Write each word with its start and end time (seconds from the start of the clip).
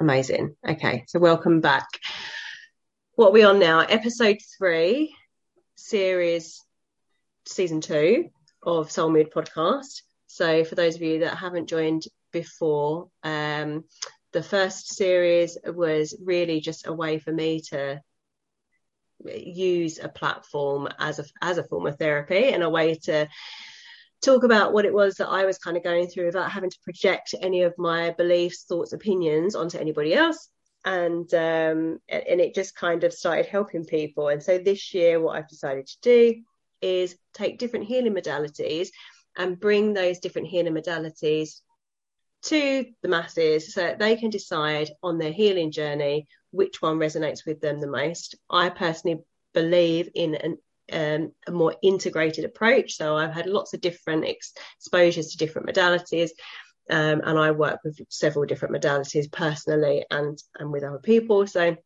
Amazing. 0.00 0.56
Okay, 0.66 1.04
so 1.08 1.20
welcome 1.20 1.60
back. 1.60 1.86
What 3.16 3.28
are 3.28 3.32
we 3.32 3.42
on 3.42 3.58
now? 3.58 3.80
Episode 3.80 4.38
three, 4.56 5.14
series 5.76 6.58
season 7.44 7.82
two 7.82 8.30
of 8.62 8.90
Soul 8.90 9.10
Mood 9.10 9.30
podcast. 9.30 10.00
So 10.26 10.64
for 10.64 10.74
those 10.74 10.96
of 10.96 11.02
you 11.02 11.18
that 11.18 11.36
haven't 11.36 11.68
joined 11.68 12.04
before, 12.32 13.10
um, 13.22 13.84
the 14.32 14.42
first 14.42 14.94
series 14.94 15.58
was 15.66 16.16
really 16.24 16.62
just 16.62 16.86
a 16.86 16.94
way 16.94 17.18
for 17.18 17.30
me 17.30 17.60
to 17.68 18.00
use 19.22 19.98
a 19.98 20.08
platform 20.08 20.88
as 20.98 21.18
a 21.18 21.24
as 21.42 21.58
a 21.58 21.64
form 21.64 21.86
of 21.86 21.98
therapy 21.98 22.48
and 22.48 22.62
a 22.62 22.70
way 22.70 22.94
to 22.94 23.28
talk 24.22 24.44
about 24.44 24.72
what 24.72 24.84
it 24.84 24.92
was 24.92 25.16
that 25.16 25.28
I 25.28 25.44
was 25.44 25.58
kind 25.58 25.76
of 25.76 25.84
going 25.84 26.06
through 26.06 26.26
without 26.26 26.50
having 26.50 26.70
to 26.70 26.78
project 26.84 27.34
any 27.40 27.62
of 27.62 27.74
my 27.78 28.10
beliefs, 28.12 28.64
thoughts, 28.64 28.92
opinions 28.92 29.54
onto 29.54 29.78
anybody 29.78 30.14
else. 30.14 30.48
And 30.84 31.32
um, 31.34 31.98
and 32.08 32.40
it 32.40 32.54
just 32.54 32.74
kind 32.74 33.04
of 33.04 33.12
started 33.12 33.46
helping 33.46 33.84
people. 33.84 34.28
And 34.28 34.42
so 34.42 34.58
this 34.58 34.94
year, 34.94 35.20
what 35.20 35.36
I've 35.36 35.48
decided 35.48 35.86
to 35.86 35.96
do 36.00 36.42
is 36.80 37.16
take 37.34 37.58
different 37.58 37.86
healing 37.86 38.14
modalities 38.14 38.88
and 39.36 39.60
bring 39.60 39.92
those 39.92 40.20
different 40.20 40.48
healing 40.48 40.74
modalities 40.74 41.60
to 42.42 42.86
the 43.02 43.08
masses 43.08 43.74
so 43.74 43.82
that 43.82 43.98
they 43.98 44.16
can 44.16 44.30
decide 44.30 44.90
on 45.02 45.18
their 45.18 45.32
healing 45.32 45.70
journey 45.70 46.26
which 46.50 46.80
one 46.80 46.98
resonates 46.98 47.44
with 47.44 47.60
them 47.60 47.80
the 47.80 47.86
most. 47.86 48.34
I 48.48 48.70
personally 48.70 49.20
believe 49.52 50.08
in 50.14 50.34
an 50.34 50.56
um, 50.92 51.32
a 51.46 51.50
more 51.50 51.74
integrated 51.82 52.44
approach. 52.44 52.96
So 52.96 53.16
I've 53.16 53.34
had 53.34 53.46
lots 53.46 53.74
of 53.74 53.80
different 53.80 54.24
ex- 54.26 54.54
exposures 54.78 55.28
to 55.28 55.38
different 55.38 55.68
modalities. 55.68 56.30
Um, 56.88 57.22
and 57.24 57.38
I 57.38 57.52
work 57.52 57.80
with 57.84 58.00
several 58.08 58.46
different 58.46 58.74
modalities 58.74 59.30
personally 59.30 60.04
and 60.10 60.36
and 60.58 60.72
with 60.72 60.82
other 60.82 60.98
people. 60.98 61.46
So 61.46 61.76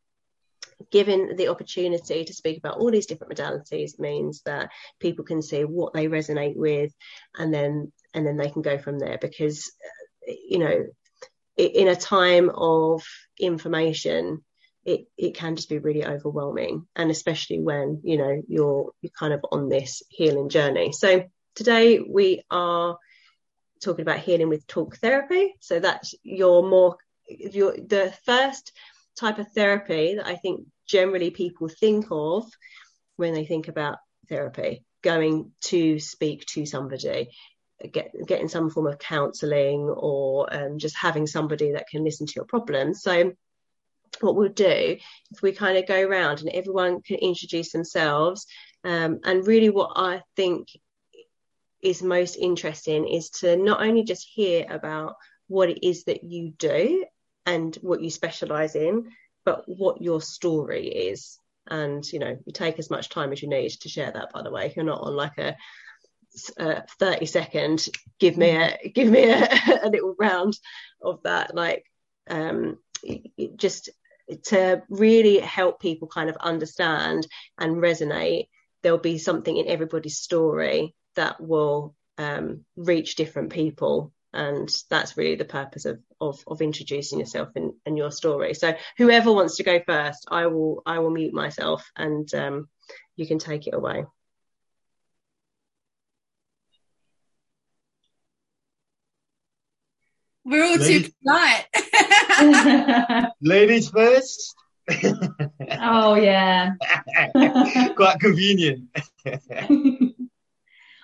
given 0.91 1.37
the 1.37 1.49
opportunity 1.49 2.25
to 2.25 2.35
speak 2.35 2.59
about 2.59 2.79
all 2.79 2.91
these 2.91 3.07
different 3.07 3.35
modalities 3.35 3.99
means 3.99 4.43
that 4.45 4.71
people 5.01 5.25
can 5.25 5.43
see 5.43 5.65
what 5.65 5.93
they 5.93 6.07
resonate 6.07 6.57
with 6.57 6.93
and 7.39 7.53
then 7.53 7.93
and 8.13 8.27
then 8.27 8.37
they 8.37 8.51
can 8.51 8.63
go 8.63 8.79
from 8.79 8.99
there 8.99 9.19
because 9.21 9.73
you 10.27 10.59
know 10.59 10.85
in 11.57 11.89
a 11.89 11.97
time 11.97 12.51
of 12.55 13.05
information 13.39 14.43
it 14.85 15.07
it 15.17 15.35
can 15.35 15.57
just 15.57 15.69
be 15.69 15.79
really 15.79 16.05
overwhelming 16.05 16.87
and 16.95 17.11
especially 17.11 17.61
when 17.61 18.01
you 18.05 18.19
know 18.19 18.43
you're 18.49 18.93
you're 19.01 19.13
kind 19.19 19.33
of 19.33 19.45
on 19.51 19.69
this 19.69 20.03
healing 20.09 20.49
journey. 20.49 20.93
So 20.93 21.25
today 21.55 22.01
we 22.01 22.43
are 22.51 22.99
talking 23.83 24.03
about 24.03 24.21
healing 24.21 24.49
with 24.49 24.67
talk 24.67 24.97
therapy. 24.97 25.55
So 25.61 25.81
that's 25.81 26.15
your 26.23 26.69
more 26.69 26.97
your 27.29 27.73
the 27.73 28.15
first 28.25 28.73
type 29.19 29.39
of 29.39 29.51
therapy 29.53 30.17
that 30.17 30.27
i 30.27 30.35
think 30.35 30.67
generally 30.87 31.31
people 31.31 31.69
think 31.69 32.07
of 32.11 32.45
when 33.17 33.33
they 33.33 33.47
think 33.47 33.69
about 33.69 33.99
therapy 34.29 34.85
going 35.03 35.53
to 35.61 35.99
speak 36.01 36.45
to 36.47 36.67
somebody 36.67 37.31
get, 37.93 38.13
getting 38.27 38.49
some 38.49 38.71
form 38.71 38.87
of 38.87 38.99
counselling 38.99 39.83
or 39.83 40.53
um, 40.55 40.79
just 40.79 40.97
having 40.97 41.27
somebody 41.27 41.73
that 41.73 41.89
can 41.89 42.05
listen 42.05 42.27
to 42.27 42.33
your 42.37 42.45
problems. 42.45 43.03
So 43.03 43.33
what 44.21 44.37
we'll 44.37 44.49
do 44.49 44.97
if 45.31 45.43
we 45.43 45.53
kind 45.53 45.79
of 45.79 45.87
go 45.87 46.01
around 46.01 46.41
and 46.41 46.51
everyone 46.51 47.03
can 47.03 47.17
introduce 47.17 47.73
themselves. 47.73 48.47
Um, 48.85 49.21
and 49.25 49.47
really 49.47 49.71
what 49.71 49.93
i 49.97 50.23
think 50.37 50.69
is 51.81 52.03
most 52.03 52.37
interesting 52.37 53.09
is 53.09 53.31
to 53.31 53.57
not 53.57 53.83
only 53.83 54.05
just 54.05 54.27
hear 54.27 54.67
about 54.69 55.17
what 55.49 55.71
it 55.71 55.87
is 55.87 56.05
that 56.05 56.25
you 56.25 56.53
do 56.59 57.05
and 57.47 57.77
what 57.83 58.03
you 58.03 58.11
specialize 58.11 58.75
in 58.75 59.11
but 59.45 59.65
what 59.67 60.01
your 60.01 60.21
story 60.21 60.89
is. 60.89 61.39
And 61.67 62.05
you 62.13 62.19
know 62.19 62.37
you 62.45 62.53
take 62.53 62.79
as 62.79 62.91
much 62.91 63.09
time 63.09 63.33
as 63.33 63.41
you 63.41 63.49
need 63.49 63.71
to 63.71 63.89
share 63.89 64.11
that 64.11 64.33
by 64.33 64.43
the 64.43 64.51
way. 64.51 64.73
You're 64.77 64.85
not 64.85 65.01
on 65.01 65.17
like 65.17 65.39
a, 65.39 65.57
a 66.59 66.83
30 66.99 67.27
second 67.27 67.87
give 68.19 68.37
me 68.37 68.51
a 68.51 68.93
give 68.95 69.09
me 69.09 69.31
a, 69.31 69.49
a 69.83 69.89
little 69.89 70.15
round 70.19 70.59
of 71.03 71.23
that. 71.25 71.55
Like 71.55 71.85
um 72.29 72.77
just 73.57 73.89
to 74.45 74.83
really 74.89 75.39
help 75.39 75.81
people 75.81 76.09
kind 76.09 76.31
of 76.31 76.37
understand 76.37 77.27
and 77.59 77.77
resonate, 77.77 78.49
there'll 78.83 78.99
be 78.99 79.19
something 79.19 79.57
in 79.57 79.69
everybody's 79.69 80.19
story 80.19 80.95
that 81.17 81.41
will 81.41 81.95
um, 82.19 82.65
reach 82.77 83.17
different 83.17 83.53
people. 83.53 84.13
And 84.33 84.69
that's 84.91 85.17
really 85.17 85.37
the 85.37 85.45
purpose 85.45 85.85
of, 85.85 86.01
of, 86.21 86.43
of 86.47 86.61
introducing 86.61 87.21
yourself 87.21 87.51
and, 87.55 87.73
and 87.87 87.97
your 87.97 88.11
story. 88.11 88.55
So 88.55 88.75
whoever 88.97 89.33
wants 89.33 89.57
to 89.57 89.63
go 89.63 89.81
first, 89.87 90.27
I 90.29 90.47
will 90.49 90.83
I 90.85 90.99
will 90.99 91.11
mute 91.11 91.33
myself 91.33 91.89
and 91.97 92.33
um, 92.35 92.69
you 93.15 93.27
can 93.27 93.39
take 93.39 93.69
it 93.69 93.75
away. 93.75 94.05
We're 100.45 100.65
all 100.65 100.77
Ladies. 100.77 101.09
too 101.09 101.15
polite. 101.25 101.67
Ladies 103.41 103.91
first. 103.91 104.55
oh 105.81 106.15
yeah. 106.15 106.73
Quite 107.97 108.21
convenient. 108.21 108.89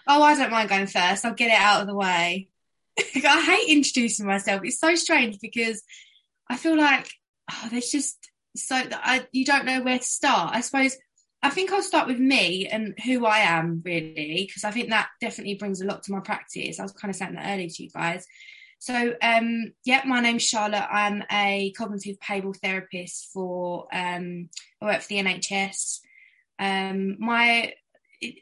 oh, 0.06 0.22
I 0.22 0.36
don't 0.36 0.50
mind 0.50 0.68
going 0.68 0.86
first. 0.86 1.24
I'll 1.24 1.34
get 1.34 1.50
it 1.50 1.60
out 1.60 1.82
of 1.82 1.86
the 1.86 1.94
way. 1.94 2.48
I 2.98 3.42
hate 3.42 3.72
introducing 3.74 4.26
myself. 4.26 4.62
It's 4.64 4.78
so 4.78 4.94
strange 4.94 5.38
because 5.40 5.82
I 6.48 6.56
feel 6.56 6.76
like 6.76 7.10
oh, 7.50 7.68
there's 7.70 7.90
just 7.90 8.18
so 8.56 8.76
I, 8.76 9.26
you 9.32 9.44
don't 9.44 9.64
know 9.64 9.82
where 9.82 9.98
to 9.98 10.04
start. 10.04 10.54
I 10.54 10.60
suppose 10.60 10.96
I 11.42 11.50
think 11.50 11.72
I'll 11.72 11.82
start 11.82 12.06
with 12.06 12.18
me 12.18 12.66
and 12.66 12.94
who 13.04 13.24
I 13.24 13.38
am 13.38 13.80
really 13.84 14.44
because 14.46 14.64
I 14.64 14.70
think 14.70 14.90
that 14.90 15.08
definitely 15.20 15.54
brings 15.54 15.80
a 15.80 15.86
lot 15.86 16.02
to 16.02 16.12
my 16.12 16.20
practice. 16.20 16.78
I 16.78 16.82
was 16.82 16.92
kind 16.92 17.10
of 17.10 17.16
saying 17.16 17.34
that 17.34 17.50
earlier 17.50 17.68
to 17.68 17.82
you 17.82 17.90
guys. 17.90 18.26
So, 18.80 19.14
um, 19.20 19.74
yeah, 19.84 20.00
my 20.06 20.20
name's 20.20 20.42
Charlotte. 20.42 20.88
I'm 20.90 21.22
a 21.30 21.70
cognitive 21.76 22.16
behavioural 22.18 22.56
therapist 22.56 23.28
for, 23.30 23.86
um, 23.92 24.48
I 24.80 24.86
work 24.86 25.02
for 25.02 25.08
the 25.08 25.18
NHS. 25.18 26.00
Um, 26.58 27.16
my, 27.20 27.74
it, 28.22 28.36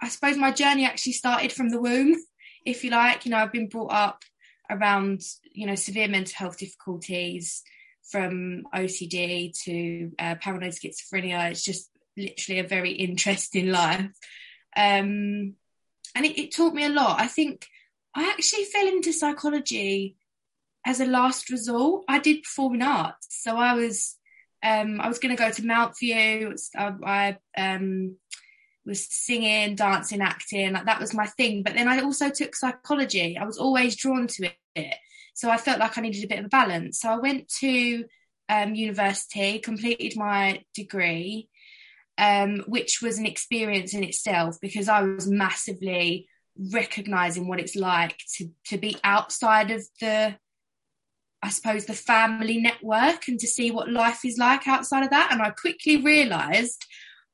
I 0.00 0.08
suppose 0.08 0.38
my 0.38 0.52
journey 0.52 0.86
actually 0.86 1.12
started 1.12 1.52
from 1.52 1.68
the 1.68 1.78
womb, 1.78 2.16
if 2.64 2.82
you 2.82 2.92
like. 2.92 3.26
You 3.26 3.32
know, 3.32 3.36
I've 3.36 3.52
been 3.52 3.68
brought 3.68 3.92
up 3.92 4.22
around, 4.70 5.20
you 5.52 5.66
know, 5.66 5.74
severe 5.74 6.08
mental 6.08 6.34
health 6.34 6.56
difficulties 6.56 7.62
from 8.10 8.62
OCD 8.74 9.52
to 9.64 10.12
uh, 10.18 10.36
paranoid 10.36 10.72
schizophrenia. 10.72 11.50
It's 11.50 11.62
just 11.62 11.90
literally 12.16 12.60
a 12.60 12.66
very 12.66 12.92
interesting 13.08 13.68
life. 13.68 14.10
Um, 14.74 15.56
and 16.14 16.24
it, 16.24 16.40
it 16.40 16.54
taught 16.54 16.72
me 16.72 16.86
a 16.86 16.88
lot. 16.88 17.20
I 17.20 17.26
think 17.26 17.66
I 18.14 18.30
actually 18.30 18.64
fell 18.64 18.86
into 18.86 19.12
psychology 19.12 20.16
as 20.86 21.00
a 21.00 21.06
last 21.06 21.50
resort. 21.50 22.04
I 22.08 22.18
did 22.18 22.42
performing 22.42 22.82
arts, 22.82 23.28
so 23.30 23.56
I 23.56 23.74
was 23.74 24.16
um, 24.62 25.00
I 25.00 25.08
was 25.08 25.18
going 25.18 25.36
to 25.36 25.42
go 25.42 25.50
to 25.50 25.62
Mountview. 25.62 26.58
I, 26.76 27.36
I 27.56 27.74
um, 27.74 28.16
was 28.86 29.06
singing, 29.10 29.74
dancing, 29.74 30.20
acting, 30.20 30.72
like 30.72 30.86
that 30.86 31.00
was 31.00 31.12
my 31.12 31.26
thing. 31.26 31.62
But 31.62 31.74
then 31.74 31.88
I 31.88 32.00
also 32.00 32.30
took 32.30 32.54
psychology. 32.54 33.36
I 33.36 33.44
was 33.44 33.58
always 33.58 33.96
drawn 33.96 34.26
to 34.28 34.50
it, 34.74 34.94
so 35.34 35.50
I 35.50 35.56
felt 35.56 35.80
like 35.80 35.98
I 35.98 36.02
needed 36.02 36.24
a 36.24 36.28
bit 36.28 36.38
of 36.38 36.46
a 36.46 36.48
balance. 36.48 37.00
So 37.00 37.10
I 37.10 37.18
went 37.18 37.48
to 37.60 38.04
um, 38.48 38.74
university, 38.74 39.58
completed 39.58 40.16
my 40.16 40.62
degree, 40.74 41.48
um, 42.18 42.60
which 42.68 43.00
was 43.02 43.18
an 43.18 43.26
experience 43.26 43.94
in 43.94 44.04
itself 44.04 44.58
because 44.60 44.88
I 44.88 45.02
was 45.02 45.26
massively 45.26 46.28
recognizing 46.72 47.48
what 47.48 47.60
it's 47.60 47.76
like 47.76 48.18
to 48.36 48.48
to 48.66 48.78
be 48.78 48.96
outside 49.02 49.70
of 49.70 49.82
the 50.00 50.36
I 51.44 51.50
suppose 51.50 51.84
the 51.84 51.92
family 51.92 52.58
network 52.58 53.28
and 53.28 53.38
to 53.38 53.46
see 53.46 53.70
what 53.70 53.90
life 53.90 54.24
is 54.24 54.38
like 54.38 54.66
outside 54.66 55.04
of 55.04 55.10
that. 55.10 55.28
And 55.30 55.42
I 55.42 55.50
quickly 55.50 55.98
realized 55.98 56.86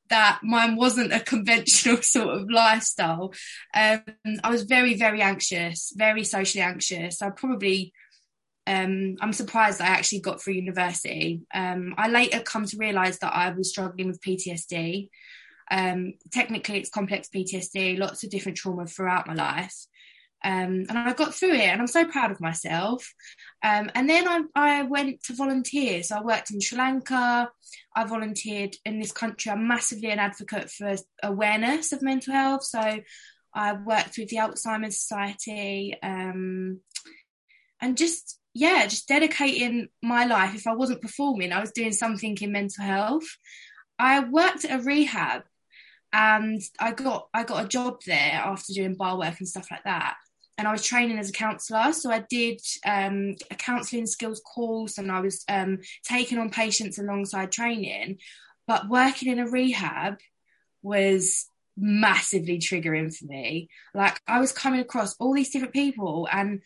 that 0.09 0.41
mine 0.43 0.75
wasn't 0.75 1.13
a 1.13 1.19
conventional 1.33 2.01
sort 2.01 2.35
of 2.35 2.51
lifestyle. 2.51 3.33
Um, 3.73 4.01
I 4.43 4.51
was 4.51 4.63
very, 4.63 4.95
very 4.95 5.21
anxious, 5.21 5.93
very 5.95 6.25
socially 6.25 6.61
anxious. 6.61 7.21
I 7.21 7.29
probably, 7.29 7.93
um, 8.67 9.15
I'm 9.21 9.31
surprised 9.31 9.79
I 9.79 9.85
actually 9.85 10.19
got 10.19 10.41
through 10.41 10.55
university. 10.55 11.43
Um, 11.53 11.95
I 11.97 12.09
later 12.09 12.41
come 12.41 12.65
to 12.65 12.77
realize 12.77 13.17
that 13.19 13.33
I 13.33 13.51
was 13.51 13.69
struggling 13.69 14.07
with 14.07 14.19
PTSD. 14.19 15.09
Um, 15.69 16.13
technically, 16.31 16.79
it's 16.79 16.89
complex 16.89 17.29
PTSD, 17.33 17.97
lots 17.97 18.23
of 18.23 18.29
different 18.29 18.57
trauma 18.57 18.85
throughout 18.85 19.27
my 19.27 19.33
life. 19.33 19.75
Um, 20.43 20.85
and 20.89 20.97
I 20.97 21.13
got 21.13 21.35
through 21.35 21.53
it, 21.53 21.67
and 21.67 21.79
I'm 21.79 21.87
so 21.87 22.05
proud 22.05 22.31
of 22.31 22.41
myself. 22.41 23.13
Um, 23.63 23.91
and 23.93 24.09
then 24.09 24.27
I, 24.27 24.41
I, 24.55 24.83
went 24.83 25.23
to 25.25 25.35
volunteer. 25.35 26.01
So 26.01 26.17
I 26.17 26.23
worked 26.23 26.49
in 26.49 26.59
Sri 26.59 26.79
Lanka. 26.79 27.49
I 27.95 28.03
volunteered 28.05 28.75
in 28.83 28.99
this 28.99 29.11
country. 29.11 29.51
I'm 29.51 29.67
massively 29.67 30.09
an 30.09 30.17
advocate 30.17 30.71
for 30.71 30.95
awareness 31.21 31.91
of 31.91 32.01
mental 32.01 32.33
health. 32.33 32.63
So 32.63 33.01
I 33.53 33.73
worked 33.73 34.17
with 34.17 34.29
the 34.29 34.37
Alzheimer's 34.37 34.99
Society, 34.99 35.95
um, 36.01 36.79
and 37.79 37.97
just 37.97 38.39
yeah, 38.53 38.85
just 38.87 39.07
dedicating 39.07 39.89
my 40.01 40.25
life. 40.25 40.55
If 40.55 40.67
I 40.67 40.73
wasn't 40.73 41.01
performing, 41.01 41.51
I 41.51 41.61
was 41.61 41.71
doing 41.71 41.93
something 41.93 42.37
in 42.41 42.51
mental 42.51 42.83
health. 42.83 43.25
I 43.99 44.21
worked 44.21 44.65
at 44.65 44.79
a 44.79 44.83
rehab 44.83 45.43
and 46.13 46.61
I 46.79 46.91
got 46.91 47.27
I 47.33 47.43
got 47.43 47.65
a 47.65 47.67
job 47.67 48.01
there 48.05 48.41
after 48.43 48.73
doing 48.73 48.95
bar 48.95 49.17
work 49.17 49.39
and 49.39 49.47
stuff 49.47 49.67
like 49.71 49.83
that. 49.83 50.15
And 50.57 50.67
I 50.67 50.71
was 50.71 50.83
training 50.83 51.17
as 51.17 51.29
a 51.29 51.33
counsellor, 51.33 51.91
so 51.93 52.11
I 52.11 52.23
did 52.29 52.61
um, 52.85 53.35
a 53.49 53.55
counselling 53.55 54.05
skills 54.05 54.41
course, 54.41 54.97
and 54.97 55.11
I 55.11 55.21
was 55.21 55.43
um, 55.49 55.79
taking 56.03 56.37
on 56.37 56.49
patients 56.49 56.99
alongside 56.99 57.51
training. 57.51 58.17
But 58.67 58.89
working 58.89 59.31
in 59.31 59.39
a 59.39 59.49
rehab 59.49 60.19
was 60.83 61.47
massively 61.77 62.59
triggering 62.59 63.15
for 63.15 63.25
me. 63.25 63.69
Like 63.95 64.19
I 64.27 64.39
was 64.39 64.51
coming 64.51 64.81
across 64.81 65.15
all 65.15 65.33
these 65.33 65.49
different 65.49 65.73
people, 65.73 66.27
and 66.31 66.61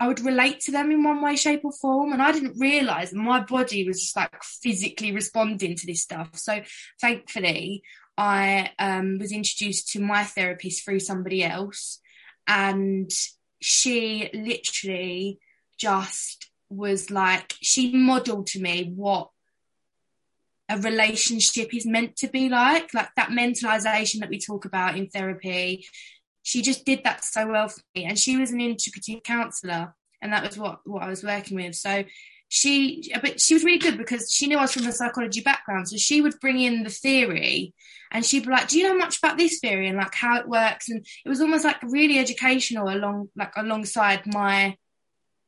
I 0.00 0.08
would 0.08 0.20
relate 0.20 0.60
to 0.60 0.72
them 0.72 0.90
in 0.90 1.02
one 1.02 1.22
way, 1.22 1.36
shape, 1.36 1.64
or 1.64 1.72
form. 1.72 2.12
And 2.12 2.20
I 2.20 2.32
didn't 2.32 2.58
realize 2.58 3.12
my 3.12 3.40
body 3.40 3.86
was 3.86 4.00
just 4.00 4.16
like 4.16 4.42
physically 4.42 5.12
responding 5.12 5.74
to 5.76 5.86
this 5.86 6.02
stuff. 6.02 6.30
So 6.34 6.60
thankfully, 7.00 7.82
I 8.18 8.72
um, 8.80 9.18
was 9.18 9.30
introduced 9.30 9.92
to 9.92 10.00
my 10.00 10.24
therapist 10.24 10.84
through 10.84 10.98
somebody 11.00 11.44
else, 11.44 12.00
and 12.48 13.08
she 13.60 14.28
literally 14.34 15.38
just 15.78 16.50
was 16.68 17.10
like, 17.10 17.54
she 17.60 17.96
modeled 17.96 18.48
to 18.48 18.60
me 18.60 18.92
what 18.94 19.30
a 20.68 20.78
relationship 20.78 21.72
is 21.72 21.86
meant 21.86 22.16
to 22.16 22.28
be 22.28 22.48
like, 22.48 22.92
like 22.92 23.08
that 23.16 23.30
mentalization 23.30 24.18
that 24.18 24.28
we 24.28 24.38
talk 24.38 24.64
about 24.64 24.96
in 24.96 25.08
therapy. 25.08 25.86
She 26.42 26.60
just 26.60 26.84
did 26.84 27.04
that 27.04 27.24
so 27.24 27.46
well 27.46 27.68
for 27.68 27.80
me. 27.94 28.04
And 28.04 28.18
she 28.18 28.36
was 28.36 28.50
an 28.50 28.58
integrative 28.58 29.22
counselor, 29.22 29.94
and 30.20 30.32
that 30.32 30.44
was 30.44 30.58
what, 30.58 30.80
what 30.84 31.04
I 31.04 31.08
was 31.08 31.22
working 31.22 31.56
with. 31.56 31.76
So 31.76 32.04
she 32.48 33.12
but 33.20 33.40
she 33.40 33.54
was 33.54 33.64
really 33.64 33.78
good 33.78 33.98
because 33.98 34.32
she 34.32 34.46
knew 34.46 34.58
I 34.58 34.62
was 34.62 34.72
from 34.72 34.86
a 34.86 34.92
psychology 34.92 35.40
background. 35.40 35.88
So 35.88 35.96
she 35.96 36.20
would 36.20 36.40
bring 36.40 36.58
in 36.58 36.82
the 36.82 36.90
theory 36.90 37.74
and 38.10 38.24
she'd 38.24 38.46
be 38.46 38.50
like, 38.50 38.68
Do 38.68 38.78
you 38.78 38.84
know 38.84 38.96
much 38.96 39.18
about 39.18 39.36
this 39.36 39.60
theory 39.60 39.88
and 39.88 39.98
like 39.98 40.14
how 40.14 40.38
it 40.38 40.48
works? 40.48 40.88
And 40.88 41.06
it 41.24 41.28
was 41.28 41.40
almost 41.40 41.64
like 41.64 41.82
really 41.82 42.18
educational 42.18 42.88
along 42.88 43.28
like 43.36 43.52
alongside 43.56 44.26
my 44.26 44.76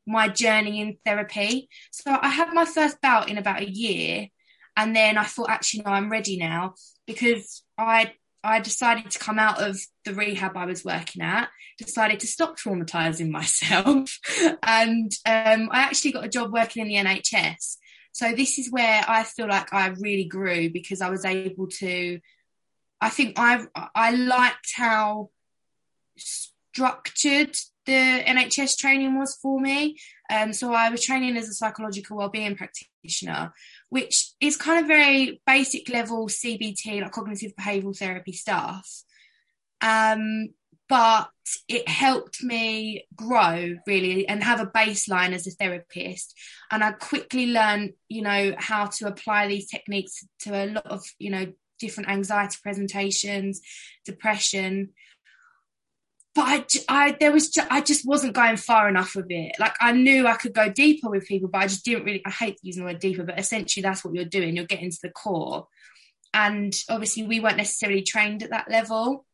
my 0.07 0.29
journey 0.29 0.81
in 0.81 0.99
therapy. 1.05 1.69
So 1.91 2.17
I 2.21 2.29
had 2.29 2.53
my 2.53 2.65
first 2.65 3.01
bout 3.01 3.31
in 3.31 3.39
about 3.39 3.63
a 3.63 3.71
year 3.71 4.29
and 4.77 4.95
then 4.95 5.17
I 5.17 5.25
thought 5.25 5.51
actually 5.51 5.85
no, 5.85 5.93
I'm 5.93 6.11
ready 6.11 6.37
now 6.37 6.75
because 7.07 7.63
I 7.79 8.13
I 8.43 8.61
decided 8.61 9.11
to 9.11 9.19
come 9.19 9.39
out 9.39 9.63
of 9.63 9.79
the 10.05 10.15
rehab 10.15 10.57
I 10.57 10.67
was 10.67 10.85
working 10.85 11.23
at, 11.23 11.49
decided 11.79 12.21
to 12.21 12.27
stop 12.27 12.59
traumatizing 12.59 13.31
myself, 13.41 14.19
and 14.63 15.13
um, 15.27 15.69
I 15.73 15.81
actually 15.81 16.13
got 16.13 16.25
a 16.25 16.29
job 16.29 16.53
working 16.53 16.87
in 16.87 17.05
the 17.05 17.11
NHS. 17.11 17.77
So 18.13 18.33
this 18.33 18.59
is 18.59 18.71
where 18.71 19.05
I 19.07 19.23
feel 19.23 19.49
like 19.49 19.73
I 19.73 19.89
really 19.89 20.25
grew 20.25 20.71
because 20.71 21.01
I 21.01 21.11
was 21.11 21.25
able 21.25 21.69
to. 21.79 22.21
I 23.01 23.09
think 23.09 23.39
I 23.39 23.65
I 23.95 24.11
liked 24.11 24.73
how 24.75 25.31
structured 26.17 27.57
the 27.87 28.23
NHS 28.27 28.77
training 28.77 29.19
was 29.19 29.37
for 29.41 29.61
me. 29.61 29.99
Um, 30.31 30.53
so 30.53 30.73
I 30.73 30.91
was 30.91 31.05
training 31.05 31.37
as 31.37 31.49
a 31.49 31.55
psychological 31.55 32.19
wellbeing 32.19 32.57
practitioner, 32.57 33.53
which 33.91 34.33
is 34.41 34.57
kind 34.57 34.81
of 34.81 34.87
very 34.87 35.43
basic 35.47 35.89
level 35.89 36.29
CBT, 36.29 37.03
like 37.03 37.13
cognitive 37.13 37.53
behavioural 37.61 37.97
therapy 37.97 38.33
stuff. 38.33 39.03
Um, 39.83 40.49
but 40.89 41.29
it 41.69 41.89
helped 41.89 42.43
me 42.43 43.07
grow 43.15 43.77
really 43.87 44.27
and 44.27 44.43
have 44.43 44.61
a 44.61 44.67
baseline 44.67 45.33
as 45.33 45.47
a 45.47 45.53
therapist. 45.53 46.37
And 46.71 46.83
I 46.83 46.93
quickly 46.93 47.47
learned, 47.47 47.93
you 48.09 48.23
know, 48.23 48.55
how 48.59 48.87
to 48.87 49.07
apply 49.07 49.47
these 49.47 49.69
techniques 49.69 50.25
to 50.41 50.65
a 50.65 50.67
lot 50.67 50.87
of, 50.87 51.05
you 51.19 51.31
know, 51.31 51.53
different 51.79 52.11
anxiety 52.11 52.59
presentations, 52.63 53.61
depression 54.05 54.91
but 56.35 56.43
I, 56.47 56.65
I 56.89 57.17
there 57.19 57.33
was 57.33 57.51
just, 57.51 57.71
I 57.71 57.81
just 57.81 58.07
wasn't 58.07 58.35
going 58.35 58.57
far 58.57 58.89
enough 58.89 59.17
with 59.17 59.27
it. 59.31 59.53
Like 59.59 59.75
I 59.81 59.93
knew 59.93 60.27
I 60.27 60.37
could 60.37 60.55
go 60.55 60.71
deeper 60.71 61.11
with 61.11 61.27
people, 61.27 61.49
but 61.49 61.63
I 61.63 61.67
just 61.67 61.85
didn't 61.85 62.05
really. 62.05 62.23
I 62.25 62.31
hate 62.31 62.59
using 62.63 62.85
the 62.85 62.93
word 62.93 63.01
deeper, 63.01 63.25
but 63.25 63.39
essentially 63.39 63.83
that's 63.83 64.05
what 64.05 64.15
you're 64.15 64.25
doing. 64.25 64.55
You're 64.55 64.65
getting 64.65 64.91
to 64.91 64.99
the 65.03 65.11
core, 65.11 65.67
and 66.33 66.75
obviously 66.89 67.25
we 67.25 67.41
weren't 67.41 67.57
necessarily 67.57 68.03
trained 68.03 68.43
at 68.43 68.51
that 68.51 68.71
level. 68.71 69.27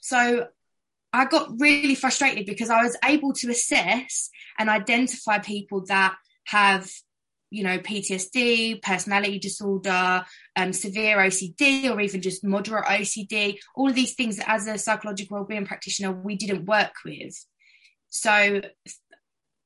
So 0.00 0.46
I 1.12 1.24
got 1.26 1.60
really 1.60 1.94
frustrated 1.94 2.46
because 2.46 2.70
I 2.70 2.82
was 2.82 2.96
able 3.04 3.32
to 3.34 3.50
assess 3.50 4.30
and 4.58 4.68
identify 4.68 5.38
people 5.38 5.84
that 5.86 6.16
have 6.44 6.90
you 7.50 7.64
know, 7.64 7.78
PTSD, 7.78 8.82
personality 8.82 9.38
disorder, 9.38 10.24
um, 10.56 10.72
severe 10.72 11.18
OCD, 11.18 11.90
or 11.90 12.00
even 12.00 12.20
just 12.20 12.44
moderate 12.44 12.84
OCD, 12.84 13.58
all 13.74 13.88
of 13.88 13.94
these 13.94 14.14
things 14.14 14.36
that 14.36 14.48
as 14.50 14.66
a 14.66 14.78
psychological 14.78 15.36
wellbeing 15.36 15.66
practitioner, 15.66 16.12
we 16.12 16.36
didn't 16.36 16.66
work 16.66 16.92
with. 17.04 17.34
So 18.10 18.60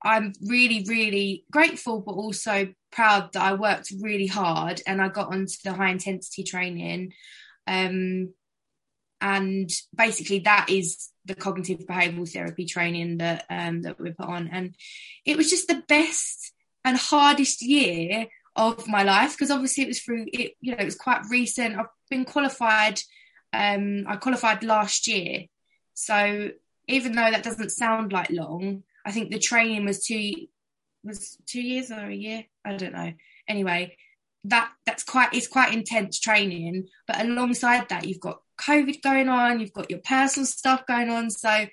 I'm 0.05 0.33
really, 0.47 0.85
really 0.89 1.45
grateful, 1.51 2.01
but 2.01 2.13
also 2.13 2.73
proud 2.91 3.33
that 3.33 3.43
I 3.43 3.55
worked 3.55 3.93
really 4.01 4.27
hard 4.27 4.83
and 4.87 5.01
I 5.01 5.09
got 5.09 5.33
onto 5.33 5.55
the 5.65 5.73
high 5.73 5.91
intensity 5.91 6.45
training. 6.45 7.13
Um, 7.67 8.35
and 9.21 9.71
basically 9.97 10.41
that 10.41 10.69
is 10.69 11.11
the 11.25 11.37
cognitive 11.37 11.87
behavioral 11.87 12.31
therapy 12.31 12.67
training 12.67 13.19
that 13.19 13.45
um, 13.49 13.83
that 13.83 14.01
we 14.01 14.11
put 14.11 14.27
on. 14.27 14.49
And 14.49 14.75
it 15.25 15.37
was 15.37 15.49
just 15.49 15.69
the 15.69 15.83
best 15.87 16.52
and 16.85 16.97
hardest 16.97 17.63
year 17.63 18.27
of 18.57 18.87
my 18.87 19.03
life 19.03 19.33
because 19.33 19.51
obviously 19.51 19.85
it 19.85 19.89
was 19.89 20.01
through 20.01 20.27
it 20.33 20.53
you 20.61 20.73
know 20.73 20.81
it 20.81 20.85
was 20.85 20.97
quite 20.97 21.23
recent. 21.31 21.77
I've 21.77 21.87
been 22.11 22.25
qualified 22.25 23.01
um 23.55 24.05
i 24.07 24.17
qualified 24.17 24.63
last 24.63 25.07
year. 25.09 25.45
So 25.95 26.51
even 26.89 27.13
though 27.13 27.31
that 27.31 27.45
doesn't 27.45 27.71
sound 27.71 28.13
like 28.13 28.31
long 28.31 28.83
i 29.07 29.13
think 29.13 29.31
the 29.31 29.39
training 29.39 29.85
was 29.85 30.05
two 30.05 30.33
was 31.05 31.37
two 31.47 31.63
years 31.63 31.91
or 31.91 32.07
a 32.07 32.15
year? 32.15 32.45
I 32.65 32.77
don't 32.77 32.93
know. 32.93 33.13
Anyway 33.49 33.97
that 34.45 34.73
that's 34.85 35.05
quite 35.05 35.33
it's 35.33 35.47
quite 35.47 35.73
intense 35.73 36.19
training 36.19 36.89
but 37.07 37.21
alongside 37.21 37.89
that 37.89 38.09
you've 38.09 38.19
got 38.19 38.41
covid 38.61 39.01
going 39.01 39.29
on 39.29 39.61
you've 39.61 39.73
got 39.73 39.89
your 39.89 40.01
personal 40.01 40.47
stuff 40.47 40.85
going 40.87 41.09
on. 41.09 41.31
So 41.31 41.67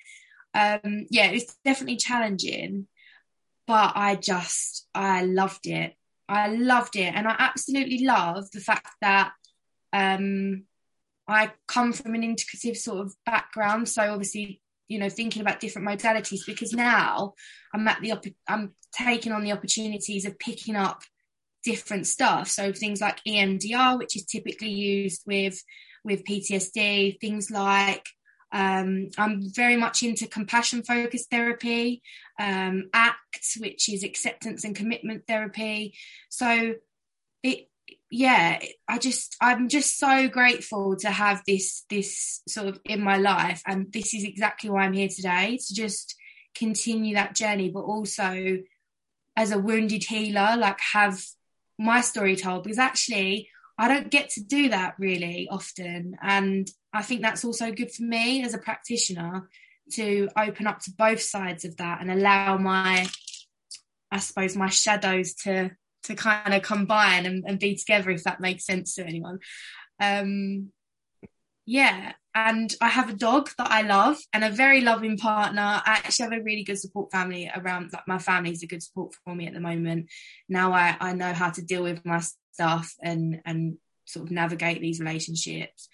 um 0.53 1.05
yeah 1.09 1.27
it's 1.31 1.55
definitely 1.65 1.97
challenging 1.97 2.87
but 3.69 3.91
I 3.93 4.15
just 4.15 4.87
I 4.95 5.23
loved 5.25 5.67
it. 5.67 5.93
I 6.27 6.47
loved 6.47 6.95
it, 6.95 7.13
and 7.13 7.27
I 7.27 7.35
absolutely 7.37 8.03
love 8.03 8.49
the 8.49 8.61
fact 8.61 8.89
that 9.01 9.31
um, 9.93 10.63
I 11.27 11.51
come 11.67 11.93
from 11.93 12.15
an 12.15 12.23
integrative 12.23 12.77
sort 12.77 13.05
of 13.05 13.13
background. 13.27 13.87
So 13.87 14.01
obviously, 14.01 14.59
you 14.87 14.97
know, 14.97 15.07
thinking 15.07 15.43
about 15.43 15.59
different 15.59 15.87
modalities 15.87 16.39
because 16.47 16.73
now 16.73 17.35
I'm 17.71 17.87
at 17.87 18.01
the 18.01 18.15
I'm 18.47 18.73
taking 18.91 19.33
on 19.33 19.43
the 19.43 19.51
opportunities 19.51 20.25
of 20.25 20.39
picking 20.39 20.75
up 20.75 21.03
different 21.63 22.07
stuff. 22.07 22.47
So 22.47 22.73
things 22.73 23.01
like 23.01 23.21
EMDR, 23.27 23.99
which 23.99 24.15
is 24.15 24.25
typically 24.25 24.71
used 24.71 25.21
with 25.27 25.63
with 26.03 26.23
PTSD, 26.23 27.19
things 27.21 27.51
like 27.51 28.03
um, 28.51 29.09
I'm 29.17 29.41
very 29.53 29.75
much 29.75 30.03
into 30.03 30.27
compassion 30.27 30.83
focused 30.83 31.29
therapy, 31.29 32.01
um, 32.39 32.89
ACT, 32.93 33.57
which 33.59 33.89
is 33.89 34.03
acceptance 34.03 34.63
and 34.63 34.75
commitment 34.75 35.27
therapy. 35.27 35.93
So 36.29 36.75
it, 37.43 37.69
yeah, 38.09 38.59
I 38.87 38.97
just, 38.97 39.35
I'm 39.39 39.69
just 39.69 39.99
so 39.99 40.27
grateful 40.27 40.95
to 40.97 41.11
have 41.11 41.43
this, 41.45 41.85
this 41.89 42.41
sort 42.47 42.67
of 42.67 42.79
in 42.85 43.01
my 43.01 43.17
life. 43.17 43.61
And 43.67 43.91
this 43.93 44.13
is 44.13 44.23
exactly 44.23 44.69
why 44.69 44.83
I'm 44.83 44.93
here 44.93 45.09
today 45.09 45.59
to 45.67 45.75
just 45.75 46.15
continue 46.55 47.15
that 47.15 47.35
journey, 47.35 47.69
but 47.69 47.81
also 47.81 48.57
as 49.35 49.51
a 49.51 49.59
wounded 49.59 50.03
healer, 50.03 50.55
like 50.57 50.79
have 50.93 51.23
my 51.77 52.01
story 52.01 52.35
told 52.35 52.63
because 52.63 52.79
actually 52.79 53.47
I 53.77 53.87
don't 53.87 54.09
get 54.09 54.29
to 54.31 54.43
do 54.43 54.69
that 54.69 54.95
really 54.99 55.47
often. 55.49 56.17
And 56.21 56.69
I 56.93 57.01
think 57.03 57.21
that's 57.21 57.45
also 57.45 57.71
good 57.71 57.91
for 57.91 58.03
me 58.03 58.43
as 58.43 58.53
a 58.53 58.57
practitioner 58.59 59.47
to 59.93 60.29
open 60.37 60.67
up 60.67 60.79
to 60.81 60.91
both 60.91 61.21
sides 61.21 61.65
of 61.65 61.77
that 61.77 62.01
and 62.01 62.11
allow 62.11 62.57
my, 62.57 63.07
I 64.11 64.19
suppose, 64.19 64.55
my 64.55 64.69
shadows 64.69 65.33
to 65.43 65.71
to 66.03 66.15
kind 66.15 66.53
of 66.53 66.61
combine 66.61 67.25
and, 67.25 67.43
and 67.45 67.59
be 67.59 67.75
together 67.75 68.09
if 68.09 68.23
that 68.23 68.39
makes 68.39 68.65
sense 68.65 68.95
to 68.95 69.05
anyone. 69.05 69.39
Um, 69.99 70.71
yeah, 71.65 72.13
and 72.33 72.73
I 72.81 72.87
have 72.87 73.09
a 73.09 73.15
dog 73.15 73.49
that 73.57 73.69
I 73.69 73.81
love 73.81 74.17
and 74.33 74.43
a 74.43 74.49
very 74.49 74.81
loving 74.81 75.17
partner. 75.17 75.61
I 75.61 75.81
actually 75.85 76.23
have 76.23 76.39
a 76.39 76.43
really 76.43 76.63
good 76.63 76.79
support 76.79 77.11
family 77.11 77.51
around. 77.53 77.91
Like 77.91 78.07
my 78.07 78.17
family 78.17 78.51
is 78.51 78.63
a 78.63 78.67
good 78.67 78.81
support 78.81 79.13
for 79.23 79.35
me 79.35 79.47
at 79.47 79.53
the 79.53 79.59
moment. 79.59 80.07
Now 80.47 80.71
I 80.73 80.95
I 80.99 81.13
know 81.13 81.33
how 81.33 81.49
to 81.51 81.61
deal 81.61 81.83
with 81.83 82.05
my 82.05 82.21
stuff 82.53 82.93
and 83.01 83.41
and 83.45 83.77
sort 84.05 84.25
of 84.25 84.31
navigate 84.31 84.81
these 84.81 84.99
relationships. 84.99 85.89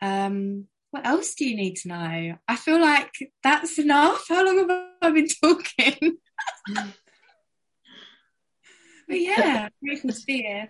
Um, 0.00 0.66
what 0.90 1.06
else 1.06 1.34
do 1.34 1.46
you 1.46 1.56
need 1.56 1.76
to 1.76 1.88
know? 1.88 2.36
I 2.48 2.56
feel 2.56 2.80
like 2.80 3.12
that's 3.42 3.78
enough. 3.78 4.26
How 4.28 4.44
long 4.44 4.58
have 4.58 4.70
I 5.02 5.10
been 5.10 5.28
talking? 5.28 6.18
But 9.08 9.20
yeah, 9.20 9.68
grateful 9.80 10.10
to 10.10 10.26
be 10.26 10.38
here. 10.38 10.68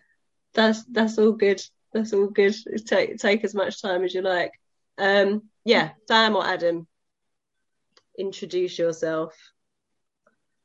That's 0.52 0.84
that's 0.84 1.18
all 1.18 1.32
good. 1.32 1.62
That's 1.92 2.12
all 2.12 2.26
good. 2.26 2.54
Take 2.86 3.16
take 3.16 3.44
as 3.44 3.54
much 3.54 3.80
time 3.80 4.04
as 4.04 4.14
you 4.14 4.20
like. 4.20 4.52
Um, 4.98 5.44
yeah, 5.64 5.92
Sam 6.06 6.36
or 6.36 6.46
Adam, 6.46 6.86
introduce 8.18 8.78
yourself. 8.78 9.34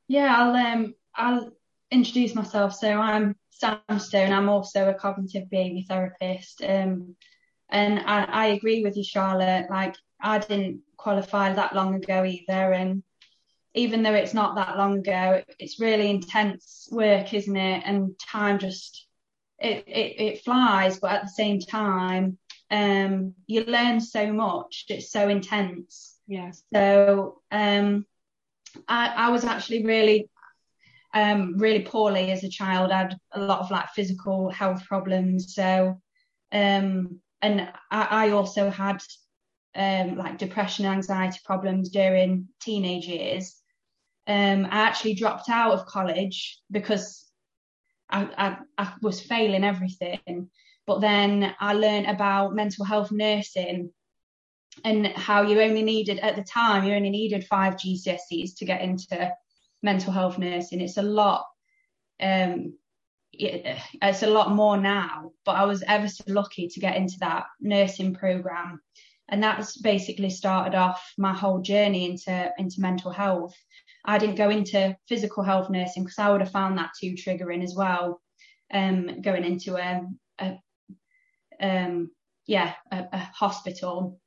Yeah, 0.08 0.36
I'll 0.38 0.56
um 0.56 0.96
I'll 1.16 1.52
introduce 1.92 2.36
myself. 2.36 2.76
So 2.76 2.90
I'm 3.00 3.36
Sam 3.52 4.00
Stone. 4.00 4.34
I'm 4.34 4.50
also 4.50 4.90
a 4.90 4.94
cognitive 4.94 5.50
behaviour 5.50 5.84
therapist. 5.88 6.62
Um, 6.64 7.16
and 7.72 8.00
I, 8.00 8.24
I 8.24 8.46
agree 8.48 8.84
with 8.84 8.98
you, 8.98 9.04
Charlotte. 9.04 9.68
Like 9.70 9.96
I 10.20 10.40
didn't 10.40 10.82
qualify 10.98 11.54
that 11.54 11.76
long 11.76 11.96
ago 11.96 12.24
either, 12.24 12.74
and 12.74 13.04
even 13.74 14.04
though 14.04 14.14
it's 14.14 14.34
not 14.34 14.56
that 14.56 14.78
long 14.78 15.00
ago, 15.00 15.44
it's 15.60 15.80
really 15.80 16.10
intense 16.10 16.90
work, 16.92 17.34
isn't 17.34 17.56
it? 17.56 17.84
And 17.86 18.20
time 18.20 18.60
just 18.60 19.08
it 19.60 19.88
it, 19.88 20.22
it 20.22 20.44
flies, 20.44 21.00
but 21.00 21.12
at 21.12 21.24
the 21.24 21.30
same 21.30 21.60
time, 21.60 22.38
um, 22.70 23.34
you 23.48 23.64
learn 23.64 24.00
so 24.02 24.32
much. 24.32 24.86
It's 24.90 25.12
so 25.12 25.30
intense. 25.30 26.18
Yeah. 26.28 26.52
So 26.74 27.42
um, 27.52 28.06
I, 28.88 29.08
I 29.08 29.30
was 29.30 29.44
actually 29.44 29.86
really 29.86 30.30
um, 31.14 31.58
really 31.58 31.82
poorly 31.82 32.32
as 32.32 32.44
a 32.44 32.50
child. 32.50 32.92
I 32.92 33.00
had 33.00 33.18
a 33.34 33.42
lot 33.42 33.60
of 33.60 33.72
like 33.72 33.90
physical 33.90 34.50
health 34.50 34.86
problems. 34.86 35.54
So 35.54 36.00
um, 36.52 37.20
and 37.42 37.62
I, 37.90 38.28
I 38.28 38.30
also 38.32 38.70
had 38.70 39.02
um, 39.76 40.18
like 40.18 40.38
depression, 40.38 40.86
anxiety 40.86 41.40
problems 41.46 41.90
during 41.90 42.48
teenage 42.62 43.08
years. 43.08 43.56
Um, 44.28 44.66
I 44.66 44.82
actually 44.82 45.16
dropped 45.16 45.50
out 45.50 45.74
of 45.74 45.86
college 45.86 46.60
because 46.70 47.28
I, 48.10 48.28
I, 48.38 48.58
I 48.78 48.94
was 49.02 49.22
failing 49.22 49.64
everything. 49.64 50.50
But 50.86 51.02
then 51.02 51.56
I 51.60 51.74
learned 51.74 52.08
about 52.08 52.56
mental 52.56 52.86
health 52.86 53.12
nursing 53.12 53.92
and 54.84 55.08
how 55.08 55.44
you 55.44 55.62
only 55.62 55.84
needed 55.84 56.20
at 56.20 56.36
the 56.36 56.44
time 56.44 56.86
you 56.86 56.94
only 56.94 57.10
needed 57.10 57.46
five 57.46 57.76
GCSEs 57.76 58.56
to 58.58 58.66
get 58.66 58.82
into 58.82 59.32
mental 59.84 60.14
health 60.14 60.38
nursing. 60.38 60.82
It's 60.82 60.98
a 60.98 61.02
lot. 61.02 61.46
Um, 62.20 62.74
it's 63.42 64.24
a 64.24 64.28
lot 64.28 64.52
more 64.52 64.78
now, 64.78 65.32
but 65.46 65.56
I 65.56 65.66
was 65.66 65.84
ever 65.88 66.08
so 66.08 66.24
lucky 66.28 66.68
to 66.68 66.80
get 66.80 66.96
into 66.96 67.18
that 67.20 67.46
nursing 67.60 68.14
program, 68.14 68.82
and 69.30 69.42
that's 69.42 69.78
basically 69.78 70.30
started 70.30 70.76
off 70.76 71.14
my 71.18 71.34
whole 71.34 71.60
journey 71.60 72.10
into 72.10 72.52
into 72.58 72.82
mental 72.82 73.12
health. 73.12 73.56
I 74.06 74.18
didn't 74.18 74.36
go 74.36 74.50
into 74.50 74.96
physical 75.08 75.44
health 75.44 75.70
nursing 75.70 76.04
because 76.04 76.20
I 76.20 76.30
would 76.32 76.42
have 76.42 76.52
found 76.52 76.78
that 76.78 76.92
too 77.00 77.14
triggering 77.14 77.64
as 77.64 77.76
well. 77.76 78.22
Um, 78.74 79.22
going 79.22 79.44
into 79.44 79.76
a, 79.76 80.02
a 80.40 80.60
um, 81.60 82.12
yeah, 82.48 82.74
a, 82.92 83.06
a 83.12 83.18
hospital. 83.36 84.20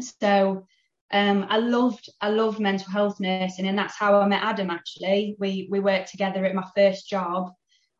So 0.00 0.66
um, 1.12 1.46
I 1.48 1.58
loved 1.58 2.08
I 2.20 2.30
loved 2.30 2.60
mental 2.60 2.90
health 2.90 3.20
nursing, 3.20 3.66
and 3.66 3.78
that's 3.78 3.96
how 3.96 4.20
I 4.20 4.26
met 4.28 4.42
Adam. 4.42 4.70
Actually, 4.70 5.36
we 5.38 5.68
we 5.70 5.80
worked 5.80 6.10
together 6.10 6.44
at 6.44 6.54
my 6.54 6.66
first 6.74 7.08
job 7.08 7.52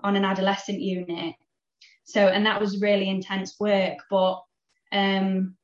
on 0.04 0.14
an 0.14 0.24
adolescent 0.24 0.80
unit. 0.80 1.34
So, 2.04 2.28
and 2.28 2.46
that 2.46 2.60
was 2.60 2.80
really 2.80 3.08
intense 3.08 3.58
work, 3.58 3.98
but 4.10 4.42
um, 4.92 5.56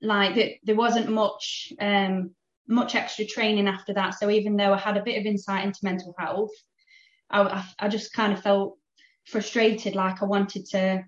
like 0.00 0.60
there 0.62 0.76
wasn't 0.76 1.10
much 1.10 1.72
um, 1.80 2.30
much 2.68 2.94
extra 2.94 3.24
training 3.26 3.66
after 3.66 3.92
that. 3.94 4.14
So 4.18 4.30
even 4.30 4.56
though 4.56 4.72
I 4.72 4.78
had 4.78 4.96
a 4.96 5.02
bit 5.02 5.18
of 5.18 5.26
insight 5.26 5.64
into 5.64 5.80
mental 5.82 6.14
health, 6.16 6.52
I, 7.28 7.42
I, 7.42 7.64
I 7.80 7.88
just 7.88 8.12
kind 8.12 8.32
of 8.32 8.42
felt 8.42 8.78
frustrated, 9.26 9.96
like 9.96 10.22
I 10.22 10.26
wanted 10.26 10.66
to 10.66 11.04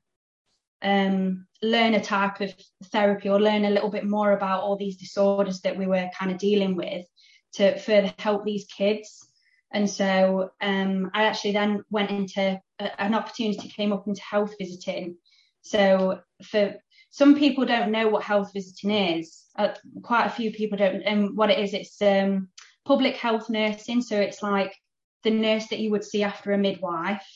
um, 0.82 1.46
learn 1.62 1.94
a 1.94 2.02
type 2.02 2.40
of 2.40 2.52
therapy 2.86 3.28
or 3.28 3.40
learn 3.40 3.64
a 3.64 3.70
little 3.70 3.90
bit 3.90 4.04
more 4.04 4.32
about 4.32 4.62
all 4.62 4.76
these 4.76 4.96
disorders 4.96 5.60
that 5.60 5.76
we 5.76 5.86
were 5.86 6.10
kind 6.18 6.32
of 6.32 6.38
dealing 6.38 6.74
with 6.74 7.06
to 7.54 7.78
further 7.78 8.12
help 8.18 8.44
these 8.44 8.66
kids. 8.66 9.28
And 9.72 9.88
so 9.88 10.50
um, 10.60 11.10
I 11.14 11.24
actually 11.24 11.52
then 11.52 11.84
went 11.90 12.10
into 12.10 12.60
a, 12.78 13.02
an 13.02 13.14
opportunity 13.14 13.68
came 13.68 13.92
up 13.92 14.06
into 14.06 14.22
health 14.22 14.54
visiting. 14.58 15.16
So 15.62 16.20
for 16.44 16.74
some 17.10 17.36
people 17.36 17.64
don't 17.64 17.92
know 17.92 18.08
what 18.08 18.22
health 18.22 18.52
visiting 18.52 18.90
is. 18.90 19.44
Uh, 19.56 19.74
quite 20.02 20.26
a 20.26 20.30
few 20.30 20.52
people 20.52 20.78
don't. 20.78 21.02
And 21.02 21.36
what 21.36 21.50
it 21.50 21.58
is, 21.58 21.74
it's 21.74 22.00
um, 22.02 22.48
public 22.84 23.16
health 23.16 23.48
nursing. 23.48 24.02
So 24.02 24.18
it's 24.18 24.42
like 24.42 24.74
the 25.22 25.30
nurse 25.30 25.68
that 25.68 25.78
you 25.78 25.90
would 25.90 26.04
see 26.04 26.22
after 26.22 26.52
a 26.52 26.58
midwife, 26.58 27.26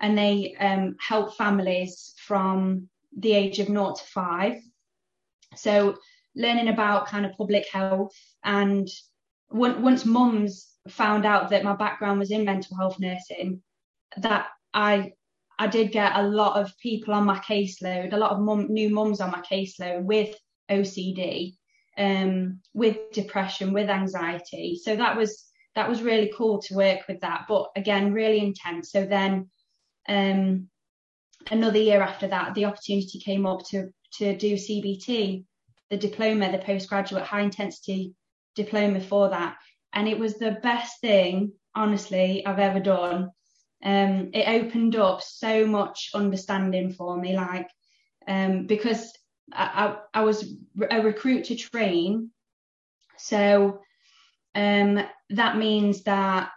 and 0.00 0.16
they 0.16 0.54
um, 0.60 0.96
help 1.00 1.36
families 1.36 2.14
from 2.18 2.88
the 3.16 3.32
age 3.32 3.58
of 3.60 3.68
0 3.68 3.94
to 3.94 4.04
5. 4.04 4.54
So 5.56 5.96
learning 6.36 6.68
about 6.68 7.06
kind 7.06 7.24
of 7.26 7.32
public 7.36 7.66
health 7.70 8.14
and 8.44 8.88
once 9.50 10.04
mums 10.04 10.73
found 10.88 11.24
out 11.24 11.50
that 11.50 11.64
my 11.64 11.74
background 11.74 12.18
was 12.18 12.30
in 12.30 12.44
mental 12.44 12.76
health 12.76 12.98
nursing, 12.98 13.62
that 14.18 14.48
I 14.72 15.12
I 15.58 15.66
did 15.68 15.92
get 15.92 16.16
a 16.16 16.22
lot 16.22 16.60
of 16.60 16.76
people 16.78 17.14
on 17.14 17.24
my 17.24 17.38
caseload, 17.38 18.12
a 18.12 18.16
lot 18.16 18.32
of 18.32 18.68
new 18.68 18.90
mums 18.90 19.20
on 19.20 19.30
my 19.30 19.40
caseload 19.40 20.02
with 20.02 20.34
OCD, 20.70 21.54
um, 21.96 22.60
with 22.72 23.12
depression, 23.12 23.72
with 23.72 23.88
anxiety. 23.88 24.80
So 24.82 24.96
that 24.96 25.16
was 25.16 25.44
that 25.74 25.88
was 25.88 26.02
really 26.02 26.32
cool 26.36 26.60
to 26.62 26.74
work 26.74 27.00
with 27.08 27.20
that, 27.20 27.46
but 27.48 27.70
again, 27.76 28.12
really 28.12 28.38
intense. 28.38 28.92
So 28.92 29.04
then 29.06 29.50
um, 30.08 30.68
another 31.50 31.78
year 31.78 32.00
after 32.00 32.28
that, 32.28 32.54
the 32.54 32.66
opportunity 32.66 33.18
came 33.18 33.46
up 33.46 33.64
to 33.70 33.88
to 34.18 34.36
do 34.36 34.54
CBT, 34.54 35.44
the 35.90 35.96
diploma, 35.96 36.52
the 36.52 36.58
postgraduate 36.58 37.24
high 37.24 37.40
intensity 37.40 38.14
diploma 38.54 39.00
for 39.00 39.30
that, 39.30 39.56
and 39.94 40.08
it 40.08 40.18
was 40.18 40.34
the 40.34 40.58
best 40.62 41.00
thing, 41.00 41.52
honestly, 41.74 42.44
I've 42.44 42.58
ever 42.58 42.80
done. 42.80 43.30
Um, 43.82 44.30
it 44.32 44.48
opened 44.48 44.96
up 44.96 45.22
so 45.22 45.66
much 45.66 46.10
understanding 46.14 46.92
for 46.92 47.16
me, 47.16 47.36
like 47.36 47.68
um, 48.26 48.66
because 48.66 49.12
I, 49.52 49.96
I, 50.14 50.20
I 50.20 50.24
was 50.24 50.52
a 50.90 51.00
recruit 51.00 51.44
to 51.44 51.56
train, 51.56 52.30
so 53.16 53.80
um, 54.54 55.00
that 55.30 55.56
means 55.56 56.02
that 56.04 56.50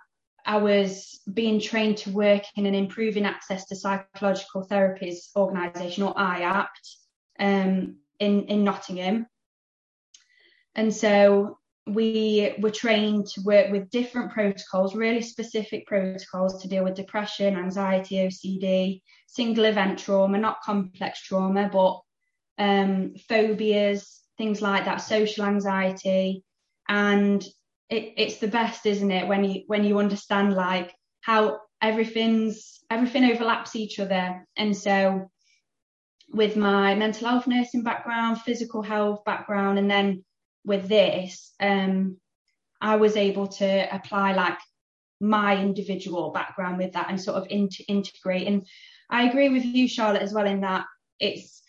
I 0.45 0.57
was 0.57 1.19
being 1.31 1.59
trained 1.59 1.97
to 1.97 2.11
work 2.11 2.43
in 2.55 2.65
an 2.65 2.73
improving 2.73 3.25
access 3.25 3.65
to 3.65 3.75
psychological 3.75 4.65
therapies 4.65 5.35
organisation 5.35 6.03
or 6.03 6.15
IAPT 6.15 6.65
um, 7.39 7.97
in 8.19 8.45
in 8.45 8.63
Nottingham, 8.63 9.27
and 10.73 10.93
so 10.93 11.59
we 11.87 12.53
were 12.59 12.71
trained 12.71 13.27
to 13.27 13.41
work 13.41 13.71
with 13.71 13.89
different 13.89 14.31
protocols, 14.31 14.95
really 14.95 15.21
specific 15.21 15.87
protocols 15.87 16.61
to 16.61 16.67
deal 16.67 16.83
with 16.83 16.95
depression, 16.95 17.55
anxiety, 17.55 18.15
OCD, 18.15 19.01
single 19.27 19.65
event 19.65 19.99
trauma, 19.99 20.37
not 20.37 20.61
complex 20.61 21.21
trauma, 21.21 21.69
but 21.71 21.99
um, 22.57 23.13
phobias, 23.29 24.21
things 24.37 24.61
like 24.61 24.85
that, 24.85 24.97
social 24.97 25.45
anxiety, 25.45 26.43
and 26.87 27.43
it, 27.89 28.13
it's 28.17 28.37
the 28.37 28.47
best, 28.47 28.85
isn't 28.85 29.11
it, 29.11 29.27
when 29.27 29.43
you 29.43 29.63
when 29.67 29.83
you 29.83 29.99
understand 29.99 30.53
like 30.53 30.93
how 31.21 31.59
everything's 31.81 32.79
everything 32.89 33.23
overlaps 33.25 33.75
each 33.75 33.99
other. 33.99 34.45
And 34.55 34.75
so 34.75 35.29
with 36.29 36.55
my 36.55 36.95
mental 36.95 37.27
health 37.27 37.47
nursing 37.47 37.83
background, 37.83 38.41
physical 38.41 38.81
health 38.81 39.23
background, 39.25 39.79
and 39.79 39.89
then 39.89 40.23
with 40.65 40.87
this, 40.87 41.53
um, 41.59 42.17
I 42.81 42.97
was 42.97 43.15
able 43.15 43.47
to 43.47 43.95
apply 43.95 44.33
like 44.33 44.57
my 45.19 45.59
individual 45.59 46.31
background 46.31 46.77
with 46.77 46.93
that 46.93 47.09
and 47.09 47.19
sort 47.19 47.37
of 47.37 47.47
inter- 47.49 47.83
integrate. 47.87 48.47
And 48.47 48.67
I 49.09 49.27
agree 49.27 49.49
with 49.49 49.65
you, 49.65 49.87
Charlotte, 49.87 50.21
as 50.21 50.33
well, 50.33 50.45
in 50.45 50.61
that 50.61 50.85
it's 51.19 51.63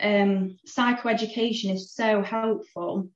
um, 0.00 0.58
psychoeducation 0.66 1.72
is 1.72 1.92
so 1.92 2.22
helpful 2.22 3.08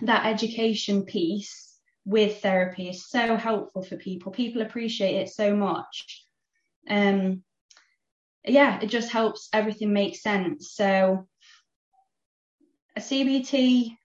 that 0.00 0.26
education 0.26 1.04
piece 1.04 1.78
with 2.04 2.40
therapy 2.40 2.88
is 2.88 3.06
so 3.08 3.36
helpful 3.36 3.82
for 3.82 3.96
people. 3.96 4.32
People 4.32 4.62
appreciate 4.62 5.16
it 5.16 5.28
so 5.28 5.54
much. 5.54 6.24
Um, 6.88 7.44
yeah, 8.44 8.80
it 8.80 8.86
just 8.86 9.10
helps 9.10 9.48
everything 9.52 9.92
make 9.92 10.16
sense. 10.16 10.72
So 10.72 11.28
a 12.96 13.00
CBT, 13.00 13.96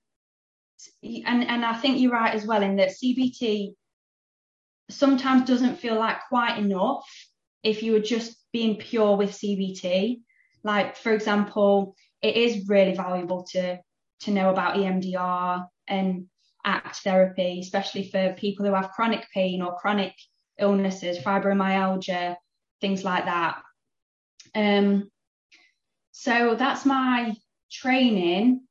and 1.03 1.43
and 1.43 1.65
I 1.65 1.75
think 1.77 1.99
you're 1.99 2.11
right 2.11 2.33
as 2.33 2.45
well 2.45 2.63
in 2.63 2.77
that 2.77 2.91
CBT 2.91 3.73
sometimes 4.89 5.47
doesn't 5.47 5.79
feel 5.79 5.95
like 5.95 6.17
quite 6.29 6.57
enough 6.57 7.05
if 7.63 7.83
you 7.83 7.91
were 7.91 7.99
just 7.99 8.37
being 8.53 8.77
pure 8.77 9.17
with 9.17 9.31
CBT. 9.31 10.21
Like 10.63 10.95
for 10.97 11.11
example, 11.11 11.95
it 12.21 12.35
is 12.35 12.67
really 12.67 12.95
valuable 12.95 13.43
to 13.51 13.79
to 14.21 14.31
know 14.31 14.49
about 14.49 14.75
EMDR 14.75 15.67
and 15.87 16.27
ACT 16.65 16.97
therapy, 16.97 17.59
especially 17.61 18.09
for 18.09 18.33
people 18.33 18.65
who 18.65 18.73
have 18.73 18.91
chronic 18.91 19.25
pain 19.33 19.61
or 19.61 19.77
chronic 19.77 20.13
illnesses, 20.59 21.19
fibromyalgia, 21.19 22.35
things 22.81 23.03
like 23.03 23.25
that. 23.25 23.61
Um, 24.55 25.09
so 26.11 26.55
that's 26.55 26.85
my 26.85 27.35
training, 27.71 28.66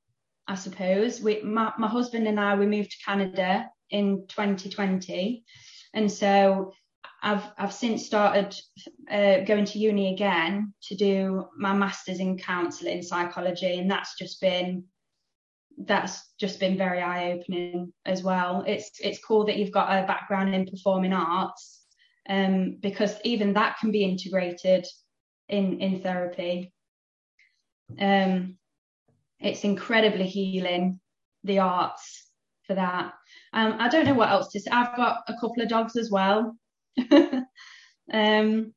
I 0.49 0.55
suppose. 0.55 1.21
We, 1.21 1.43
my, 1.43 1.73
my 1.79 1.88
husband 1.88 2.26
and 2.26 2.38
I, 2.38 2.55
we 2.55 2.67
moved 2.67 2.93
to 2.93 3.05
Canada 3.05 3.69
in 3.91 4.26
2020. 4.29 5.45
And 5.95 6.11
so 6.11 6.73
I've 7.23 7.45
I've 7.59 7.73
since 7.73 8.07
started 8.07 8.55
uh, 9.11 9.41
going 9.41 9.65
to 9.65 9.79
uni 9.79 10.12
again 10.12 10.75
to 10.85 10.95
do 10.95 11.47
my 11.57 11.73
masters 11.73 12.21
in 12.21 12.38
counselling 12.38 13.03
psychology, 13.03 13.79
and 13.79 13.91
that's 13.91 14.17
just 14.17 14.41
been 14.41 14.85
that's 15.79 16.33
just 16.38 16.61
been 16.61 16.79
very 16.79 17.00
eye 17.00 17.33
opening 17.33 17.93
as 18.05 18.23
well. 18.23 18.65
It's 18.67 18.93
it's 19.00 19.25
cool 19.25 19.45
that 19.47 19.57
you've 19.57 19.73
got 19.73 19.91
a 19.91 20.07
background 20.07 20.55
in 20.55 20.67
performing 20.67 21.12
arts, 21.12 21.85
um, 22.29 22.76
because 22.81 23.17
even 23.25 23.55
that 23.55 23.79
can 23.79 23.91
be 23.91 24.05
integrated 24.05 24.87
in 25.49 25.81
in 25.81 26.03
therapy. 26.03 26.73
Um, 27.99 28.59
it's 29.40 29.64
incredibly 29.64 30.26
healing 30.26 31.00
the 31.45 31.61
arts 31.61 32.25
for 32.66 32.75
that. 32.75 33.12
Um, 33.52 33.76
I 33.78 33.88
don't 33.88 34.05
know 34.05 34.14
what 34.14 34.31
else 34.31 34.49
to 34.52 34.61
say. 34.61 34.71
I've 34.71 34.97
got 34.97 35.23
a 35.28 35.35
couple 35.35 35.62
of 35.62 35.69
dogs 35.69 35.97
as 35.97 36.11
well. 36.11 36.57
um, 38.12 38.75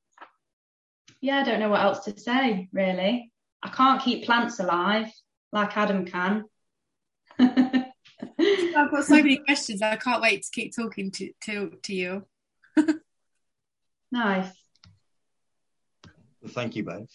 yeah, 1.22 1.40
I 1.40 1.44
don't 1.44 1.60
know 1.60 1.70
what 1.70 1.82
else 1.82 2.06
to 2.06 2.18
say 2.20 2.70
really. 2.72 3.32
I 3.62 3.70
can't 3.70 4.02
keep 4.02 4.26
plants 4.26 4.60
alive 4.60 5.08
like 5.52 5.76
Adam 5.76 6.06
can. 6.06 6.46
I've 7.40 8.92
got 8.92 9.06
so 9.06 9.16
many 9.16 9.38
questions. 9.38 9.82
I 9.82 9.96
can't 9.96 10.22
wait 10.22 10.44
to 10.44 10.52
keep 10.52 10.76
talking 10.76 11.12
to 11.12 11.32
to, 11.46 11.72
to 11.84 11.94
you. 11.94 12.26
nice. 14.12 14.52
Well, 16.42 16.52
thank 16.52 16.76
you 16.76 16.84
both. 16.84 17.10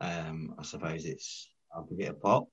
Um, 0.00 0.54
I 0.58 0.62
suppose 0.62 1.04
it's 1.04 1.48
I'll 1.74 1.84
give 1.84 2.00
it 2.00 2.10
a 2.10 2.14
pop. 2.14 2.48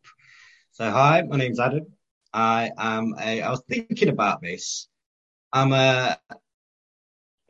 So 0.72 0.90
hi, 0.90 1.22
my 1.24 1.38
name's 1.38 1.60
Adam. 1.60 1.88
I 2.34 2.72
am 2.78 3.16
a. 3.20 3.42
I 3.42 3.50
was 3.50 3.64
thinking 3.68 4.10
about 4.10 4.42
this. 4.42 4.88
I'm 5.52 5.74
a 5.74 6.18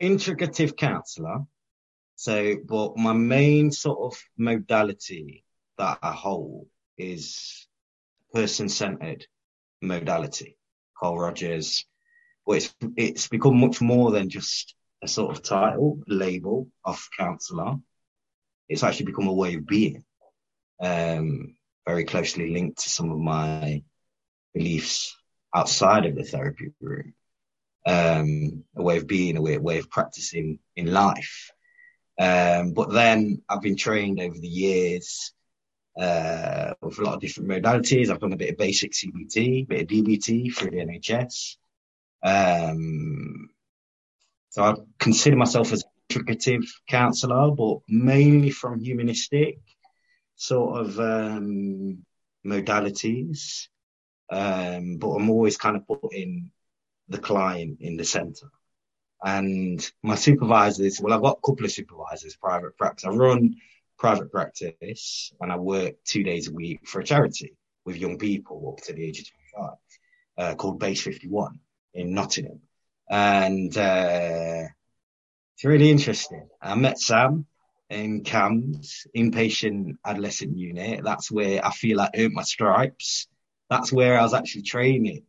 integrative 0.00 0.76
counsellor. 0.76 1.40
So, 2.16 2.56
but 2.66 2.96
my 2.96 3.12
main 3.12 3.70
sort 3.70 4.12
of 4.12 4.22
modality 4.36 5.44
that 5.78 5.98
I 6.02 6.12
hold 6.12 6.66
is 6.98 7.66
person 8.32 8.68
centered 8.68 9.26
modality. 9.80 10.56
Carl 11.00 11.18
Rogers. 11.18 11.86
But 12.46 12.56
it's, 12.56 12.74
it's 12.96 13.28
become 13.28 13.58
much 13.58 13.80
more 13.80 14.10
than 14.10 14.28
just 14.28 14.74
a 15.02 15.08
sort 15.08 15.36
of 15.36 15.42
title, 15.42 16.00
label 16.06 16.68
of 16.84 17.08
counsellor. 17.18 17.76
It's 18.68 18.82
actually 18.82 19.06
become 19.06 19.28
a 19.28 19.32
way 19.32 19.54
of 19.54 19.66
being, 19.66 20.04
um, 20.80 21.56
very 21.86 22.04
closely 22.04 22.50
linked 22.50 22.82
to 22.82 22.90
some 22.90 23.10
of 23.10 23.18
my 23.18 23.82
beliefs 24.54 25.16
outside 25.54 26.06
of 26.06 26.14
the 26.14 26.24
therapy 26.24 26.72
room. 26.80 27.14
Um, 27.86 28.64
a 28.76 28.82
way 28.82 28.98
of 28.98 29.06
being, 29.06 29.36
a 29.36 29.42
way, 29.42 29.54
a 29.54 29.60
way 29.60 29.78
of 29.78 29.90
practicing 29.90 30.58
in 30.76 30.92
life. 30.92 31.50
Um, 32.18 32.72
but 32.72 32.92
then 32.92 33.42
I've 33.48 33.62
been 33.62 33.76
trained 33.76 34.20
over 34.20 34.38
the 34.38 34.48
years 34.48 35.32
uh, 35.98 36.74
with 36.82 36.98
a 36.98 37.02
lot 37.02 37.14
of 37.14 37.20
different 37.20 37.48
modalities. 37.48 38.10
I've 38.10 38.20
done 38.20 38.34
a 38.34 38.36
bit 38.36 38.50
of 38.50 38.58
basic 38.58 38.92
CBT, 38.92 39.62
a 39.62 39.64
bit 39.64 39.82
of 39.82 39.88
DBT 39.88 40.54
through 40.54 40.70
the 40.70 40.76
NHS. 40.76 41.56
Um, 42.22 43.48
so 44.50 44.62
I 44.62 44.74
consider 44.98 45.36
myself 45.36 45.72
as 45.72 45.84
a 45.84 45.86
integrative 46.10 46.66
counsellor, 46.88 47.50
but 47.52 47.78
mainly 47.88 48.50
from 48.50 48.80
humanistic 48.80 49.60
sort 50.40 50.80
of 50.80 50.98
um, 50.98 51.98
modalities. 52.46 53.68
Um, 54.30 54.96
but 54.96 55.10
I'm 55.10 55.28
always 55.28 55.58
kind 55.58 55.76
of 55.76 55.86
putting 55.86 56.50
the 57.08 57.18
client 57.18 57.78
in 57.80 57.96
the 57.96 58.04
centre. 58.04 58.50
And 59.22 59.86
my 60.02 60.14
supervisors, 60.14 60.98
well, 61.00 61.12
I've 61.12 61.20
got 61.20 61.38
a 61.42 61.46
couple 61.46 61.66
of 61.66 61.72
supervisors, 61.72 62.36
private 62.36 62.76
practice. 62.78 63.04
I 63.04 63.10
run 63.10 63.56
private 63.98 64.32
practice 64.32 65.30
and 65.40 65.52
I 65.52 65.56
work 65.56 65.96
two 66.06 66.22
days 66.22 66.48
a 66.48 66.54
week 66.54 66.88
for 66.88 67.00
a 67.00 67.04
charity 67.04 67.54
with 67.84 67.98
young 67.98 68.16
people 68.16 68.74
up 68.74 68.84
to 68.86 68.94
the 68.94 69.04
age 69.04 69.20
of 69.20 69.26
25 69.58 69.72
uh, 70.38 70.54
called 70.54 70.78
Base 70.78 71.02
51 71.02 71.58
in 71.92 72.14
Nottingham. 72.14 72.60
And 73.10 73.76
uh, 73.76 74.62
it's 75.54 75.64
really 75.64 75.90
interesting. 75.90 76.48
I 76.62 76.76
met 76.76 76.98
Sam 76.98 77.44
in 77.90 78.22
CAMHS, 78.22 79.06
inpatient 79.16 79.96
adolescent 80.04 80.56
unit. 80.56 81.02
That's 81.04 81.30
where 81.30 81.64
I 81.64 81.70
feel 81.72 82.00
I 82.00 82.10
earned 82.14 82.34
my 82.34 82.42
stripes. 82.42 83.26
That's 83.68 83.92
where 83.92 84.18
I 84.18 84.22
was 84.22 84.34
actually 84.34 84.62
training 84.62 85.24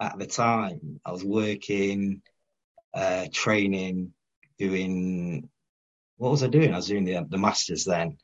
at 0.00 0.18
the 0.18 0.26
time. 0.26 1.00
I 1.04 1.12
was 1.12 1.24
working, 1.24 2.22
uh, 2.94 3.26
training, 3.32 4.12
doing 4.58 5.48
what 6.20 6.30
was 6.30 6.42
I 6.42 6.48
doing? 6.48 6.74
I 6.74 6.76
was 6.76 6.88
doing 6.88 7.06
the, 7.06 7.26
the 7.26 7.38
masters 7.38 7.84
then. 7.86 8.18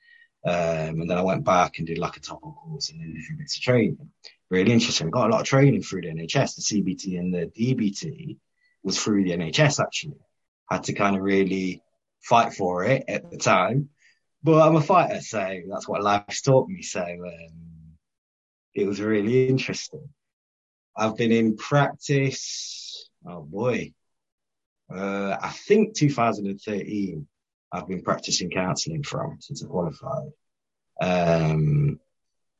Um, 0.44 1.00
and 1.00 1.10
then 1.10 1.16
I 1.16 1.22
went 1.22 1.44
back 1.44 1.78
and 1.78 1.86
did 1.86 1.96
like 1.96 2.18
a 2.18 2.20
top 2.20 2.44
up 2.46 2.54
course 2.54 2.90
and 2.90 3.00
then 3.00 3.16
a 3.16 3.22
few 3.22 3.38
bits 3.38 3.56
of 3.56 3.62
training. 3.62 4.10
Really 4.50 4.70
interesting. 4.70 5.08
Got 5.08 5.30
a 5.30 5.32
lot 5.32 5.40
of 5.40 5.46
training 5.46 5.82
through 5.82 6.02
the 6.02 6.08
NHS. 6.08 6.56
The 6.56 6.82
CBT 6.82 7.18
and 7.18 7.32
the 7.32 7.46
DBT 7.46 8.36
was 8.82 9.02
through 9.02 9.24
the 9.24 9.30
NHS 9.30 9.80
actually. 9.82 10.20
Had 10.70 10.84
to 10.84 10.92
kind 10.92 11.16
of 11.16 11.22
really 11.22 11.82
fight 12.28 12.54
for 12.54 12.84
it 12.84 13.04
at 13.08 13.30
the 13.30 13.36
time. 13.36 13.90
But 14.42 14.66
I'm 14.66 14.76
a 14.76 14.80
fighter, 14.80 15.20
so 15.20 15.60
that's 15.68 15.88
what 15.88 16.02
life's 16.02 16.42
taught 16.42 16.68
me. 16.68 16.82
So 16.82 17.02
um, 17.02 17.96
it 18.74 18.86
was 18.86 19.00
really 19.00 19.48
interesting. 19.48 20.08
I've 20.96 21.16
been 21.16 21.32
in 21.32 21.56
practice. 21.56 23.08
Oh 23.26 23.42
boy, 23.42 23.92
uh, 24.94 25.36
I 25.40 25.50
think 25.50 25.96
2013. 25.96 27.26
I've 27.72 27.88
been 27.88 28.02
practicing 28.02 28.50
counselling 28.50 29.02
from 29.02 29.38
since 29.40 29.62
I 29.62 29.66
qualified. 29.66 30.30
Um, 31.00 31.98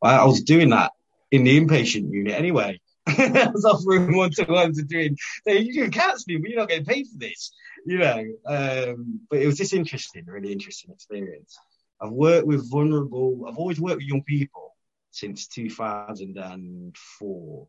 I, 0.03 0.17
I, 0.17 0.25
was 0.25 0.43
doing 0.43 0.71
that 0.71 0.93
in 1.31 1.45
the 1.45 1.59
inpatient 1.59 2.13
unit 2.13 2.35
anyway. 2.35 2.81
I 3.07 3.49
was 3.55 3.65
offering 3.65 4.17
one 4.17 4.31
to 4.33 4.45
ones 4.45 4.79
and 4.79 4.89
doing, 4.89 5.17
you're 5.47 5.73
doing 5.73 5.91
counselling, 5.93 6.43
but 6.43 6.51
you're 6.51 6.59
not 6.59 6.69
getting 6.69 6.85
paid 6.85 7.07
for 7.07 7.19
this, 7.19 7.53
you 7.87 7.99
know. 7.99 8.25
Um, 8.45 9.21
but 9.31 9.41
it 9.41 9.47
was 9.47 9.57
just 9.57 9.73
interesting, 9.73 10.27
really 10.27 10.53
interesting 10.53 10.93
experience. 10.93 11.57
I've 12.01 12.11
worked 12.11 12.47
with 12.47 12.71
vulnerable, 12.71 13.47
I've 13.49 13.57
always 13.57 13.81
worked 13.81 13.99
with 13.99 14.07
young 14.07 14.25
people 14.25 14.75
since 15.13 15.47
2004. 15.47 17.67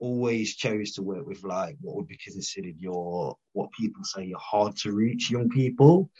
Always 0.00 0.56
chose 0.56 0.94
to 0.94 1.02
work 1.02 1.26
with 1.26 1.44
like 1.44 1.76
what 1.80 1.96
would 1.96 2.08
be 2.08 2.16
considered 2.16 2.74
your, 2.78 3.36
what 3.52 3.70
people 3.78 4.02
say 4.02 4.24
you're 4.24 4.38
hard 4.40 4.76
to 4.78 4.92
reach 4.92 5.30
young 5.30 5.48
people. 5.48 6.10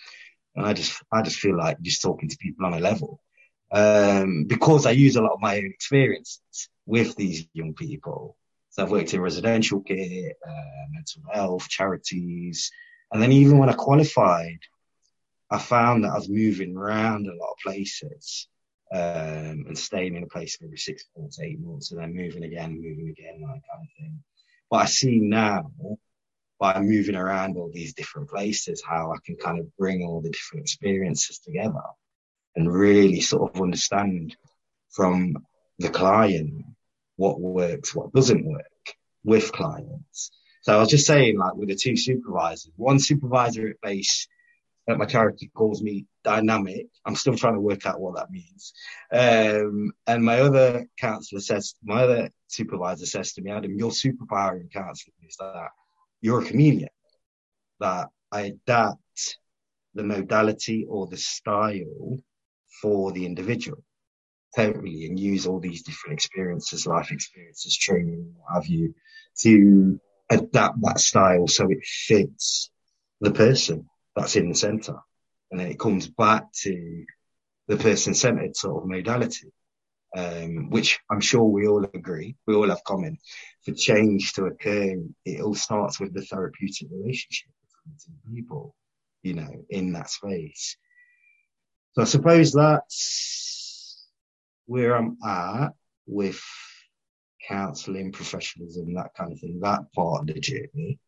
And 0.55 0.65
I 0.65 0.75
just, 0.75 1.03
I 1.11 1.23
just 1.23 1.39
feel 1.39 1.57
like 1.57 1.81
just 1.81 2.03
talking 2.03 2.29
to 2.29 2.37
people 2.37 2.67
on 2.67 2.75
a 2.75 2.79
level. 2.79 3.21
Um, 3.73 4.45
because 4.45 4.85
I 4.85 4.91
use 4.91 5.17
a 5.17 5.23
lot 5.23 5.33
of 5.33 5.41
my 5.41 5.57
own 5.57 5.73
experiences 5.75 6.69
with 6.85 7.17
these 7.17 7.47
young 7.55 7.73
people. 7.73 8.37
So 8.69 8.83
I've 8.83 8.91
worked 8.91 9.15
in 9.15 9.21
residential 9.21 9.81
care, 9.81 10.33
uh, 10.47 10.87
mental 10.93 11.23
health, 11.33 11.69
charities. 11.69 12.71
And 13.13 13.23
then 13.23 13.33
even 13.33 13.59
when 13.59 13.69
I 13.69 13.75
qualified, 13.75 14.59
I 15.51 15.59
found 15.59 16.05
that 16.05 16.13
I 16.13 16.15
was 16.15 16.31
moving 16.31 16.77
around 16.77 17.27
a 17.27 17.35
lot 17.35 17.53
of 17.53 17.59
places, 17.63 18.49
um, 18.91 19.67
and 19.69 19.79
staying 19.79 20.17
in 20.17 20.23
a 20.23 20.29
place 20.29 20.57
for 20.57 20.67
six 20.77 21.05
months, 21.17 21.39
eight 21.41 21.61
months, 21.61 21.93
and 21.93 22.01
then 22.01 22.15
moving 22.15 22.45
again, 22.45 22.75
moving 22.75 23.09
again, 23.09 23.41
that 23.41 23.47
kind 23.49 23.83
of 23.83 23.89
thing. 23.99 24.23
But 24.71 24.77
I 24.79 24.85
see 24.87 25.19
now 25.21 25.71
by 26.59 26.81
moving 26.81 27.17
around 27.17 27.57
all 27.57 27.71
these 27.73 27.95
different 27.95 28.31
places, 28.31 28.83
how 28.87 29.13
I 29.13 29.17
can 29.27 29.37
kind 29.37 29.59
of 29.59 29.77
bring 29.77 30.05
all 30.05 30.21
the 30.21 30.31
different 30.31 30.63
experiences 30.63 31.39
together 31.39 31.83
and 32.55 32.73
really 32.73 33.21
sort 33.21 33.55
of 33.55 33.61
understand 33.61 34.37
from 34.91 35.35
the 35.79 35.89
client 35.89 36.65
what 37.17 37.41
works, 37.41 37.95
what 37.95 38.13
doesn't 38.13 38.47
work 38.47 38.95
with 39.25 39.53
clients. 39.53 40.31
So 40.63 40.75
I 40.75 40.79
was 40.79 40.89
just 40.89 41.07
saying, 41.07 41.39
like 41.39 41.55
with 41.55 41.69
the 41.69 41.77
two 41.77 41.97
supervisors, 41.97 42.71
one 42.77 42.99
supervisor 42.99 43.69
at 43.69 43.81
base 43.83 44.29
that 44.87 44.99
my 44.99 45.05
charity 45.05 45.51
calls 45.55 45.83
me 45.83 46.07
dynamic. 46.25 46.87
I'm 47.05 47.17
still 47.17 47.37
trying 47.37 47.55
to 47.55 47.61
work 47.61 47.87
out 47.87 48.01
what 48.01 48.17
that 48.17 48.31
means. 48.31 48.73
Um, 49.13 49.93
and 50.07 50.25
my 50.25 50.41
other 50.41 50.87
counselor 50.99 51.41
says, 51.41 51.75
my 51.83 52.03
other 52.03 52.31
supervisor 52.49 53.07
says 53.07 53.33
to 53.35 53.43
me, 53.43 53.51
Adam, 53.51 53.77
your 53.77 53.91
superpower 53.91 54.61
in 54.61 54.69
counselling 54.73 55.15
is 55.29 55.37
that 55.39 55.69
you're 56.21 56.43
a 56.43 56.45
chameleon, 56.45 56.89
that 57.81 58.09
I 58.31 58.43
adapt 58.43 59.39
the 59.95 60.05
modality 60.05 60.87
or 60.89 61.07
the 61.07 61.17
style 61.17 62.19
for 62.81 63.13
the 63.13 63.27
individual 63.27 63.83
totally 64.55 65.07
and 65.07 65.19
use 65.19 65.47
all 65.47 65.61
these 65.61 65.83
different 65.83 66.15
experiences, 66.15 66.87
life 66.87 67.11
experiences, 67.11 67.77
training, 67.77 68.35
what 68.37 68.55
have 68.55 68.67
you, 68.67 68.95
to 69.39 69.99
adapt 70.35 70.81
that 70.83 71.01
style 71.01 71.47
so 71.47 71.69
it 71.71 71.85
fits 71.85 72.71
the 73.21 73.31
person 73.31 73.89
that's 74.17 74.37
in 74.37 74.49
the 74.49 74.55
center. 74.55 74.97
And 75.51 75.61
then 75.61 75.69
it 75.69 75.79
comes 75.79 76.09
back 76.09 76.53
to 76.63 77.05
the 77.69 77.77
person 77.77 78.15
centered 78.15 78.57
sort 78.57 78.83
of 78.83 78.89
modality, 78.89 79.53
um, 80.17 80.71
which 80.71 81.01
I'm 81.11 81.21
sure 81.21 81.45
we 81.45 81.67
all 81.67 81.85
agree, 81.85 82.37
we 82.47 82.55
all 82.55 82.69
have 82.69 82.85
common. 82.85 83.19
For 83.65 83.73
change 83.73 84.33
to 84.35 84.47
occur, 84.47 84.97
it 85.25 85.41
all 85.41 85.55
starts 85.55 86.01
with 86.01 86.13
the 86.15 86.23
therapeutic 86.23 86.89
relationship 86.91 87.51
between 87.85 88.43
people, 88.43 88.75
you 89.23 89.35
know, 89.35 89.65
in 89.71 89.93
that 89.93 90.11
space. 90.11 90.77
So 91.93 92.03
I 92.03 92.07
suppose 92.07 92.53
that's 92.53 94.07
where 94.67 94.97
I'm 94.97 95.19
at 95.25 95.73
with 96.07 96.43
counselling, 97.47 98.13
professionalism, 98.13 98.95
that 98.95 99.15
kind 99.15 99.33
of 99.33 99.41
thing, 99.41 99.61
that 99.61 99.93
part 99.93 100.23
of 100.23 100.27
the 100.27 100.41
journey. 100.41 100.99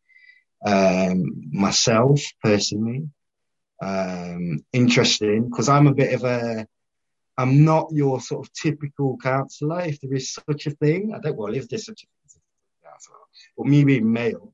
Um, 0.65 1.49
myself 1.51 2.21
personally, 2.43 3.09
um, 3.81 4.65
interesting 4.73 5.49
because 5.49 5.69
I'm 5.69 5.87
a 5.87 5.93
bit 5.93 6.13
of 6.13 6.23
a, 6.23 6.65
I'm 7.37 7.65
not 7.65 7.89
your 7.91 8.21
sort 8.21 8.47
of 8.47 8.53
typical 8.53 9.17
counsellor, 9.17 9.81
if 9.81 9.99
there 10.01 10.13
is 10.13 10.33
such 10.33 10.67
a 10.67 10.71
thing. 10.71 11.13
I 11.13 11.19
don't, 11.19 11.35
well, 11.35 11.53
if 11.53 11.67
there's 11.67 11.85
such 11.85 12.03
a 12.03 12.07
thing 12.07 12.15
but 13.57 13.67
me 13.67 13.83
being 13.83 14.11
male 14.11 14.53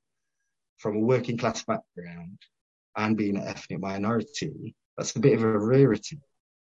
from 0.77 0.97
a 0.97 0.99
working 0.99 1.37
class 1.37 1.63
background 1.63 2.39
and 2.95 3.17
being 3.17 3.37
an 3.37 3.47
ethnic 3.47 3.79
minority, 3.79 4.75
that's 4.97 5.15
a 5.15 5.19
bit 5.19 5.33
of 5.33 5.43
a 5.43 5.57
rarity 5.57 6.19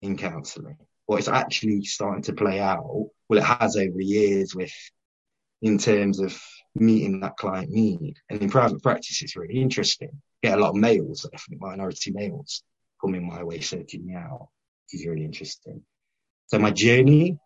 in 0.01 0.17
counselling. 0.17 0.77
But 1.07 1.19
it's 1.19 1.27
actually 1.27 1.83
starting 1.83 2.23
to 2.23 2.33
play 2.33 2.59
out. 2.59 2.83
Well, 3.29 3.39
it 3.39 3.45
has 3.45 3.77
over 3.77 3.97
the 3.97 4.05
years 4.05 4.55
with 4.55 4.73
in 5.61 5.77
terms 5.77 6.19
of 6.19 6.39
meeting 6.75 7.19
that 7.21 7.37
client 7.37 7.69
need. 7.69 8.15
And 8.29 8.41
in 8.41 8.49
private 8.49 8.81
practice, 8.83 9.21
it's 9.21 9.35
really 9.35 9.61
interesting. 9.61 10.21
Get 10.43 10.57
a 10.57 10.61
lot 10.61 10.69
of 10.69 10.75
males, 10.75 11.27
ethnic 11.33 11.59
minority 11.59 12.11
males, 12.11 12.63
coming 13.01 13.27
my 13.27 13.43
way, 13.43 13.59
searching 13.59 14.05
me 14.05 14.15
out, 14.15 14.49
which 14.85 15.01
is 15.01 15.07
really 15.07 15.25
interesting. 15.25 15.81
So 16.47 16.59
my 16.59 16.71
journey, 16.71 17.37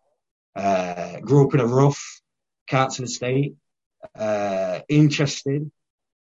uh, 0.54 1.20
grew 1.20 1.46
up 1.46 1.54
in 1.54 1.60
a 1.60 1.66
rough 1.66 2.20
council 2.68 3.04
estate, 3.04 3.54
uh, 4.14 4.80
interesting, 4.88 5.72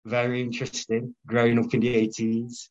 very 0.06 0.42
interesting, 0.42 1.16
growing 1.26 1.60
up 1.60 1.74
in 1.74 1.80
the 1.80 2.08
80s, 2.08 2.70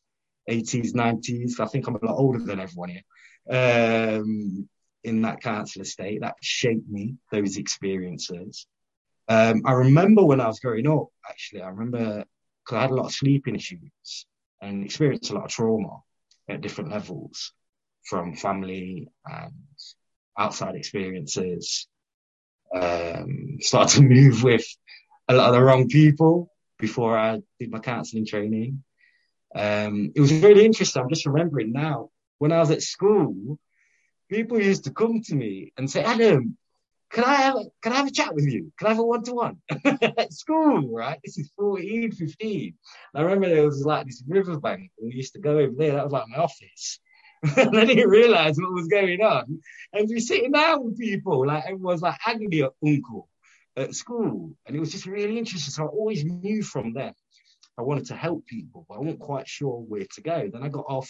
80s, 0.49 0.93
90s. 0.93 1.59
I 1.59 1.65
think 1.65 1.87
I'm 1.87 1.95
a 1.95 2.05
lot 2.05 2.17
older 2.17 2.39
than 2.39 2.59
everyone 2.59 2.89
here. 2.89 3.03
Um, 3.49 4.69
in 5.03 5.21
that 5.21 5.41
council 5.41 5.81
estate 5.81 6.21
that 6.21 6.35
shaped 6.41 6.87
me, 6.89 7.15
those 7.31 7.57
experiences. 7.57 8.67
Um, 9.29 9.61
I 9.65 9.73
remember 9.73 10.25
when 10.25 10.41
I 10.41 10.47
was 10.47 10.59
growing 10.59 10.87
up, 10.87 11.07
actually, 11.29 11.61
I 11.61 11.69
remember 11.69 12.25
because 12.65 12.77
I 12.77 12.81
had 12.81 12.91
a 12.91 12.95
lot 12.95 13.05
of 13.05 13.13
sleeping 13.13 13.55
issues 13.55 14.25
and 14.61 14.83
experienced 14.83 15.29
a 15.29 15.35
lot 15.35 15.45
of 15.45 15.51
trauma 15.51 15.99
at 16.49 16.61
different 16.61 16.89
levels 16.89 17.53
from 18.03 18.35
family 18.35 19.07
and 19.25 19.53
outside 20.37 20.75
experiences. 20.75 21.87
Um, 22.73 23.57
started 23.59 23.97
to 23.97 24.01
move 24.15 24.43
with 24.43 24.65
a 25.27 25.35
lot 25.35 25.49
of 25.49 25.55
the 25.55 25.63
wrong 25.63 25.87
people 25.87 26.51
before 26.79 27.17
I 27.17 27.41
did 27.59 27.71
my 27.71 27.79
counselling 27.79 28.25
training. 28.25 28.83
Um, 29.55 30.11
it 30.15 30.21
was 30.21 30.31
really 30.31 30.65
interesting. 30.65 31.01
I'm 31.01 31.09
just 31.09 31.25
remembering 31.25 31.71
now 31.71 32.09
when 32.39 32.51
I 32.51 32.59
was 32.59 32.71
at 32.71 32.81
school, 32.81 33.59
people 34.29 34.59
used 34.61 34.85
to 34.85 34.91
come 34.91 35.21
to 35.23 35.35
me 35.35 35.73
and 35.77 35.89
say, 35.89 36.03
Adam, 36.03 36.57
can 37.11 37.23
I 37.23 37.33
have 37.33 37.55
a, 37.55 37.63
can 37.81 37.93
I 37.93 37.95
have 37.97 38.07
a 38.07 38.11
chat 38.11 38.35
with 38.35 38.45
you? 38.45 38.71
Can 38.77 38.87
I 38.87 38.89
have 38.91 38.99
a 38.99 39.03
one 39.03 39.23
to 39.23 39.33
one 39.33 39.57
at 40.01 40.33
school? 40.33 40.87
Right, 40.93 41.19
this 41.23 41.37
is 41.37 41.51
14, 41.57 42.11
15. 42.11 42.73
I 43.15 43.21
remember 43.21 43.49
there 43.49 43.65
was 43.65 43.83
like 43.83 44.05
this 44.05 44.23
riverbank, 44.27 44.91
and 44.99 45.09
we 45.09 45.15
used 45.15 45.33
to 45.33 45.39
go 45.39 45.57
over 45.57 45.73
there. 45.75 45.93
That 45.93 46.03
was 46.03 46.13
like 46.13 46.27
my 46.27 46.37
office. 46.37 46.99
and 47.57 47.77
I 47.77 47.85
didn't 47.85 48.09
realize 48.09 48.57
what 48.57 48.73
was 48.73 48.87
going 48.87 49.21
on. 49.21 49.61
And 49.93 50.07
we're 50.09 50.19
sitting 50.19 50.51
down 50.51 50.83
with 50.83 50.99
people, 50.99 51.47
like 51.47 51.63
everyone's 51.65 52.01
like 52.01 52.19
agony 52.27 52.63
at 52.63 52.71
uncle 52.85 53.29
at 53.77 53.95
school, 53.95 54.55
and 54.65 54.75
it 54.75 54.79
was 54.79 54.91
just 54.91 55.05
really 55.05 55.37
interesting. 55.37 55.71
So 55.71 55.85
I 55.85 55.87
always 55.87 56.23
knew 56.25 56.61
from 56.61 56.93
there 56.93 57.13
I 57.77 57.81
wanted 57.81 58.07
to 58.07 58.15
help 58.15 58.45
people, 58.45 58.85
but 58.87 58.95
I 58.95 58.99
wasn't 58.99 59.19
quite 59.19 59.47
sure 59.47 59.79
where 59.79 60.05
to 60.15 60.21
go. 60.21 60.49
Then 60.51 60.63
I 60.63 60.67
got 60.67 60.85
off, 60.89 61.09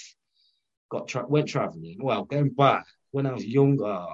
got 0.89 1.07
tra- 1.07 1.27
went 1.27 1.49
traveling. 1.49 1.97
Well, 1.99 2.25
going 2.25 2.49
back 2.49 2.85
when 3.11 3.25
I 3.25 3.33
was 3.33 3.43
younger, 3.43 4.05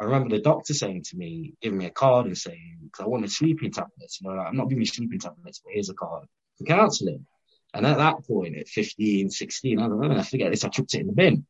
I 0.00 0.04
remember 0.04 0.34
the 0.34 0.42
doctor 0.42 0.72
saying 0.72 1.04
to 1.10 1.16
me, 1.16 1.54
giving 1.60 1.78
me 1.78 1.86
a 1.86 1.90
card 1.90 2.26
and 2.26 2.36
saying, 2.36 2.78
because 2.84 3.04
I 3.04 3.08
wanted 3.08 3.30
sleeping 3.30 3.70
tablets. 3.70 4.20
You 4.20 4.28
know, 4.28 4.36
like, 4.36 4.46
I'm 4.46 4.56
not 4.56 4.68
giving 4.68 4.80
you 4.80 4.86
sleeping 4.86 5.18
tablets, 5.18 5.60
but 5.62 5.74
here's 5.74 5.90
a 5.90 5.94
card 5.94 6.26
for 6.56 6.64
counselling. 6.64 7.26
And 7.74 7.86
at 7.86 7.98
that 7.98 8.26
point, 8.26 8.56
at 8.56 8.66
15, 8.66 9.30
16, 9.30 9.78
I 9.78 9.82
don't 9.82 10.00
know, 10.00 10.16
I 10.16 10.22
forget 10.22 10.50
this, 10.50 10.64
I 10.64 10.68
chucked 10.68 10.94
it 10.94 11.02
in 11.02 11.06
the 11.06 11.12
bin. 11.12 11.46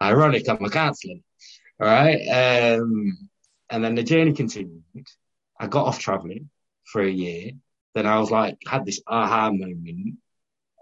Ironic, 0.00 0.48
I'm 0.48 0.62
a 0.62 0.70
counsellor. 0.70 1.16
All 1.80 1.88
right. 1.88 2.76
Um, 2.76 3.28
and 3.70 3.82
then 3.82 3.94
the 3.94 4.02
journey 4.02 4.32
continued. 4.32 4.82
I 5.58 5.66
got 5.66 5.86
off 5.86 5.98
traveling 5.98 6.50
for 6.84 7.02
a 7.02 7.10
year. 7.10 7.52
Then 7.94 8.06
I 8.06 8.18
was 8.18 8.30
like, 8.30 8.58
had 8.66 8.84
this 8.84 9.00
aha 9.06 9.50
moment 9.50 10.18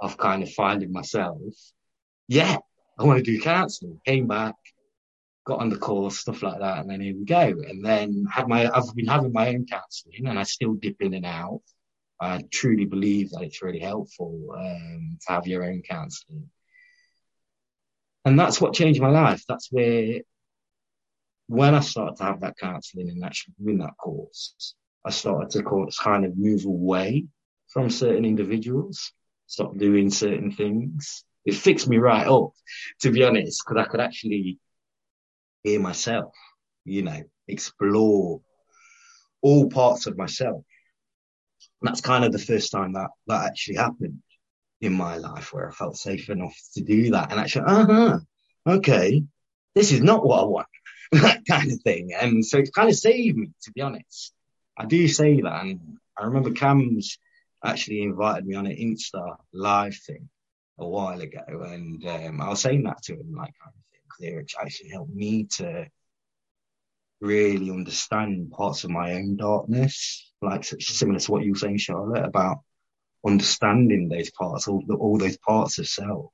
of 0.01 0.19
kind 0.19 0.43
of 0.43 0.53
finding 0.53 0.93
myself. 0.93 1.41
Yeah, 2.27 2.59
I 2.99 3.05
want 3.05 3.25
to 3.25 3.31
do 3.31 3.41
counselling. 3.41 4.01
Came 4.05 4.27
back, 4.27 4.57
got 5.45 5.61
on 5.61 5.69
the 5.69 5.77
course, 5.77 6.19
stuff 6.19 6.43
like 6.43 6.61
that, 6.61 6.79
and 6.79 6.91
then 6.91 7.01
here 7.01 7.15
we 7.17 7.25
go. 7.25 7.41
And 7.41 7.85
then 7.85 8.27
had 8.31 8.49
my, 8.49 8.71
I've 8.71 8.95
been 8.95 9.07
having 9.07 9.33
my 9.33 9.49
own 9.49 9.67
counselling, 9.67 10.27
and 10.27 10.39
I 10.39 10.45
still 10.45 10.75
dip 10.75 11.01
in 11.01 11.15
and 11.15 11.27
out. 11.27 11.63
I 12.21 12.43
truly 12.51 12.87
believe 12.87 13.31
that 13.31 13.43
it's 13.43 13.63
really 13.63 13.81
helpful 13.81 14.55
um, 14.57 15.19
to 15.27 15.33
have 15.33 15.47
your 15.47 15.65
own 15.65 15.83
counselling, 15.83 16.49
and 18.25 18.39
that's 18.39 18.61
what 18.61 18.75
changed 18.75 19.01
my 19.01 19.11
life. 19.11 19.45
That's 19.49 19.69
where, 19.71 20.21
when 21.47 21.75
I 21.75 21.81
started 21.81 22.17
to 22.17 22.25
have 22.25 22.41
that 22.41 22.57
counselling 22.57 23.11
and 23.11 23.25
actually 23.25 23.55
doing 23.63 23.79
that 23.79 23.97
course, 23.99 24.75
I 25.05 25.11
started 25.11 25.51
to 25.51 25.89
kind 26.03 26.25
of 26.25 26.39
move 26.39 26.65
away 26.65 27.27
from 27.69 27.91
certain 27.91 28.25
individuals, 28.25 29.13
stop 29.47 29.77
doing 29.77 30.11
certain 30.11 30.53
things. 30.53 31.25
It 31.45 31.55
fixed 31.55 31.89
me 31.89 31.99
right 31.99 32.27
up, 32.27 32.53
to 33.03 33.11
be 33.11 33.25
honest, 33.25 33.63
because 33.67 33.85
I 33.85 33.91
could 33.91 34.01
actually 34.01 34.59
hear 35.65 35.81
myself, 35.81 36.33
you 36.85 37.03
know, 37.03 37.23
explore 37.49 38.41
all 39.43 39.69
parts 39.69 40.07
of 40.07 40.17
myself. 40.17 40.63
And 41.81 41.89
that's 41.89 42.01
kind 42.01 42.25
of 42.25 42.33
the 42.33 42.39
first 42.39 42.71
time 42.71 42.93
that 42.93 43.11
that 43.27 43.47
actually 43.47 43.77
happened 43.77 44.23
in 44.81 44.93
my 44.93 45.17
life 45.17 45.53
where 45.53 45.69
I 45.69 45.73
felt 45.73 45.97
safe 45.97 46.29
enough 46.31 46.57
to 46.75 46.83
do 46.83 47.11
that 47.11 47.31
and 47.31 47.41
actually, 47.41 47.65
uh 47.67 47.87
huh, 47.87 48.19
okay, 48.67 49.25
this 49.75 49.93
is 49.93 50.01
not 50.03 50.25
what 50.25 50.41
I 50.41 50.45
want, 50.45 50.67
that 51.13 51.43
kind 51.49 51.73
of 51.73 51.81
thing. 51.81 52.13
And 52.15 52.45
so 52.45 52.59
it's 52.59 52.71
kind 52.71 52.89
of 52.89 52.95
saved 52.95 53.37
me, 53.37 53.51
to 53.63 53.73
be 53.73 53.81
honest. 53.81 54.33
I 54.77 54.87
do 54.87 55.09
say 55.09 55.41
that. 55.41 55.65
And 55.65 55.99
I 56.19 56.25
remember 56.25 56.51
Cam's 56.53 57.19
actually 57.65 58.03
invited 58.03 58.47
me 58.47 58.57
on 58.57 58.67
an 58.67 58.77
Insta 58.77 59.37
live 59.53 59.97
thing 59.97 60.29
a 60.79 60.87
while 60.87 61.21
ago. 61.21 61.43
And 61.49 62.05
um, 62.07 62.41
I 62.41 62.49
was 62.49 62.61
saying 62.61 62.85
that 62.85 63.03
to 63.05 63.15
him, 63.15 63.35
like, 63.37 63.55
which 64.21 64.55
actually 64.61 64.91
helped 64.91 65.15
me 65.15 65.45
to 65.57 65.87
really 67.21 67.71
understand 67.71 68.51
parts 68.51 68.85
of 68.85 68.91
my 68.91 69.15
own 69.15 69.37
darkness, 69.37 70.33
like 70.43 70.65
similar 70.65 71.19
to 71.19 71.33
what 71.33 71.45
you 71.45 71.53
were 71.53 71.59
saying, 71.59 71.79
Charlotte, 71.79 72.25
about 72.25 72.59
understanding 73.27 74.09
those 74.09 74.31
parts, 74.31 74.69
all, 74.69 74.85
all 74.99 75.19
those 75.19 75.39
parts 75.39 75.79
of 75.79 75.89
self, 75.89 76.31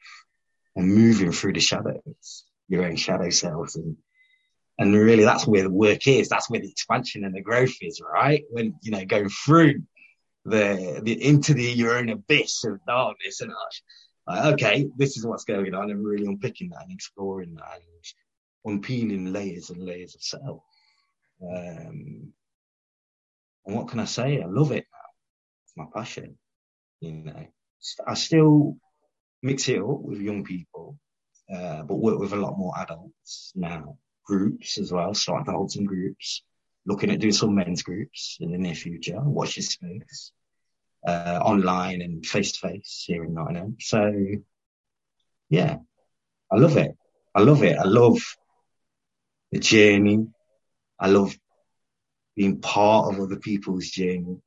and 0.77 0.89
moving 0.89 1.33
through 1.33 1.53
the 1.53 1.61
shadows, 1.61 2.45
your 2.69 2.85
own 2.85 2.97
shadow 2.97 3.31
selves, 3.31 3.77
and 3.77 3.97
and 4.79 4.95
really 4.95 5.25
that's 5.25 5.47
where 5.47 5.63
the 5.63 5.71
work 5.71 6.09
is. 6.09 6.29
That's 6.29 6.49
where 6.49 6.61
the 6.61 6.71
expansion 6.71 7.25
and 7.25 7.35
the 7.35 7.43
growth 7.43 7.75
is, 7.83 8.01
right? 8.01 8.45
When 8.51 8.75
you 8.83 8.93
know 8.93 9.05
going 9.05 9.29
through 9.29 9.83
the, 10.45 11.01
the 11.03 11.25
into 11.25 11.55
the 11.55 11.65
your 11.65 11.99
own 11.99 12.09
abyss 12.09 12.65
of 12.65 12.81
darkness 12.87 13.41
and 13.41 13.53
like, 14.31 14.53
okay, 14.55 14.89
this 14.97 15.17
is 15.17 15.27
what's 15.27 15.45
going 15.45 15.75
on, 15.75 15.91
and 15.91 16.05
really 16.05 16.27
unpicking 16.27 16.71
that 16.71 16.83
and 16.83 16.93
exploring 16.93 17.55
that 17.55 17.75
and 17.75 17.85
unpeeling 18.65 19.33
layers 19.33 19.71
and 19.71 19.85
layers 19.85 20.15
of 20.15 20.23
self. 20.23 20.63
Um, 21.43 22.33
and 23.67 23.77
what 23.77 23.89
can 23.89 24.01
I 24.01 24.05
say? 24.05 24.41
I 24.41 24.47
love 24.47 24.73
it 24.73 24.87
now. 24.93 25.09
It's 25.65 25.77
my 25.77 25.87
passion. 25.95 26.39
You 27.01 27.13
know, 27.13 27.47
I 28.07 28.15
still 28.15 28.77
mix 29.43 29.69
it 29.69 29.81
up 29.81 30.01
with 30.01 30.21
young 30.21 30.45
people, 30.45 30.99
uh, 31.53 31.83
but 31.83 31.97
work 31.97 32.19
with 32.19 32.33
a 32.33 32.37
lot 32.37 32.59
more 32.59 32.75
adults 32.79 33.53
now. 33.55 33.97
Groups 34.27 34.79
as 34.79 34.93
well, 34.93 35.13
starting 35.15 35.47
to 35.47 35.53
hold 35.53 35.73
some 35.73 35.87
groups, 35.87 36.45
looking 36.87 37.11
at 37.11 37.19
doing 37.19 37.33
some 37.33 37.55
men's 37.55 37.83
groups 37.83 38.37
in 38.41 38.53
the 38.53 38.59
near 38.59 38.75
future. 38.75 39.19
Watch 39.21 39.57
this 39.57 39.71
space 39.71 40.33
uh, 41.07 41.41
online 41.43 42.03
and 42.03 42.25
face 42.25 42.53
to 42.53 42.69
face 42.69 43.05
here 43.07 43.25
in 43.25 43.35
Nottingham. 43.35 43.77
So 43.81 44.13
yeah, 45.49 45.79
I 46.51 46.57
love 46.57 46.77
it. 46.77 46.97
I 47.35 47.41
love 47.41 47.63
it. 47.63 47.79
I 47.79 47.85
love 47.85 48.19
the 49.53 49.59
journey. 49.59 50.27
I 50.99 51.09
love 51.09 51.37
being 52.37 52.61
part 52.61 53.13
of 53.13 53.21
other 53.21 53.37
people's 53.37 53.89
journey. 53.89 54.39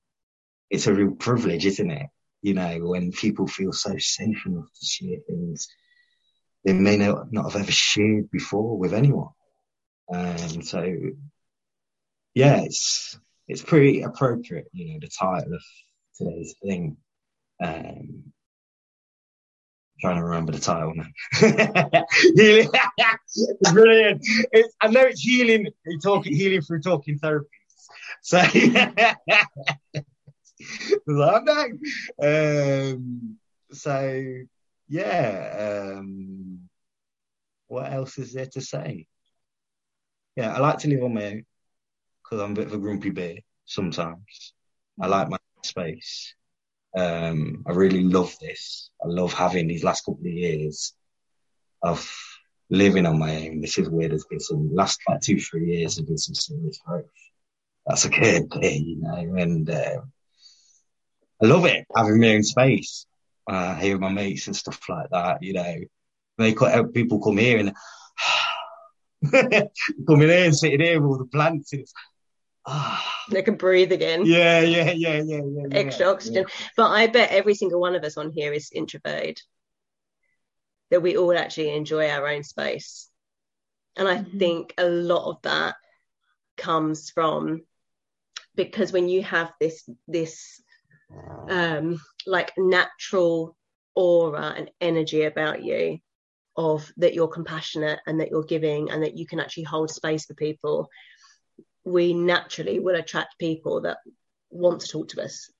it's 0.69 0.87
a 0.87 0.93
real 0.93 1.11
privilege, 1.11 1.65
isn't 1.65 1.91
it? 1.91 2.07
You 2.41 2.53
know, 2.53 2.79
when 2.79 3.11
people 3.11 3.47
feel 3.47 3.71
so 3.73 3.97
safe 3.97 4.45
enough 4.45 4.65
to 4.79 4.85
share 4.85 5.17
things 5.27 5.67
they 6.63 6.73
may 6.73 6.97
not, 6.97 7.31
not 7.31 7.51
have 7.51 7.61
ever 7.61 7.71
shared 7.71 8.31
before 8.31 8.77
with 8.77 8.93
anyone. 8.93 9.29
And 10.09 10.65
so, 10.65 10.81
yeah, 12.33 12.61
it's, 12.61 13.19
it's 13.47 13.61
pretty 13.61 14.01
appropriate, 14.01 14.67
you 14.71 14.93
know, 14.93 14.99
the 15.01 15.09
title 15.09 15.53
of 15.53 15.63
today's 16.17 16.56
thing. 16.63 16.97
Um, 17.63 18.23
trying 20.02 20.17
to 20.17 20.23
remember 20.23 20.52
the 20.52 20.60
title 20.60 20.93
now. 20.95 21.06
brilliant. 23.73 24.21
It's, 24.52 24.76
I 24.82 24.88
know 24.89 25.02
it's 25.02 25.21
healing. 25.21 25.67
Talking 26.04 26.36
healing 26.36 26.62
through 26.62 26.82
talking 26.82 27.19
therapies. 27.19 27.45
So. 28.21 28.39
Um, 32.21 33.38
so 33.71 34.23
yeah. 34.88 35.93
Um, 35.97 36.69
what 37.67 37.91
else 37.91 38.17
is 38.17 38.34
there 38.34 38.47
to 38.47 38.62
say? 38.62 39.08
Yeah, 40.36 40.54
I 40.54 40.60
like 40.60 40.80
to 40.80 40.89
live 40.89 41.04
on 41.04 41.13
my 41.13 41.26
own 41.26 41.45
because 42.23 42.41
I'm 42.41 42.52
a 42.52 42.56
bit 42.56 42.67
of 42.67 42.73
a 42.73 42.78
grumpy 42.78 43.10
bear 43.10 43.36
sometimes. 43.65 44.54
I 45.02 45.08
like 45.08 45.30
my 45.30 45.38
space. 45.65 46.34
Um, 46.95 47.63
I 47.67 47.71
really 47.71 48.04
love 48.04 48.38
this. 48.39 48.89
I 49.04 49.08
love 49.08 49.34
having 49.34 49.67
these 49.67 49.84
last 49.84 50.06
couple 50.06 50.26
of 50.26 50.32
years 50.32 50.93
of 51.82 52.08
living 52.69 53.06
on 53.06 53.19
my 53.19 53.47
own. 53.47 53.62
This 53.62 53.78
is 53.78 53.89
where 53.89 54.10
There's 54.10 54.26
been 54.26 54.39
some 54.39 54.73
last 54.73 54.99
like 55.08 55.21
two, 55.21 55.39
three 55.39 55.76
years 55.76 55.97
have 55.97 56.08
been 56.08 56.17
some 56.17 56.36
serious 56.36 56.80
growth. 56.86 57.06
That's 57.86 58.06
a 58.06 58.10
good 58.10 58.52
thing, 58.52 58.86
you 58.86 59.02
know, 59.02 59.36
and 59.41 59.69
uh, 59.69 60.02
I 61.41 61.45
love 61.45 61.65
it 61.65 61.86
having 61.95 62.19
my 62.19 62.36
own 62.36 62.43
space. 62.43 63.06
Uh, 63.45 63.76
hearing 63.76 63.99
my 63.99 64.10
mates 64.10 64.47
and 64.47 64.56
stuff 64.56 64.80
like 64.88 65.10
that, 65.10 65.43
you 65.43 65.52
know, 65.52 65.76
they 66.38 66.56
people 66.93 67.21
come 67.21 67.38
here 67.38 67.60
and 67.60 67.73
come 70.08 70.21
in 70.21 70.30
here 70.30 70.45
and 70.45 70.56
sit 70.56 70.73
in 70.73 70.80
here 70.80 71.02
with 71.02 71.12
all 71.12 71.17
the 71.17 71.26
plants. 71.26 71.73
And 72.65 72.97
they 73.32 73.41
can 73.41 73.56
breathe 73.56 73.91
again. 73.91 74.26
Yeah, 74.26 74.62
yeah, 74.62 74.91
yeah, 74.91 75.21
yeah, 75.23 75.41
yeah. 75.43 75.67
Extra 75.71 76.08
oxygen. 76.08 76.45
Yeah. 76.47 76.56
But 76.78 76.91
I 76.91 77.08
bet 77.08 77.32
every 77.32 77.56
single 77.56 77.80
one 77.80 77.95
of 77.95 78.04
us 78.04 78.17
on 78.17 78.32
here 78.32 78.54
is 78.54 78.71
introverted. 78.73 79.41
That 80.91 81.02
we 81.02 81.17
all 81.17 81.38
actually 81.38 81.76
enjoy 81.76 82.10
our 82.10 82.28
own 82.28 82.43
space. 82.43 83.10
And 83.95 84.08
I 84.08 84.17
mm-hmm. 84.17 84.38
think 84.38 84.73
a 84.78 84.86
lot 84.86 85.30
of 85.30 85.41
that 85.43 85.76
comes 86.58 87.10
from 87.10 87.62
because 88.56 88.91
when 88.91 89.10
you 89.10 89.23
have 89.23 89.52
this 89.60 89.88
this 90.08 90.62
um 91.49 91.99
like 92.26 92.52
natural 92.58 93.56
aura 93.95 94.54
and 94.56 94.69
energy 94.82 95.23
about 95.23 95.63
you 95.63 95.97
of 96.56 96.91
that 96.97 97.13
you're 97.13 97.28
compassionate 97.28 97.99
and 98.06 98.19
that 98.19 98.30
you're 98.30 98.43
giving 98.43 98.91
and 98.91 99.04
that 99.04 99.17
you 99.17 99.26
can 99.26 99.39
actually 99.39 99.63
hold 99.63 99.89
space 99.89 100.26
for 100.26 100.36
people 100.36 100.89
we 101.86 102.13
naturally 102.13 102.80
will 102.80 102.96
attract 102.96 103.39
people 103.39 103.82
that 103.82 103.98
want 104.50 104.82
to 104.82 104.88
talk 104.88 105.10
to 105.10 105.24
us 105.24 105.52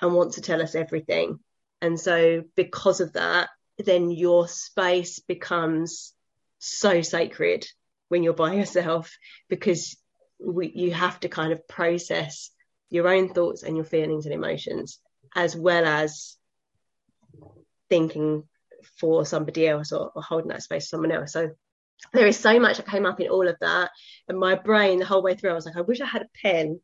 and 0.00 0.14
want 0.14 0.34
to 0.34 0.40
tell 0.40 0.60
us 0.60 0.74
everything. 0.74 1.38
And 1.80 1.98
so, 1.98 2.44
because 2.56 3.00
of 3.00 3.14
that, 3.14 3.48
then 3.78 4.10
your 4.10 4.48
space 4.48 5.20
becomes 5.20 6.12
so 6.58 7.02
sacred 7.02 7.66
when 8.08 8.22
you're 8.22 8.34
by 8.34 8.54
yourself 8.54 9.16
because 9.48 9.96
we, 10.38 10.70
you 10.74 10.92
have 10.92 11.18
to 11.20 11.28
kind 11.28 11.52
of 11.52 11.66
process 11.68 12.50
your 12.90 13.08
own 13.08 13.32
thoughts 13.32 13.62
and 13.62 13.76
your 13.76 13.86
feelings 13.86 14.26
and 14.26 14.34
emotions 14.34 14.98
as 15.34 15.56
well 15.56 15.86
as 15.86 16.36
thinking 17.88 18.44
for 18.98 19.24
somebody 19.24 19.66
else 19.66 19.92
or, 19.92 20.10
or 20.14 20.22
holding 20.22 20.48
that 20.48 20.62
space 20.62 20.84
for 20.84 20.96
someone 20.96 21.12
else. 21.12 21.32
So 21.32 21.50
there 22.12 22.26
is 22.26 22.38
so 22.38 22.58
much 22.58 22.76
that 22.76 22.86
came 22.86 23.06
up 23.06 23.20
in 23.20 23.28
all 23.28 23.48
of 23.48 23.56
that. 23.60 23.90
And 24.28 24.38
my 24.38 24.54
brain, 24.54 24.98
the 24.98 25.06
whole 25.06 25.22
way 25.22 25.34
through, 25.34 25.50
I 25.50 25.54
was 25.54 25.66
like, 25.66 25.76
I 25.76 25.82
wish 25.82 26.00
I 26.00 26.06
had 26.06 26.22
a 26.22 26.28
pen 26.42 26.80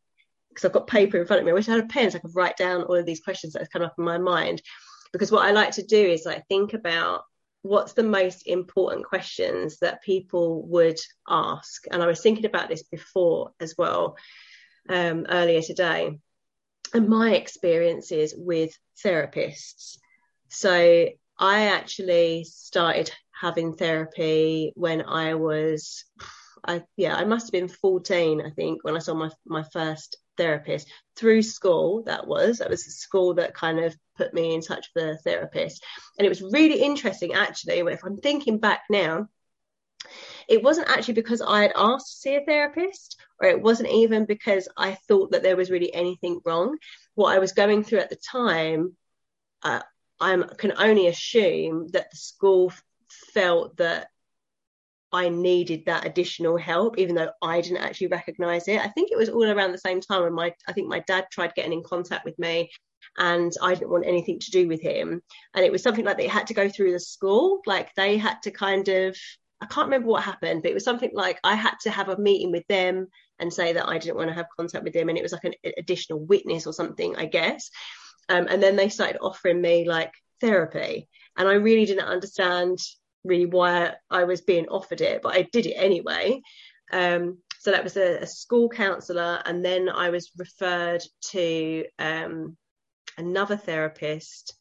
because 0.49 0.65
I've 0.65 0.73
got 0.73 0.87
paper 0.87 1.17
in 1.17 1.25
front 1.25 1.41
of 1.41 1.45
me. 1.45 1.51
I 1.51 1.55
wish 1.55 1.69
I 1.69 1.73
had 1.73 1.83
a 1.83 1.87
pen 1.87 2.09
so 2.09 2.17
I 2.17 2.21
could 2.21 2.35
write 2.35 2.57
down 2.57 2.83
all 2.83 2.95
of 2.95 3.05
these 3.05 3.21
questions 3.21 3.53
that 3.53 3.59
have 3.61 3.71
come 3.71 3.83
up 3.83 3.95
in 3.97 4.03
my 4.03 4.17
mind. 4.17 4.61
Because 5.11 5.31
what 5.31 5.45
I 5.45 5.51
like 5.51 5.71
to 5.71 5.85
do 5.85 5.97
is 5.97 6.25
like 6.25 6.47
think 6.47 6.73
about 6.73 7.23
what's 7.61 7.93
the 7.93 8.03
most 8.03 8.47
important 8.47 9.05
questions 9.05 9.79
that 9.79 10.01
people 10.01 10.63
would 10.67 10.99
ask. 11.27 11.85
And 11.91 12.01
I 12.01 12.07
was 12.07 12.21
thinking 12.21 12.45
about 12.45 12.69
this 12.69 12.83
before 12.83 13.51
as 13.59 13.75
well, 13.77 14.17
um, 14.87 15.25
earlier 15.29 15.61
today, 15.61 16.17
and 16.93 17.09
my 17.09 17.33
experiences 17.33 18.33
with 18.35 18.71
therapists. 19.03 19.97
So 20.47 21.09
I 21.37 21.67
actually 21.67 22.45
started 22.45 23.11
having 23.39 23.73
therapy 23.73 24.73
when 24.75 25.01
I 25.01 25.35
was, 25.35 26.03
I 26.65 26.83
yeah, 26.97 27.15
I 27.15 27.23
must 27.25 27.47
have 27.47 27.51
been 27.51 27.69
14, 27.69 28.41
I 28.41 28.49
think, 28.49 28.83
when 28.83 28.95
I 28.95 28.99
saw 28.99 29.13
my 29.13 29.29
my 29.45 29.63
first 29.71 30.17
therapist 30.37 30.87
through 31.15 31.43
school. 31.43 32.03
That 32.03 32.27
was 32.27 32.57
that 32.57 32.69
was 32.69 32.83
the 32.83 32.91
school 32.91 33.35
that 33.35 33.53
kind 33.53 33.79
of 33.79 33.95
put 34.17 34.33
me 34.33 34.53
in 34.53 34.61
touch 34.61 34.89
with 34.93 35.05
a 35.05 35.17
therapist, 35.17 35.83
and 36.17 36.25
it 36.25 36.29
was 36.29 36.41
really 36.41 36.81
interesting 36.81 37.33
actually. 37.33 37.79
If 37.79 38.03
I'm 38.03 38.17
thinking 38.17 38.57
back 38.57 38.81
now, 38.89 39.29
it 40.49 40.61
wasn't 40.61 40.89
actually 40.89 41.15
because 41.15 41.41
I 41.41 41.61
had 41.61 41.73
asked 41.75 42.07
to 42.07 42.19
see 42.19 42.35
a 42.35 42.41
therapist, 42.45 43.21
or 43.41 43.47
it 43.47 43.61
wasn't 43.61 43.89
even 43.89 44.25
because 44.25 44.67
I 44.75 44.97
thought 45.07 45.31
that 45.31 45.43
there 45.43 45.57
was 45.57 45.71
really 45.71 45.93
anything 45.93 46.41
wrong. 46.45 46.77
What 47.15 47.33
I 47.33 47.39
was 47.39 47.53
going 47.53 47.83
through 47.83 47.99
at 47.99 48.09
the 48.09 48.17
time. 48.17 48.97
Uh, 49.61 49.81
I 50.21 50.37
can 50.57 50.73
only 50.77 51.07
assume 51.07 51.87
that 51.93 52.11
the 52.11 52.17
school 52.17 52.73
felt 53.33 53.77
that 53.77 54.07
I 55.11 55.29
needed 55.29 55.85
that 55.85 56.05
additional 56.05 56.57
help, 56.57 56.99
even 56.99 57.15
though 57.15 57.31
I 57.41 57.61
didn't 57.61 57.77
actually 57.83 58.07
recognize 58.07 58.67
it. 58.67 58.79
I 58.79 58.89
think 58.89 59.11
it 59.11 59.17
was 59.17 59.29
all 59.29 59.49
around 59.49 59.71
the 59.71 59.79
same 59.79 60.01
time 60.01 60.23
when 60.23 60.33
my 60.33 60.53
I 60.67 60.73
think 60.73 60.87
my 60.87 60.99
dad 61.07 61.25
tried 61.31 61.55
getting 61.55 61.73
in 61.73 61.83
contact 61.83 62.25
with 62.25 62.37
me 62.37 62.69
and 63.17 63.51
I 63.61 63.73
didn't 63.73 63.89
want 63.89 64.05
anything 64.05 64.39
to 64.39 64.51
do 64.51 64.67
with 64.67 64.81
him. 64.81 65.21
And 65.55 65.65
it 65.65 65.71
was 65.71 65.81
something 65.81 66.05
like 66.05 66.17
they 66.17 66.27
had 66.27 66.47
to 66.47 66.53
go 66.53 66.69
through 66.69 66.91
the 66.91 66.99
school, 66.99 67.61
like 67.65 67.93
they 67.95 68.17
had 68.17 68.41
to 68.43 68.51
kind 68.51 68.87
of 68.87 69.17
I 69.61 69.65
can't 69.65 69.87
remember 69.87 70.07
what 70.07 70.23
happened, 70.23 70.61
but 70.61 70.71
it 70.71 70.73
was 70.73 70.85
something 70.85 71.11
like 71.13 71.39
I 71.43 71.55
had 71.55 71.75
to 71.81 71.89
have 71.89 72.09
a 72.09 72.17
meeting 72.17 72.51
with 72.51 72.65
them 72.67 73.07
and 73.39 73.51
say 73.51 73.73
that 73.73 73.87
I 73.87 73.97
didn't 73.97 74.15
want 74.15 74.29
to 74.29 74.35
have 74.35 74.45
contact 74.55 74.83
with 74.83 74.93
them, 74.93 75.09
and 75.09 75.17
it 75.17 75.21
was 75.21 75.33
like 75.33 75.43
an 75.43 75.53
additional 75.77 76.19
witness 76.19 76.65
or 76.65 76.73
something, 76.73 77.15
I 77.17 77.25
guess. 77.25 77.69
Um, 78.29 78.47
and 78.49 78.61
then 78.63 78.75
they 78.75 78.89
started 78.89 79.19
offering 79.19 79.59
me 79.59 79.87
like 79.87 80.13
therapy, 80.39 81.09
and 81.37 81.47
I 81.47 81.53
really 81.53 81.85
didn't 81.85 82.05
understand 82.05 82.79
really 83.23 83.45
why 83.45 83.93
I 84.09 84.23
was 84.23 84.41
being 84.41 84.67
offered 84.67 85.01
it, 85.01 85.21
but 85.21 85.35
I 85.35 85.43
did 85.51 85.65
it 85.65 85.73
anyway. 85.73 86.41
Um, 86.91 87.39
so 87.59 87.71
that 87.71 87.83
was 87.83 87.97
a, 87.97 88.19
a, 88.19 88.27
school 88.27 88.69
counsellor, 88.69 89.41
and 89.45 89.63
then 89.63 89.89
I 89.89 90.09
was 90.09 90.31
referred 90.37 91.03
to 91.31 91.85
um, 91.99 92.57
another 93.17 93.57
therapist. 93.57 94.55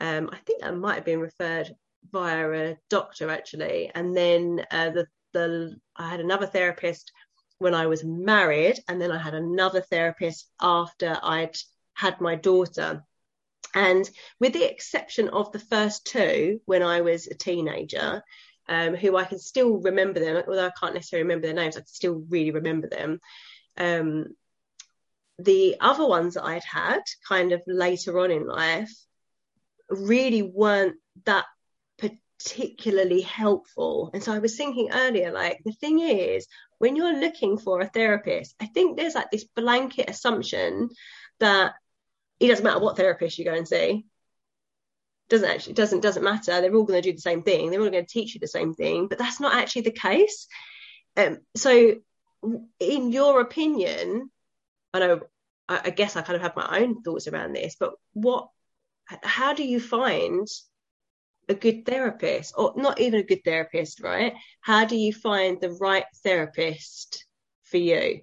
Um, 0.00 0.30
I 0.32 0.36
think 0.38 0.62
I 0.64 0.70
might 0.70 0.94
have 0.94 1.04
been 1.04 1.20
referred 1.20 1.74
via 2.10 2.50
a 2.50 2.78
doctor 2.90 3.30
actually, 3.30 3.90
and 3.94 4.16
then 4.16 4.64
uh, 4.70 4.90
the 4.90 5.06
the 5.32 5.76
I 5.96 6.08
had 6.08 6.20
another 6.20 6.46
therapist 6.46 7.10
when 7.58 7.74
I 7.74 7.86
was 7.86 8.04
married, 8.04 8.78
and 8.88 9.00
then 9.00 9.10
I 9.10 9.18
had 9.18 9.34
another 9.34 9.80
therapist 9.80 10.48
after 10.60 11.18
I'd 11.22 11.56
had 11.94 12.20
my 12.20 12.36
daughter. 12.36 13.04
And 13.74 14.08
with 14.40 14.52
the 14.52 14.70
exception 14.70 15.28
of 15.28 15.52
the 15.52 15.58
first 15.58 16.06
two, 16.06 16.60
when 16.64 16.82
I 16.82 17.00
was 17.00 17.26
a 17.26 17.34
teenager, 17.34 18.22
um, 18.68 18.94
who 18.94 19.16
I 19.16 19.24
can 19.24 19.38
still 19.38 19.78
remember 19.78 20.20
them, 20.20 20.42
although 20.46 20.66
I 20.66 20.72
can't 20.78 20.94
necessarily 20.94 21.24
remember 21.24 21.46
their 21.46 21.56
names, 21.56 21.76
I 21.76 21.80
can 21.80 21.88
still 21.88 22.24
really 22.28 22.52
remember 22.52 22.88
them. 22.88 23.20
Um, 23.76 24.36
the 25.38 25.76
other 25.80 26.06
ones 26.06 26.34
that 26.34 26.44
I'd 26.44 26.64
had 26.64 27.00
kind 27.28 27.52
of 27.52 27.62
later 27.66 28.18
on 28.20 28.30
in 28.30 28.46
life 28.46 28.92
really 29.90 30.42
weren't 30.42 30.96
that 31.24 31.46
particularly 31.98 33.22
helpful. 33.22 34.10
And 34.14 34.22
so 34.22 34.32
I 34.32 34.38
was 34.38 34.56
thinking 34.56 34.90
earlier, 34.92 35.32
like, 35.32 35.60
the 35.64 35.72
thing 35.72 36.00
is, 36.00 36.46
when 36.78 36.94
you're 36.94 37.18
looking 37.18 37.58
for 37.58 37.80
a 37.80 37.88
therapist, 37.88 38.54
I 38.60 38.66
think 38.66 38.96
there's 38.96 39.14
like 39.14 39.30
this 39.30 39.44
blanket 39.44 40.08
assumption 40.08 40.90
that 41.40 41.74
it 42.40 42.48
doesn't 42.48 42.64
matter 42.64 42.80
what 42.80 42.96
therapist 42.96 43.38
you 43.38 43.44
go 43.44 43.54
and 43.54 43.68
see. 43.68 44.06
Doesn't 45.28 45.48
actually 45.48 45.74
doesn't 45.74 46.00
doesn't 46.00 46.22
matter. 46.22 46.60
They're 46.60 46.74
all 46.74 46.84
going 46.84 47.02
to 47.02 47.10
do 47.10 47.14
the 47.14 47.20
same 47.20 47.42
thing. 47.42 47.70
They're 47.70 47.80
all 47.80 47.90
going 47.90 48.04
to 48.04 48.12
teach 48.12 48.34
you 48.34 48.40
the 48.40 48.46
same 48.46 48.74
thing 48.74 49.08
but 49.08 49.18
that's 49.18 49.40
not 49.40 49.54
actually 49.54 49.82
the 49.82 49.92
case. 49.92 50.46
Um, 51.16 51.38
so 51.56 51.94
in 52.78 53.10
your 53.10 53.40
opinion 53.40 54.30
i 54.92 54.98
know 54.98 55.20
I, 55.66 55.80
I 55.84 55.90
guess 55.90 56.14
i 56.14 56.20
kind 56.20 56.36
of 56.36 56.42
have 56.42 56.56
my 56.56 56.80
own 56.80 57.02
thoughts 57.02 57.26
around 57.26 57.54
this 57.54 57.76
but 57.80 57.94
what 58.12 58.48
how 59.22 59.54
do 59.54 59.64
you 59.64 59.80
find 59.80 60.46
a 61.48 61.54
good 61.54 61.84
therapist? 61.84 62.54
Or 62.56 62.72
not 62.76 63.00
even 63.00 63.20
a 63.20 63.24
good 63.24 63.44
therapist 63.44 64.00
right? 64.00 64.34
How 64.60 64.84
do 64.84 64.96
you 64.96 65.12
find 65.12 65.60
the 65.60 65.72
right 65.72 66.06
therapist 66.22 67.26
for 67.62 67.76
you? 67.76 68.20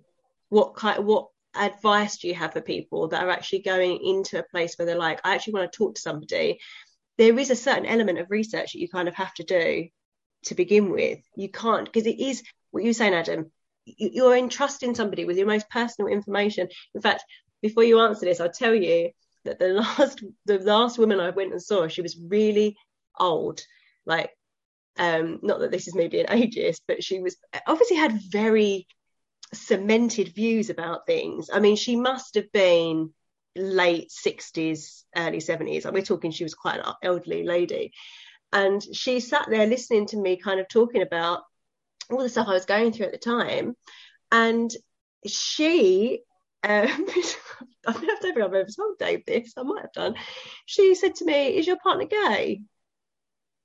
What 0.50 0.76
kind 0.76 1.06
what 1.06 1.28
advice 1.55 2.17
do 2.17 2.27
you 2.27 2.35
have 2.35 2.53
for 2.53 2.61
people 2.61 3.09
that 3.09 3.23
are 3.23 3.29
actually 3.29 3.61
going 3.61 3.99
into 4.03 4.39
a 4.39 4.43
place 4.43 4.75
where 4.75 4.85
they're 4.85 4.97
like, 4.97 5.21
I 5.23 5.35
actually 5.35 5.53
want 5.53 5.71
to 5.71 5.77
talk 5.77 5.95
to 5.95 6.01
somebody? 6.01 6.59
There 7.17 7.37
is 7.37 7.49
a 7.49 7.55
certain 7.55 7.85
element 7.85 8.19
of 8.19 8.31
research 8.31 8.73
that 8.73 8.79
you 8.79 8.89
kind 8.89 9.07
of 9.07 9.15
have 9.15 9.33
to 9.35 9.43
do 9.43 9.87
to 10.45 10.55
begin 10.55 10.89
with. 10.91 11.19
You 11.35 11.49
can't, 11.49 11.85
because 11.85 12.07
it 12.07 12.19
is 12.19 12.43
what 12.71 12.83
you're 12.83 12.93
saying, 12.93 13.13
Adam, 13.13 13.51
you're 13.85 14.35
entrusting 14.35 14.95
somebody 14.95 15.25
with 15.25 15.37
your 15.37 15.47
most 15.47 15.69
personal 15.69 16.11
information. 16.11 16.67
In 16.95 17.01
fact, 17.01 17.23
before 17.61 17.83
you 17.83 17.99
answer 17.99 18.25
this, 18.25 18.39
I'll 18.39 18.51
tell 18.51 18.73
you 18.73 19.11
that 19.45 19.59
the 19.59 19.67
last 19.97 20.23
the 20.45 20.59
last 20.59 20.97
woman 20.97 21.19
I 21.19 21.29
went 21.29 21.51
and 21.51 21.61
saw, 21.61 21.87
she 21.87 22.01
was 22.01 22.17
really 22.17 22.77
old, 23.19 23.61
like 24.05 24.31
um, 24.97 25.39
not 25.41 25.59
that 25.59 25.71
this 25.71 25.87
is 25.87 25.95
me 25.95 26.07
being 26.07 26.25
ageist, 26.27 26.81
but 26.87 27.03
she 27.03 27.19
was 27.21 27.37
obviously 27.67 27.97
had 27.97 28.19
very 28.31 28.87
cemented 29.53 30.33
views 30.33 30.69
about 30.69 31.05
things. 31.05 31.49
I 31.51 31.59
mean, 31.59 31.75
she 31.75 31.95
must 31.95 32.35
have 32.35 32.51
been 32.51 33.13
late 33.55 34.09
60s, 34.09 35.03
early 35.15 35.39
70s. 35.39 35.85
Like 35.85 35.93
we're 35.93 36.01
talking, 36.01 36.31
she 36.31 36.43
was 36.43 36.53
quite 36.53 36.79
an 36.79 36.93
elderly 37.03 37.43
lady. 37.43 37.91
And 38.53 38.81
she 38.93 39.19
sat 39.19 39.47
there 39.49 39.67
listening 39.67 40.07
to 40.07 40.17
me 40.17 40.37
kind 40.37 40.59
of 40.59 40.67
talking 40.67 41.01
about 41.01 41.41
all 42.09 42.19
the 42.19 42.29
stuff 42.29 42.47
I 42.47 42.53
was 42.53 42.65
going 42.65 42.91
through 42.91 43.07
at 43.07 43.11
the 43.11 43.17
time. 43.17 43.75
And 44.31 44.71
she, 45.25 46.21
um, 46.63 46.87
I 47.87 47.93
don't 47.93 48.21
think 48.21 48.37
I've 48.37 48.53
ever 48.53 48.65
told 48.65 48.97
Dave 48.99 49.25
this, 49.25 49.53
I 49.57 49.63
might 49.63 49.81
have 49.81 49.93
done. 49.93 50.15
She 50.65 50.95
said 50.95 51.15
to 51.15 51.25
me, 51.25 51.57
Is 51.57 51.67
your 51.67 51.77
partner 51.77 52.05
gay? 52.05 52.61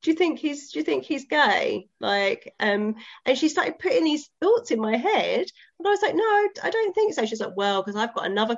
Do 0.06 0.12
you 0.12 0.16
think 0.16 0.38
he's 0.38 0.70
do 0.70 0.78
you 0.78 0.84
think 0.84 1.02
he's 1.02 1.24
gay 1.26 1.88
like 1.98 2.54
um 2.60 2.94
and 3.24 3.36
she 3.36 3.48
started 3.48 3.76
putting 3.80 4.04
these 4.04 4.30
thoughts 4.40 4.70
in 4.70 4.80
my 4.80 4.96
head 4.96 5.44
and 5.78 5.88
i 5.88 5.90
was 5.90 6.00
like 6.00 6.14
no 6.14 6.48
i 6.62 6.70
don't 6.70 6.94
think 6.94 7.12
so 7.12 7.26
she's 7.26 7.40
like 7.40 7.56
well 7.56 7.82
because 7.82 7.96
i've 7.96 8.14
got 8.14 8.24
another 8.30 8.56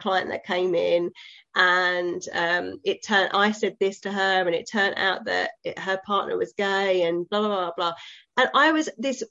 client 0.00 0.30
that 0.30 0.46
came 0.46 0.74
in 0.74 1.10
and 1.54 2.22
um 2.32 2.80
it 2.84 3.04
turned 3.04 3.30
i 3.34 3.52
said 3.52 3.76
this 3.78 4.00
to 4.00 4.10
her 4.10 4.46
and 4.46 4.54
it 4.54 4.66
turned 4.66 4.94
out 4.96 5.26
that 5.26 5.50
it, 5.62 5.78
her 5.78 6.00
partner 6.06 6.38
was 6.38 6.54
gay 6.56 7.02
and 7.02 7.28
blah 7.28 7.40
blah 7.40 7.48
blah 7.48 7.72
blah 7.76 7.92
and 8.38 8.48
i 8.54 8.72
was 8.72 8.88
this 8.96 9.22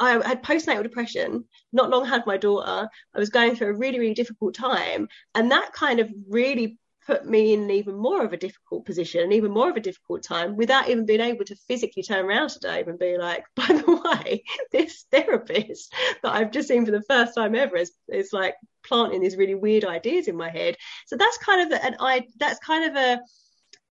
I 0.00 0.12
had 0.26 0.42
postnatal 0.42 0.82
depression, 0.82 1.44
not 1.74 1.90
long 1.90 2.06
had 2.06 2.24
my 2.24 2.38
daughter. 2.38 2.88
I 3.14 3.18
was 3.18 3.28
going 3.28 3.54
through 3.54 3.68
a 3.68 3.76
really, 3.76 3.98
really 3.98 4.14
difficult 4.14 4.54
time. 4.54 5.08
And 5.34 5.50
that 5.50 5.74
kind 5.74 6.00
of 6.00 6.10
really 6.26 6.78
put 7.08 7.24
me 7.24 7.54
in 7.54 7.70
even 7.70 7.96
more 7.96 8.22
of 8.22 8.34
a 8.34 8.36
difficult 8.36 8.84
position 8.84 9.22
and 9.22 9.32
even 9.32 9.50
more 9.50 9.70
of 9.70 9.76
a 9.76 9.80
difficult 9.80 10.22
time 10.22 10.56
without 10.56 10.90
even 10.90 11.06
being 11.06 11.22
able 11.22 11.44
to 11.46 11.56
physically 11.66 12.02
turn 12.02 12.26
around 12.26 12.50
to 12.50 12.58
Dave 12.58 12.86
and 12.86 12.98
be 12.98 13.16
like, 13.16 13.44
by 13.56 13.64
the 13.66 14.02
way, 14.04 14.44
this 14.72 15.06
therapist 15.10 15.90
that 16.22 16.34
I've 16.34 16.50
just 16.50 16.68
seen 16.68 16.84
for 16.84 16.92
the 16.92 17.02
first 17.08 17.34
time 17.34 17.54
ever 17.54 17.76
is, 17.76 17.92
is 18.08 18.34
like 18.34 18.56
planting 18.84 19.22
these 19.22 19.38
really 19.38 19.54
weird 19.54 19.86
ideas 19.86 20.28
in 20.28 20.36
my 20.36 20.50
head. 20.50 20.76
So 21.06 21.16
that's 21.16 21.38
kind 21.38 21.72
of 21.72 21.80
an 21.80 21.96
I 21.98 22.26
that's 22.38 22.58
kind 22.58 22.90
of 22.90 22.96
a 22.96 23.20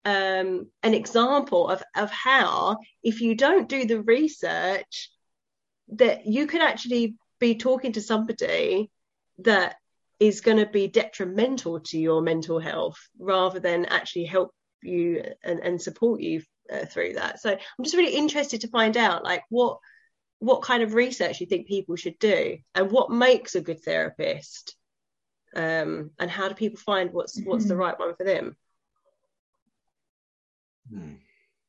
um, 0.08 0.70
an 0.84 0.94
example 0.94 1.70
of 1.70 1.82
of 1.96 2.12
how 2.12 2.78
if 3.02 3.22
you 3.22 3.34
don't 3.34 3.70
do 3.70 3.86
the 3.86 4.02
research 4.02 5.10
that 5.94 6.26
you 6.26 6.48
can 6.48 6.62
actually 6.62 7.16
be 7.40 7.56
talking 7.56 7.94
to 7.94 8.02
somebody 8.02 8.92
that 9.40 9.78
is 10.20 10.42
going 10.42 10.58
to 10.58 10.66
be 10.66 10.88
detrimental 10.88 11.80
to 11.80 12.00
your 12.00 12.22
mental 12.22 12.60
health 12.60 12.98
rather 13.20 13.60
than 13.60 13.86
actually 13.86 14.26
help 14.26 14.52
you 14.82 15.24
and, 15.44 15.60
and 15.60 15.82
support 15.82 16.22
you 16.22 16.42
uh, 16.72 16.86
through 16.86 17.14
that 17.14 17.40
so 17.40 17.52
i'm 17.52 17.84
just 17.84 17.96
really 17.96 18.16
interested 18.16 18.62
to 18.62 18.68
find 18.68 18.98
out 18.98 19.24
like 19.24 19.44
what 19.50 19.80
what 20.40 20.62
kind 20.62 20.84
of 20.84 20.94
research 20.94 21.40
you 21.40 21.48
think 21.48 21.68
people 21.68 21.96
should 21.96 22.18
do 22.20 22.58
and 22.74 22.92
what 22.92 23.12
makes 23.12 23.56
a 23.56 23.62
good 23.62 23.82
therapist 23.84 24.76
um, 25.56 26.12
and 26.20 26.30
how 26.30 26.50
do 26.50 26.54
people 26.54 26.80
find 26.80 27.14
what's 27.14 27.40
mm-hmm. 27.40 27.50
what's 27.50 27.66
the 27.66 27.74
mm-hmm. 27.74 27.82
right 27.82 28.00
one 28.00 28.16
for 28.16 28.26
them 28.26 28.56
hmm. 30.92 31.14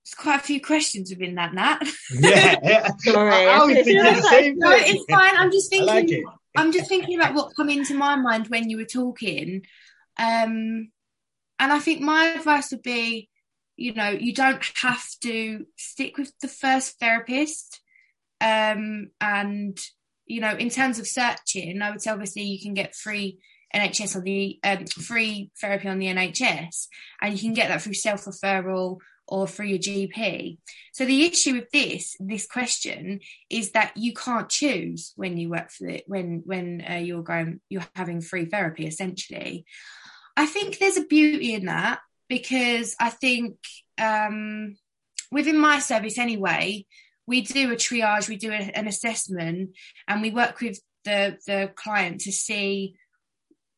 There's 0.07 0.15
quite 0.15 0.39
a 0.39 0.45
few 0.45 0.61
questions 0.61 1.11
within 1.11 1.35
that, 1.35 1.53
Nat. 1.53 1.83
Yeah, 2.13 2.91
sorry. 2.99 3.33
I, 3.49 3.59
I 3.61 3.65
was 3.65 3.75
thinking 3.75 3.97
the 3.97 4.23
same 4.31 4.57
No, 4.57 4.71
it's 4.71 5.05
fine. 5.11 5.37
I'm 5.37 5.51
just 5.51 5.69
thinking. 5.69 6.25
I'm 6.57 6.73
just 6.73 6.89
thinking 6.89 7.19
about 7.19 7.35
what 7.35 7.55
come 7.57 7.71
into 7.71 7.95
my 7.95 8.17
mind 8.17 8.49
when 8.49 8.71
you 8.71 8.77
were 8.77 8.85
talking. 8.85 9.63
Um, 10.19 10.91
and 11.59 11.73
I 11.73 11.79
think 11.79 12.01
my 12.01 12.27
advice 12.27 12.71
would 12.71 12.83
be, 12.83 13.29
you 13.77 13.95
know, 13.95 14.09
you 14.09 14.35
don't 14.35 14.65
have 14.83 15.05
to 15.23 15.67
stick 15.77 16.19
with 16.19 16.33
the 16.41 16.49
first 16.49 16.99
therapist. 16.99 17.81
Um, 18.41 19.11
and, 19.21 19.79
you 20.27 20.41
know, 20.41 20.53
in 20.53 20.71
terms 20.71 20.99
of 20.99 21.07
searching, 21.07 21.81
I 21.83 21.91
would 21.91 22.03
say 22.03 22.11
obviously 22.11 22.43
you 22.43 22.61
can 22.61 22.75
get 22.75 22.95
free 22.95 23.39
NHS 23.75 24.17
on 24.17 24.23
the 24.23 24.59
um, 24.65 24.87
free 24.87 25.51
therapy 25.61 25.89
on 25.89 25.99
the 25.99 26.07
NHS, 26.07 26.87
and 27.21 27.35
you 27.35 27.41
can 27.41 27.53
get 27.53 27.69
that 27.69 27.83
through 27.83 27.95
self 27.95 28.25
referral 28.25 28.99
or 29.29 29.47
through 29.47 29.67
your 29.67 29.79
GP. 29.79 30.59
So 30.93 31.05
the 31.05 31.25
issue 31.25 31.55
with 31.55 31.71
this 31.71 32.17
this 32.21 32.47
question 32.47 33.21
is 33.51 33.73
that 33.73 33.97
you 33.97 34.13
can't 34.15 34.49
choose 34.49 35.13
when 35.17 35.37
you 35.37 35.51
work 35.51 35.71
for 35.71 35.89
it 35.89 36.05
when 36.07 36.43
when 36.45 36.85
uh, 36.89 36.95
you're 36.95 37.23
going 37.23 37.61
you're 37.69 37.87
having 37.95 38.21
free 38.21 38.47
therapy 38.47 38.87
essentially. 38.87 39.65
I 40.37 40.47
think 40.47 40.79
there's 40.79 40.99
a 40.99 41.05
beauty 41.05 41.55
in 41.55 41.67
that 41.67 42.01
because 42.29 42.95
I 43.01 43.11
think 43.11 43.57
um, 43.99 44.77
within 45.31 45.59
my 45.59 45.79
service 45.79 46.19
anyway, 46.19 46.87
we 47.27 47.41
do 47.41 47.73
a 47.73 47.77
triage, 47.77 48.29
we 48.29 48.37
do 48.37 48.51
a, 48.51 48.57
an 48.57 48.87
assessment, 48.87 49.71
and 50.07 50.23
we 50.23 50.31
work 50.31 50.61
with 50.61 50.79
the 51.05 51.39
the 51.47 51.73
client 51.75 52.23
to 52.23 52.33
see 52.33 52.97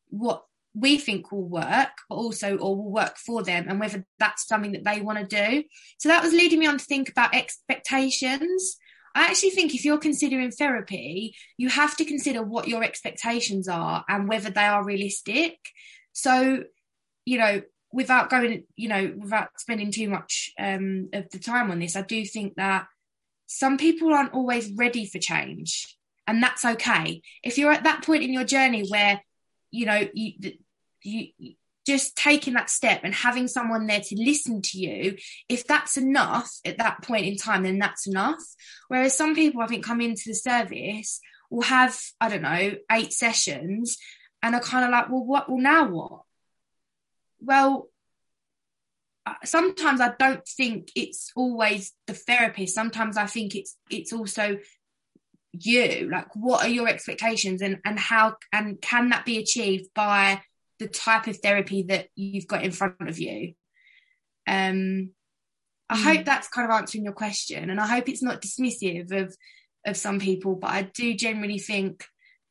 what 0.09 0.43
we 0.73 0.97
think 0.97 1.31
will 1.31 1.47
work, 1.47 1.89
but 2.09 2.15
also 2.15 2.57
or 2.57 2.75
will 2.75 2.91
work 2.91 3.17
for 3.17 3.43
them, 3.43 3.65
and 3.67 3.79
whether 3.79 4.05
that's 4.19 4.47
something 4.47 4.73
that 4.73 4.83
they 4.85 5.01
want 5.01 5.19
to 5.19 5.25
do. 5.25 5.63
So 5.97 6.09
that 6.09 6.23
was 6.23 6.33
leading 6.33 6.59
me 6.59 6.67
on 6.67 6.77
to 6.77 6.85
think 6.85 7.09
about 7.09 7.35
expectations. 7.35 8.77
I 9.15 9.25
actually 9.25 9.49
think 9.51 9.73
if 9.73 9.83
you're 9.83 9.97
considering 9.97 10.51
therapy, 10.51 11.35
you 11.57 11.69
have 11.69 11.97
to 11.97 12.05
consider 12.05 12.43
what 12.43 12.67
your 12.67 12.83
expectations 12.83 13.67
are 13.67 14.05
and 14.07 14.29
whether 14.29 14.51
they 14.51 14.65
are 14.65 14.85
realistic. 14.85 15.57
So, 16.13 16.63
you 17.25 17.37
know, 17.39 17.61
without 17.91 18.29
going, 18.29 18.63
you 18.75 18.87
know, 18.87 19.13
without 19.17 19.49
spending 19.57 19.91
too 19.91 20.09
much 20.09 20.51
um, 20.59 21.09
of 21.13 21.29
the 21.31 21.39
time 21.39 21.71
on 21.71 21.79
this, 21.79 21.95
I 21.95 22.03
do 22.03 22.23
think 22.23 22.55
that 22.55 22.85
some 23.47 23.77
people 23.77 24.13
aren't 24.13 24.33
always 24.33 24.71
ready 24.73 25.07
for 25.07 25.17
change, 25.17 25.97
and 26.27 26.41
that's 26.43 26.63
okay. 26.63 27.23
If 27.43 27.57
you're 27.57 27.71
at 27.71 27.83
that 27.85 28.03
point 28.03 28.23
in 28.23 28.31
your 28.31 28.43
journey 28.43 28.85
where 28.87 29.21
you 29.71 29.85
know 29.85 30.07
you 30.13 30.33
you 31.01 31.53
just 31.89 32.15
taking 32.15 32.53
that 32.53 32.69
step 32.69 33.01
and 33.03 33.15
having 33.15 33.47
someone 33.47 33.87
there 33.87 33.99
to 33.99 34.15
listen 34.15 34.61
to 34.61 34.77
you 34.77 35.17
if 35.47 35.65
that's 35.65 35.97
enough 35.97 36.51
at 36.63 36.77
that 36.77 37.01
point 37.01 37.25
in 37.25 37.35
time 37.35 37.63
then 37.63 37.79
that's 37.79 38.05
enough. 38.07 38.43
Whereas 38.89 39.17
some 39.17 39.33
people 39.33 39.61
i 39.61 39.67
think 39.67 39.83
come 39.83 40.01
into 40.01 40.23
the 40.27 40.35
service 40.35 41.19
will 41.49 41.63
have 41.63 41.99
i 42.21 42.29
don't 42.29 42.43
know 42.43 42.73
eight 42.91 43.11
sessions 43.11 43.97
and 44.43 44.53
are 44.53 44.61
kind 44.61 44.85
of 44.85 44.91
like 44.91 45.09
well 45.09 45.25
what 45.25 45.49
well 45.49 45.57
now 45.59 45.87
what? 45.89 46.21
Well 47.41 47.89
uh, 49.25 49.33
sometimes 49.43 49.99
i 49.99 50.13
don't 50.19 50.47
think 50.47 50.91
it's 50.95 51.31
always 51.35 51.93
the 52.05 52.13
therapist. 52.13 52.75
Sometimes 52.75 53.17
i 53.17 53.25
think 53.25 53.55
it's 53.55 53.75
it's 53.89 54.13
also 54.13 54.59
you 55.51 56.09
like 56.11 56.27
what 56.35 56.63
are 56.63 56.69
your 56.69 56.87
expectations 56.87 57.61
and 57.61 57.79
and 57.83 57.97
how 57.97 58.35
and 58.53 58.79
can 58.81 59.09
that 59.09 59.25
be 59.25 59.39
achieved 59.39 59.89
by 59.95 60.39
the 60.79 60.87
type 60.87 61.27
of 61.27 61.37
therapy 61.37 61.83
that 61.83 62.07
you've 62.15 62.47
got 62.47 62.63
in 62.63 62.71
front 62.71 62.95
of 63.01 63.19
you. 63.19 63.53
Um, 64.47 65.11
I 65.89 65.97
mm. 65.97 66.03
hope 66.03 66.25
that's 66.25 66.47
kind 66.47 66.69
of 66.69 66.75
answering 66.75 67.03
your 67.03 67.13
question, 67.13 67.69
and 67.69 67.79
I 67.79 67.87
hope 67.87 68.09
it's 68.09 68.23
not 68.23 68.41
dismissive 68.41 69.11
of 69.11 69.35
of 69.85 69.97
some 69.97 70.19
people. 70.19 70.55
But 70.55 70.71
I 70.71 70.81
do 70.83 71.13
generally 71.13 71.59
think, 71.59 72.03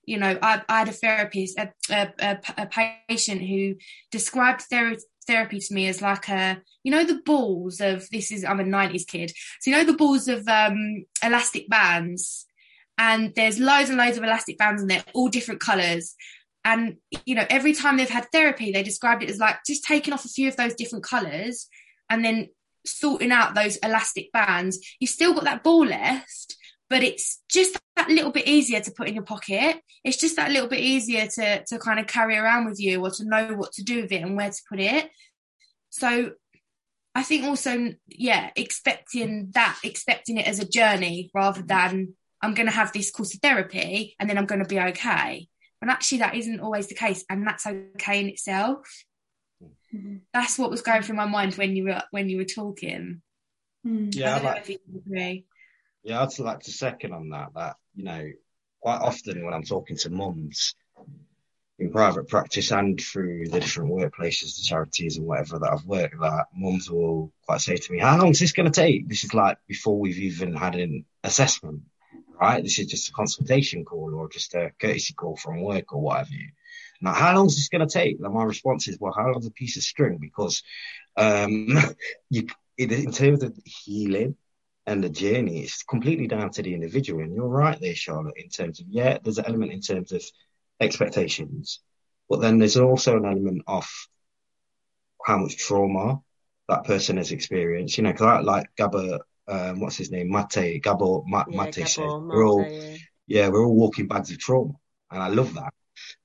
you 0.05 0.19
know, 0.19 0.39
I, 0.41 0.63
I 0.69 0.79
had 0.81 0.89
a 0.89 0.93
therapist, 0.93 1.59
a, 1.59 1.73
a, 1.91 2.13
a, 2.19 2.39
a 2.59 2.95
patient 3.09 3.43
who 3.43 3.75
described 4.11 4.63
therapy 4.63 5.03
therapy 5.27 5.59
to 5.59 5.75
me 5.75 5.87
as 5.89 6.01
like 6.01 6.27
a 6.31 6.59
you 6.83 6.91
know 6.91 7.05
the 7.05 7.21
balls 7.27 7.83
of 7.83 8.09
this 8.09 8.33
is 8.33 8.47
I'm 8.47 8.61
a 8.61 8.65
90s 8.65 9.07
kid 9.07 9.31
so 9.61 9.71
you 9.71 9.77
know 9.77 9.85
the 9.85 9.93
balls 9.93 10.27
of 10.27 10.49
um 10.49 11.05
elastic 11.23 11.69
bands 11.69 12.47
and 12.99 13.33
there's 13.37 13.61
loads 13.61 13.89
and 13.89 13.99
loads 13.99 14.19
of 14.19 14.25
elastic 14.25 14.59
bands 14.59 14.83
and 14.83 14.91
they're 14.91 15.05
all 15.15 15.29
different 15.29 15.61
colors. 15.61 16.15
And 16.65 16.97
you 17.25 17.35
know 17.35 17.47
every 17.49 17.73
time 17.73 17.97
they've 17.97 18.11
had 18.11 18.27
therapy 18.33 18.73
they 18.73 18.83
described 18.83 19.23
it 19.23 19.31
as 19.31 19.39
like 19.39 19.59
just 19.67 19.85
taking 19.85 20.13
off 20.13 20.25
a 20.25 20.29
few 20.29 20.49
of 20.49 20.57
those 20.57 20.75
different 20.75 21.05
colors 21.05 21.69
and 22.11 22.25
then 22.25 22.49
sorting 22.85 23.33
out 23.33 23.55
those 23.55 23.77
elastic 23.77 24.33
bands. 24.33 24.79
You've 24.99 25.11
still 25.11 25.33
got 25.33 25.45
that 25.45 25.63
ball 25.63 25.87
left 25.87 26.57
but 26.91 27.03
it's 27.03 27.43
just 27.51 27.79
that 27.97 28.09
little 28.09 28.33
bit 28.33 28.49
easier 28.49 28.81
to 28.81 28.91
put 28.91 29.09
in 29.09 29.15
your 29.15 29.23
pocket. 29.23 29.77
It's 30.05 30.17
just 30.17 30.37
that 30.37 30.51
little 30.51 30.69
bit 30.69 30.81
easier 30.81 31.27
to 31.27 31.65
to 31.65 31.79
kind 31.79 32.01
of 32.01 32.07
carry 32.07 32.37
around 32.37 32.67
with 32.67 32.81
you 32.81 33.01
or 33.01 33.11
to 33.11 33.25
know 33.25 33.55
what 33.55 33.73
to 33.75 33.85
do 33.85 34.03
with 34.03 34.13
it 34.13 34.23
and 34.23 34.37
where 34.37 34.51
to 34.51 34.63
put 34.69 34.81
it. 34.81 35.11
So 35.91 36.33
i 37.15 37.23
think 37.23 37.43
also 37.45 37.95
yeah 38.07 38.51
expecting 38.55 39.49
that 39.53 39.79
expecting 39.83 40.37
it 40.37 40.47
as 40.47 40.59
a 40.59 40.69
journey 40.69 41.31
rather 41.35 41.63
than 41.63 42.15
i'm 42.43 42.55
going 42.55 42.69
to 42.69 42.75
have 42.75 42.93
this 42.93 43.11
course 43.11 43.35
of 43.35 43.41
therapy 43.41 44.15
and 44.19 44.29
then 44.29 44.39
i'm 44.39 44.47
going 44.47 44.63
to 44.63 44.69
be 44.69 44.81
okay 44.81 45.49
And 45.81 45.91
actually, 45.91 46.19
that 46.19 46.35
isn't 46.35 46.61
always 46.61 46.89
the 46.89 46.95
case, 46.97 47.25
and 47.31 47.47
that's 47.47 47.65
okay 47.67 48.19
in 48.21 48.29
itself. 48.29 48.83
Mm-hmm. 49.95 50.17
That's 50.35 50.59
what 50.59 50.71
was 50.71 50.83
going 50.83 51.03
through 51.03 51.17
my 51.17 51.27
mind 51.27 51.55
when 51.55 51.77
you 51.77 51.85
were 51.85 52.03
when 52.11 52.29
you 52.29 52.39
were 52.39 52.45
talking. 52.45 53.23
Mm. 53.87 54.13
Yeah, 54.15 54.35
I 54.35 54.37
I'd 54.39 54.45
like, 54.45 54.69
agree. 55.07 55.47
yeah, 56.03 56.21
I'd 56.21 56.39
like 56.41 56.61
to 56.65 56.73
second 56.73 57.13
on 57.15 57.29
that. 57.31 57.51
That 57.55 57.77
you 57.95 58.05
know, 58.05 58.25
quite 58.81 59.01
often 59.01 59.45
when 59.45 59.55
I'm 59.55 59.63
talking 59.63 59.97
to 59.99 60.11
mums 60.11 60.75
in 61.79 61.93
private 61.93 62.27
practice 62.27 62.73
and 62.73 63.01
through 63.01 63.47
the 63.47 63.61
different 63.61 63.93
workplaces, 63.93 64.57
the 64.57 64.65
charities 64.65 65.17
and 65.17 65.27
whatever 65.29 65.61
that 65.61 65.73
I've 65.73 65.87
worked, 65.87 66.19
that 66.21 66.47
mums 66.53 66.91
will 66.91 67.33
quite 67.47 67.61
say 67.61 67.77
to 67.77 67.93
me, 67.93 68.01
"How 68.01 68.19
long 68.19 68.31
is 68.31 68.41
this 68.41 68.53
going 68.53 68.71
to 68.71 68.81
take?" 68.81 69.07
This 69.09 69.23
is 69.23 69.33
like 69.33 69.59
before 69.69 69.97
we've 70.01 70.19
even 70.19 70.55
had 70.55 70.75
an 70.75 71.05
assessment, 71.23 71.83
right? 72.41 72.63
This 72.63 72.79
is 72.79 72.87
just 72.87 73.09
a 73.09 73.13
consultation 73.13 73.85
call 73.85 74.15
or 74.15 74.29
just 74.29 74.55
a 74.55 74.73
courtesy 74.79 75.15
call 75.15 75.37
from 75.37 75.63
work 75.63 75.93
or 75.93 76.01
whatever. 76.01 76.31
You. 76.33 76.49
Now, 77.01 77.13
how 77.13 77.35
long 77.37 77.47
is 77.47 77.57
this 77.57 77.69
going 77.69 77.87
to 77.87 77.93
take? 77.93 78.19
And 78.21 78.35
my 78.35 78.45
response 78.45 78.89
is, 78.89 78.99
well, 79.01 79.13
how 79.17 79.31
long's 79.31 79.47
a 79.47 79.51
piece 79.51 79.77
of 79.77 79.83
string? 79.83 80.19
Because 80.21 80.63
um, 81.17 81.79
you, 82.31 82.49
in, 82.77 83.13
terms 83.13 83.43
of 83.43 83.57
healing 83.65 84.37
and 84.87 85.03
the 85.03 85.09
journey, 85.09 85.63
it's 85.63 85.83
completely 85.85 86.27
down 86.27 86.51
to 86.51 86.63
the 86.63 86.75
individual. 86.75 87.23
And 87.23 87.35
you're 87.35 87.47
right 87.47 87.79
there, 87.81 87.95
Charlotte, 87.95 88.37
in 88.37 88.49
terms 88.49 88.81
of, 88.81 88.87
yeah, 88.89 89.19
there's 89.23 89.39
an 89.39 89.47
element 89.47 89.73
in 89.73 89.81
terms 89.81 90.13
of 90.13 90.25
expectations, 90.81 91.81
but 92.29 92.41
then 92.41 92.59
there's 92.59 92.77
also 92.77 93.17
an 93.17 93.27
element 93.27 93.63
of 93.67 93.89
how 95.25 95.39
much 95.39 95.57
trauma 95.57 96.21
that 96.69 96.85
person 96.85 97.17
has 97.17 97.33
experienced. 97.33 97.97
You 97.97 98.05
know, 98.05 98.13
because 98.13 98.27
I 98.27 98.41
like 98.41 98.71
Gabba, 98.79 99.21
um, 99.49 99.81
what's 99.81 99.97
his 99.97 100.11
name, 100.11 100.31
Mate, 100.31 100.83
Gabor, 100.83 101.23
Ma- 101.27 101.45
Yeah, 101.49 101.63
Mate 101.65 101.89
said, 101.89 102.11
we're 102.11 102.47
all, 102.47 102.65
yeah. 102.71 102.97
yeah, 103.27 103.49
we're 103.49 103.65
all 103.65 103.75
walking 103.75 104.07
bags 104.07 104.31
of 104.31 104.39
trauma. 104.39 104.75
And 105.11 105.23
I 105.23 105.29
love 105.29 105.55
that, 105.55 105.73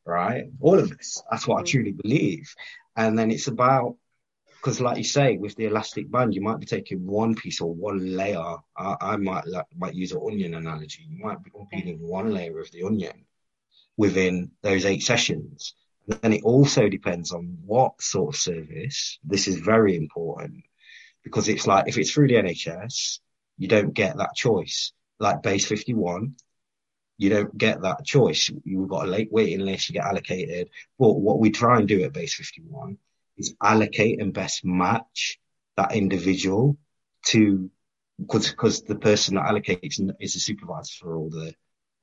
right? 0.05 0.45
All 0.59 0.77
of 0.79 0.91
us. 0.91 1.21
That's 1.31 1.47
what 1.47 1.59
I 1.59 1.63
Mm. 1.63 1.67
truly 1.67 1.91
believe. 1.93 2.53
And 2.95 3.17
then 3.17 3.31
it's 3.31 3.47
about, 3.47 3.95
because 4.55 4.79
like 4.81 4.97
you 4.97 5.03
say, 5.03 5.37
with 5.37 5.55
the 5.55 5.65
elastic 5.65 6.09
band, 6.11 6.33
you 6.33 6.41
might 6.41 6.59
be 6.59 6.65
taking 6.65 7.05
one 7.05 7.35
piece 7.35 7.61
or 7.61 7.73
one 7.73 8.15
layer. 8.15 8.55
I, 8.77 8.95
I 9.01 9.15
might 9.17 9.45
like, 9.47 9.65
might 9.75 9.95
use 9.95 10.11
an 10.11 10.21
onion 10.25 10.53
analogy. 10.53 11.05
You 11.09 11.23
might 11.23 11.43
be 11.43 11.51
peeling 11.71 11.99
one 11.99 12.33
layer 12.33 12.59
of 12.59 12.71
the 12.71 12.83
onion 12.83 13.25
within 13.97 14.51
those 14.61 14.85
eight 14.85 15.03
sessions. 15.03 15.75
And 16.07 16.19
then 16.21 16.33
it 16.33 16.43
also 16.43 16.89
depends 16.89 17.31
on 17.31 17.57
what 17.65 18.01
sort 18.01 18.35
of 18.35 18.39
service. 18.39 19.19
This 19.23 19.47
is 19.47 19.57
very 19.59 19.95
important 19.95 20.63
because 21.23 21.49
it's 21.49 21.67
like 21.67 21.87
if 21.87 21.97
it's 21.97 22.11
through 22.11 22.27
the 22.27 22.35
NHS, 22.35 23.19
you 23.57 23.67
don't 23.67 23.93
get 23.93 24.17
that 24.17 24.35
choice. 24.35 24.91
Like 25.19 25.43
base 25.43 25.65
51, 25.65 26.35
you 27.17 27.29
don't 27.29 27.57
get 27.57 27.81
that 27.81 28.05
choice. 28.05 28.49
You've 28.63 28.89
got 28.89 29.05
a 29.05 29.09
late 29.09 29.31
waiting 29.31 29.65
list, 29.65 29.89
you 29.89 29.93
get 29.93 30.05
allocated. 30.05 30.69
But 30.99 31.13
what 31.13 31.39
we 31.39 31.51
try 31.51 31.77
and 31.79 31.87
do 31.87 32.03
at 32.03 32.13
base 32.13 32.33
51 32.33 32.97
is 33.37 33.55
allocate 33.61 34.21
and 34.21 34.33
best 34.33 34.65
match 34.65 35.39
that 35.77 35.95
individual 35.95 36.77
to, 37.27 37.69
because, 38.19 38.49
because 38.49 38.81
the 38.81 38.95
person 38.95 39.35
that 39.35 39.45
allocates 39.45 39.99
is 40.19 40.35
a 40.35 40.39
supervisor 40.39 40.93
for 40.99 41.15
all 41.15 41.29
the 41.29 41.53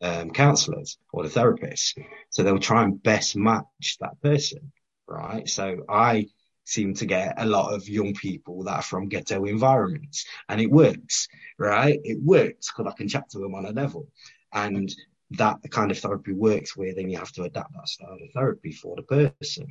um, 0.01 0.31
counselors 0.31 0.99
or 1.13 1.23
the 1.23 1.29
therapists. 1.29 1.99
So 2.31 2.43
they'll 2.43 2.59
try 2.59 2.85
and 2.85 3.03
best 3.03 3.37
match 3.37 3.99
that 4.01 4.21
person, 4.23 4.73
right? 5.07 5.49
So 5.49 5.85
I 5.89 6.27
seem 6.71 6.95
to 6.95 7.07
get 7.07 7.35
a 7.37 7.47
lot 7.47 7.75
of 7.75 7.89
young 7.89 8.15
people 8.15 8.65
that 8.65 8.77
are 8.77 8.83
from 8.83 9.09
ghetto 9.09 9.45
environments 9.45 10.27
and 10.49 10.61
it 10.61 10.71
works, 10.71 11.29
right? 11.59 11.99
It 12.05 12.19
works 12.23 12.71
because 12.71 12.93
I 12.93 12.97
can 12.97 13.09
chat 13.09 13.29
to 13.31 13.39
them 13.39 13.55
on 13.55 13.67
a 13.67 13.73
level 13.73 14.07
and 14.53 14.95
that 15.33 15.59
kind 15.71 15.91
of 15.91 15.99
therapy 15.99 16.33
works 16.33 16.77
where 16.77 16.95
then 16.95 17.09
you 17.09 17.19
have 17.19 17.33
to 17.33 17.43
adapt 17.43 17.73
that 17.75 17.89
style 17.89 18.19
of 18.23 18.33
therapy 18.33 18.73
for 18.73 18.97
the 18.97 19.03
person. 19.03 19.69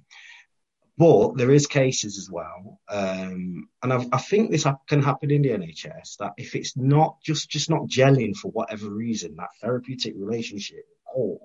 But 0.97 1.37
there 1.37 1.51
is 1.51 1.65
cases 1.65 2.17
as 2.17 2.29
well, 2.29 2.81
um, 2.89 3.69
and 3.81 3.93
I, 3.93 4.05
I 4.11 4.17
think 4.17 4.51
this 4.51 4.65
can 4.89 5.01
happen 5.01 5.31
in 5.31 5.43
the 5.43 5.49
NHS 5.51 6.17
that 6.17 6.33
if 6.35 6.55
it's 6.55 6.75
not 6.75 7.21
just 7.23 7.49
just 7.49 7.69
not 7.69 7.87
gelling 7.87 8.35
for 8.35 8.51
whatever 8.51 8.89
reason, 8.89 9.37
that 9.37 9.47
therapeutic 9.61 10.15
relationship 10.17 10.83
or 11.15 11.39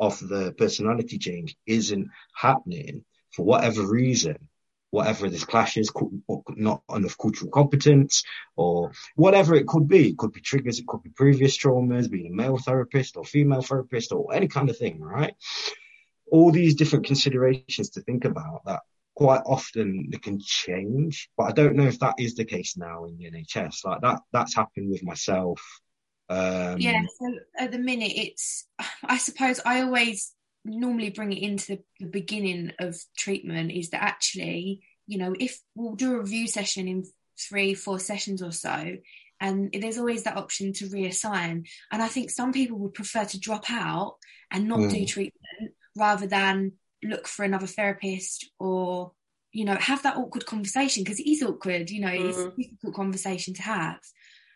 of 0.00 0.18
the 0.28 0.52
personality 0.58 1.16
change 1.16 1.56
isn't 1.64 2.08
happening 2.34 3.04
for 3.30 3.44
whatever 3.44 3.86
reason, 3.86 4.48
whatever 4.90 5.28
this 5.28 5.44
clashes, 5.44 5.90
cu- 5.90 6.22
or 6.26 6.42
not 6.56 6.82
enough 6.94 7.16
cultural 7.18 7.50
competence, 7.50 8.24
or 8.56 8.92
whatever 9.16 9.54
it 9.54 9.66
could 9.66 9.88
be. 9.88 10.10
It 10.10 10.18
could 10.18 10.32
be 10.32 10.40
triggers, 10.40 10.78
it 10.78 10.86
could 10.86 11.02
be 11.02 11.10
previous 11.10 11.56
traumas, 11.58 12.10
being 12.10 12.32
a 12.32 12.34
male 12.34 12.58
therapist 12.58 13.16
or 13.16 13.24
female 13.24 13.62
therapist, 13.62 14.12
or 14.12 14.34
any 14.34 14.48
kind 14.48 14.70
of 14.70 14.78
thing, 14.78 15.00
right? 15.00 15.34
all 16.30 16.50
these 16.50 16.74
different 16.74 17.06
considerations 17.06 17.90
to 17.90 18.00
think 18.02 18.24
about 18.24 18.62
that 18.66 18.80
quite 19.14 19.42
often 19.46 20.08
they 20.10 20.18
can 20.18 20.38
change, 20.40 21.28
but 21.36 21.44
I 21.44 21.52
don't 21.52 21.74
know 21.74 21.86
if 21.86 21.98
that 21.98 22.14
is 22.18 22.34
the 22.36 22.44
case 22.44 22.76
now 22.76 23.06
in 23.06 23.18
the 23.18 23.30
NHS. 23.30 23.84
Like 23.84 24.00
that, 24.02 24.20
that's 24.32 24.54
happened 24.54 24.90
with 24.90 25.02
myself. 25.02 25.60
Um, 26.30 26.78
yeah 26.78 27.00
so 27.18 27.38
at 27.58 27.72
the 27.72 27.78
minute 27.78 28.12
it's 28.14 28.66
i 29.02 29.16
suppose 29.16 29.60
i 29.64 29.80
always 29.80 30.34
normally 30.64 31.10
bring 31.10 31.32
it 31.32 31.42
into 31.42 31.76
the, 31.76 31.82
the 32.00 32.10
beginning 32.10 32.72
of 32.78 32.96
treatment 33.16 33.72
is 33.72 33.90
that 33.90 34.02
actually 34.02 34.80
you 35.06 35.18
know 35.18 35.34
if 35.38 35.58
we'll 35.74 35.94
do 35.94 36.14
a 36.14 36.18
review 36.20 36.46
session 36.46 36.88
in 36.88 37.04
three 37.48 37.74
four 37.74 37.98
sessions 37.98 38.42
or 38.42 38.52
so 38.52 38.96
and 39.40 39.72
there's 39.72 39.98
always 39.98 40.24
that 40.24 40.36
option 40.36 40.72
to 40.72 40.86
reassign 40.86 41.66
and 41.92 42.02
i 42.02 42.08
think 42.08 42.30
some 42.30 42.52
people 42.52 42.78
would 42.78 42.94
prefer 42.94 43.24
to 43.24 43.38
drop 43.40 43.70
out 43.70 44.16
and 44.50 44.66
not 44.68 44.78
do 44.90 44.96
Mm. 44.96 45.06
treatment 45.06 45.72
rather 45.96 46.26
than 46.26 46.72
look 47.02 47.26
for 47.28 47.44
another 47.44 47.66
therapist 47.66 48.50
or 48.58 49.12
you 49.52 49.64
know 49.64 49.76
have 49.76 50.02
that 50.02 50.16
awkward 50.16 50.44
conversation 50.44 51.02
because 51.04 51.20
it 51.20 51.30
is 51.30 51.42
awkward 51.42 51.88
you 51.90 52.00
know 52.00 52.08
it's 52.12 52.38
a 52.38 52.48
Mhm. 52.48 52.56
difficult 52.56 52.94
conversation 52.94 53.54
to 53.54 53.62
have 53.62 54.00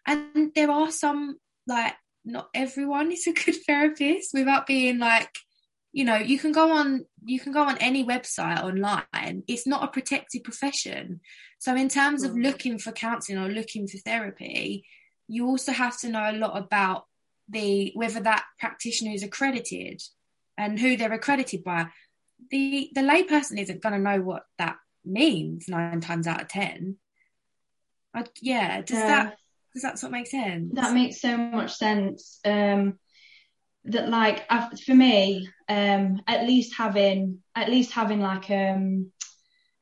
and 0.07 0.53
there 0.55 0.71
are 0.71 0.91
some 0.91 1.39
like 1.67 1.95
not 2.25 2.49
everyone 2.55 3.11
is 3.13 3.27
a 3.27 3.33
good 3.33 3.57
therapist 3.67 4.35
without 4.35 4.67
being 4.67 4.99
like 4.99 5.31
you 5.93 6.05
know 6.05 6.17
you 6.17 6.39
can 6.39 6.53
go 6.53 6.73
on 6.73 7.05
you 7.25 7.39
can 7.39 7.53
go 7.53 7.63
on 7.63 7.77
any 7.79 8.05
website 8.05 8.63
online 8.63 9.43
it's 9.47 9.67
not 9.67 9.85
a 9.85 9.89
protected 9.89 10.43
profession 10.43 11.21
so 11.59 11.75
in 11.77 11.89
terms 11.89 12.23
of 12.23 12.33
Mm. 12.33 12.43
looking 12.45 12.79
for 12.79 12.93
counseling 12.93 13.39
or 13.39 13.49
looking 13.49 13.87
for 13.87 13.99
therapy 13.99 14.85
you 15.29 15.47
also 15.47 15.73
have 15.73 15.99
to 16.01 16.09
know 16.09 16.31
a 16.31 16.37
lot 16.45 16.57
about 16.57 17.05
the 17.49 17.93
whether 17.95 18.21
that 18.21 18.45
practitioner 18.59 19.13
is 19.13 19.23
accredited 19.23 20.03
and 20.57 20.79
who 20.81 20.97
they're 20.97 21.13
accredited 21.13 21.63
by 21.63 21.87
the 22.51 22.91
the 22.95 23.03
layperson 23.03 23.59
isn't 23.59 23.83
going 23.83 23.93
to 23.95 23.99
know 23.99 24.21
what 24.21 24.45
that 24.59 24.77
means 25.05 25.69
nine 25.69 26.01
times 26.01 26.27
out 26.27 26.41
of 26.43 26.49
ten 26.49 26.97
I, 28.15 28.25
yeah 28.41 28.81
does 28.81 28.99
Yeah. 28.99 29.07
that 29.07 29.37
does 29.75 29.83
that 29.83 29.99
sort 29.99 30.09
of 30.09 30.13
make 30.13 30.27
sense 30.27 30.71
That 30.75 30.93
makes 30.95 31.21
so 31.21 31.37
much 31.37 31.75
sense. 31.75 32.41
Um, 32.45 32.99
that 33.85 34.09
like 34.09 34.45
for 34.85 34.95
me, 34.95 35.49
um, 35.69 36.21
at 36.27 36.47
least 36.47 36.75
having 36.77 37.39
at 37.55 37.69
least 37.69 37.93
having 37.93 38.21
like 38.21 38.51
um, 38.51 39.11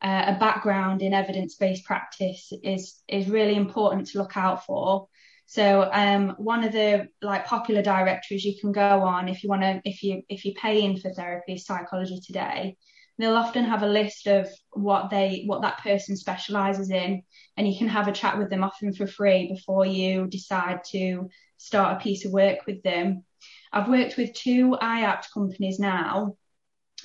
uh, 0.02 0.34
a 0.34 0.38
background 0.38 1.02
in 1.02 1.12
evidence 1.12 1.56
based 1.56 1.84
practice 1.84 2.52
is 2.62 3.02
is 3.08 3.28
really 3.28 3.56
important 3.56 4.08
to 4.08 4.18
look 4.18 4.36
out 4.36 4.64
for. 4.64 5.08
So 5.46 5.90
um, 5.92 6.34
one 6.38 6.64
of 6.64 6.72
the 6.72 7.08
like 7.20 7.44
popular 7.44 7.82
directories 7.82 8.44
you 8.44 8.58
can 8.60 8.72
go 8.72 9.02
on 9.02 9.28
if 9.28 9.42
you 9.42 9.50
want 9.50 9.62
to 9.62 9.80
if 9.84 10.02
you 10.02 10.22
if 10.28 10.44
you 10.44 10.54
pay 10.54 10.82
in 10.82 10.98
for 10.98 11.10
therapy 11.10 11.58
Psychology 11.58 12.20
Today. 12.24 12.76
They'll 13.18 13.36
often 13.36 13.64
have 13.64 13.82
a 13.82 13.86
list 13.86 14.26
of 14.28 14.48
what 14.70 15.10
they 15.10 15.42
what 15.44 15.60
that 15.60 15.82
person 15.82 16.16
specializes 16.16 16.90
in, 16.90 17.22
and 17.58 17.68
you 17.68 17.76
can 17.76 17.88
have 17.88 18.08
a 18.08 18.12
chat 18.12 18.38
with 18.38 18.48
them 18.48 18.64
often 18.64 18.94
for 18.94 19.06
free 19.06 19.48
before 19.48 19.84
you 19.84 20.26
decide 20.26 20.84
to 20.92 21.28
start 21.58 21.98
a 21.98 22.00
piece 22.02 22.24
of 22.24 22.32
work 22.32 22.60
with 22.66 22.82
them. 22.82 23.24
I've 23.72 23.88
worked 23.88 24.16
with 24.16 24.34
two 24.34 24.76
IAPT 24.80 25.32
companies 25.32 25.78
now. 25.78 26.36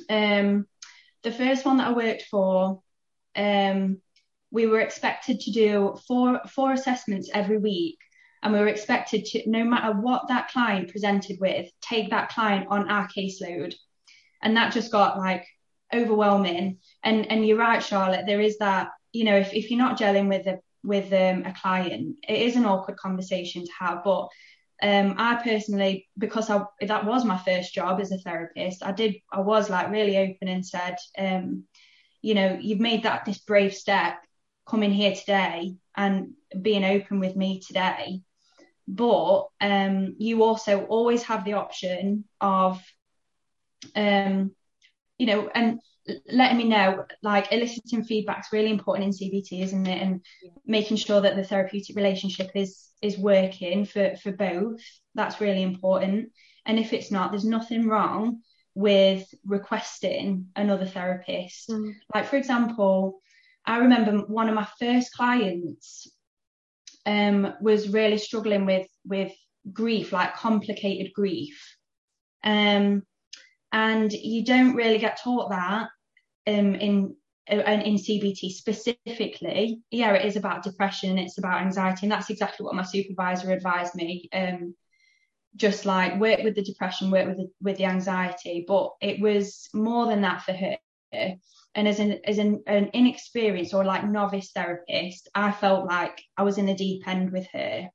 Um, 0.10 0.68
the 1.24 1.32
first 1.32 1.66
one 1.66 1.78
that 1.78 1.88
I 1.88 1.94
worked 1.94 2.24
for, 2.24 2.82
um, 3.36 4.02
we 4.52 4.68
were 4.68 4.80
expected 4.80 5.40
to 5.42 5.52
do 5.52 5.98
four 6.08 6.42
four 6.50 6.72
assessments 6.74 7.30
every 7.34 7.58
week, 7.58 7.98
and 8.42 8.54
we 8.54 8.60
were 8.60 8.68
expected 8.68 9.26
to, 9.26 9.50
no 9.50 9.64
matter 9.64 9.94
what 10.00 10.28
that 10.28 10.50
client 10.50 10.92
presented 10.92 11.38
with, 11.40 11.70
take 11.82 12.10
that 12.12 12.30
client 12.30 12.68
on 12.70 12.90
our 12.90 13.08
caseload, 13.08 13.74
and 14.42 14.56
that 14.56 14.74
just 14.74 14.92
got 14.92 15.18
like 15.18 15.46
overwhelming. 15.94 16.80
And 17.04 17.30
and 17.32 17.46
you're 17.46 17.58
right, 17.58 17.84
Charlotte. 17.84 18.26
There 18.26 18.42
is 18.42 18.58
that 18.60 18.90
you 19.12 19.26
know 19.26 19.36
if, 19.36 19.54
if 19.54 19.70
you're 19.70 19.80
not 19.80 20.00
gelling 20.00 20.30
with 20.30 20.48
a 20.48 20.60
with 20.84 21.12
um, 21.14 21.44
a 21.46 21.54
client, 21.60 22.18
it 22.28 22.42
is 22.42 22.56
an 22.56 22.66
awkward 22.66 22.98
conversation 22.98 23.66
to 23.66 23.72
have. 23.80 24.04
But 24.04 24.30
um, 24.82 25.16
I 25.18 25.36
personally, 25.44 26.08
because 26.18 26.50
I, 26.50 26.64
that 26.82 27.06
was 27.06 27.24
my 27.24 27.38
first 27.38 27.74
job 27.74 28.00
as 28.02 28.12
a 28.12 28.18
therapist, 28.18 28.84
I 28.84 28.92
did 28.92 29.16
I 29.32 29.40
was 29.40 29.70
like 29.70 29.90
really 29.90 30.18
open 30.18 30.48
and 30.48 30.66
said, 30.66 30.98
um, 31.18 31.64
you 32.22 32.34
know, 32.34 32.58
you've 32.62 32.80
made 32.80 33.04
that 33.04 33.26
this 33.26 33.38
brave 33.40 33.74
step 33.74 34.16
coming 34.68 34.92
here 34.92 35.16
today 35.16 35.76
and 35.96 36.34
being 36.62 36.84
open 36.84 37.20
with 37.20 37.36
me 37.36 37.62
today. 37.66 38.22
But 38.88 39.48
um, 39.62 40.16
you 40.20 40.44
also 40.44 40.86
always 40.86 41.24
have 41.24 41.46
the 41.46 41.54
option 41.54 42.26
of 42.42 42.82
um, 43.96 44.52
you 45.18 45.28
know, 45.28 45.50
and 45.54 45.80
letting 46.32 46.58
me 46.58 46.66
know, 46.66 47.06
like 47.24 47.52
eliciting 47.52 48.04
feedback 48.04 48.40
is 48.40 48.52
really 48.52 48.70
important 48.70 49.06
in 49.06 49.30
CBT, 49.30 49.64
isn't 49.64 49.88
it? 49.88 50.02
And 50.02 50.22
yeah. 50.44 50.52
making 50.66 50.98
sure 50.98 51.22
that 51.22 51.36
the 51.36 51.44
therapeutic 51.44 51.96
relationship 51.96 52.52
is 52.56 52.90
is 53.02 53.18
working 53.18 53.86
for 53.86 54.16
for 54.22 54.32
both. 54.32 54.82
That's 55.16 55.42
really 55.42 55.64
important. 55.64 56.32
And 56.66 56.80
if 56.80 56.94
it's 56.94 57.12
not, 57.12 57.32
there's 57.32 57.46
nothing 57.46 57.88
wrong 57.88 58.42
with 58.74 59.28
requesting 59.46 60.48
another 60.56 60.86
therapist. 60.86 61.70
Mm. 61.70 61.94
Like 62.14 62.28
for 62.28 62.36
example, 62.36 63.22
I 63.66 63.78
remember 63.78 64.26
one 64.28 64.50
of 64.50 64.56
my 64.56 64.68
first 64.80 65.14
clients 65.14 66.08
um, 67.06 67.54
was 67.62 67.90
really 67.90 68.18
struggling 68.18 68.66
with 68.66 68.88
with 69.06 69.34
grief, 69.74 70.12
like 70.12 70.36
complicated 70.36 71.14
grief. 71.14 71.76
Um, 72.44 73.04
and 73.72 74.14
you 74.14 74.46
don't 74.46 74.76
really 74.76 75.00
get 75.00 75.20
taught 75.22 75.50
that 75.50 75.90
um, 76.48 76.76
in 76.76 77.16
uh, 77.52 77.56
in 77.58 77.96
CBT 77.96 78.52
specifically. 78.52 79.82
Yeah, 79.92 80.14
it 80.14 80.26
is 80.26 80.36
about 80.36 80.64
depression, 80.64 81.12
and 81.12 81.20
it's 81.20 81.38
about 81.38 81.62
anxiety, 81.62 82.06
and 82.06 82.12
that's 82.12 82.30
exactly 82.30 82.64
what 82.66 82.76
my 82.76 82.84
supervisor 82.84 83.52
advised 83.52 83.96
me. 83.96 84.30
Um, 84.34 84.76
just 85.56 85.86
like 85.86 86.20
work 86.20 86.44
with 86.44 86.56
the 86.56 86.64
depression, 86.64 87.12
work 87.12 87.28
with 87.28 87.38
the, 87.38 87.50
with 87.62 87.78
the 87.78 87.86
anxiety, 87.86 88.66
but 88.68 88.92
it 89.02 89.22
was 89.22 89.70
more 89.74 90.06
than 90.08 90.22
that 90.22 90.42
for 90.42 90.54
her. 90.54 90.78
And 91.76 91.88
as 91.88 92.00
an 92.00 92.20
as 92.26 92.40
an, 92.40 92.64
an 92.68 92.90
inexperienced 92.94 93.74
or 93.74 93.86
like 93.86 94.06
novice 94.06 94.52
therapist, 94.52 95.30
I 95.34 95.52
felt 95.52 95.86
like 95.86 96.22
I 96.38 96.44
was 96.44 96.58
in 96.58 96.66
the 96.66 96.76
deep 96.76 97.08
end 97.08 97.32
with 97.32 97.48
her. 97.54 97.90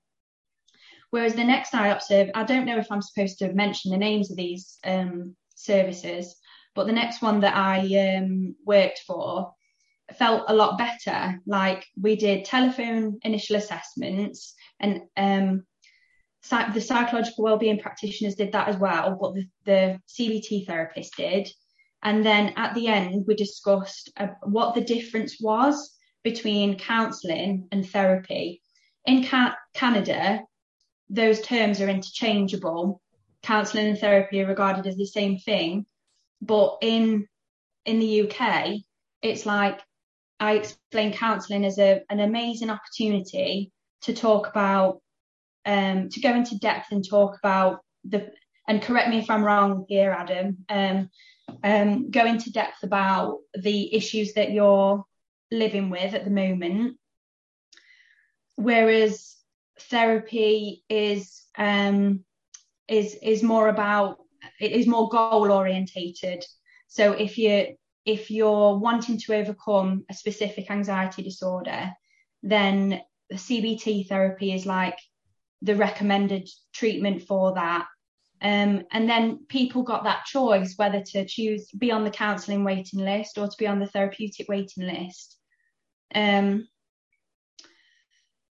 Whereas 1.10 1.34
the 1.34 1.44
next 1.44 1.74
I 1.74 1.88
observed, 1.88 2.30
I 2.34 2.44
don't 2.44 2.66
know 2.66 2.78
if 2.78 2.90
I'm 2.90 3.02
supposed 3.02 3.38
to 3.40 3.52
mention 3.52 3.90
the 3.90 3.98
names 3.98 4.30
of 4.30 4.36
these 4.36 4.78
um, 4.84 5.34
services, 5.54 6.36
but 6.74 6.86
the 6.86 6.92
next 6.92 7.22
one 7.22 7.40
that 7.40 7.56
I 7.56 8.16
um, 8.16 8.54
worked 8.64 9.00
for 9.06 9.52
felt 10.18 10.44
a 10.48 10.54
lot 10.54 10.78
better. 10.78 11.40
Like 11.46 11.86
we 12.00 12.16
did 12.16 12.44
telephone 12.44 13.18
initial 13.22 13.56
assessments 13.56 14.54
and 14.80 15.02
um, 15.16 15.64
the 16.72 16.80
psychological 16.80 17.44
wellbeing 17.44 17.80
practitioners 17.80 18.34
did 18.34 18.52
that 18.52 18.68
as 18.68 18.76
well, 18.76 19.18
but 19.20 19.34
the, 19.34 19.48
the 19.64 20.00
CBT 20.08 20.66
therapist 20.66 21.16
did. 21.16 21.48
And 22.02 22.24
then 22.24 22.54
at 22.56 22.74
the 22.74 22.88
end, 22.88 23.24
we 23.26 23.34
discussed 23.34 24.10
uh, 24.16 24.28
what 24.42 24.74
the 24.74 24.80
difference 24.80 25.36
was 25.40 25.96
between 26.22 26.78
counselling 26.78 27.68
and 27.72 27.88
therapy. 27.88 28.62
In 29.04 29.24
ca- 29.24 29.56
Canada, 29.74 30.40
those 31.10 31.40
terms 31.40 31.80
are 31.80 31.88
interchangeable. 31.88 33.02
Counselling 33.42 33.88
and 33.88 33.98
therapy 33.98 34.42
are 34.42 34.46
regarded 34.46 34.86
as 34.86 34.96
the 34.96 35.06
same 35.06 35.38
thing, 35.38 35.84
but 36.40 36.78
in 36.82 37.26
in 37.84 37.98
the 37.98 38.22
UK, 38.22 38.74
it's 39.22 39.46
like 39.46 39.80
I 40.38 40.54
explain 40.54 41.12
counselling 41.12 41.64
as 41.64 41.78
a, 41.78 42.02
an 42.08 42.20
amazing 42.20 42.70
opportunity 42.70 43.72
to 44.02 44.14
talk 44.14 44.48
about, 44.48 45.00
um, 45.66 46.08
to 46.08 46.20
go 46.20 46.34
into 46.34 46.58
depth 46.58 46.92
and 46.92 47.06
talk 47.06 47.36
about 47.38 47.80
the, 48.04 48.30
and 48.66 48.80
correct 48.80 49.10
me 49.10 49.18
if 49.18 49.28
I'm 49.28 49.44
wrong 49.44 49.84
here, 49.88 50.10
Adam, 50.10 50.58
um, 50.68 51.10
um, 51.62 52.10
go 52.10 52.24
into 52.24 52.52
depth 52.52 52.82
about 52.82 53.38
the 53.54 53.94
issues 53.94 54.34
that 54.34 54.52
you're 54.52 55.04
living 55.50 55.90
with 55.90 56.14
at 56.14 56.24
the 56.24 56.30
moment. 56.30 56.96
Whereas 58.56 59.36
therapy 59.78 60.84
is 60.88 61.42
um, 61.56 62.24
is 62.88 63.14
is 63.22 63.42
more 63.42 63.68
about 63.68 64.18
it 64.60 64.72
is 64.72 64.86
more 64.86 65.08
goal 65.08 65.50
orientated. 65.50 66.44
So 66.88 67.12
if 67.12 67.38
you 67.38 67.76
if 68.04 68.30
you're 68.30 68.78
wanting 68.78 69.18
to 69.18 69.34
overcome 69.34 70.04
a 70.10 70.14
specific 70.14 70.70
anxiety 70.70 71.22
disorder, 71.22 71.92
then 72.42 73.00
the 73.28 73.36
CBT 73.36 74.08
therapy 74.08 74.52
is 74.52 74.66
like 74.66 74.98
the 75.62 75.76
recommended 75.76 76.48
treatment 76.72 77.22
for 77.22 77.54
that. 77.54 77.86
Um, 78.42 78.84
and 78.90 79.08
then 79.08 79.44
people 79.48 79.82
got 79.82 80.04
that 80.04 80.24
choice 80.24 80.74
whether 80.76 81.02
to 81.02 81.26
choose 81.26 81.70
be 81.72 81.92
on 81.92 82.04
the 82.04 82.10
counselling 82.10 82.64
waiting 82.64 83.00
list 83.00 83.36
or 83.36 83.46
to 83.46 83.56
be 83.58 83.66
on 83.66 83.80
the 83.80 83.86
therapeutic 83.86 84.48
waiting 84.48 84.86
list. 84.86 85.36
Um, 86.14 86.66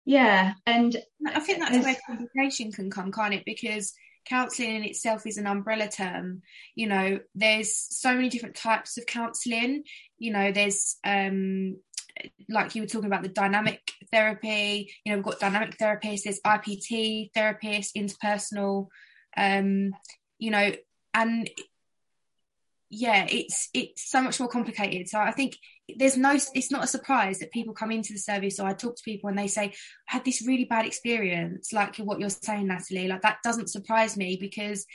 yeah, 0.04 0.54
and 0.66 0.96
I 1.28 1.40
think 1.40 1.60
that's 1.60 1.84
where 1.84 1.98
complication 2.06 2.72
can 2.72 2.90
come, 2.90 3.12
can't 3.12 3.34
it? 3.34 3.44
Because 3.46 3.94
counselling 4.28 4.76
in 4.76 4.84
itself 4.84 5.26
is 5.26 5.38
an 5.38 5.48
umbrella 5.48 5.88
term. 5.88 6.42
You 6.76 6.88
know, 6.88 7.20
there's 7.36 7.74
so 7.76 8.14
many 8.14 8.30
different 8.30 8.56
types 8.56 8.98
of 8.98 9.06
counselling. 9.06 9.84
You 10.18 10.32
know, 10.32 10.52
there's 10.52 10.98
um 11.04 11.78
like 12.50 12.76
you 12.76 12.82
were 12.82 12.88
talking 12.88 13.08
about 13.08 13.24
the 13.24 13.30
dynamic 13.30 13.92
therapy, 14.12 14.92
you 15.04 15.12
know, 15.12 15.18
we've 15.18 15.26
got 15.26 15.40
dynamic 15.40 15.78
therapists, 15.78 16.24
there's 16.24 16.42
IPT 16.42 17.32
therapists, 17.36 17.92
interpersonal, 17.96 18.88
um, 19.36 19.92
you 20.40 20.52
know, 20.52 20.72
and 21.14 21.50
yeah, 22.90 23.28
it's 23.30 23.70
it's 23.74 24.10
so 24.10 24.22
much 24.22 24.40
more 24.40 24.50
complicated. 24.50 25.10
So 25.10 25.20
I 25.20 25.32
think 25.32 25.58
there's 25.96 26.18
no 26.18 26.38
it's 26.54 26.72
not 26.72 26.84
a 26.84 26.88
surprise 26.88 27.40
that 27.40 27.52
people 27.52 27.74
come 27.74 27.92
into 27.92 28.14
the 28.14 28.20
service 28.20 28.60
or 28.60 28.68
I 28.68 28.74
talk 28.74 28.98
to 28.98 29.04
people 29.04 29.30
and 29.30 29.40
they 29.40 29.48
say 29.48 29.64
I 29.66 29.74
had 30.06 30.26
this 30.26 30.46
really 30.46 30.66
bad 30.66 30.86
experience 30.86 31.72
like 31.72 31.98
what 31.98 32.20
you're 32.20 32.30
saying 32.30 32.68
Natalie. 32.68 33.08
Like 33.08 33.22
that 33.22 33.38
doesn't 33.44 33.70
surprise 33.70 34.18
me 34.18 34.38
because 34.40 34.86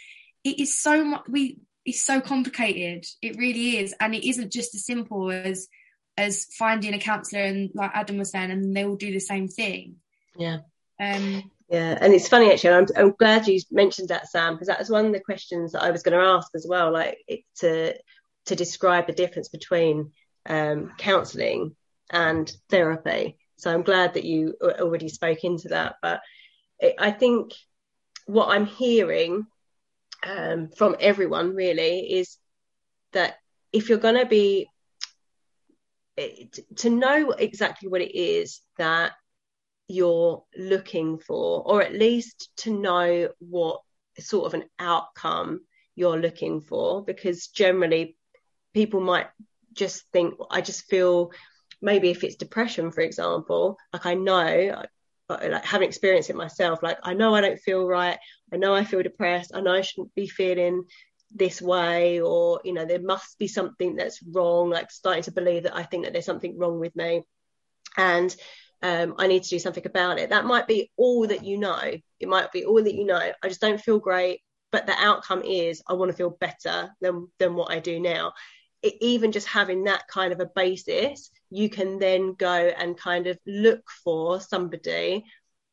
it 0.44 0.60
is 0.60 0.78
so 0.78 1.02
much 1.04 1.22
we 1.28 1.58
it's 1.84 2.04
so 2.04 2.20
complicated. 2.20 3.04
It 3.22 3.38
really 3.38 3.78
is. 3.78 3.94
And 3.98 4.14
it 4.14 4.28
isn't 4.28 4.52
just 4.52 4.74
as 4.74 4.84
simple 4.84 5.30
as 5.30 5.68
as 6.16 6.46
finding 6.58 6.94
a 6.94 6.98
counselor 6.98 7.42
and 7.42 7.70
like 7.74 7.90
Adam 7.94 8.18
was 8.18 8.30
saying 8.30 8.50
and 8.50 8.76
they 8.76 8.84
all 8.84 8.96
do 8.96 9.12
the 9.12 9.18
same 9.18 9.48
thing. 9.48 9.96
Yeah. 10.36 10.58
Um 11.00 11.50
yeah. 11.70 11.96
And 11.98 12.12
it's 12.12 12.28
funny 12.28 12.52
actually 12.52 12.74
I'm, 12.74 12.86
I'm 12.96 13.12
glad 13.12 13.48
you 13.48 13.58
mentioned 13.70 14.10
that 14.10 14.28
Sam 14.28 14.54
because 14.54 14.68
that 14.68 14.78
was 14.78 14.90
one 14.90 15.06
of 15.06 15.12
the 15.12 15.20
questions 15.20 15.72
that 15.72 15.82
I 15.82 15.90
was 15.90 16.02
going 16.02 16.18
to 16.18 16.24
ask 16.24 16.50
as 16.54 16.66
well 16.68 16.92
like 16.92 17.16
it, 17.26 17.40
to 17.60 17.94
to 18.46 18.56
describe 18.56 19.06
the 19.06 19.12
difference 19.14 19.48
between 19.48 20.12
um, 20.46 20.92
counselling 20.98 21.76
and 22.10 22.52
therapy. 22.68 23.36
So 23.56 23.72
I'm 23.72 23.82
glad 23.82 24.14
that 24.14 24.24
you 24.24 24.54
already 24.62 25.08
spoke 25.08 25.44
into 25.44 25.68
that. 25.68 25.96
But 26.02 26.20
I 26.98 27.10
think 27.10 27.52
what 28.26 28.48
I'm 28.48 28.66
hearing 28.66 29.46
um, 30.26 30.70
from 30.76 30.96
everyone 31.00 31.54
really 31.54 32.00
is 32.12 32.38
that 33.12 33.34
if 33.72 33.88
you're 33.88 33.98
going 33.98 34.18
to 34.18 34.26
be 34.26 34.68
to 36.76 36.90
know 36.90 37.30
exactly 37.30 37.88
what 37.88 38.02
it 38.02 38.14
is 38.16 38.60
that 38.76 39.12
you're 39.88 40.44
looking 40.56 41.18
for, 41.18 41.62
or 41.66 41.82
at 41.82 41.94
least 41.94 42.50
to 42.56 42.70
know 42.70 43.28
what 43.38 43.80
sort 44.18 44.46
of 44.46 44.54
an 44.54 44.68
outcome 44.78 45.60
you're 45.94 46.18
looking 46.18 46.60
for, 46.60 47.04
because 47.04 47.48
generally 47.48 48.16
people 48.74 49.00
might 49.00 49.28
just 49.74 50.04
think 50.12 50.34
I 50.50 50.60
just 50.60 50.84
feel 50.84 51.32
maybe 51.80 52.10
if 52.10 52.24
it's 52.24 52.36
depression, 52.36 52.92
for 52.92 53.00
example, 53.00 53.76
like 53.92 54.06
I 54.06 54.14
know, 54.14 54.82
like 55.28 55.64
having 55.64 55.88
experienced 55.88 56.30
it 56.30 56.36
myself, 56.36 56.82
like 56.82 56.98
I 57.02 57.14
know 57.14 57.34
I 57.34 57.40
don't 57.40 57.58
feel 57.58 57.86
right. 57.86 58.18
I 58.52 58.56
know 58.56 58.74
I 58.74 58.84
feel 58.84 59.02
depressed. 59.02 59.52
I 59.54 59.60
know 59.60 59.74
I 59.74 59.80
shouldn't 59.80 60.14
be 60.14 60.28
feeling 60.28 60.84
this 61.34 61.60
way, 61.60 62.20
or 62.20 62.60
you 62.64 62.72
know, 62.72 62.84
there 62.84 63.00
must 63.00 63.38
be 63.38 63.48
something 63.48 63.96
that's 63.96 64.22
wrong. 64.22 64.70
Like 64.70 64.90
starting 64.90 65.24
to 65.24 65.32
believe 65.32 65.64
that 65.64 65.76
I 65.76 65.82
think 65.82 66.04
that 66.04 66.12
there's 66.12 66.26
something 66.26 66.58
wrong 66.58 66.78
with 66.78 66.94
me, 66.94 67.22
and 67.96 68.34
um, 68.82 69.14
I 69.18 69.26
need 69.26 69.42
to 69.42 69.50
do 69.50 69.58
something 69.58 69.86
about 69.86 70.18
it. 70.18 70.30
That 70.30 70.44
might 70.44 70.66
be 70.66 70.90
all 70.96 71.26
that 71.26 71.44
you 71.44 71.58
know. 71.58 71.80
It 72.20 72.28
might 72.28 72.52
be 72.52 72.64
all 72.64 72.82
that 72.82 72.94
you 72.94 73.04
know. 73.04 73.32
I 73.42 73.48
just 73.48 73.60
don't 73.60 73.80
feel 73.80 73.98
great, 73.98 74.40
but 74.70 74.86
the 74.86 74.94
outcome 74.98 75.42
is 75.42 75.82
I 75.88 75.94
want 75.94 76.10
to 76.10 76.16
feel 76.16 76.30
better 76.30 76.90
than 77.00 77.28
than 77.38 77.54
what 77.54 77.72
I 77.72 77.80
do 77.80 77.98
now 77.98 78.32
even 78.82 79.32
just 79.32 79.46
having 79.46 79.84
that 79.84 80.08
kind 80.08 80.32
of 80.32 80.40
a 80.40 80.50
basis, 80.54 81.30
you 81.50 81.68
can 81.68 81.98
then 81.98 82.34
go 82.34 82.52
and 82.52 82.96
kind 82.96 83.26
of 83.26 83.38
look 83.46 83.82
for 84.04 84.40
somebody 84.40 85.24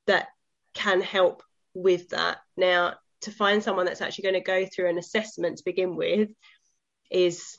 that 0.08 0.28
can 0.74 1.02
help 1.02 1.44
with 1.74 2.10
that. 2.10 2.38
Now, 2.58 2.96
to 3.22 3.32
find 3.32 3.64
someone 3.64 3.86
that's 3.86 4.02
actually 4.02 4.24
going 4.24 4.36
to 4.36 4.42
go 4.42 4.66
through 4.66 4.90
an 4.90 4.98
assessment 4.98 5.58
to 5.58 5.64
begin 5.66 5.96
with 5.96 6.30
is 7.12 7.58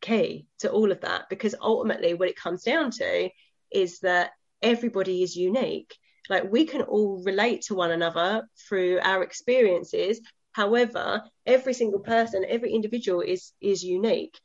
key 0.00 0.46
to 0.58 0.70
all 0.70 0.92
of 0.92 1.00
that 1.00 1.28
because 1.28 1.54
ultimately 1.60 2.14
what 2.14 2.28
it 2.28 2.36
comes 2.36 2.62
down 2.62 2.90
to 2.90 3.28
is 3.70 4.00
that 4.00 4.30
everybody 4.62 5.22
is 5.22 5.36
unique. 5.36 5.94
Like 6.28 6.50
we 6.50 6.64
can 6.64 6.82
all 6.82 7.22
relate 7.24 7.62
to 7.62 7.74
one 7.74 7.92
another 7.92 8.48
through 8.68 8.98
our 9.02 9.22
experiences. 9.22 10.20
However 10.52 11.22
every 11.44 11.74
single 11.74 12.00
person 12.00 12.44
every 12.48 12.72
individual 12.72 13.20
is 13.20 13.52
is 13.60 13.84
unique 13.84 14.38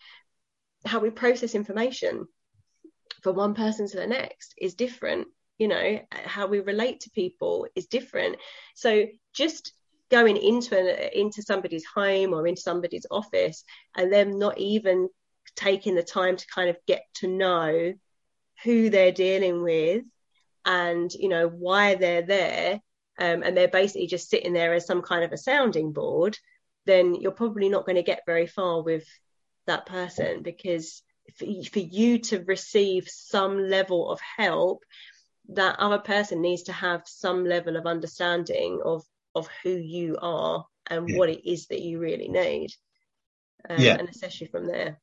how 0.86 1.00
we 1.00 1.10
process 1.10 1.56
information 1.56 2.28
from 3.22 3.36
one 3.36 3.54
person 3.54 3.88
to 3.88 3.98
the 3.98 4.08
next 4.08 4.54
is 4.58 4.74
different 4.74 5.28
you 5.62 5.68
know 5.68 6.00
how 6.12 6.48
we 6.48 6.60
relate 6.60 7.02
to 7.02 7.12
people 7.12 7.68
is 7.76 7.86
different. 7.86 8.38
So 8.74 9.06
just 9.32 9.74
going 10.10 10.36
into 10.36 10.76
an, 10.76 11.10
into 11.14 11.44
somebody's 11.44 11.86
home 11.86 12.34
or 12.34 12.48
into 12.48 12.64
somebody's 12.64 13.06
office 13.12 13.64
and 13.96 14.12
them 14.12 14.40
not 14.40 14.58
even 14.58 15.08
taking 15.56 15.94
the 15.94 16.02
time 16.02 16.36
to 16.36 16.48
kind 16.48 16.72
of 16.72 16.78
get 16.88 17.04
to 17.14 17.28
know 17.28 17.94
who 18.64 18.90
they're 18.90 19.12
dealing 19.12 19.62
with 19.62 20.04
and 20.66 21.14
you 21.14 21.30
know 21.30 21.48
why 21.48 21.94
they're 21.94 22.24
there 22.24 22.82
um, 23.20 23.44
and 23.44 23.56
they're 23.56 23.68
basically 23.68 24.08
just 24.08 24.32
sitting 24.32 24.54
there 24.54 24.74
as 24.74 24.88
some 24.88 25.04
kind 25.04 25.24
of 25.24 25.32
a 25.32 25.38
sounding 25.38 25.94
board 25.94 26.36
then 26.88 27.14
you're 27.14 27.32
probably 27.32 27.70
not 27.70 27.86
going 27.86 27.98
to 27.98 28.04
get 28.04 28.24
very 28.26 28.48
far 28.48 28.82
with 28.82 29.06
that 29.68 29.86
person 29.86 30.42
because 30.44 31.04
for, 31.38 31.46
for 31.72 31.80
you 31.80 32.20
to 32.20 32.44
receive 32.44 33.08
some 33.08 33.70
level 33.70 34.12
of 34.12 34.20
help 34.38 34.84
that 35.50 35.80
other 35.80 36.00
person 36.00 36.42
needs 36.42 36.64
to 36.64 36.72
have 36.72 37.04
some 37.06 37.46
level 37.46 37.76
of 37.76 37.86
understanding 37.86 38.82
of 38.84 39.04
of 39.34 39.48
who 39.64 39.72
you 39.72 40.18
are 40.22 40.66
and 40.90 41.10
yeah. 41.10 41.18
what 41.18 41.30
it 41.30 41.50
is 41.50 41.68
that 41.68 41.82
you 41.82 42.00
really 42.00 42.28
need 42.28 42.70
um, 43.70 43.80
yeah. 43.80 43.96
and 43.98 44.10
assess 44.10 44.42
you 44.42 44.48
from 44.48 44.68
there 44.68 45.00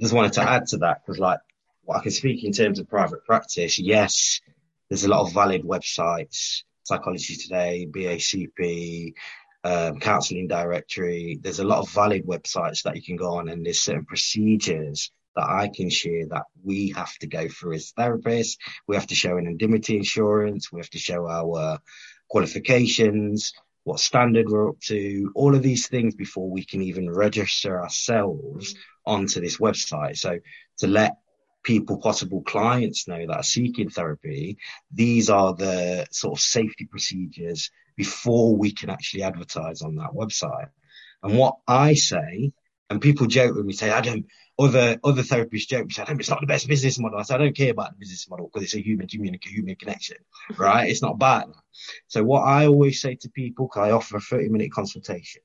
just 0.00 0.12
wanted 0.12 0.32
to 0.32 0.42
add 0.42 0.66
to 0.66 0.78
that 0.78 1.02
because 1.04 1.18
like 1.18 1.38
I 1.92 2.00
can 2.00 2.10
speak 2.10 2.44
in 2.44 2.52
terms 2.52 2.78
of 2.78 2.88
private 2.88 3.24
practice 3.24 3.78
yes 3.78 4.40
there's 4.88 5.04
a 5.04 5.08
lot 5.08 5.26
of 5.26 5.32
valid 5.32 5.62
websites 5.62 6.62
psychology 6.82 7.36
today 7.36 7.86
bacp 7.90 9.14
um, 9.64 9.98
counseling 9.98 10.46
directory 10.46 11.38
there's 11.42 11.58
a 11.58 11.64
lot 11.64 11.78
of 11.78 11.90
valid 11.90 12.26
websites 12.26 12.82
that 12.82 12.96
you 12.96 13.02
can 13.02 13.16
go 13.16 13.38
on 13.38 13.48
and 13.48 13.64
there's 13.64 13.80
certain 13.80 14.04
procedures 14.04 15.10
that 15.36 15.48
I 15.48 15.68
can 15.74 15.90
share 15.90 16.26
that 16.28 16.44
we 16.62 16.90
have 16.90 17.12
to 17.18 17.26
go 17.26 17.48
through 17.48 17.74
as 17.74 17.92
therapists. 17.98 18.56
We 18.86 18.96
have 18.96 19.08
to 19.08 19.14
show 19.14 19.36
an 19.36 19.46
indemnity 19.46 19.96
insurance. 19.96 20.70
We 20.70 20.80
have 20.80 20.90
to 20.90 20.98
show 20.98 21.28
our 21.28 21.80
qualifications, 22.28 23.52
what 23.84 24.00
standard 24.00 24.48
we're 24.48 24.70
up 24.70 24.80
to, 24.80 25.32
all 25.34 25.54
of 25.54 25.62
these 25.62 25.88
things 25.88 26.14
before 26.14 26.50
we 26.50 26.64
can 26.64 26.82
even 26.82 27.10
register 27.10 27.80
ourselves 27.80 28.74
onto 29.04 29.40
this 29.40 29.58
website. 29.58 30.16
So 30.16 30.38
to 30.78 30.86
let 30.86 31.16
people, 31.62 31.98
possible 31.98 32.42
clients 32.42 33.08
know 33.08 33.26
that 33.26 33.36
are 33.36 33.42
seeking 33.42 33.90
therapy, 33.90 34.58
these 34.92 35.30
are 35.30 35.54
the 35.54 36.06
sort 36.10 36.38
of 36.38 36.40
safety 36.40 36.86
procedures 36.86 37.70
before 37.96 38.56
we 38.56 38.72
can 38.72 38.90
actually 38.90 39.22
advertise 39.22 39.82
on 39.82 39.96
that 39.96 40.10
website. 40.10 40.68
And 41.22 41.38
what 41.38 41.56
I 41.66 41.94
say, 41.94 42.52
and 42.90 43.00
people 43.00 43.26
joke 43.26 43.56
with 43.56 43.64
me, 43.64 43.72
say, 43.72 43.90
Adam, 43.90 44.26
other 44.58 44.98
other 45.02 45.22
therapists 45.22 45.68
joke, 45.68 45.90
say, 45.90 46.04
it's 46.06 46.30
not 46.30 46.40
the 46.40 46.46
best 46.46 46.68
business 46.68 46.98
model. 46.98 47.18
I 47.18 47.22
said, 47.22 47.40
I 47.40 47.44
don't 47.44 47.56
care 47.56 47.70
about 47.70 47.92
the 47.92 47.98
business 47.98 48.28
model 48.28 48.50
because 48.52 48.64
it's 48.64 48.74
a 48.74 48.84
human 48.84 49.08
to 49.08 49.48
human 49.48 49.76
connection, 49.76 50.18
right? 50.56 50.88
it's 50.90 51.02
not 51.02 51.18
bad. 51.18 51.46
So 52.08 52.22
what 52.22 52.42
I 52.42 52.66
always 52.66 53.00
say 53.00 53.16
to 53.16 53.28
people, 53.30 53.66
because 53.66 53.88
I 53.88 53.92
offer 53.92 54.16
a 54.16 54.20
30 54.20 54.48
minute 54.50 54.72
consultation 54.72 55.42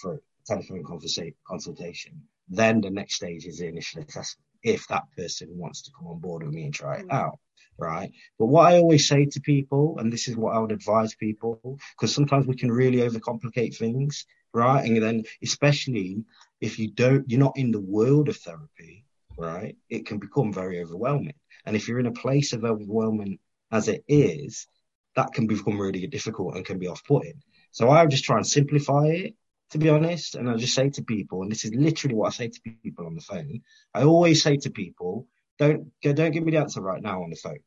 for 0.00 0.14
a 0.14 0.18
telephone 0.46 0.84
consultation. 0.84 2.22
Then 2.48 2.80
the 2.80 2.90
next 2.90 3.14
stage 3.14 3.46
is 3.46 3.58
the 3.58 3.68
initial 3.68 4.02
assessment. 4.02 4.46
If 4.62 4.86
that 4.88 5.04
person 5.16 5.48
wants 5.52 5.82
to 5.82 5.90
come 5.96 6.08
on 6.08 6.20
board 6.20 6.44
with 6.44 6.52
me 6.52 6.64
and 6.64 6.74
try 6.74 6.96
it 6.96 7.08
mm. 7.08 7.12
out, 7.12 7.38
right? 7.82 8.12
But 8.38 8.46
what 8.46 8.72
I 8.72 8.78
always 8.78 9.08
say 9.08 9.26
to 9.26 9.40
people, 9.40 9.96
and 9.98 10.12
this 10.12 10.28
is 10.28 10.36
what 10.36 10.54
I 10.54 10.58
would 10.60 10.72
advise 10.72 11.14
people, 11.14 11.78
because 11.96 12.14
sometimes 12.14 12.46
we 12.46 12.56
can 12.56 12.70
really 12.70 12.98
overcomplicate 12.98 13.76
things, 13.76 14.24
right? 14.54 14.84
And 14.84 15.02
then, 15.02 15.24
especially 15.42 16.24
if 16.60 16.78
you 16.78 16.90
don't, 16.92 17.28
you're 17.28 17.40
not 17.40 17.56
in 17.56 17.72
the 17.72 17.80
world 17.80 18.28
of 18.28 18.36
therapy, 18.36 19.04
right? 19.36 19.76
It 19.90 20.06
can 20.06 20.18
become 20.18 20.52
very 20.52 20.80
overwhelming. 20.80 21.34
And 21.66 21.76
if 21.76 21.88
you're 21.88 22.00
in 22.00 22.06
a 22.06 22.12
place 22.12 22.52
of 22.52 22.64
overwhelming 22.64 23.38
as 23.70 23.88
it 23.88 24.04
is, 24.06 24.68
that 25.16 25.32
can 25.32 25.46
become 25.46 25.80
really 25.80 26.06
difficult 26.06 26.54
and 26.54 26.64
can 26.64 26.78
be 26.78 26.88
off 26.88 27.04
putting. 27.04 27.42
So 27.72 27.88
I 27.88 28.02
would 28.02 28.10
just 28.10 28.24
try 28.24 28.36
and 28.36 28.46
simplify 28.46 29.06
it, 29.06 29.34
to 29.70 29.78
be 29.78 29.88
honest. 29.88 30.36
And 30.36 30.48
I 30.48 30.56
just 30.56 30.74
say 30.74 30.90
to 30.90 31.02
people, 31.02 31.42
and 31.42 31.50
this 31.50 31.64
is 31.64 31.74
literally 31.74 32.14
what 32.14 32.28
I 32.28 32.30
say 32.30 32.48
to 32.48 32.60
people 32.82 33.06
on 33.06 33.14
the 33.14 33.20
phone. 33.20 33.62
I 33.92 34.04
always 34.04 34.42
say 34.42 34.56
to 34.58 34.70
people, 34.70 35.26
don't, 35.58 35.92
don't 36.02 36.32
give 36.32 36.44
me 36.44 36.52
the 36.52 36.58
answer 36.58 36.80
right 36.80 37.02
now 37.02 37.22
on 37.22 37.30
the 37.30 37.36
phone. 37.36 37.60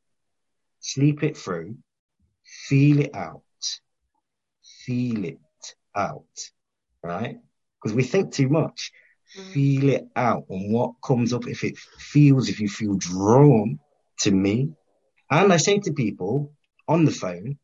Sleep 0.94 1.24
it 1.24 1.36
through, 1.36 1.78
feel 2.68 3.00
it 3.00 3.16
out, 3.16 3.42
feel 4.86 5.26
it 5.26 5.40
out, 5.96 6.52
right? 7.04 7.38
because 7.86 7.96
we 7.96 8.04
think 8.04 8.34
too 8.34 8.50
much. 8.50 8.92
Mm. 9.38 9.54
Feel 9.54 9.90
it 9.90 10.08
out 10.16 10.46
and 10.50 10.74
what 10.74 10.94
comes 11.04 11.34
up. 11.34 11.48
If 11.48 11.64
it 11.64 11.78
feels, 11.78 12.50
if 12.50 12.60
you 12.60 12.68
feel 12.68 12.96
drawn 12.96 13.80
to 14.22 14.32
me, 14.32 14.72
and 15.30 15.54
I 15.54 15.58
say 15.58 15.78
to 15.80 15.94
people 15.94 16.52
on 16.88 17.06
the 17.06 17.12
phone 17.12 17.60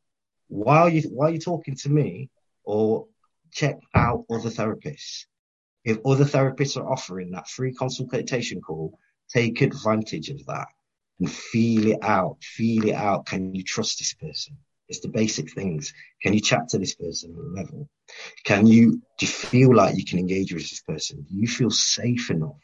while 0.48 0.90
you 0.90 1.02
while 1.10 1.32
you're 1.32 1.40
talking 1.40 1.76
to 1.78 1.90
me, 1.90 2.30
or 2.64 3.08
check 3.52 3.80
out 3.96 4.26
other 4.30 4.50
therapists. 4.50 5.26
If 5.84 5.98
other 6.06 6.26
therapists 6.26 6.78
are 6.78 6.88
offering 6.88 7.32
that 7.32 7.50
free 7.50 7.74
consultation 7.74 8.62
call, 8.62 9.00
take 9.34 9.62
advantage 9.62 10.30
of 10.30 10.46
that 10.46 10.68
and 11.22 11.32
feel 11.32 11.88
it 11.88 12.00
out. 12.02 12.38
Feel 12.42 12.88
it 12.88 12.96
out. 12.96 13.28
Can 13.28 13.54
you 13.54 13.64
trust 13.64 14.00
this 14.00 14.14
person? 14.16 14.58
It's 14.90 15.00
the 15.00 15.08
basic 15.08 15.54
things. 15.54 15.94
Can 16.22 16.34
you 16.34 16.42
chat 16.42 16.68
to 16.70 16.80
this 16.80 16.96
person 16.96 17.34
level? 17.56 17.88
Can 18.44 18.66
you, 18.68 19.02
do 19.20 19.26
you 19.26 19.28
feel 19.28 19.74
like 19.74 19.96
you 19.96 20.04
can 20.04 20.20
engage 20.20 20.52
with 20.52 20.64
this 20.64 20.82
person? 20.82 21.26
Do 21.30 21.36
you 21.36 21.48
feel 21.48 21.70
safe 21.70 22.30
enough 22.32 22.60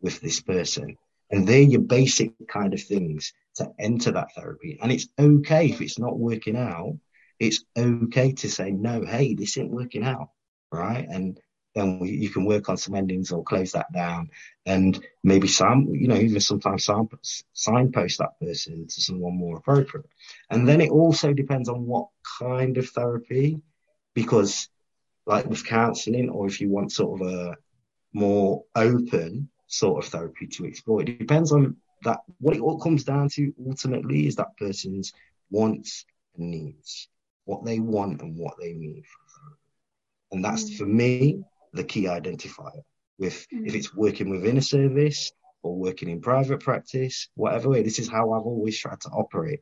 with 0.00 0.20
this 0.20 0.40
person? 0.40 0.96
And 1.30 1.46
they're 1.46 1.60
your 1.60 1.82
basic 1.82 2.32
kind 2.48 2.72
of 2.72 2.82
things 2.82 3.34
to 3.56 3.70
enter 3.78 4.10
that 4.12 4.32
therapy. 4.34 4.78
And 4.82 4.90
it's 4.90 5.06
okay 5.18 5.66
if 5.66 5.80
it's 5.82 5.98
not 5.98 6.18
working 6.18 6.56
out. 6.56 6.98
It's 7.38 7.62
okay 7.76 8.32
to 8.32 8.50
say, 8.50 8.70
no, 8.70 9.04
hey, 9.04 9.34
this 9.34 9.56
isn't 9.58 9.70
working 9.70 10.02
out. 10.02 10.30
Right. 10.72 11.06
And 11.08 11.38
then 11.78 11.98
we, 11.98 12.10
you 12.10 12.30
can 12.30 12.44
work 12.44 12.68
on 12.68 12.76
some 12.76 12.94
endings 12.94 13.30
or 13.30 13.42
close 13.44 13.72
that 13.72 13.92
down 13.92 14.30
and 14.66 15.04
maybe 15.22 15.48
some, 15.48 15.88
you 15.92 16.08
know, 16.08 16.16
even 16.16 16.40
sometimes 16.40 16.88
signpost 17.52 18.18
that 18.18 18.38
person 18.40 18.86
to 18.86 19.00
someone 19.00 19.36
more 19.36 19.58
appropriate. 19.58 20.06
And 20.50 20.68
then 20.68 20.80
it 20.80 20.90
also 20.90 21.32
depends 21.32 21.68
on 21.68 21.86
what 21.86 22.08
kind 22.38 22.76
of 22.78 22.88
therapy, 22.90 23.60
because 24.14 24.68
like 25.26 25.46
with 25.46 25.66
counseling, 25.66 26.30
or 26.30 26.46
if 26.46 26.60
you 26.60 26.70
want 26.70 26.92
sort 26.92 27.20
of 27.20 27.28
a 27.28 27.56
more 28.12 28.64
open 28.74 29.48
sort 29.66 30.04
of 30.04 30.10
therapy 30.10 30.46
to 30.46 30.64
explore, 30.64 31.02
it 31.02 31.18
depends 31.18 31.52
on 31.52 31.76
that. 32.02 32.20
What 32.40 32.56
it 32.56 32.60
all 32.60 32.80
comes 32.80 33.04
down 33.04 33.28
to 33.30 33.52
ultimately 33.66 34.26
is 34.26 34.36
that 34.36 34.56
person's 34.56 35.12
wants 35.50 36.06
and 36.36 36.50
needs, 36.50 37.08
what 37.44 37.64
they 37.64 37.78
want 37.78 38.22
and 38.22 38.36
what 38.36 38.54
they 38.58 38.72
need. 38.72 39.04
And 40.32 40.44
that's 40.44 40.70
mm. 40.70 40.78
for 40.78 40.86
me 40.86 41.42
the 41.72 41.84
key 41.84 42.04
identifier. 42.04 42.82
With 43.18 43.46
mm. 43.52 43.66
if 43.66 43.74
it's 43.74 43.94
working 43.94 44.30
within 44.30 44.56
a 44.56 44.62
service 44.62 45.32
or 45.62 45.76
working 45.76 46.08
in 46.08 46.20
private 46.20 46.60
practice, 46.60 47.28
whatever 47.34 47.70
way, 47.70 47.82
this 47.82 47.98
is 47.98 48.08
how 48.08 48.32
I've 48.32 48.46
always 48.46 48.78
tried 48.78 49.00
to 49.02 49.10
operate 49.10 49.60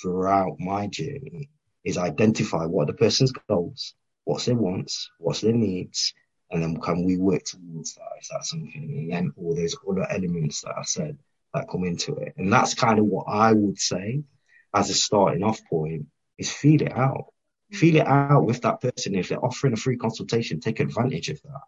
throughout 0.00 0.56
my 0.58 0.86
journey 0.86 1.50
is 1.84 1.96
identify 1.98 2.64
what 2.64 2.88
the 2.88 2.92
person's 2.92 3.32
goals, 3.48 3.94
what's 4.24 4.46
their 4.46 4.56
wants, 4.56 5.08
what's 5.18 5.40
their 5.40 5.52
needs, 5.52 6.12
and 6.50 6.62
then 6.62 6.76
can 6.80 7.04
we 7.04 7.16
work 7.16 7.44
towards 7.44 7.94
that? 7.94 8.08
Is 8.20 8.28
that 8.28 8.44
something 8.44 9.06
again, 9.06 9.32
or 9.36 9.54
there's 9.54 9.76
other 9.88 10.06
elements 10.10 10.62
that 10.62 10.74
I 10.76 10.82
said 10.82 11.16
that 11.54 11.68
come 11.68 11.84
into 11.84 12.16
it. 12.16 12.34
And 12.36 12.52
that's 12.52 12.74
kind 12.74 12.98
of 12.98 13.06
what 13.06 13.26
I 13.28 13.52
would 13.52 13.78
say 13.78 14.22
as 14.74 14.90
a 14.90 14.94
starting 14.94 15.42
off 15.42 15.60
point 15.70 16.06
is 16.38 16.52
feed 16.52 16.82
it 16.82 16.92
out 16.92 17.32
feel 17.72 17.96
it 17.96 18.06
out 18.06 18.44
with 18.44 18.62
that 18.62 18.80
person. 18.80 19.14
If 19.14 19.28
they're 19.28 19.44
offering 19.44 19.72
a 19.72 19.76
free 19.76 19.96
consultation, 19.96 20.60
take 20.60 20.80
advantage 20.80 21.28
of 21.30 21.40
that. 21.42 21.60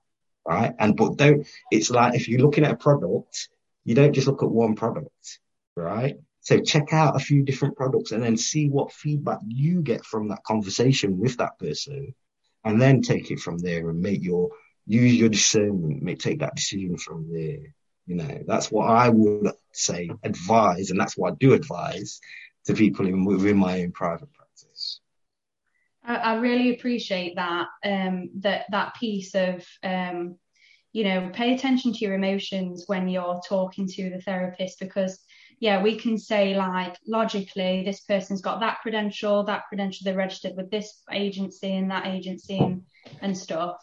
Right. 0.46 0.72
And, 0.78 0.96
but 0.96 1.16
don't, 1.16 1.46
it's 1.70 1.90
like 1.90 2.14
if 2.14 2.28
you're 2.28 2.40
looking 2.40 2.64
at 2.64 2.72
a 2.72 2.76
product, 2.76 3.48
you 3.84 3.94
don't 3.94 4.14
just 4.14 4.26
look 4.26 4.42
at 4.42 4.50
one 4.50 4.76
product. 4.76 5.40
Right. 5.76 6.16
So 6.40 6.60
check 6.60 6.92
out 6.92 7.16
a 7.16 7.18
few 7.18 7.42
different 7.42 7.76
products 7.76 8.12
and 8.12 8.22
then 8.22 8.36
see 8.36 8.68
what 8.68 8.92
feedback 8.92 9.40
you 9.46 9.82
get 9.82 10.04
from 10.04 10.28
that 10.28 10.44
conversation 10.44 11.18
with 11.18 11.36
that 11.36 11.58
person 11.58 12.14
and 12.64 12.80
then 12.80 13.02
take 13.02 13.30
it 13.30 13.40
from 13.40 13.58
there 13.58 13.90
and 13.90 14.00
make 14.00 14.22
your, 14.22 14.50
use 14.86 15.14
your 15.14 15.28
discernment, 15.28 16.02
make, 16.02 16.20
take 16.20 16.40
that 16.40 16.54
decision 16.54 16.96
from 16.96 17.30
there. 17.30 17.74
You 18.06 18.14
know, 18.14 18.42
that's 18.46 18.70
what 18.70 18.88
I 18.88 19.10
would 19.10 19.52
say, 19.72 20.10
advise, 20.22 20.90
and 20.90 20.98
that's 20.98 21.18
what 21.18 21.32
I 21.32 21.36
do 21.38 21.52
advise 21.52 22.20
to 22.64 22.74
people 22.74 23.06
in, 23.06 23.24
within 23.26 23.58
my 23.58 23.82
own 23.82 23.92
private 23.92 24.32
I, 26.08 26.16
I 26.16 26.34
really 26.36 26.70
appreciate 26.74 27.36
that 27.36 27.68
um, 27.84 28.30
that 28.40 28.64
that 28.70 28.94
piece 28.94 29.34
of 29.34 29.64
um, 29.84 30.36
you 30.92 31.04
know 31.04 31.30
pay 31.32 31.54
attention 31.54 31.92
to 31.92 31.98
your 31.98 32.14
emotions 32.14 32.84
when 32.86 33.08
you're 33.08 33.40
talking 33.46 33.86
to 33.86 34.10
the 34.10 34.20
therapist 34.22 34.80
because 34.80 35.20
yeah 35.60 35.82
we 35.82 35.96
can 35.96 36.18
say 36.18 36.56
like 36.56 36.96
logically 37.06 37.84
this 37.84 38.00
person's 38.00 38.40
got 38.40 38.60
that 38.60 38.78
credential 38.80 39.44
that 39.44 39.64
credential 39.68 40.04
they're 40.04 40.16
registered 40.16 40.56
with 40.56 40.70
this 40.70 41.02
agency 41.12 41.76
and 41.76 41.90
that 41.90 42.06
agency 42.06 42.58
and, 42.58 42.82
and 43.20 43.36
stuff 43.36 43.76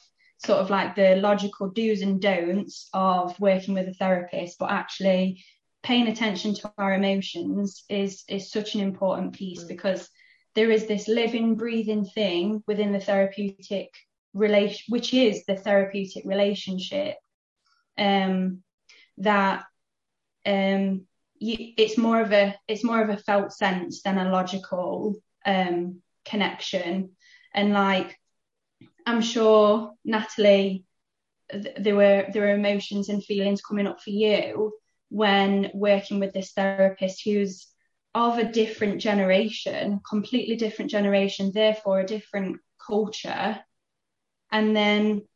sort 0.43 0.59
of 0.59 0.69
like 0.69 0.95
the 0.95 1.15
logical 1.17 1.69
do's 1.69 2.01
and 2.01 2.21
don'ts 2.21 2.89
of 2.93 3.39
working 3.39 3.73
with 3.73 3.87
a 3.87 3.93
therapist 3.93 4.57
but 4.57 4.71
actually 4.71 5.43
paying 5.83 6.07
attention 6.07 6.55
to 6.55 6.73
our 6.79 6.93
emotions 6.93 7.83
is 7.87 8.23
is 8.27 8.49
such 8.49 8.73
an 8.73 8.81
important 8.81 9.33
piece 9.33 9.63
mm. 9.63 9.67
because 9.67 10.09
there 10.55 10.71
is 10.71 10.87
this 10.87 11.07
living, 11.07 11.55
breathing 11.55 12.05
thing 12.05 12.63
within 12.65 12.93
the 12.93 12.99
therapeutic 12.99 13.89
relation, 14.33 14.83
which 14.89 15.13
is 15.13 15.45
the 15.45 15.55
therapeutic 15.55 16.23
relationship, 16.25 17.17
um, 17.97 18.63
that 19.17 19.65
um, 20.45 21.05
you, 21.37 21.73
it's 21.77 21.97
more 21.97 22.21
of 22.21 22.31
a 22.31 22.55
it's 22.67 22.83
more 22.83 23.01
of 23.01 23.09
a 23.09 23.17
felt 23.17 23.51
sense 23.51 24.01
than 24.01 24.17
a 24.17 24.31
logical 24.31 25.15
um, 25.45 26.01
connection, 26.23 27.11
and 27.53 27.73
like 27.73 28.17
I'm 29.05 29.21
sure 29.21 29.93
Natalie, 30.03 30.85
th- 31.51 31.75
there 31.77 31.95
were 31.95 32.27
there 32.31 32.43
were 32.43 32.55
emotions 32.55 33.09
and 33.09 33.23
feelings 33.23 33.61
coming 33.61 33.87
up 33.87 34.01
for 34.01 34.11
you 34.11 34.73
when 35.09 35.71
working 35.73 36.19
with 36.19 36.33
this 36.33 36.53
therapist 36.53 37.23
who's 37.23 37.67
of 38.15 38.37
a 38.37 38.49
different 38.49 39.01
generation, 39.01 39.99
completely 40.09 40.55
different 40.55 40.89
generation, 40.89 41.51
therefore 41.53 41.99
a 41.99 42.05
different 42.05 42.57
culture. 42.79 43.59
And 44.53 44.73
then, 44.73 45.27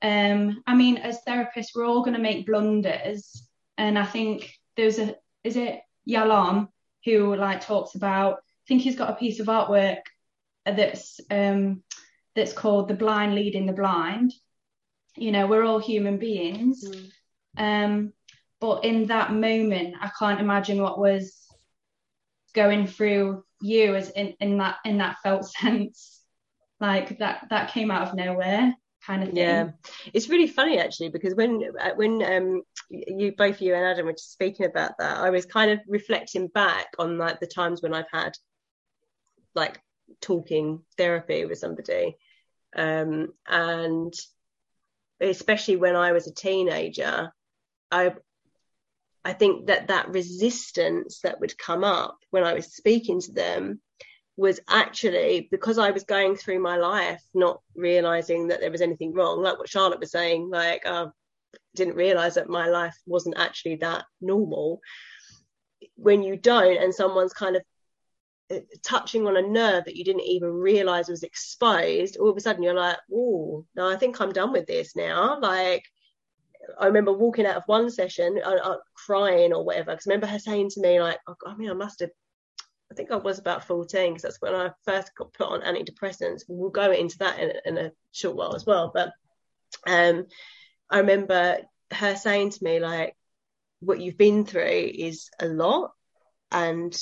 um, 0.00 0.62
I 0.66 0.74
mean, 0.74 0.96
as 0.96 1.20
therapists, 1.28 1.74
we're 1.74 1.84
all 1.84 2.02
going 2.02 2.16
to 2.16 2.22
make 2.22 2.46
blunders. 2.46 3.46
And 3.76 3.98
I 3.98 4.06
think 4.06 4.54
there's 4.74 4.98
a, 4.98 5.16
is 5.44 5.56
it 5.56 5.82
Yalom 6.08 6.68
who 7.04 7.36
like 7.36 7.60
talks 7.60 7.94
about, 7.94 8.36
I 8.36 8.64
think 8.66 8.80
he's 8.80 8.96
got 8.96 9.10
a 9.10 9.16
piece 9.16 9.38
of 9.38 9.48
artwork 9.48 10.00
that's, 10.64 11.20
um, 11.30 11.82
that's 12.34 12.54
called 12.54 12.88
The 12.88 12.94
Blind 12.94 13.34
Leading 13.34 13.66
the 13.66 13.74
Blind. 13.74 14.32
You 15.14 15.30
know, 15.30 15.46
we're 15.46 15.64
all 15.64 15.78
human 15.78 16.16
beings. 16.16 16.88
Mm. 16.88 17.10
Um, 17.58 18.12
but 18.60 18.84
in 18.86 19.08
that 19.08 19.30
moment, 19.32 19.96
I 20.00 20.10
can't 20.18 20.40
imagine 20.40 20.80
what 20.80 20.98
was 20.98 21.47
going 22.54 22.86
through 22.86 23.44
you 23.60 23.94
as 23.94 24.10
in, 24.10 24.34
in 24.40 24.58
that 24.58 24.76
in 24.84 24.98
that 24.98 25.16
felt 25.22 25.44
sense. 25.60 26.20
Like 26.80 27.18
that 27.18 27.46
that 27.50 27.72
came 27.72 27.90
out 27.90 28.08
of 28.08 28.14
nowhere 28.14 28.74
kind 29.04 29.22
of 29.22 29.28
thing. 29.30 29.36
Yeah. 29.36 29.70
It's 30.12 30.28
really 30.28 30.46
funny 30.46 30.78
actually 30.78 31.08
because 31.08 31.34
when 31.34 31.62
uh, 31.80 31.94
when 31.96 32.22
um 32.22 32.62
you 32.90 33.32
both 33.36 33.60
you 33.60 33.74
and 33.74 33.84
adam 33.84 34.06
were 34.06 34.12
just 34.12 34.32
speaking 34.32 34.64
about 34.64 34.92
that 34.98 35.18
i 35.18 35.28
was 35.28 35.44
kind 35.44 35.70
of 35.70 35.78
reflecting 35.86 36.46
back 36.48 36.86
on 36.98 37.18
like 37.18 37.38
the 37.38 37.46
times 37.46 37.82
when 37.82 37.92
i've 37.92 38.10
had 38.10 38.32
like 39.54 39.78
talking 40.20 40.80
therapy 40.96 41.44
with 41.44 41.58
somebody. 41.58 42.16
Um 42.74 43.32
and 43.46 44.14
especially 45.20 45.76
when 45.76 45.96
i 45.96 46.12
was 46.12 46.26
a 46.26 46.34
teenager 46.34 47.32
i 47.90 48.14
I 49.28 49.34
think 49.34 49.66
that 49.66 49.88
that 49.88 50.08
resistance 50.08 51.20
that 51.20 51.38
would 51.38 51.58
come 51.58 51.84
up 51.84 52.16
when 52.30 52.44
I 52.44 52.54
was 52.54 52.74
speaking 52.74 53.20
to 53.20 53.32
them 53.32 53.78
was 54.38 54.58
actually 54.66 55.48
because 55.50 55.76
I 55.76 55.90
was 55.90 56.04
going 56.04 56.34
through 56.34 56.60
my 56.60 56.78
life 56.78 57.20
not 57.34 57.60
realizing 57.76 58.48
that 58.48 58.60
there 58.60 58.70
was 58.70 58.80
anything 58.80 59.12
wrong, 59.12 59.42
like 59.42 59.58
what 59.58 59.68
Charlotte 59.68 60.00
was 60.00 60.12
saying, 60.12 60.48
like 60.48 60.86
I 60.86 60.90
uh, 60.90 61.10
didn't 61.74 61.96
realize 61.96 62.36
that 62.36 62.48
my 62.48 62.68
life 62.68 62.96
wasn't 63.04 63.36
actually 63.36 63.76
that 63.76 64.06
normal. 64.22 64.80
When 65.96 66.22
you 66.22 66.38
don't, 66.38 66.82
and 66.82 66.94
someone's 66.94 67.34
kind 67.34 67.56
of 67.56 67.62
uh, 68.50 68.60
touching 68.82 69.26
on 69.26 69.36
a 69.36 69.42
nerve 69.42 69.84
that 69.84 69.96
you 69.96 70.04
didn't 70.04 70.22
even 70.22 70.54
realize 70.54 71.10
was 71.10 71.22
exposed, 71.22 72.16
all 72.16 72.30
of 72.30 72.36
a 72.38 72.40
sudden 72.40 72.62
you're 72.62 72.72
like, 72.72 72.96
oh, 73.12 73.66
no, 73.74 73.90
I 73.90 73.96
think 73.96 74.22
I'm 74.22 74.32
done 74.32 74.52
with 74.52 74.66
this 74.66 74.96
now. 74.96 75.38
Like, 75.38 75.84
I 76.78 76.86
remember 76.86 77.12
walking 77.12 77.46
out 77.46 77.56
of 77.56 77.62
one 77.66 77.90
session, 77.90 78.40
uh, 78.44 78.50
uh, 78.50 78.76
crying 78.94 79.52
or 79.52 79.64
whatever. 79.64 79.92
Because 79.92 80.06
I 80.06 80.10
remember 80.10 80.26
her 80.26 80.38
saying 80.38 80.70
to 80.70 80.80
me, 80.80 81.00
like, 81.00 81.18
oh, 81.26 81.36
I 81.46 81.54
mean, 81.54 81.70
I 81.70 81.74
must 81.74 82.00
have, 82.00 82.10
I 82.90 82.94
think 82.94 83.10
I 83.10 83.16
was 83.16 83.38
about 83.38 83.64
14, 83.64 84.12
because 84.12 84.22
that's 84.22 84.40
when 84.40 84.54
I 84.54 84.70
first 84.84 85.12
got 85.16 85.32
put 85.32 85.48
on 85.48 85.62
antidepressants. 85.62 86.42
We'll 86.48 86.70
go 86.70 86.90
into 86.92 87.18
that 87.18 87.38
in, 87.38 87.52
in 87.64 87.78
a 87.78 87.92
short 88.12 88.36
while 88.36 88.54
as 88.54 88.66
well. 88.66 88.90
But 88.92 89.12
um, 89.86 90.26
I 90.90 90.98
remember 90.98 91.58
her 91.92 92.16
saying 92.16 92.50
to 92.50 92.64
me, 92.64 92.80
like, 92.80 93.14
what 93.80 94.00
you've 94.00 94.18
been 94.18 94.44
through 94.44 94.90
is 94.94 95.30
a 95.40 95.46
lot 95.46 95.92
and 96.50 96.96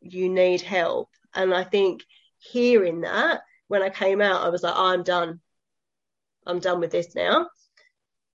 you 0.00 0.28
need 0.28 0.60
help. 0.62 1.10
And 1.34 1.54
I 1.54 1.64
think 1.64 2.04
hearing 2.38 3.02
that 3.02 3.42
when 3.68 3.82
I 3.82 3.90
came 3.90 4.20
out, 4.20 4.42
I 4.42 4.48
was 4.48 4.62
like, 4.62 4.74
oh, 4.76 4.86
I'm 4.86 5.02
done. 5.02 5.40
I'm 6.46 6.58
done 6.58 6.80
with 6.80 6.90
this 6.90 7.14
now 7.14 7.46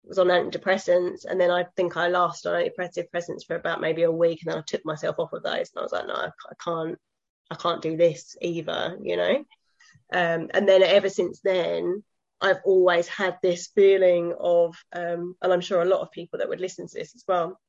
was 0.04 0.18
on 0.18 0.28
antidepressants 0.28 1.26
and 1.26 1.40
then 1.40 1.52
I 1.52 1.66
think 1.76 1.96
I 1.96 2.08
lasted 2.08 2.50
on 2.50 2.64
antidepressants 2.64 3.46
for 3.46 3.56
about 3.56 3.82
maybe 3.82 4.04
a 4.04 4.12
week 4.12 4.40
and 4.42 4.52
then 4.52 4.60
I 4.60 4.64
took 4.66 4.86
myself 4.86 5.18
off 5.20 5.34
of 5.34 5.44
those 5.44 5.72
and 5.74 5.80
I 5.80 5.82
was 5.82 5.92
like 5.92 6.08
no 6.08 6.14
I, 6.14 6.32
can't 6.64 6.98
I 7.50 7.56
can't 7.56 7.82
do 7.82 7.98
this 7.98 8.36
either 8.42 8.98
you 9.02 9.18
know? 9.18 9.46
Um, 10.14 10.50
and 10.54 10.68
then 10.68 10.84
ever 10.84 11.10
since 11.10 11.42
then 11.42 12.04
I've 12.42 12.60
always 12.66 13.08
had 13.08 13.38
this 13.42 13.68
feeling 13.68 14.34
of 14.40 14.76
um, 14.94 15.36
and 15.42 15.54
I'm 15.54 15.62
sure 15.62 15.82
a 15.82 15.86
lot 15.86 16.02
of 16.02 16.12
people 16.12 16.40
that 16.40 16.50
would 16.50 16.62
listen 16.62 16.88
to 16.88 16.94
this 16.94 17.16
as 17.16 17.24
well 17.28 17.60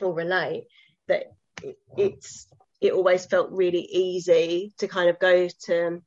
will 0.00 0.14
relate 0.14 0.64
that 1.08 1.24
it, 1.62 1.76
it's 1.96 2.46
it 2.80 2.92
always 2.92 3.26
felt 3.26 3.50
really 3.50 3.80
easy 3.80 4.72
to 4.78 4.86
kind 4.86 5.10
of 5.10 5.18
go 5.18 5.48
to 5.64 6.02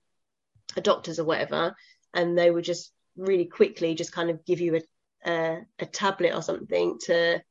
a 0.77 0.81
doctor's 0.81 1.19
or 1.19 1.25
whatever 1.25 1.75
and 2.13 2.37
they 2.37 2.49
would 2.49 2.63
just 2.63 2.91
really 3.17 3.45
quickly 3.45 3.95
just 3.95 4.13
kind 4.13 4.29
of 4.29 4.45
give 4.45 4.61
you 4.61 4.75
a 4.75 4.81
a, 5.25 5.59
a 5.79 5.85
tablet 5.85 6.33
or 6.33 6.41
something 6.41 6.97
to 7.05 7.41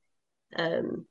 um, 0.56 1.06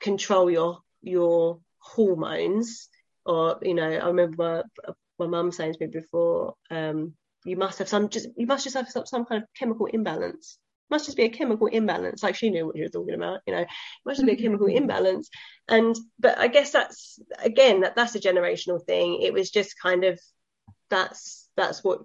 control 0.00 0.50
your 0.50 0.78
your 1.02 1.60
hormones. 1.78 2.88
Or 3.26 3.58
you 3.62 3.72
know 3.74 3.90
i 3.90 4.06
remember 4.06 4.64
my 5.18 5.26
mum 5.26 5.50
saying 5.50 5.72
to 5.72 5.78
me 5.80 5.86
before 5.86 6.54
um, 6.70 7.14
you 7.44 7.56
must 7.56 7.78
have 7.78 7.88
some 7.88 8.08
just 8.08 8.28
you 8.36 8.46
must 8.46 8.64
just 8.64 8.76
have 8.76 8.88
some, 8.88 9.06
some 9.06 9.24
kind 9.24 9.42
of 9.42 9.48
chemical 9.58 9.86
imbalance. 9.86 10.58
It 10.90 10.94
must 10.94 11.06
just 11.06 11.16
be 11.16 11.24
a 11.24 11.30
chemical 11.30 11.66
imbalance. 11.68 12.22
Like 12.22 12.34
she 12.34 12.50
knew 12.50 12.66
what 12.66 12.76
she 12.76 12.82
was 12.82 12.90
talking 12.90 13.14
about 13.14 13.40
you 13.46 13.54
know. 13.54 13.62
It 13.62 13.68
must 14.04 14.18
just 14.18 14.26
be 14.26 14.32
a 14.32 14.42
chemical 14.42 14.66
mm-hmm. 14.66 14.82
imbalance. 14.82 15.30
And 15.68 15.96
but 16.18 16.38
i 16.38 16.48
guess 16.48 16.70
that's 16.72 17.18
again 17.38 17.80
that 17.80 17.96
that's 17.96 18.14
a 18.14 18.20
generational 18.20 18.84
thing. 18.84 19.22
It 19.22 19.32
was 19.32 19.50
just 19.50 19.80
kind 19.80 20.04
of 20.04 20.20
that's 20.90 21.48
that's 21.56 21.82
what 21.82 22.00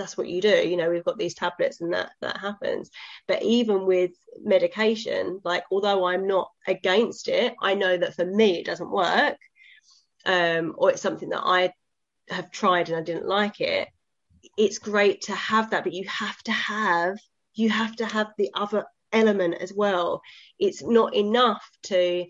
that's 0.00 0.16
what 0.16 0.28
you 0.28 0.40
do 0.40 0.68
you 0.68 0.76
know 0.76 0.90
we've 0.90 1.04
got 1.04 1.18
these 1.18 1.34
tablets 1.34 1.80
and 1.80 1.92
that 1.92 2.12
that 2.20 2.38
happens. 2.38 2.90
But 3.28 3.42
even 3.42 3.86
with 3.86 4.12
medication 4.42 5.40
like 5.44 5.64
although 5.70 6.04
i'm 6.04 6.26
not 6.26 6.50
against 6.66 7.28
it 7.28 7.54
i 7.60 7.74
know 7.74 7.96
that 7.96 8.14
for 8.14 8.24
me 8.24 8.58
it 8.58 8.66
doesn't 8.66 8.90
work 8.90 9.36
um, 10.26 10.74
or 10.78 10.90
it's 10.90 11.02
something 11.02 11.30
that 11.30 11.42
i 11.44 11.72
have 12.28 12.50
tried 12.50 12.88
and 12.88 12.98
i 12.98 13.02
didn't 13.02 13.26
like 13.26 13.60
it 13.60 13.88
it's 14.56 14.78
great 14.78 15.22
to 15.22 15.34
have 15.34 15.70
that 15.70 15.84
but 15.84 15.92
you 15.92 16.06
have 16.08 16.38
to 16.42 16.52
have 16.52 17.18
you 17.54 17.68
have 17.68 17.96
to 17.96 18.06
have 18.06 18.28
the 18.38 18.50
other 18.54 18.84
element 19.12 19.54
as 19.60 19.72
well. 19.72 20.22
It's 20.58 20.82
not 20.82 21.14
enough 21.14 21.68
to 21.84 22.26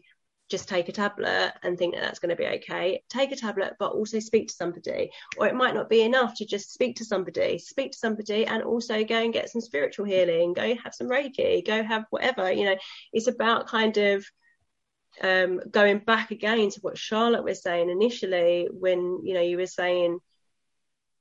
just 0.50 0.68
take 0.68 0.88
a 0.88 0.92
tablet 0.92 1.52
and 1.62 1.78
think 1.78 1.94
that 1.94 2.02
that's 2.02 2.18
going 2.18 2.30
to 2.30 2.36
be 2.36 2.46
okay. 2.46 3.02
Take 3.08 3.30
a 3.30 3.36
tablet, 3.36 3.74
but 3.78 3.92
also 3.92 4.18
speak 4.18 4.48
to 4.48 4.54
somebody. 4.54 5.10
Or 5.38 5.46
it 5.46 5.54
might 5.54 5.74
not 5.74 5.88
be 5.88 6.02
enough 6.02 6.34
to 6.36 6.44
just 6.44 6.72
speak 6.72 6.96
to 6.96 7.04
somebody. 7.04 7.58
Speak 7.58 7.92
to 7.92 7.98
somebody 7.98 8.46
and 8.46 8.62
also 8.62 9.04
go 9.04 9.22
and 9.22 9.32
get 9.32 9.48
some 9.48 9.60
spiritual 9.60 10.06
healing. 10.06 10.52
Go 10.52 10.74
have 10.74 10.94
some 10.94 11.08
Reiki. 11.08 11.64
Go 11.64 11.82
have 11.82 12.04
whatever. 12.10 12.50
You 12.50 12.64
know, 12.64 12.76
it's 13.12 13.28
about 13.28 13.68
kind 13.68 13.96
of 13.96 14.26
um, 15.22 15.60
going 15.70 15.98
back 15.98 16.32
again 16.32 16.70
to 16.70 16.80
what 16.80 16.98
Charlotte 16.98 17.44
was 17.44 17.62
saying 17.62 17.88
initially 17.88 18.68
when 18.72 19.20
you 19.24 19.34
know 19.34 19.40
you 19.40 19.56
were 19.56 19.66
saying 19.66 20.18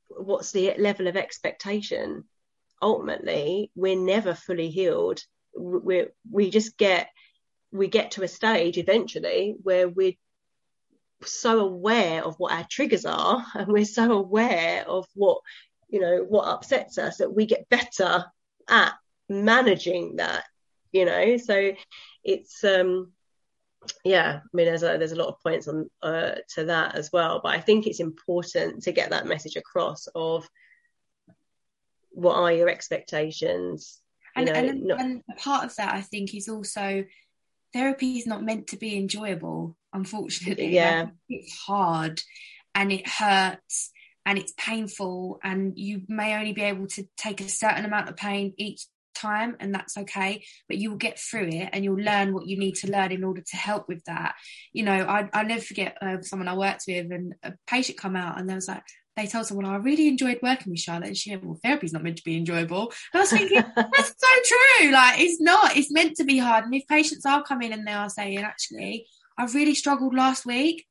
what's 0.07 0.51
the 0.51 0.73
level 0.77 1.07
of 1.07 1.15
expectation. 1.15 2.23
Ultimately, 2.81 3.71
we're 3.75 3.95
never 3.99 4.33
fully 4.33 4.69
healed. 4.69 5.21
We 5.55 6.07
we 6.31 6.49
just 6.49 6.77
get 6.77 7.09
we 7.71 7.87
get 7.87 8.11
to 8.11 8.23
a 8.23 8.27
stage 8.27 8.77
eventually 8.77 9.55
where 9.61 9.87
we're 9.87 10.13
so 11.23 11.59
aware 11.59 12.23
of 12.23 12.35
what 12.37 12.53
our 12.53 12.65
triggers 12.69 13.05
are 13.05 13.45
and 13.55 13.67
we're 13.67 13.85
so 13.85 14.11
aware 14.11 14.87
of 14.87 15.05
what 15.13 15.39
you 15.89 15.99
know 15.99 16.25
what 16.27 16.47
upsets 16.47 16.97
us 16.97 17.17
that 17.17 17.33
we 17.33 17.45
get 17.45 17.69
better 17.69 18.25
at 18.69 18.93
managing 19.27 20.17
that 20.17 20.43
you 20.91 21.05
know? 21.05 21.37
So 21.37 21.73
it's 22.23 22.63
um 22.63 23.11
yeah 24.03 24.41
i 24.43 24.47
mean 24.53 24.65
there's 24.65 24.83
a, 24.83 24.97
there's 24.97 25.13
a 25.13 25.15
lot 25.15 25.29
of 25.29 25.41
points 25.41 25.67
on 25.67 25.89
uh, 26.03 26.35
to 26.53 26.65
that 26.65 26.95
as 26.95 27.09
well 27.13 27.39
but 27.41 27.55
i 27.55 27.61
think 27.61 27.87
it's 27.87 28.01
important 28.01 28.83
to 28.83 28.91
get 28.91 29.11
that 29.11 29.25
message 29.25 29.55
across 29.55 30.07
of 30.13 30.47
what 32.11 32.35
are 32.35 32.51
your 32.51 32.67
expectations? 32.67 34.01
You 34.35 34.43
and, 34.43 34.45
know, 34.47 34.53
and, 34.53 34.83
not... 34.83 34.99
and 34.99 35.23
part 35.37 35.63
of 35.63 35.75
that 35.77 35.93
i 35.95 36.01
think 36.01 36.35
is 36.35 36.49
also 36.49 37.05
therapy 37.73 38.17
is 38.17 38.27
not 38.27 38.43
meant 38.43 38.67
to 38.67 38.77
be 38.77 38.97
enjoyable, 38.97 39.75
unfortunately. 39.93 40.73
Yeah. 40.73 41.07
It's 41.27 41.57
hard 41.57 42.21
and 42.75 42.91
it 42.91 43.07
hurts 43.07 43.91
and 44.25 44.37
it's 44.37 44.53
painful 44.57 45.39
and 45.43 45.77
you 45.77 46.01
may 46.07 46.35
only 46.35 46.53
be 46.53 46.61
able 46.61 46.87
to 46.87 47.03
take 47.17 47.41
a 47.41 47.49
certain 47.49 47.85
amount 47.85 48.09
of 48.09 48.15
pain 48.15 48.53
each 48.57 48.85
time 49.15 49.55
and 49.59 49.73
that's 49.73 49.97
okay 49.97 50.43
but 50.67 50.77
you 50.77 50.89
will 50.89 50.97
get 50.97 51.19
through 51.19 51.47
it 51.47 51.69
and 51.73 51.83
you'll 51.83 51.99
learn 51.99 52.33
what 52.33 52.47
you 52.47 52.57
need 52.57 52.75
to 52.75 52.89
learn 52.89 53.11
in 53.11 53.23
order 53.23 53.41
to 53.41 53.57
help 53.57 53.87
with 53.89 54.01
that 54.05 54.33
you 54.71 54.83
know 54.83 54.93
i 54.93 55.27
i 55.33 55.43
never 55.43 55.61
forget 55.61 55.97
uh, 56.01 56.21
someone 56.21 56.47
i 56.47 56.55
worked 56.55 56.83
with 56.87 57.11
and 57.11 57.35
a 57.43 57.53
patient 57.67 57.97
come 57.97 58.15
out 58.15 58.39
and 58.39 58.49
they 58.49 58.55
was 58.55 58.67
like 58.67 58.83
they 59.19 59.27
told 59.27 59.45
someone, 59.45 59.65
oh, 59.65 59.71
I 59.71 59.77
really 59.77 60.07
enjoyed 60.07 60.39
working 60.41 60.71
with 60.71 60.79
Charlotte. 60.79 61.07
And 61.07 61.17
she 61.17 61.31
went, 61.31 61.43
well, 61.43 61.59
therapy's 61.61 61.91
not 61.91 62.03
meant 62.03 62.17
to 62.17 62.23
be 62.23 62.37
enjoyable. 62.37 62.93
And 63.13 63.19
I 63.19 63.19
was 63.19 63.29
thinking, 63.31 63.63
that's 63.75 64.15
so 64.17 64.55
true. 64.79 64.91
Like, 64.91 65.19
it's 65.19 65.41
not. 65.41 65.75
It's 65.75 65.91
meant 65.91 66.15
to 66.17 66.23
be 66.23 66.37
hard. 66.37 66.65
And 66.65 66.73
if 66.73 66.87
patients 66.87 67.25
are 67.25 67.43
coming 67.43 67.73
and 67.73 67.85
they 67.85 67.91
are 67.91 68.09
saying, 68.09 68.37
actually, 68.39 69.07
I 69.37 69.45
really 69.45 69.75
struggled 69.75 70.15
last 70.15 70.45
week, 70.45 70.85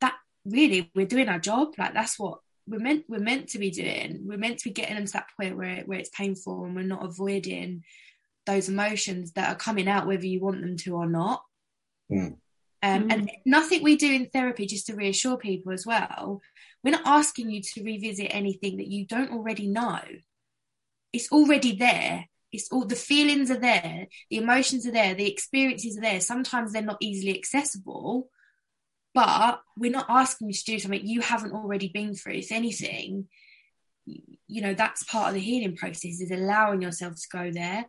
that 0.00 0.14
really, 0.46 0.90
we're 0.94 1.06
doing 1.06 1.28
our 1.28 1.38
job. 1.38 1.74
Like, 1.76 1.92
that's 1.92 2.18
what 2.18 2.38
we're 2.66 2.78
meant 2.78 3.04
we're 3.08 3.18
meant 3.18 3.48
to 3.50 3.58
be 3.58 3.70
doing. 3.70 4.22
We're 4.24 4.38
meant 4.38 4.58
to 4.58 4.68
be 4.68 4.74
getting 4.74 4.94
them 4.94 5.06
to 5.06 5.12
that 5.14 5.28
point 5.38 5.56
where 5.56 5.82
where 5.86 5.98
it's 5.98 6.10
painful 6.10 6.64
and 6.64 6.74
we're 6.74 6.82
not 6.82 7.04
avoiding 7.04 7.82
those 8.46 8.68
emotions 8.68 9.32
that 9.32 9.50
are 9.50 9.56
coming 9.56 9.88
out 9.88 10.06
whether 10.06 10.26
you 10.26 10.40
want 10.40 10.60
them 10.60 10.76
to 10.78 10.94
or 10.94 11.06
not. 11.06 11.42
Mm. 12.10 12.36
Um, 12.82 13.08
Mm. 13.08 13.12
And 13.12 13.30
nothing 13.44 13.82
we 13.82 13.96
do 13.96 14.10
in 14.10 14.30
therapy, 14.30 14.66
just 14.66 14.86
to 14.86 14.94
reassure 14.94 15.36
people 15.36 15.72
as 15.72 15.84
well, 15.84 16.40
we're 16.82 16.92
not 16.92 17.06
asking 17.06 17.50
you 17.50 17.60
to 17.62 17.84
revisit 17.84 18.28
anything 18.30 18.78
that 18.78 18.88
you 18.88 19.06
don't 19.06 19.32
already 19.32 19.66
know. 19.66 20.00
It's 21.12 21.30
already 21.30 21.76
there. 21.76 22.26
It's 22.52 22.70
all 22.72 22.84
the 22.84 22.96
feelings 22.96 23.50
are 23.50 23.60
there, 23.60 24.08
the 24.28 24.38
emotions 24.38 24.86
are 24.86 24.90
there, 24.90 25.14
the 25.14 25.30
experiences 25.30 25.96
are 25.96 26.00
there. 26.00 26.20
Sometimes 26.20 26.72
they're 26.72 26.82
not 26.82 26.98
easily 27.00 27.36
accessible, 27.36 28.28
but 29.14 29.60
we're 29.76 29.92
not 29.92 30.06
asking 30.08 30.48
you 30.48 30.54
to 30.54 30.64
do 30.64 30.78
something 30.78 31.06
you 31.06 31.20
haven't 31.20 31.52
already 31.52 31.88
been 31.88 32.14
through. 32.14 32.34
If 32.34 32.50
anything, 32.50 33.28
you 34.06 34.62
know, 34.62 34.74
that's 34.74 35.04
part 35.04 35.28
of 35.28 35.34
the 35.34 35.40
healing 35.40 35.76
process 35.76 36.20
is 36.20 36.32
allowing 36.32 36.82
yourself 36.82 37.14
to 37.14 37.28
go 37.30 37.52
there. 37.52 37.86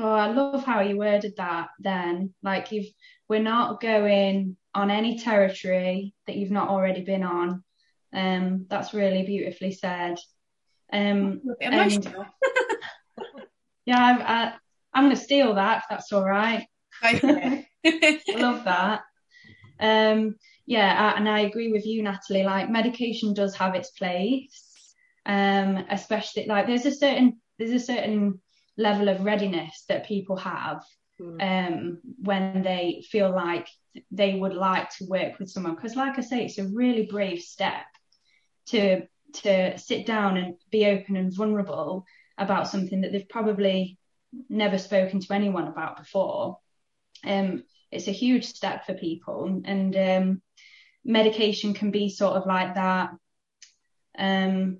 Oh, 0.00 0.12
I 0.12 0.28
love 0.30 0.64
how 0.64 0.80
you 0.80 0.96
worded 0.96 1.34
that 1.38 1.68
then. 1.80 2.32
Like 2.42 2.70
you've 2.70 2.86
we're 3.28 3.42
not 3.42 3.80
going 3.80 4.56
on 4.74 4.90
any 4.90 5.18
territory 5.18 6.14
that 6.26 6.36
you've 6.36 6.52
not 6.52 6.68
already 6.68 7.02
been 7.02 7.24
on. 7.24 7.64
Um, 8.12 8.66
that's 8.70 8.94
really 8.94 9.24
beautifully 9.24 9.72
said. 9.72 10.18
Um, 10.92 11.42
And- 11.60 12.14
yeah, 13.84 13.98
I, 13.98 14.12
I, 14.44 14.52
I'm 14.94 15.04
going 15.04 15.16
to 15.16 15.22
steal 15.22 15.54
that 15.54 15.78
if 15.78 15.84
that's 15.90 16.12
all 16.12 16.24
right. 16.24 16.66
It. 17.02 17.64
I 17.84 18.20
love 18.38 18.64
that. 18.64 19.02
Um, 19.80 20.36
yeah, 20.66 21.12
I- 21.14 21.18
and 21.18 21.28
I 21.28 21.40
agree 21.40 21.72
with 21.72 21.86
you, 21.86 22.02
Natalie. 22.02 22.44
Like 22.44 22.70
medication 22.70 23.34
does 23.34 23.54
have 23.56 23.74
its 23.74 23.90
place, 23.90 24.94
um, 25.26 25.84
especially 25.90 26.46
like 26.46 26.66
there's 26.66 26.86
a 26.86 26.92
certain 26.92 27.40
there's 27.58 27.72
a 27.72 27.84
certain 27.84 28.40
level 28.78 29.08
of 29.08 29.24
readiness 29.24 29.84
that 29.88 30.06
people 30.06 30.36
have 30.36 30.82
Mm. 31.20 31.42
um, 31.42 31.98
when 32.22 32.62
they 32.62 33.04
feel 33.10 33.30
like 33.30 33.68
they 34.10 34.34
would 34.34 34.54
like 34.54 34.88
to 34.90 35.06
work 35.06 35.38
with 35.38 35.50
someone. 35.50 35.74
Because, 35.74 35.96
like 35.96 36.16
I 36.16 36.20
say, 36.20 36.44
it's 36.44 36.58
a 36.58 36.68
really 36.68 37.06
brave 37.06 37.40
step 37.40 37.86
to 38.66 39.02
to 39.42 39.76
sit 39.78 40.06
down 40.06 40.36
and 40.36 40.54
be 40.70 40.86
open 40.86 41.16
and 41.16 41.34
vulnerable 41.34 42.06
about 42.38 42.68
something 42.68 43.00
that 43.00 43.12
they've 43.12 43.28
probably 43.28 43.98
never 44.48 44.78
spoken 44.78 45.20
to 45.20 45.34
anyone 45.34 45.66
about 45.66 45.96
before. 45.96 46.58
Um, 47.24 47.64
it's 47.90 48.08
a 48.08 48.12
huge 48.12 48.44
step 48.46 48.86
for 48.86 48.94
people, 48.94 49.60
and 49.64 49.96
um, 49.96 50.42
medication 51.04 51.74
can 51.74 51.90
be 51.90 52.10
sort 52.10 52.36
of 52.36 52.46
like 52.46 52.76
that. 52.76 53.10
Um, 54.16 54.78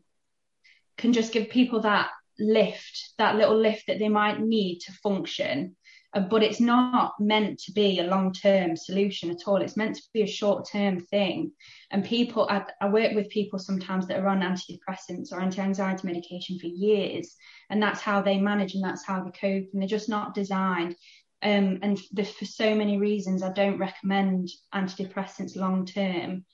can 0.97 1.13
just 1.13 1.33
give 1.33 1.51
people 1.51 1.81
that 1.81 2.11
lift, 2.39 3.15
that 3.19 3.37
little 3.37 3.57
lift 3.57 3.87
that 3.87 3.99
they 3.99 4.09
might 4.09 4.41
need 4.41 4.79
to 4.81 4.93
function 4.93 5.77
uh, 6.15 6.21
but 6.21 6.43
it's 6.43 6.61
not 6.61 7.13
meant 7.21 7.59
to 7.59 7.73
be 7.73 8.01
a 8.01 8.07
long 8.07 8.33
term 8.33 8.77
solution 8.77 9.31
at 9.31 9.47
all. 9.47 9.57
It's 9.57 9.77
meant 9.77 9.97
to 9.97 10.03
be 10.15 10.23
a 10.23 10.27
short 10.27 10.67
term 10.71 11.01
thing. 11.01 11.53
And 11.91 12.05
people, 12.05 12.47
I, 12.49 12.65
I 12.81 12.89
work 12.89 13.13
with 13.15 13.29
people 13.29 13.59
sometimes 13.59 14.07
that 14.07 14.19
are 14.19 14.29
on 14.29 14.41
antidepressants 14.41 15.33
or 15.33 15.41
anti 15.41 15.61
anxiety 15.61 16.07
medication 16.07 16.59
for 16.59 16.67
years, 16.67 17.37
and 17.69 17.83
that's 17.83 18.01
how 18.01 18.23
they 18.23 18.39
manage 18.39 18.75
and 18.75 18.83
that's 18.83 19.05
how 19.05 19.23
they 19.23 19.31
cope, 19.31 19.69
and 19.73 19.83
they're 19.83 19.89
just 19.89 20.09
not 20.09 20.35
designed. 20.35 20.97
Um, 21.43 21.79
and 21.83 22.01
there's 22.11 22.31
for 22.31 22.47
so 22.47 22.75
many 22.75 22.97
reasons, 22.97 23.43
I 23.43 23.53
don't 23.53 23.79
recommend 23.79 24.49
antidepressants 24.75 25.57
long 25.57 25.85
term, 25.85 26.47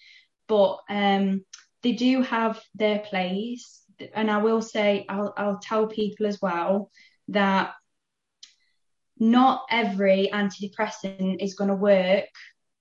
but 0.48 0.80
um, 0.90 1.44
they 1.82 1.92
do 1.92 2.22
have 2.22 2.60
their 2.74 2.98
place. 2.98 3.83
And 4.14 4.30
I 4.30 4.38
will 4.38 4.62
say, 4.62 5.06
I'll, 5.08 5.34
I'll 5.36 5.58
tell 5.58 5.86
people 5.86 6.26
as 6.26 6.40
well 6.40 6.90
that 7.28 7.74
not 9.18 9.66
every 9.70 10.30
antidepressant 10.32 11.42
is 11.42 11.54
going 11.54 11.68
to 11.68 11.76
work 11.76 12.24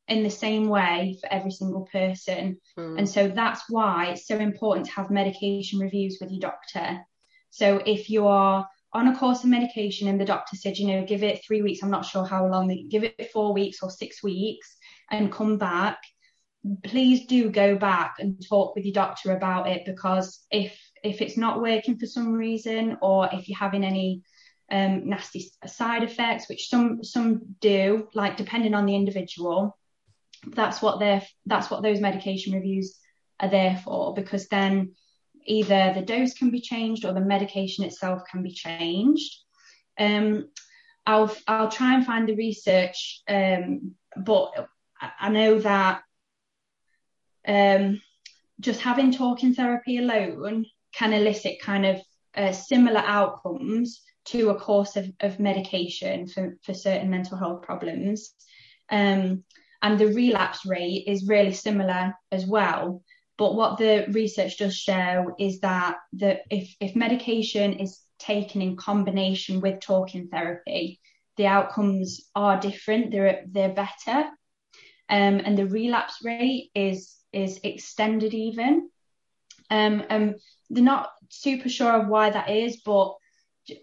in 0.08 0.24
the 0.24 0.30
same 0.30 0.68
way 0.68 1.18
for 1.22 1.32
every 1.32 1.52
single 1.52 1.88
person. 1.92 2.58
Mm. 2.78 2.98
And 3.00 3.10
so 3.10 3.28
that's 3.28 3.64
why 3.70 4.08
it's 4.08 4.28
so 4.28 4.38
important 4.38 4.88
to 4.88 4.94
have 4.94 5.10
medication 5.10 5.80
reviews 5.80 6.18
with 6.20 6.32
your 6.32 6.42
doctor. 6.42 7.00
So 7.52 7.82
if 7.86 8.10
you 8.10 8.28
are 8.28 8.68
on 8.92 9.08
a 9.08 9.18
course 9.18 9.44
of 9.44 9.50
medication 9.50 10.08
and 10.08 10.20
the 10.20 10.26
doctor 10.26 10.56
said, 10.56 10.78
you 10.78 10.88
know, 10.88 11.06
give 11.06 11.24
it 11.24 11.44
three 11.46 11.62
weeks, 11.62 11.82
I'm 11.82 11.90
not 11.90 12.06
sure 12.06 12.26
how 12.26 12.48
long, 12.48 12.88
give 12.90 13.04
it 13.04 13.32
four 13.32 13.54
weeks 13.54 13.82
or 13.82 13.90
six 13.90 14.22
weeks 14.22 14.76
and 15.10 15.32
come 15.32 15.58
back, 15.58 16.00
please 16.84 17.26
do 17.26 17.50
go 17.50 17.76
back 17.76 18.16
and 18.20 18.44
talk 18.48 18.76
with 18.76 18.86
your 18.86 18.94
doctor 18.94 19.32
about 19.32 19.68
it 19.68 19.86
because 19.86 20.46
if 20.52 20.78
if 21.04 21.22
it's 21.22 21.38
not 21.38 21.62
working 21.62 21.98
for 21.98 22.06
some 22.06 22.34
reason 22.34 22.98
or 23.02 23.30
if 23.32 23.48
you're 23.48 23.58
having 23.58 23.84
any 23.84 24.24
um, 24.72 25.10
nasty 25.10 25.52
side 25.68 26.04
effects, 26.04 26.50
which 26.50 26.70
some 26.70 27.04
some 27.04 27.42
do, 27.60 28.08
like 28.14 28.38
depending 28.38 28.74
on 28.74 28.86
the 28.86 28.96
individual. 28.96 29.78
That's 30.48 30.82
what 30.82 31.00
they're 31.00 31.22
that's 31.46 31.70
what 31.70 31.84
those 31.84 32.02
medication 32.02 32.54
reviews 32.54 32.98
are 33.40 33.50
there 33.50 33.80
for, 33.84 34.14
because 34.14 34.48
then 34.48 34.94
either 35.46 35.94
the 35.94 36.02
dose 36.02 36.34
can 36.34 36.50
be 36.50 36.62
changed 36.62 37.06
or 37.06 37.14
the 37.14 37.22
medication 37.22 37.84
itself 37.84 38.24
can 38.32 38.42
be 38.44 38.52
changed. 38.52 39.36
Um, 40.00 40.50
I'll 41.06 41.36
I'll 41.48 41.70
try 41.70 41.96
and 41.96 42.06
find 42.06 42.28
the 42.28 42.36
research, 42.36 43.22
um, 43.28 43.96
but 44.18 44.70
I- 45.02 45.30
know 45.30 45.60
that 45.60 46.02
um, 47.46 48.02
just 48.60 48.80
having 48.80 49.12
talking 49.12 49.54
therapy 49.54 49.98
alone 49.98 50.66
can 50.94 51.14
elicit 51.14 51.62
kind 51.62 51.86
of 51.86 52.02
uh, 52.36 52.52
similar 52.52 53.02
outcomes 53.02 54.02
to 54.26 54.50
a 54.50 54.60
course 54.60 54.96
of, 54.96 55.12
of 55.20 55.40
medication 55.40 56.28
for, 56.28 56.58
for 56.64 56.74
certain 56.74 57.10
mental 57.10 57.38
health 57.38 57.62
problems. 57.62 58.34
Um, 58.90 59.44
and 59.82 60.00
the 60.00 60.08
relapse 60.08 60.66
rate 60.66 61.04
is 61.08 61.28
really 61.28 61.54
similar 61.54 62.14
as 62.32 62.46
well. 62.46 63.04
But 63.38 63.56
what 63.56 63.78
the 63.78 64.06
research 64.12 64.58
does 64.58 64.76
show 64.76 65.36
is 65.40 65.60
that 65.60 65.98
the, 66.14 66.40
if, 66.50 66.74
if 66.80 66.96
medication 66.96 67.74
is 67.74 68.00
taken 68.20 68.62
in 68.62 68.78
combination 68.78 69.60
with 69.60 69.82
talking 69.82 70.30
therapy, 70.30 71.02
the 71.36 71.48
outcomes 71.48 72.30
are 72.36 72.60
different, 72.60 73.12
they're, 73.12 73.44
they're 73.50 73.74
better. 73.74 74.30
Um, 75.10 75.42
and 75.44 75.58
the 75.58 75.66
relapse 75.66 76.20
rate 76.24 76.70
is, 76.74 77.16
is 77.34 77.60
extended 77.64 78.34
even. 78.34 78.90
Um, 79.70 80.04
um, 80.10 80.36
they're 80.70 80.84
not 80.84 81.10
super 81.30 81.70
sure 81.70 81.92
of 82.02 82.08
why 82.08 82.30
that 82.30 82.50
is, 82.50 82.82
but 82.86 83.16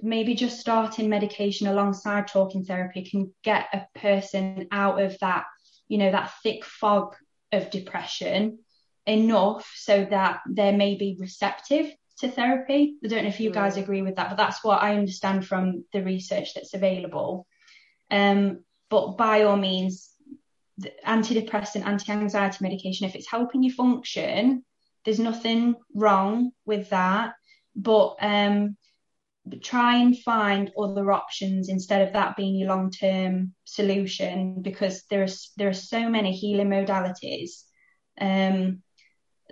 maybe 0.03 0.35
just 0.35 0.61
starting 0.61 1.09
medication 1.09 1.67
alongside 1.67 2.29
talking 2.29 2.65
therapy 2.65 3.03
can 3.03 3.33
get 3.43 3.69
a 3.73 3.87
person 3.99 4.69
out 4.73 5.01
of 5.01 5.19
that, 5.21 5.45
you 5.89 5.99
know, 5.99 6.11
that 6.11 6.33
thick 6.43 6.65
fog 6.65 7.15
of 7.53 7.71
depression 7.71 8.59
enough 9.07 9.73
so 9.77 10.07
that 10.11 10.41
they 10.49 10.75
may 10.75 10.95
be 10.97 11.17
receptive 11.19 11.93
to 12.19 12.31
therapy. 12.31 12.97
I 13.03 13.09
don't 13.09 13.23
know 13.23 13.31
if 13.31 13.41
you 13.41 13.51
guys 13.51 13.77
Mm. 13.77 13.83
agree 13.83 14.03
with 14.03 14.17
that, 14.17 14.29
but 14.29 14.37
that's 14.37 14.63
what 14.63 14.83
I 14.83 14.95
understand 14.95 15.47
from 15.47 15.85
the 15.93 16.03
research 16.03 16.55
that's 16.55 16.75
available. 16.75 17.47
Um, 18.11 18.65
but 18.91 19.17
by 19.17 19.45
all 19.45 19.57
means, 19.57 20.11
the 20.77 20.93
antidepressant, 21.07 21.87
anti-anxiety 21.87 22.59
medication, 22.61 23.07
if 23.07 23.15
it's 23.15 23.31
helping 23.31 23.63
you 23.63 23.73
function, 23.73 24.65
there's 25.05 25.19
nothing 25.19 25.75
wrong 25.95 26.53
with 26.65 26.91
that. 26.91 27.35
But 27.75 28.17
um, 28.21 28.77
try 29.63 29.97
and 29.97 30.19
find 30.19 30.71
other 30.79 31.11
options 31.13 31.69
instead 31.69 32.07
of 32.07 32.13
that 32.13 32.37
being 32.37 32.57
your 32.57 32.69
long-term 32.69 33.55
solution 33.65 34.63
because 34.63 35.05
there's 35.11 35.53
there 35.57 35.69
are 35.69 35.73
so 35.73 36.09
many 36.09 36.33
healing 36.33 36.69
modalities 36.69 37.63
um, 38.21 38.83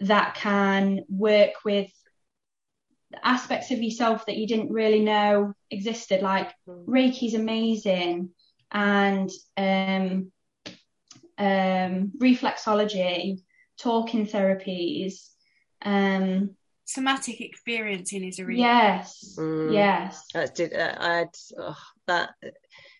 that 0.00 0.34
can 0.34 1.04
work 1.08 1.52
with 1.64 1.90
aspects 3.22 3.70
of 3.70 3.82
yourself 3.82 4.26
that 4.26 4.36
you 4.36 4.46
didn't 4.46 4.70
really 4.70 5.00
know 5.00 5.54
existed 5.70 6.22
like 6.22 6.52
Mm. 6.68 6.84
reiki's 6.86 7.34
amazing 7.34 8.30
and 8.70 9.30
um, 9.56 10.30
um, 11.38 12.12
reflexology 12.18 13.38
talking 13.78 14.26
therapies 14.26 15.30
um, 15.82 16.50
Somatic 16.84 17.40
experiencing 17.42 18.24
is 18.24 18.38
a 18.38 18.44
really 18.46 18.60
yes 18.60 19.34
Mm. 19.38 19.72
yes 19.74 20.24
That's 20.32 20.50
did 20.52 20.72
uh, 20.72 20.94
I 20.98 21.14
had 21.18 21.28
oh, 21.58 21.76
that 22.06 22.30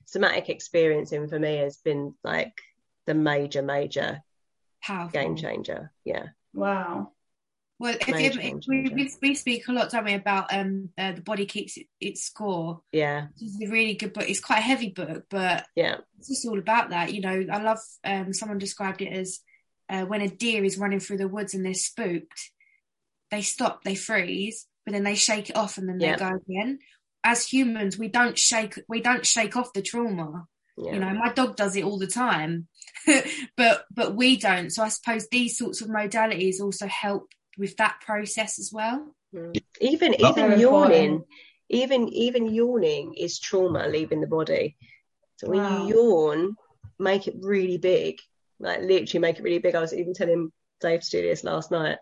somatic 0.05 0.51
experiencing 0.51 1.27
for 1.29 1.39
me 1.39 1.57
has 1.57 1.79
been 1.79 2.15
like 2.23 2.53
the 3.07 3.15
major 3.15 3.63
major 3.63 4.23
powerful. 4.83 5.19
game 5.19 5.37
changer. 5.37 5.91
Yeah. 6.05 6.27
Wow. 6.53 7.13
Well, 7.81 7.95
if, 8.01 8.09
Major 8.09 8.41
if- 8.41 8.67
we, 8.67 8.91
we, 8.91 9.11
we 9.23 9.35
speak 9.37 9.69
a 9.69 9.73
lot, 9.73 9.91
don't 9.91 10.05
we, 10.05 10.15
about 10.15 10.53
um 10.53 10.91
uh, 10.99 11.13
the 11.13 11.23
body 11.23 11.47
keeps 11.47 11.77
it, 11.77 11.87
its 12.01 12.25
score. 12.25 12.83
Yeah, 12.93 13.29
This 13.41 13.55
is 13.55 13.63
a 13.69 13.73
really 13.73 13.95
good 13.95 14.13
book. 14.13 14.29
It's 14.29 14.41
quite 14.41 14.59
a 14.59 14.63
heavy 14.63 14.91
book, 14.91 15.25
but 15.31 15.65
yeah, 15.77 15.99
it's 16.19 16.29
just 16.29 16.47
all 16.47 16.59
about 16.59 16.91
that. 16.91 17.15
You 17.15 17.21
know, 17.23 17.47
I 17.53 17.63
love 17.63 17.79
um 18.05 18.33
someone 18.35 18.59
described 18.59 19.01
it 19.01 19.13
as 19.13 19.41
uh, 19.89 20.03
when 20.05 20.21
a 20.23 20.29
deer 20.29 20.65
is 20.65 20.77
running 20.77 21.01
through 21.01 21.19
the 21.19 21.29
woods 21.29 21.55
and 21.55 21.65
they're 21.65 21.73
spooked, 21.73 22.51
they 23.31 23.43
stop, 23.43 23.83
they 23.85 23.95
freeze, 23.95 24.67
but 24.85 24.93
then 24.93 25.05
they 25.05 25.15
shake 25.15 25.51
it 25.51 25.57
off 25.57 25.79
and 25.79 25.89
then 25.89 26.01
Yeah. 26.01 26.17
they 26.17 26.25
go 26.31 26.37
again. 26.49 26.79
As 27.25 27.47
humans, 27.47 27.99
we 27.99 28.09
don't 28.09 28.39
shake 28.39 28.79
we 28.89 29.01
don't 29.01 29.27
shake 29.27 29.57
off 29.57 29.73
the 29.73 29.83
trauma. 29.83 30.47
yeah. 30.77 30.93
You 30.95 31.01
know, 31.01 31.13
my 31.15 31.33
dog 31.33 31.57
does 31.57 31.75
it 31.77 31.85
all 31.85 31.99
the 31.99 32.07
time, 32.07 32.69
but 33.57 33.85
but 33.91 34.15
we 34.15 34.37
don't. 34.37 34.71
So 34.71 34.83
I 34.83 34.89
suppose 34.89 35.29
these 35.29 35.59
sorts 35.59 35.81
of 35.81 35.89
modalities 35.89 36.61
also 36.61 36.87
help 36.87 37.29
with 37.59 37.77
that 37.77 38.01
process 38.01 38.59
as 38.59 38.71
well. 38.73 39.15
Mm. 39.35 39.61
Even 39.81 40.13
Not 40.13 40.21
even 40.39 40.49
very 40.51 40.61
yawning, 40.61 41.05
important. 41.05 41.27
even 41.69 42.09
even 42.09 42.55
yawning 42.55 43.15
is 43.15 43.39
trauma 43.41 43.89
leaving 43.89 44.21
the 44.21 44.27
body. 44.27 44.77
So 45.37 45.49
when 45.49 45.59
Wow. 45.59 45.87
you 45.89 45.95
yawn, 45.97 46.57
make 46.99 47.27
it 47.29 47.35
really 47.41 47.79
big, 47.79 48.19
like 48.61 48.81
literally 48.81 49.21
make 49.21 49.39
it 49.39 49.43
really 49.43 49.59
big. 49.59 49.75
I 49.75 49.81
was 49.81 49.93
even 49.93 50.15
telling 50.15 50.53
Dave 50.81 51.03
to 51.03 51.11
do 51.11 51.23
this 51.23 51.45
last 51.45 51.71
night. 51.71 51.99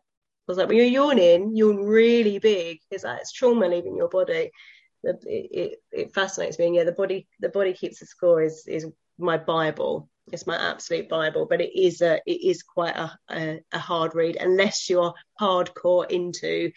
I 0.49 0.53
was 0.53 0.59
like, 0.59 0.69
when 0.69 0.77
you're 0.77 0.87
yawning, 0.87 1.57
yawn 1.57 1.79
really 1.85 2.39
big. 2.39 2.79
It's 2.91 3.03
like 3.05 3.21
it's 3.21 3.33
trauma 3.33 3.67
leaving 3.67 3.97
your 3.97 4.09
body. 4.09 4.53
It, 5.03 5.25
it, 5.27 5.79
it 5.91 6.15
fascinates 6.15 6.59
me. 6.59 6.67
And 6.67 6.75
yeah, 6.75 6.85
the 6.85 6.93
body 6.93 7.27
the 7.41 7.49
body 7.49 7.73
keeps 7.73 7.99
the 7.99 8.07
score 8.07 8.43
is 8.43 8.65
is 8.67 8.87
my 9.19 9.39
bible. 9.39 10.09
It's 10.33 10.47
my 10.47 10.57
absolute 10.57 11.09
bible. 11.09 11.47
But 11.49 11.61
it 11.61 11.77
is 11.77 12.01
a 12.01 12.21
it 12.27 12.41
is 12.45 12.63
quite 12.63 12.97
a 12.97 13.19
a, 13.29 13.61
a 13.73 13.79
hard 13.79 14.15
read 14.15 14.37
unless 14.41 14.89
you're 14.89 15.15
hardcore 15.41 16.09
into 16.11 16.71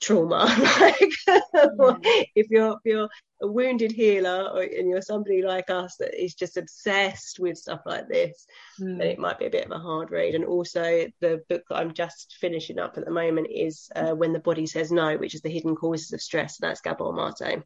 trauma. 0.00 0.46
like 0.80 1.12
if 2.34 2.48
you're 2.48 2.72
if 2.72 2.80
you're 2.84 3.08
a 3.42 3.46
wounded 3.46 3.92
healer 3.92 4.48
or, 4.54 4.62
and 4.62 4.88
you're 4.88 5.02
somebody 5.02 5.42
like 5.42 5.68
us 5.68 5.96
that 5.98 6.14
is 6.14 6.34
just 6.34 6.56
obsessed 6.56 7.38
with 7.38 7.58
stuff 7.58 7.80
like 7.84 8.08
this, 8.08 8.46
Mm. 8.80 8.98
then 8.98 9.06
it 9.08 9.18
might 9.18 9.38
be 9.38 9.46
a 9.46 9.50
bit 9.50 9.66
of 9.66 9.72
a 9.72 9.78
hard 9.78 10.10
read. 10.10 10.34
And 10.34 10.44
also 10.44 11.06
the 11.20 11.42
book 11.48 11.62
that 11.68 11.76
I'm 11.76 11.92
just 11.94 12.36
finishing 12.40 12.78
up 12.78 12.96
at 12.96 13.04
the 13.04 13.10
moment 13.10 13.48
is 13.50 13.90
uh, 13.94 14.12
When 14.14 14.32
the 14.32 14.38
Body 14.38 14.66
Says 14.66 14.90
No, 14.90 15.16
which 15.18 15.34
is 15.34 15.42
the 15.42 15.50
hidden 15.50 15.74
causes 15.76 16.12
of 16.12 16.20
stress. 16.22 16.58
And 16.60 16.68
that's 16.70 16.80
Gabor 16.80 17.12
Mate. 17.12 17.62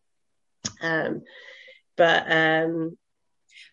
Um, 0.83 1.23
but 1.97 2.25
um, 2.31 2.97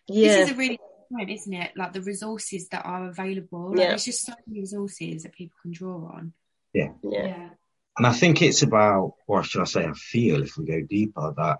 yeah, 0.06 0.38
This 0.38 0.50
is 0.50 0.54
a 0.54 0.58
really 0.58 0.80
point, 1.12 1.30
isn't 1.30 1.52
it? 1.52 1.72
Like 1.76 1.92
the 1.92 2.02
resources 2.02 2.68
that 2.68 2.84
are 2.84 3.08
available. 3.08 3.70
Like 3.70 3.78
Yeah. 3.80 3.88
There's 3.90 4.04
just 4.04 4.24
so 4.26 4.34
many 4.46 4.60
resources 4.60 5.22
that 5.24 5.32
people 5.34 5.56
can 5.62 5.72
draw 5.72 6.12
on. 6.12 6.32
yeah, 6.72 6.92
Yeah. 7.02 7.50
And 7.96 8.06
I 8.06 8.12
think 8.12 8.42
it's 8.42 8.62
about, 8.62 9.14
or 9.26 9.42
should 9.42 9.62
I 9.62 9.64
say, 9.64 9.84
I 9.84 9.92
feel 9.92 10.42
if 10.44 10.56
we 10.56 10.64
go 10.66 10.80
deeper, 10.88 11.34
that 11.36 11.58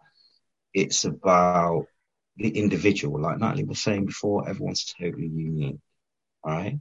it's 0.75 1.05
about 1.05 1.87
the 2.37 2.49
individual. 2.49 3.21
Like 3.21 3.39
Natalie 3.39 3.65
was 3.65 3.83
saying 3.83 4.07
before, 4.07 4.49
everyone's 4.49 4.95
totally 4.99 5.27
unique, 5.27 5.79
right? 6.45 6.79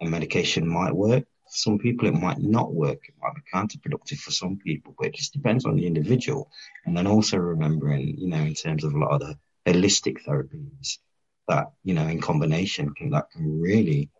And 0.00 0.10
medication 0.10 0.68
might 0.68 0.94
work. 0.94 1.24
For 1.44 1.52
some 1.52 1.78
people, 1.78 2.08
it 2.08 2.14
might 2.14 2.38
not 2.38 2.72
work. 2.74 3.08
It 3.08 3.14
might 3.22 3.34
be 3.34 3.42
counterproductive 3.54 4.18
for 4.18 4.32
some 4.32 4.58
people, 4.58 4.94
but 4.98 5.08
it 5.08 5.14
just 5.14 5.32
depends 5.32 5.64
on 5.64 5.76
the 5.76 5.86
individual. 5.86 6.50
And 6.84 6.96
then 6.96 7.06
also 7.06 7.36
remembering, 7.36 8.18
you 8.18 8.28
know, 8.28 8.42
in 8.42 8.54
terms 8.54 8.82
of 8.84 8.94
a 8.94 8.98
lot 8.98 9.12
of 9.12 9.20
the 9.20 9.38
holistic 9.64 10.24
therapies, 10.24 10.98
that, 11.48 11.70
you 11.84 11.94
know, 11.94 12.06
in 12.08 12.20
combination 12.20 12.94
can, 12.94 13.10
that 13.10 13.30
can 13.30 13.60
really, 13.60 14.10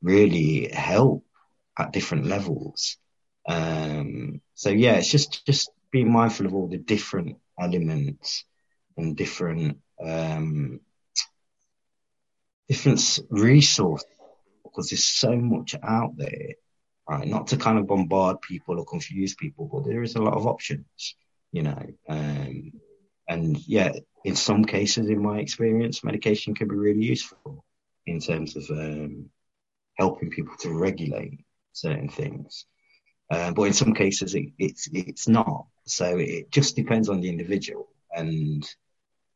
really 0.00 0.70
help 0.72 1.24
at 1.76 1.92
different 1.92 2.26
levels. 2.26 2.96
Um, 3.48 4.40
so 4.54 4.70
yeah, 4.70 4.94
it's 4.94 5.10
just 5.10 5.44
just 5.46 5.70
being 5.90 6.12
mindful 6.12 6.46
of 6.46 6.54
all 6.54 6.68
the 6.68 6.76
different 6.76 7.38
elements 7.60 8.44
and 8.96 9.16
different 9.16 9.78
um, 10.02 10.80
different 12.68 13.18
resources 13.30 14.06
because 14.64 14.90
there's 14.90 15.04
so 15.04 15.36
much 15.36 15.74
out 15.82 16.16
there. 16.16 16.54
Right, 17.08 17.26
not 17.26 17.48
to 17.48 17.56
kind 17.56 17.76
of 17.76 17.88
bombard 17.88 18.40
people 18.40 18.78
or 18.78 18.84
confuse 18.84 19.34
people, 19.34 19.68
but 19.72 19.84
there 19.84 20.04
is 20.04 20.14
a 20.14 20.22
lot 20.22 20.34
of 20.34 20.46
options, 20.46 21.16
you 21.50 21.64
know. 21.64 21.86
Um, 22.08 22.72
and 23.26 23.58
yeah, 23.66 23.92
in 24.24 24.36
some 24.36 24.64
cases, 24.64 25.08
in 25.08 25.20
my 25.20 25.40
experience, 25.40 26.04
medication 26.04 26.54
can 26.54 26.68
be 26.68 26.76
really 26.76 27.04
useful 27.04 27.64
in 28.06 28.20
terms 28.20 28.54
of 28.54 28.70
um, 28.70 29.30
helping 29.94 30.30
people 30.30 30.54
to 30.60 30.72
regulate 30.72 31.44
certain 31.72 32.08
things. 32.08 32.66
Um, 33.30 33.54
but 33.54 33.62
in 33.64 33.72
some 33.72 33.94
cases, 33.94 34.34
it, 34.34 34.46
it's 34.58 34.88
it's 34.92 35.28
not. 35.28 35.66
So 35.90 36.18
it 36.18 36.50
just 36.50 36.76
depends 36.76 37.08
on 37.08 37.20
the 37.20 37.28
individual 37.28 37.88
and 38.14 38.68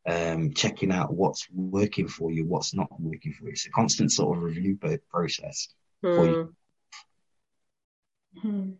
um, 0.07 0.53
checking 0.53 0.91
out 0.91 1.13
what's 1.13 1.47
working 1.53 2.07
for 2.07 2.31
you, 2.31 2.45
what's 2.45 2.73
not 2.73 2.89
working 2.99 3.33
for 3.33 3.45
you. 3.45 3.51
It's 3.51 3.65
a 3.65 3.71
constant 3.71 4.11
sort 4.11 4.37
of 4.37 4.43
review 4.43 4.77
process. 5.09 5.67
for 6.01 6.25
you. 6.27 6.53
Hmm. 8.41 8.47
Mhm. 8.47 8.77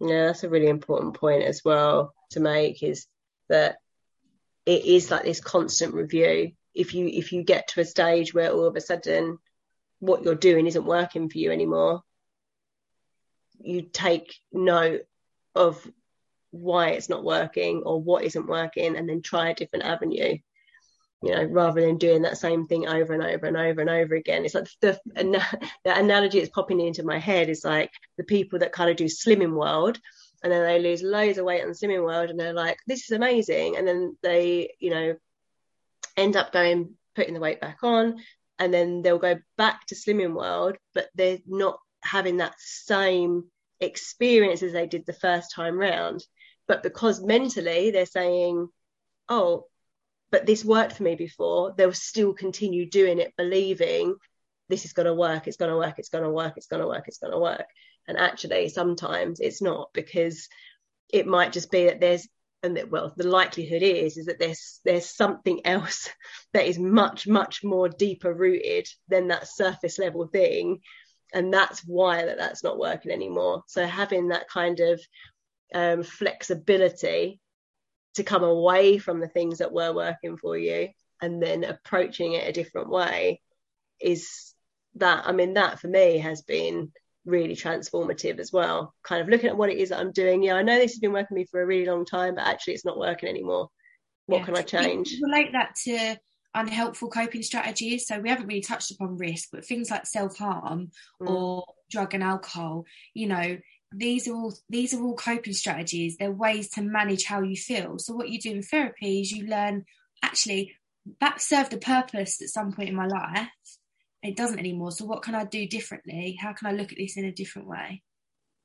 Yeah, 0.00 0.26
that's 0.26 0.44
a 0.44 0.48
really 0.48 0.68
important 0.68 1.14
point 1.14 1.44
as 1.44 1.62
well 1.64 2.14
to 2.30 2.40
make 2.40 2.82
is 2.82 3.06
that 3.48 3.76
it 4.66 4.84
is 4.84 5.10
like 5.10 5.24
this 5.24 5.40
constant 5.40 5.94
review. 5.94 6.52
If 6.74 6.94
you 6.94 7.06
if 7.06 7.32
you 7.32 7.44
get 7.44 7.68
to 7.68 7.80
a 7.80 7.84
stage 7.84 8.34
where 8.34 8.50
all 8.50 8.66
of 8.66 8.76
a 8.76 8.80
sudden 8.80 9.38
what 10.00 10.24
you're 10.24 10.34
doing 10.34 10.66
isn't 10.66 10.84
working 10.84 11.28
for 11.28 11.38
you 11.38 11.52
anymore, 11.52 12.02
you 13.60 13.82
take 13.82 14.34
note 14.52 15.02
of 15.54 15.86
why 16.54 16.90
it's 16.90 17.08
not 17.08 17.24
working 17.24 17.82
or 17.84 18.00
what 18.00 18.24
isn't 18.24 18.46
working 18.46 18.96
and 18.96 19.08
then 19.08 19.22
try 19.22 19.50
a 19.50 19.54
different 19.54 19.84
avenue. 19.84 20.38
You 21.22 21.34
know, 21.34 21.44
rather 21.44 21.80
than 21.80 21.96
doing 21.96 22.22
that 22.22 22.36
same 22.36 22.66
thing 22.66 22.86
over 22.86 23.14
and 23.14 23.22
over 23.22 23.46
and 23.46 23.56
over 23.56 23.80
and 23.80 23.88
over 23.88 24.14
again. 24.14 24.44
It's 24.44 24.54
like 24.54 24.68
the 24.82 25.00
the 25.14 25.98
analogy 25.98 26.38
that's 26.38 26.50
popping 26.50 26.80
into 26.80 27.02
my 27.02 27.18
head 27.18 27.48
is 27.48 27.64
like 27.64 27.90
the 28.18 28.24
people 28.24 28.58
that 28.58 28.72
kind 28.72 28.90
of 28.90 28.96
do 28.96 29.06
Slimming 29.06 29.54
World 29.54 29.98
and 30.44 30.52
then 30.52 30.62
they 30.62 30.78
lose 30.78 31.02
loads 31.02 31.38
of 31.38 31.46
weight 31.46 31.62
on 31.62 31.70
Slimming 31.70 32.04
World 32.04 32.28
and 32.28 32.38
they're 32.38 32.52
like, 32.52 32.76
this 32.86 33.04
is 33.04 33.12
amazing. 33.12 33.78
And 33.78 33.88
then 33.88 34.18
they, 34.22 34.74
you 34.78 34.90
know, 34.90 35.16
end 36.18 36.36
up 36.36 36.52
going, 36.52 36.96
putting 37.16 37.32
the 37.32 37.40
weight 37.40 37.62
back 37.62 37.78
on 37.82 38.16
and 38.58 38.72
then 38.72 39.00
they'll 39.00 39.18
go 39.18 39.38
back 39.56 39.86
to 39.86 39.94
Slimming 39.94 40.34
World, 40.34 40.76
but 40.92 41.08
they're 41.14 41.38
not 41.46 41.78
having 42.02 42.36
that 42.36 42.54
same 42.58 43.44
experience 43.80 44.62
as 44.62 44.72
they 44.72 44.86
did 44.86 45.06
the 45.06 45.14
first 45.14 45.52
time 45.54 45.78
round. 45.78 46.22
But 46.66 46.82
because 46.82 47.22
mentally 47.22 47.90
they're 47.90 48.06
saying, 48.06 48.68
oh, 49.28 49.66
but 50.30 50.46
this 50.46 50.64
worked 50.64 50.96
for 50.96 51.02
me 51.02 51.14
before, 51.14 51.74
they'll 51.76 51.92
still 51.92 52.32
continue 52.32 52.88
doing 52.88 53.18
it, 53.18 53.34
believing 53.36 54.16
this 54.68 54.84
is 54.84 54.92
going 54.92 55.06
to 55.06 55.14
work, 55.14 55.46
it's 55.46 55.56
going 55.56 55.70
to 55.70 55.76
work, 55.76 55.98
it's 55.98 56.08
going 56.08 56.24
to 56.24 56.30
work, 56.30 56.54
it's 56.56 56.66
going 56.66 56.82
to 56.82 56.88
work, 56.88 57.04
it's 57.06 57.18
going 57.18 57.32
to 57.32 57.38
work. 57.38 57.66
And 58.08 58.18
actually, 58.18 58.68
sometimes 58.68 59.40
it's 59.40 59.62
not 59.62 59.90
because 59.92 60.48
it 61.12 61.26
might 61.26 61.52
just 61.52 61.70
be 61.70 61.84
that 61.84 62.00
there's, 62.00 62.26
and 62.62 62.76
that, 62.76 62.90
well, 62.90 63.12
the 63.16 63.28
likelihood 63.28 63.82
is 63.82 64.16
is 64.16 64.26
that 64.26 64.38
there's 64.38 64.80
there's 64.84 65.08
something 65.08 65.66
else 65.66 66.08
that 66.54 66.66
is 66.66 66.78
much 66.78 67.26
much 67.26 67.62
more 67.62 67.88
deeper 67.88 68.32
rooted 68.32 68.88
than 69.08 69.28
that 69.28 69.48
surface 69.48 69.98
level 69.98 70.26
thing, 70.26 70.80
and 71.34 71.52
that's 71.52 71.80
why 71.80 72.24
that 72.24 72.38
that's 72.38 72.64
not 72.64 72.78
working 72.78 73.12
anymore. 73.12 73.62
So 73.66 73.86
having 73.86 74.28
that 74.28 74.48
kind 74.48 74.80
of 74.80 75.00
um, 75.72 76.02
flexibility 76.02 77.40
to 78.14 78.22
come 78.22 78.44
away 78.44 78.98
from 78.98 79.20
the 79.20 79.28
things 79.28 79.58
that 79.58 79.72
were 79.72 79.92
working 79.92 80.36
for 80.36 80.56
you 80.56 80.88
and 81.22 81.42
then 81.42 81.64
approaching 81.64 82.32
it 82.34 82.48
a 82.48 82.52
different 82.52 82.88
way 82.88 83.40
is 84.00 84.54
that 84.96 85.24
I 85.26 85.32
mean 85.32 85.54
that 85.54 85.80
for 85.80 85.88
me 85.88 86.18
has 86.18 86.42
been 86.42 86.92
really 87.24 87.56
transformative 87.56 88.38
as 88.38 88.52
well 88.52 88.94
kind 89.02 89.22
of 89.22 89.28
looking 89.28 89.48
at 89.48 89.56
what 89.56 89.70
it 89.70 89.78
is 89.78 89.88
that 89.88 89.98
I'm 89.98 90.12
doing 90.12 90.42
yeah 90.42 90.54
I 90.54 90.62
know 90.62 90.76
this 90.76 90.92
has 90.92 91.00
been 91.00 91.12
working 91.12 91.28
for 91.28 91.34
me 91.34 91.46
for 91.50 91.62
a 91.62 91.66
really 91.66 91.86
long 91.86 92.04
time 92.04 92.34
but 92.34 92.46
actually 92.46 92.74
it's 92.74 92.84
not 92.84 92.98
working 92.98 93.28
anymore 93.28 93.70
what 94.26 94.40
Yeah. 94.40 94.44
can 94.46 94.56
I 94.56 94.62
change 94.62 95.16
relate 95.22 95.52
that 95.52 95.74
to 95.84 96.16
unhelpful 96.54 97.10
coping 97.10 97.42
strategies. 97.42 98.06
So 98.06 98.18
we 98.18 98.28
haven't 98.28 98.46
really 98.46 98.60
touched 98.60 98.90
upon 98.92 99.18
risk, 99.18 99.48
but 99.52 99.64
things 99.64 99.90
like 99.90 100.06
self 100.06 100.36
harm 100.38 100.90
Mm. 101.20 101.28
or 101.28 101.64
drug 101.90 102.14
and 102.14 102.22
alcohol, 102.22 102.84
you 103.12 103.26
know, 103.26 103.58
these 103.96 104.28
are 104.28 104.34
all 104.34 104.54
these 104.68 104.94
are 104.94 105.02
all 105.02 105.16
coping 105.16 105.52
strategies. 105.52 106.16
They're 106.16 106.32
ways 106.32 106.70
to 106.70 106.82
manage 106.82 107.24
how 107.24 107.42
you 107.42 107.56
feel. 107.56 107.98
So 107.98 108.14
what 108.14 108.28
you 108.28 108.40
do 108.40 108.52
in 108.52 108.62
therapy 108.62 109.20
is 109.20 109.32
you 109.32 109.46
learn 109.46 109.84
actually 110.22 110.76
that 111.20 111.40
served 111.40 111.72
a 111.74 111.78
purpose 111.78 112.40
at 112.40 112.48
some 112.48 112.72
point 112.72 112.88
in 112.88 112.94
my 112.94 113.06
life. 113.06 113.48
It 114.22 114.36
doesn't 114.36 114.58
anymore. 114.58 114.90
So 114.92 115.04
what 115.04 115.22
can 115.22 115.34
I 115.34 115.44
do 115.44 115.66
differently? 115.66 116.38
How 116.40 116.54
can 116.54 116.68
I 116.68 116.72
look 116.72 116.92
at 116.92 116.98
this 116.98 117.16
in 117.16 117.26
a 117.26 117.32
different 117.32 117.68
way 117.68 118.02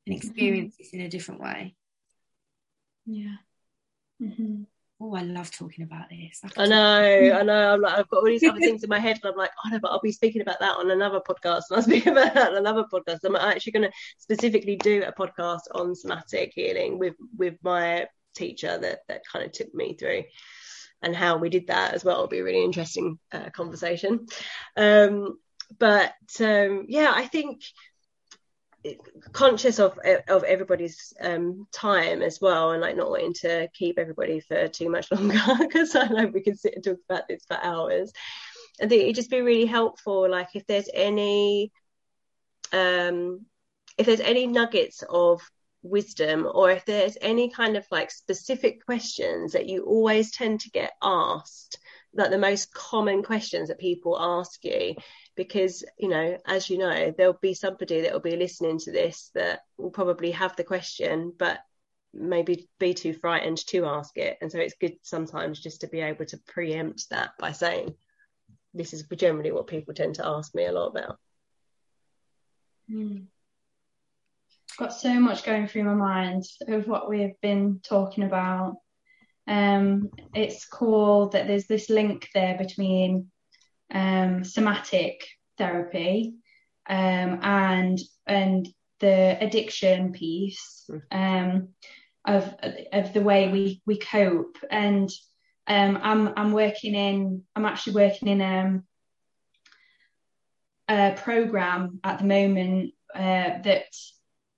and 0.08 0.16
experience 0.16 0.76
this 0.78 0.94
in 0.94 1.02
a 1.02 1.10
different 1.10 1.42
way? 1.42 1.76
Yeah. 3.06 3.36
hmm 4.20 4.64
oh, 5.02 5.16
I 5.16 5.22
love 5.22 5.52
talking 5.52 5.84
about 5.84 6.10
this. 6.10 6.41
I 6.58 6.68
know, 6.68 7.38
I 7.39 7.43
know. 7.43 7.74
I'm 7.74 7.82
like, 7.82 8.00
I've 8.00 8.10
got 8.10 8.18
all 8.18 8.26
these 8.26 8.43
other 8.43 8.60
things 8.60 8.84
in 8.84 8.89
my 8.89 9.00
head, 9.00 9.20
and 9.24 9.32
I'm 9.32 9.38
like, 9.38 9.52
oh 9.66 9.70
no, 9.70 9.80
but 9.80 9.91
I'll 9.91 10.02
be 10.02 10.12
speaking 10.12 10.41
about 10.41 10.60
that 10.60 10.78
on 10.78 10.91
another 10.91 11.20
podcast, 11.20 11.64
and 11.70 11.78
I'll 11.78 11.82
speak 11.82 12.06
about 12.08 12.34
that 12.34 12.52
on 12.52 12.58
another 12.58 12.86
podcast. 12.91 13.20
I'm 13.24 13.36
actually 13.36 13.72
going 13.72 13.89
to 13.89 13.97
specifically 14.18 14.76
do 14.76 15.04
a 15.04 15.14
podcast 15.14 15.62
on 15.74 15.95
somatic 15.95 16.52
healing 16.54 17.00
with 17.00 17.16
with 17.38 17.56
my 17.64 18.08
teacher 18.36 18.78
that 18.78 19.00
that 19.08 19.22
kind 19.32 19.45
of 19.45 19.52
took 19.52 19.74
me 19.74 19.95
through 19.95 20.24
and 21.02 21.16
how 21.16 21.38
we 21.38 21.50
did 21.50 21.68
that 21.68 21.93
as 21.93 22.04
well. 22.04 22.16
It'll 22.16 22.28
be 22.28 22.39
a 22.39 22.43
really 22.43 22.64
interesting 22.64 23.20
uh, 23.32 23.50
conversation. 23.52 24.28
Um, 24.76 25.38
but 25.78 26.14
um, 26.39 26.86
yeah, 26.88 27.12
I 27.14 27.28
think 27.28 27.62
conscious 29.32 29.80
of 29.80 29.98
of 30.28 30.44
everybody's 30.44 31.14
um, 31.22 31.68
time 31.72 32.22
as 32.22 32.40
well, 32.42 32.72
and 32.72 32.82
like 32.82 32.96
not 32.96 33.10
wanting 33.10 33.34
to 33.42 33.68
keep 33.74 34.00
everybody 34.00 34.40
for 34.40 34.68
too 34.68 34.90
much 34.90 35.12
longer 35.12 35.40
because 35.60 35.96
I 35.96 36.08
know 36.08 36.28
we 36.28 36.42
can 36.42 36.56
sit 36.56 36.76
and 36.76 36.84
talk 36.84 37.00
about 37.10 37.28
this 37.28 37.44
for 37.48 37.58
hours. 37.62 38.12
I 38.82 38.88
think 38.88 39.04
it'd 39.04 39.16
just 39.16 39.32
be 39.32 39.42
really 39.42 39.66
helpful, 39.66 40.30
like 40.30 40.50
if 40.56 40.66
there's 40.68 40.90
any 40.94 41.72
um, 42.72 43.46
if 43.98 44.06
there's 44.06 44.22
any 44.22 44.48
nuggets 44.48 45.04
of 45.10 45.42
wisdom 45.82 46.48
or 46.52 46.72
if 46.72 46.86
there's 46.86 47.18
any 47.22 47.50
kind 47.50 47.78
of 47.78 47.86
like 47.90 48.12
specific 48.12 48.86
questions 48.86 49.54
that 49.54 49.68
you 49.68 49.86
always 49.86 50.32
tend 50.32 50.60
to 50.60 50.70
get 50.72 50.92
asked 51.02 51.80
like 52.14 52.32
the 52.32 52.38
most 52.38 52.74
common 52.74 53.24
questions 53.24 53.70
that 53.70 53.80
people 53.80 54.20
ask 54.20 54.64
you 54.64 54.96
because 55.40 55.86
you 55.98 56.10
know 56.10 56.38
as 56.46 56.70
you 56.70 56.78
know 56.78 57.14
there'll 57.18 57.40
be 57.42 57.54
somebody 57.54 58.02
that 58.02 58.12
will 58.12 58.20
be 58.20 58.36
listening 58.36 58.78
to 58.78 58.92
this 58.92 59.32
that 59.34 59.62
will 59.78 59.90
probably 59.90 60.32
have 60.32 60.54
the 60.58 60.64
question 60.64 61.32
but 61.40 61.60
maybe 62.14 62.68
be 62.80 62.94
too 62.94 63.14
frightened 63.14 63.66
to 63.68 63.86
ask 63.86 64.18
it. 64.18 64.38
And 64.42 64.52
so 64.52 64.60
it's 64.60 64.76
good 64.80 64.98
sometimes 65.04 65.60
just 65.60 65.82
to 65.82 65.88
be 65.88 66.02
able 66.02 66.26
to 66.26 66.40
preempt 66.48 67.10
that 67.10 67.32
by 67.40 67.52
saying 67.52 67.96
this 68.74 68.94
is 68.94 69.04
generally 69.16 69.52
what 69.52 69.68
people 69.68 69.94
tend 69.94 70.16
to 70.16 70.28
ask 70.28 70.54
me 70.56 70.66
a 70.66 70.72
lot 70.72 70.88
about. 70.88 71.18
Mm. 72.92 73.26
got 74.78 74.94
so 74.94 75.20
much 75.20 75.44
going 75.44 75.68
through 75.68 75.84
my 75.84 75.94
mind 75.94 76.44
of 76.68 76.88
what 76.88 77.08
we've 77.08 77.40
been 77.42 77.82
talking 77.84 78.24
about. 78.24 78.78
Um, 79.48 80.10
it's 80.34 80.66
cool 80.66 81.30
that 81.30 81.48
there's 81.48 81.68
this 81.68 81.90
link 81.90 82.30
there 82.34 82.58
between 82.58 83.32
um, 83.92 84.44
somatic 84.44 85.26
therapy 85.58 86.36
um, 86.90 87.40
and 87.42 88.00
and 88.28 88.68
the 89.00 89.38
addiction 89.40 90.12
piece 90.12 90.86
hmm. 90.88 90.98
um, 91.12 91.70
of 92.26 92.54
of 92.92 93.14
the 93.14 93.22
way 93.22 93.50
we 93.50 93.82
we 93.86 93.98
cope 93.98 94.58
and 94.70 95.10
um, 95.68 96.00
I'm 96.02 96.34
I'm 96.36 96.52
working 96.52 96.96
in 96.96 97.44
I'm 97.56 97.66
actually 97.66 97.94
working 97.94 98.28
in 98.28 98.42
um, 98.42 98.84
a 100.90 101.14
program 101.16 102.00
at 102.04 102.20
the 102.20 102.26
moment 102.26 102.94
uh, 103.14 103.62
that 103.64 103.86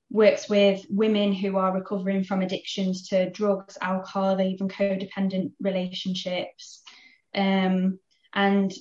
works 0.10 0.50
with 0.50 0.86
women 0.90 1.34
who 1.34 1.58
are 1.58 1.74
recovering 1.74 2.24
from 2.24 2.42
addictions 2.42 3.08
to 3.08 3.30
drugs, 3.30 3.78
alcohol, 3.82 4.42
even 4.42 4.68
codependent 4.68 5.54
relationships. 5.62 6.82
Um, 7.34 7.98
and 8.34 8.74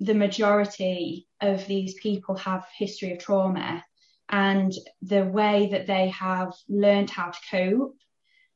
the 0.00 0.14
majority 0.14 1.26
of 1.40 1.66
these 1.66 1.94
people 1.94 2.36
have 2.36 2.66
history 2.76 3.12
of 3.12 3.18
trauma 3.18 3.84
and 4.28 4.72
the 5.02 5.24
way 5.24 5.68
that 5.70 5.86
they 5.86 6.08
have 6.08 6.52
learned 6.68 7.10
how 7.10 7.30
to 7.30 7.38
cope 7.50 7.96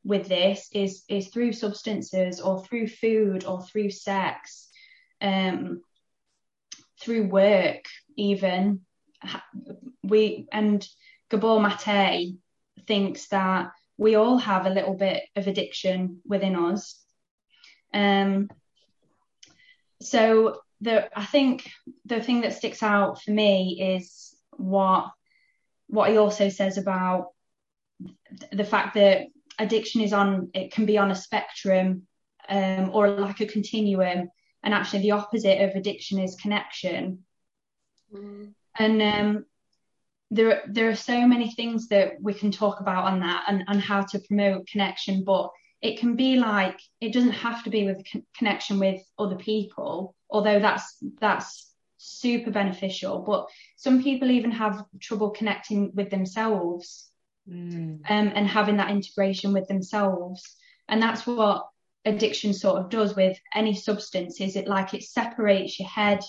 with 0.04 0.28
this 0.28 0.68
is 0.72 1.04
is 1.08 1.28
through 1.28 1.52
substances 1.52 2.40
or 2.40 2.64
through 2.64 2.88
food 2.88 3.44
or 3.44 3.62
through 3.62 3.90
sex 3.90 4.68
um, 5.20 5.82
through 7.00 7.28
work 7.28 7.84
even. 8.16 8.80
We 10.02 10.46
and 10.52 10.86
Gabor 11.30 11.60
Mate 11.60 12.36
thinks 12.86 13.28
that 13.28 13.70
we 13.96 14.14
all 14.14 14.38
have 14.38 14.64
a 14.64 14.70
little 14.70 14.94
bit 14.94 15.24
of 15.36 15.46
addiction 15.46 16.20
within 16.24 16.56
us. 16.56 16.98
Um, 17.92 18.48
so 20.00 20.60
the 20.80 21.18
I 21.18 21.24
think 21.24 21.70
the 22.04 22.20
thing 22.22 22.42
that 22.42 22.54
sticks 22.54 22.82
out 22.82 23.22
for 23.22 23.30
me 23.30 23.96
is 23.96 24.34
what 24.52 25.10
what 25.88 26.10
he 26.10 26.16
also 26.16 26.48
says 26.48 26.78
about 26.78 27.28
the 28.52 28.64
fact 28.64 28.94
that 28.94 29.26
addiction 29.58 30.00
is 30.00 30.12
on 30.12 30.50
it 30.54 30.72
can 30.72 30.86
be 30.86 30.98
on 30.98 31.10
a 31.10 31.16
spectrum 31.16 32.06
um, 32.48 32.90
or 32.92 33.08
like 33.10 33.40
a 33.40 33.46
continuum 33.46 34.30
and 34.62 34.74
actually 34.74 35.02
the 35.02 35.10
opposite 35.12 35.60
of 35.62 35.74
addiction 35.74 36.18
is 36.18 36.36
connection 36.36 37.24
mm. 38.14 38.52
and 38.78 39.02
um, 39.02 39.44
there 40.30 40.62
there 40.68 40.88
are 40.88 40.94
so 40.94 41.26
many 41.26 41.50
things 41.50 41.88
that 41.88 42.12
we 42.20 42.34
can 42.34 42.52
talk 42.52 42.80
about 42.80 43.04
on 43.04 43.20
that 43.20 43.44
and, 43.48 43.64
and 43.66 43.80
how 43.80 44.02
to 44.02 44.20
promote 44.20 44.66
connection 44.68 45.24
but 45.24 45.50
it 45.80 45.98
can 45.98 46.14
be 46.14 46.36
like 46.36 46.78
it 47.00 47.12
doesn't 47.12 47.32
have 47.32 47.64
to 47.64 47.70
be 47.70 47.84
with 47.84 48.04
connection 48.36 48.78
with 48.78 49.00
other 49.18 49.36
people 49.36 50.14
although 50.30 50.60
that's 50.60 50.96
that's 51.20 51.72
super 51.98 52.50
beneficial 52.50 53.20
but 53.20 53.48
some 53.76 54.02
people 54.02 54.30
even 54.30 54.52
have 54.52 54.84
trouble 55.00 55.30
connecting 55.30 55.90
with 55.94 56.10
themselves 56.10 57.10
mm. 57.48 57.98
um, 58.08 58.32
and 58.34 58.46
having 58.46 58.76
that 58.76 58.90
integration 58.90 59.52
with 59.52 59.66
themselves 59.66 60.56
and 60.88 61.02
that's 61.02 61.26
what 61.26 61.66
addiction 62.04 62.54
sort 62.54 62.80
of 62.80 62.88
does 62.88 63.16
with 63.16 63.36
any 63.54 63.74
substance 63.74 64.40
is 64.40 64.54
it 64.54 64.68
like 64.68 64.94
it 64.94 65.02
separates 65.02 65.78
your 65.78 65.88
head 65.88 66.20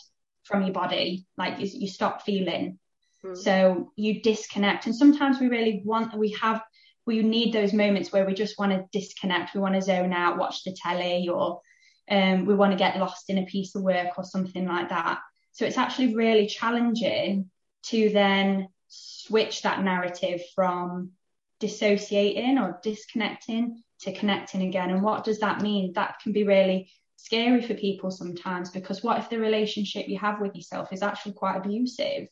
from 0.43 0.63
your 0.63 0.73
body 0.73 1.25
like 1.37 1.59
you, 1.59 1.69
you 1.71 1.87
stop 1.87 2.23
feeling 2.23 2.79
mm. 3.23 3.37
so 3.37 3.91
you 3.95 4.21
disconnect 4.21 4.87
and 4.87 4.95
sometimes 4.95 5.39
we 5.39 5.47
really 5.47 5.83
want 5.85 6.17
we 6.17 6.35
have 6.41 6.61
we 7.05 7.21
need 7.21 7.53
those 7.53 7.73
moments 7.73 8.11
where 8.11 8.25
we 8.25 8.33
just 8.33 8.57
want 8.57 8.71
to 8.71 8.85
disconnect 8.91 9.53
we 9.53 9.61
want 9.61 9.75
to 9.75 9.81
zone 9.81 10.13
out 10.13 10.37
watch 10.39 10.63
the 10.63 10.75
telly 10.83 11.29
or 11.29 11.61
um, 12.09 12.45
we 12.45 12.55
want 12.55 12.71
to 12.71 12.77
get 12.77 12.97
lost 12.97 13.29
in 13.29 13.37
a 13.37 13.45
piece 13.45 13.75
of 13.75 13.83
work 13.83 14.17
or 14.17 14.23
something 14.23 14.65
like 14.65 14.89
that. 14.89 15.19
So 15.51 15.65
it's 15.65 15.77
actually 15.77 16.15
really 16.15 16.47
challenging 16.47 17.49
to 17.87 18.09
then 18.09 18.69
switch 18.87 19.61
that 19.61 19.83
narrative 19.83 20.41
from 20.55 21.11
dissociating 21.59 22.57
or 22.57 22.79
disconnecting 22.83 23.83
to 24.01 24.13
connecting 24.13 24.61
again. 24.63 24.89
And 24.89 25.03
what 25.03 25.23
does 25.23 25.39
that 25.39 25.61
mean? 25.61 25.93
That 25.93 26.15
can 26.23 26.31
be 26.31 26.43
really 26.43 26.89
scary 27.17 27.61
for 27.61 27.73
people 27.73 28.11
sometimes 28.11 28.71
because 28.71 29.03
what 29.03 29.19
if 29.19 29.29
the 29.29 29.39
relationship 29.39 30.07
you 30.07 30.17
have 30.19 30.39
with 30.39 30.55
yourself 30.55 30.93
is 30.93 31.03
actually 31.03 31.33
quite 31.33 31.57
abusive? 31.57 32.27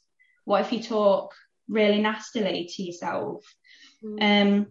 What 0.45 0.61
if 0.61 0.71
you 0.71 0.81
talk 0.81 1.33
really 1.67 2.01
nastily 2.01 2.69
to 2.73 2.83
yourself? 2.83 3.43
Mm. 4.03 4.21
Um, 4.21 4.67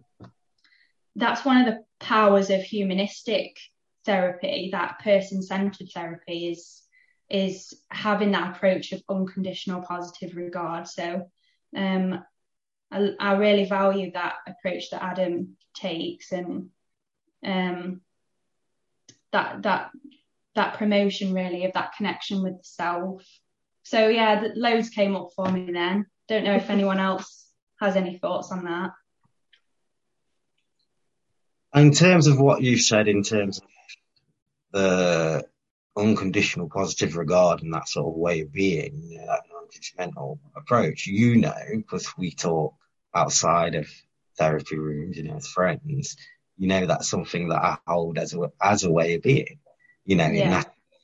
that's 1.15 1.45
one 1.45 1.57
of 1.57 1.65
the 1.65 1.83
powers 1.99 2.49
of 2.49 2.61
humanistic 2.61 3.57
therapy, 4.07 4.69
that 4.71 4.97
person-centered 5.03 5.89
therapy 5.93 6.47
is 6.47 6.81
is 7.29 7.75
having 7.91 8.31
that 8.31 8.55
approach 8.55 8.93
of 8.93 9.03
unconditional 9.09 9.81
positive 9.81 10.35
regard. 10.35 10.87
So 10.87 11.29
um, 11.75 12.23
I, 12.89 13.09
I, 13.19 13.33
really 13.33 13.65
value 13.65 14.11
that 14.13 14.35
approach 14.47 14.91
that 14.91 15.03
Adam 15.03 15.57
takes 15.73 16.31
and 16.31 16.69
um, 17.45 17.99
that 19.33 19.63
that 19.63 19.91
that 20.55 20.77
promotion 20.77 21.33
really 21.33 21.65
of 21.65 21.73
that 21.73 21.93
connection 21.97 22.41
with 22.43 22.53
the 22.53 22.63
self. 22.63 23.25
So 23.83 24.07
yeah, 24.07 24.41
the, 24.41 24.53
loads 24.55 24.89
came 24.89 25.15
up 25.15 25.29
for 25.35 25.51
me 25.51 25.69
then. 25.71 26.05
Don't 26.29 26.45
know 26.45 26.55
if 26.55 26.69
anyone 26.69 26.99
else 26.99 27.45
has 27.81 27.97
any 27.97 28.17
thoughts 28.17 28.51
on 28.51 28.63
that. 28.63 28.91
In 31.75 31.91
terms 31.91 32.27
of 32.27 32.39
what 32.39 32.61
you've 32.61 32.81
said, 32.81 33.07
in 33.07 33.21
terms 33.21 33.59
of 33.59 33.65
the 34.71 35.45
unconditional 35.97 36.69
positive 36.69 37.17
regard 37.17 37.63
and 37.63 37.73
that 37.73 37.87
sort 37.87 38.07
of 38.07 38.15
way 38.15 38.41
of 38.41 38.51
being, 38.51 39.01
you 39.03 39.17
know, 39.17 39.25
that 39.25 39.43
non-judgmental 39.51 40.39
approach, 40.55 41.07
you 41.07 41.37
know, 41.37 41.53
because 41.75 42.15
we 42.17 42.31
talk 42.31 42.73
outside 43.13 43.75
of 43.75 43.89
therapy 44.37 44.77
rooms, 44.77 45.17
you 45.17 45.23
know, 45.23 45.35
as 45.35 45.47
friends, 45.47 46.15
you 46.57 46.67
know, 46.67 46.85
that's 46.85 47.09
something 47.09 47.49
that 47.49 47.63
I 47.63 47.77
hold 47.87 48.17
as 48.17 48.33
a, 48.33 48.51
as 48.61 48.83
a 48.83 48.91
way 48.91 49.15
of 49.15 49.23
being, 49.23 49.59
you 50.05 50.15
know, 50.15 50.27
yeah. 50.27 50.49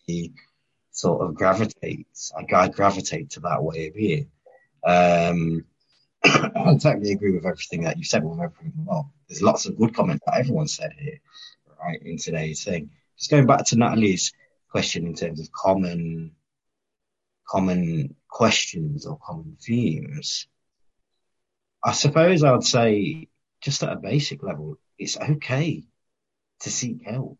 that 0.07 0.29
sort 0.91 1.21
of 1.21 1.35
gravitates, 1.35 2.31
I, 2.37 2.45
I 2.55 2.67
gravitate 2.69 3.31
to 3.31 3.39
that 3.41 3.63
way 3.63 3.87
of 3.87 3.95
being. 3.95 4.29
Um, 4.85 5.65
I 6.23 6.77
totally 6.79 7.11
agree 7.11 7.31
with 7.31 7.45
everything 7.45 7.83
that 7.83 7.97
you 7.97 8.03
said. 8.03 8.23
With 8.23 8.39
everything, 8.39 8.73
well, 8.85 9.11
there's 9.27 9.41
lots 9.41 9.65
of 9.65 9.77
good 9.77 9.95
comments 9.95 10.23
that 10.25 10.37
everyone 10.37 10.67
said 10.67 10.91
here, 10.97 11.19
right, 11.81 12.01
in 12.01 12.17
today's 12.17 12.63
thing 12.63 12.91
just 13.17 13.31
going 13.31 13.47
back 13.47 13.65
to 13.65 13.77
Natalie's 13.77 14.33
question 14.69 15.05
in 15.05 15.13
terms 15.13 15.39
of 15.39 15.51
common 15.51 16.31
common 17.47 18.15
questions 18.27 19.05
or 19.05 19.17
common 19.23 19.57
themes, 19.61 20.47
I 21.83 21.91
suppose 21.91 22.43
I 22.43 22.51
would 22.51 22.63
say 22.63 23.27
just 23.61 23.83
at 23.83 23.93
a 23.93 23.97
basic 23.97 24.43
level, 24.43 24.77
it's 24.97 25.17
okay 25.17 25.83
to 26.61 26.71
seek 26.71 27.03
help. 27.03 27.37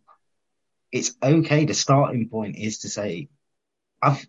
it's 0.92 1.16
okay. 1.24 1.66
The 1.66 1.74
starting 1.74 2.30
point 2.30 2.58
is 2.58 2.80
to 2.80 2.90
say, 2.90 3.30
I've, 4.02 4.24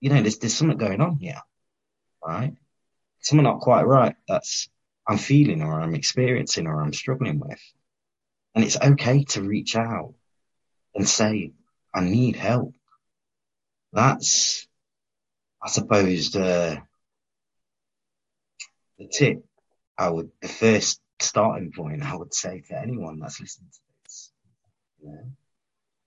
you 0.00 0.10
know, 0.10 0.20
there's, 0.20 0.38
there's 0.38 0.54
something 0.54 0.78
going 0.78 1.00
on 1.00 1.18
here, 1.18 1.40
right? 2.26 2.54
Something 3.20 3.44
not 3.44 3.60
quite 3.60 3.86
right. 3.86 4.16
That's 4.26 4.68
I'm 5.06 5.18
feeling 5.18 5.62
or 5.62 5.80
I'm 5.80 5.94
experiencing 5.94 6.66
or 6.66 6.82
I'm 6.82 6.92
struggling 6.92 7.38
with. 7.38 7.60
And 8.54 8.64
it's 8.64 8.80
okay 8.80 9.24
to 9.24 9.42
reach 9.42 9.76
out 9.76 10.14
and 10.94 11.08
say, 11.08 11.52
I 11.94 12.00
need 12.00 12.36
help. 12.36 12.74
That's, 13.92 14.66
I 15.62 15.68
suppose, 15.68 16.30
the, 16.30 16.80
the 18.98 19.08
tip 19.08 19.44
I 19.98 20.10
would, 20.10 20.30
the 20.40 20.48
first 20.48 21.00
starting 21.20 21.72
point 21.72 22.02
I 22.02 22.16
would 22.16 22.32
say 22.32 22.62
to 22.68 22.80
anyone 22.80 23.18
that's 23.18 23.40
listening 23.40 23.70
to 23.70 23.78
this. 24.04 24.32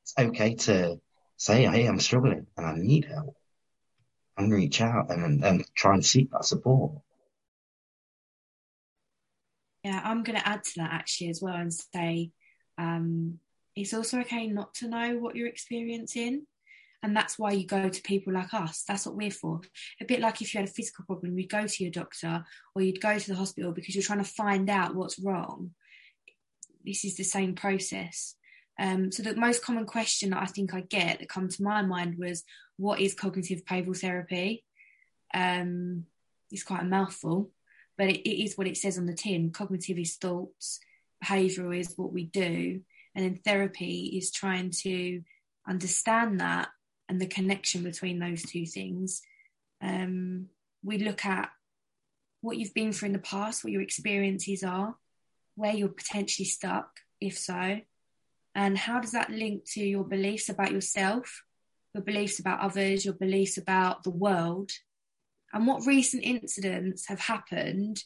It's 0.03 0.14
okay 0.18 0.55
to 0.55 0.99
say, 1.38 1.65
Hey, 1.65 1.85
I'm 1.85 1.99
struggling 1.99 2.47
and 2.57 2.65
I 2.65 2.76
need 2.76 3.05
help 3.05 3.35
and 4.38 4.51
reach 4.51 4.81
out 4.81 5.11
and, 5.11 5.43
and 5.43 5.65
try 5.76 5.93
and 5.93 6.05
seek 6.05 6.31
that 6.31 6.45
support. 6.45 6.93
Yeah, 9.84 10.01
I'm 10.03 10.23
going 10.23 10.39
to 10.39 10.47
add 10.47 10.64
to 10.64 10.72
that 10.77 10.93
actually 10.93 11.30
as 11.30 11.41
well 11.41 11.55
and 11.55 11.73
say 11.73 12.31
um, 12.77 13.39
it's 13.75 13.93
also 13.93 14.19
okay 14.19 14.47
not 14.47 14.73
to 14.75 14.87
know 14.87 15.17
what 15.17 15.35
you're 15.35 15.47
experiencing. 15.47 16.45
And 17.01 17.15
that's 17.15 17.37
why 17.37 17.51
you 17.51 17.67
go 17.67 17.89
to 17.89 18.01
people 18.01 18.33
like 18.33 18.53
us. 18.53 18.83
That's 18.87 19.05
what 19.05 19.17
we're 19.17 19.29
for. 19.29 19.59
A 19.99 20.05
bit 20.05 20.21
like 20.21 20.41
if 20.41 20.53
you 20.53 20.61
had 20.61 20.69
a 20.69 20.71
physical 20.71 21.03
problem, 21.03 21.37
you'd 21.37 21.49
go 21.49 21.67
to 21.67 21.83
your 21.83 21.91
doctor 21.91 22.45
or 22.73 22.81
you'd 22.81 23.01
go 23.01 23.19
to 23.19 23.29
the 23.29 23.35
hospital 23.35 23.73
because 23.73 23.93
you're 23.93 24.03
trying 24.03 24.23
to 24.23 24.29
find 24.29 24.69
out 24.69 24.95
what's 24.95 25.19
wrong. 25.19 25.71
This 26.85 27.03
is 27.03 27.17
the 27.17 27.25
same 27.25 27.55
process. 27.55 28.35
Um, 28.79 29.11
so 29.11 29.21
the 29.21 29.35
most 29.35 29.63
common 29.63 29.85
question 29.85 30.29
that 30.29 30.41
I 30.41 30.45
think 30.45 30.73
I 30.73 30.81
get 30.81 31.19
that 31.19 31.29
come 31.29 31.49
to 31.49 31.63
my 31.63 31.81
mind 31.81 32.17
was, 32.17 32.43
"What 32.77 32.99
is 32.99 33.13
cognitive 33.13 33.65
behavioural 33.65 33.99
therapy?" 33.99 34.63
Um, 35.33 36.05
it's 36.51 36.63
quite 36.63 36.81
a 36.81 36.85
mouthful, 36.85 37.51
but 37.97 38.07
it, 38.07 38.21
it 38.27 38.43
is 38.43 38.57
what 38.57 38.67
it 38.67 38.77
says 38.77 38.97
on 38.97 39.05
the 39.05 39.13
tin. 39.13 39.51
Cognitive 39.51 39.99
is 39.99 40.15
thoughts, 40.15 40.79
behavioural 41.23 41.77
is 41.77 41.93
what 41.97 42.13
we 42.13 42.25
do, 42.25 42.81
and 43.15 43.26
in 43.26 43.35
therapy 43.38 44.14
is 44.18 44.31
trying 44.31 44.72
to 44.81 45.22
understand 45.68 46.40
that 46.40 46.69
and 47.10 47.19
the 47.19 47.27
connection 47.27 47.84
between 47.84 48.19
those 48.19 48.44
two 48.44 48.65
things. 48.65 49.22
Um, 49.81 50.48
we 50.84 50.98
look 50.98 51.26
at 51.26 51.49
what 52.41 52.57
you've 52.57 52.73
been 52.73 52.91
through 52.91 53.07
in 53.07 53.14
the 53.14 53.19
past, 53.19 53.64
what 53.64 53.72
your 53.72 53.81
experiences 53.81 54.64
are, 54.64 54.95
where 55.56 55.73
you're 55.73 55.90
potentially 55.90 56.45
stuck, 56.45 56.99
if 57.22 57.38
so, 57.38 57.80
and 58.56 58.77
how 58.77 58.99
does 58.99 59.11
that 59.11 59.30
link 59.30 59.64
to 59.72 59.81
your 59.81 60.03
beliefs 60.03 60.49
about 60.49 60.72
yourself, 60.72 61.44
your 61.94 62.03
beliefs 62.03 62.40
about 62.40 62.60
others, 62.60 63.06
your 63.06 63.14
beliefs 63.14 63.57
about 63.57 64.03
the 64.03 64.10
world, 64.10 64.72
and 65.53 65.68
what 65.68 65.85
recent 65.85 66.23
incidents 66.23 67.07
have 67.07 67.19
happened 67.19 68.03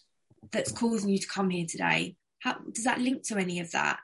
that's 0.52 0.72
causing 0.72 1.10
you 1.10 1.18
to 1.18 1.28
come 1.28 1.50
here 1.50 1.66
today? 1.68 2.16
How 2.40 2.58
does 2.72 2.84
that 2.84 3.02
link 3.02 3.24
to 3.28 3.38
any 3.38 3.60
of 3.60 3.72
that? 3.72 4.00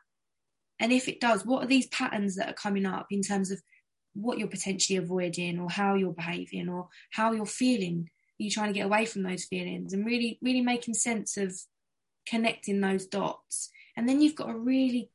And 0.84 0.94
if 0.94 1.08
it 1.08 1.20
does, 1.20 1.46
what 1.46 1.64
are 1.64 1.68
these 1.68 1.88
patterns 1.88 2.36
that 2.36 2.50
are 2.50 2.54
coming 2.54 2.86
up 2.86 3.08
in 3.10 3.24
terms 3.24 3.50
of 3.50 3.60
what 4.14 4.38
you're 4.38 4.48
potentially 4.48 4.98
avoiding 4.98 5.60
or 5.60 5.70
how 5.72 5.96
you're 5.96 6.14
behaving 6.14 6.70
or 6.70 6.90
how 7.10 7.32
you're 7.32 7.48
feeling? 7.48 8.10
Are 8.40 8.44
you 8.44 8.52
trying 8.52 8.68
to 8.68 8.78
get 8.78 8.86
away 8.86 9.06
from 9.08 9.24
those 9.24 9.46
feelings 9.46 9.94
and 9.94 10.06
really, 10.06 10.38
really 10.42 10.62
making 10.62 10.94
sense 10.94 11.38
of 11.38 11.58
connecting 12.28 12.82
those 12.82 13.08
dots? 13.08 13.72
And 13.98 14.08
then 14.08 14.22
you've 14.22 14.36
got 14.36 14.48
to 14.48 14.56
really 14.56 15.10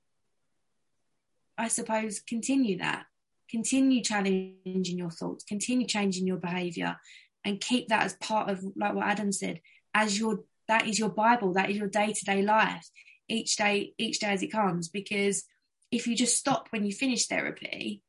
I 1.58 1.66
suppose, 1.66 2.20
continue 2.20 2.78
that. 2.78 3.06
Continue 3.50 4.02
challenging 4.02 4.54
your 4.64 5.10
thoughts, 5.10 5.42
continue 5.42 5.86
changing 5.86 6.26
your 6.26 6.36
behavior, 6.36 6.96
and 7.44 7.60
keep 7.60 7.88
that 7.88 8.04
as 8.04 8.14
part 8.14 8.48
of, 8.48 8.62
like 8.76 8.94
what 8.94 9.06
Adam 9.06 9.32
said, 9.32 9.60
as 9.94 10.18
your 10.18 10.44
that 10.68 10.86
is 10.86 10.98
your 10.98 11.08
Bible, 11.08 11.54
that 11.54 11.70
is 11.70 11.78
your 11.78 11.88
day 11.88 12.12
to 12.12 12.24
day 12.24 12.42
life, 12.42 12.88
each 13.26 13.56
day, 13.56 13.94
each 13.98 14.20
day 14.20 14.28
as 14.28 14.42
it 14.42 14.52
comes. 14.52 14.88
Because 14.88 15.44
if 15.90 16.06
you 16.06 16.16
just 16.16 16.36
stop 16.36 16.68
when 16.70 16.84
you 16.84 16.92
finish 16.92 17.26
therapy, 17.26 18.02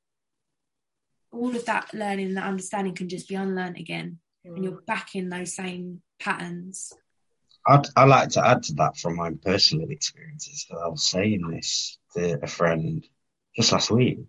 all 1.32 1.56
of 1.56 1.66
that 1.66 1.94
learning 1.94 2.28
and 2.28 2.38
that 2.38 2.48
understanding 2.48 2.96
can 2.96 3.10
just 3.10 3.30
be 3.30 3.36
unlearned 3.36 3.78
again, 3.78 4.20
mm. 4.46 4.56
and 4.56 4.64
you're 4.64 4.82
back 4.82 5.16
in 5.16 5.30
those 5.30 5.56
same 5.56 6.02
patterns. 6.20 6.94
I'd, 7.68 7.88
I 7.96 8.06
like 8.06 8.30
to 8.30 8.46
add 8.46 8.64
to 8.64 8.74
that 8.76 8.98
from 8.98 9.16
my 9.16 9.32
personal 9.32 9.90
experiences. 9.90 10.66
I 10.72 10.88
was 10.88 11.04
saying 11.04 11.48
this 11.50 12.00
to 12.16 12.40
a 12.42 12.48
friend 12.48 13.06
just 13.56 13.72
last 13.72 13.92
week, 13.92 14.26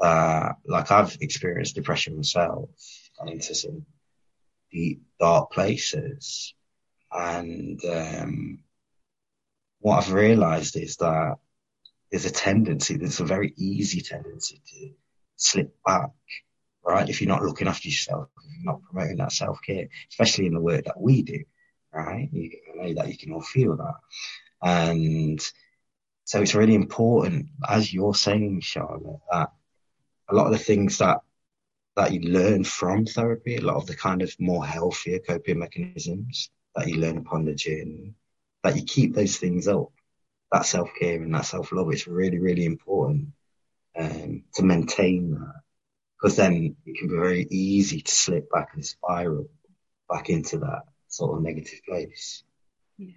uh, 0.00 0.50
like 0.66 0.90
I've 0.90 1.16
experienced 1.20 1.76
depression 1.76 2.16
myself 2.16 2.68
and 3.18 3.30
into 3.30 3.54
some 3.54 3.86
deep, 4.70 5.02
dark 5.18 5.52
places. 5.52 6.54
And, 7.10 7.82
um, 7.84 8.58
what 9.78 9.98
I've 9.98 10.12
realized 10.12 10.76
is 10.76 10.96
that 10.96 11.36
there's 12.14 12.26
a 12.26 12.30
tendency, 12.30 12.96
there's 12.96 13.18
a 13.18 13.24
very 13.24 13.52
easy 13.56 14.00
tendency 14.00 14.62
to 14.64 14.90
slip 15.34 15.74
back, 15.84 16.10
right? 16.86 17.08
If 17.08 17.20
you're 17.20 17.28
not 17.28 17.42
looking 17.42 17.66
after 17.66 17.88
yourself, 17.88 18.28
if 18.38 18.52
you're 18.54 18.72
not 18.72 18.82
promoting 18.84 19.16
that 19.16 19.32
self 19.32 19.58
care, 19.66 19.88
especially 20.12 20.46
in 20.46 20.54
the 20.54 20.60
work 20.60 20.84
that 20.84 21.00
we 21.00 21.22
do, 21.22 21.42
right? 21.92 22.28
You, 22.30 22.52
I 22.72 22.76
know 22.86 22.94
that 22.94 23.08
you 23.08 23.18
can 23.18 23.32
all 23.32 23.42
feel 23.42 23.76
that. 23.78 23.94
And 24.62 25.44
so 26.22 26.40
it's 26.40 26.54
really 26.54 26.76
important, 26.76 27.48
as 27.68 27.92
you're 27.92 28.14
saying, 28.14 28.60
Charlotte, 28.60 29.18
that 29.32 29.50
a 30.28 30.36
lot 30.36 30.46
of 30.46 30.52
the 30.52 30.58
things 30.58 30.98
that 30.98 31.18
that 31.96 32.12
you 32.12 32.20
learn 32.20 32.62
from 32.62 33.06
therapy, 33.06 33.56
a 33.56 33.60
lot 33.60 33.74
of 33.74 33.88
the 33.88 33.96
kind 33.96 34.22
of 34.22 34.32
more 34.38 34.64
healthier 34.64 35.18
coping 35.18 35.58
mechanisms 35.58 36.48
that 36.76 36.86
you 36.86 36.98
learn 36.98 37.18
upon 37.18 37.44
the 37.44 37.56
journey, 37.56 38.14
that 38.62 38.76
you 38.76 38.84
keep 38.84 39.16
those 39.16 39.36
things 39.36 39.66
up. 39.66 39.90
That 40.54 40.66
self 40.66 40.90
care 41.00 41.20
and 41.20 41.34
that 41.34 41.46
self 41.46 41.72
love 41.72 41.92
is 41.92 42.06
really, 42.06 42.38
really 42.38 42.64
important 42.64 43.32
um, 43.98 44.44
to 44.54 44.62
maintain 44.62 45.32
that. 45.32 45.62
Because 46.16 46.36
then 46.36 46.76
it 46.86 46.96
can 46.96 47.08
be 47.08 47.16
very 47.16 47.48
easy 47.50 48.00
to 48.00 48.14
slip 48.14 48.48
back 48.52 48.68
and 48.74 48.86
spiral 48.86 49.48
back 50.08 50.30
into 50.30 50.58
that 50.58 50.82
sort 51.08 51.36
of 51.36 51.42
negative 51.42 51.80
place. 51.88 52.44
Yeah. 52.96 53.14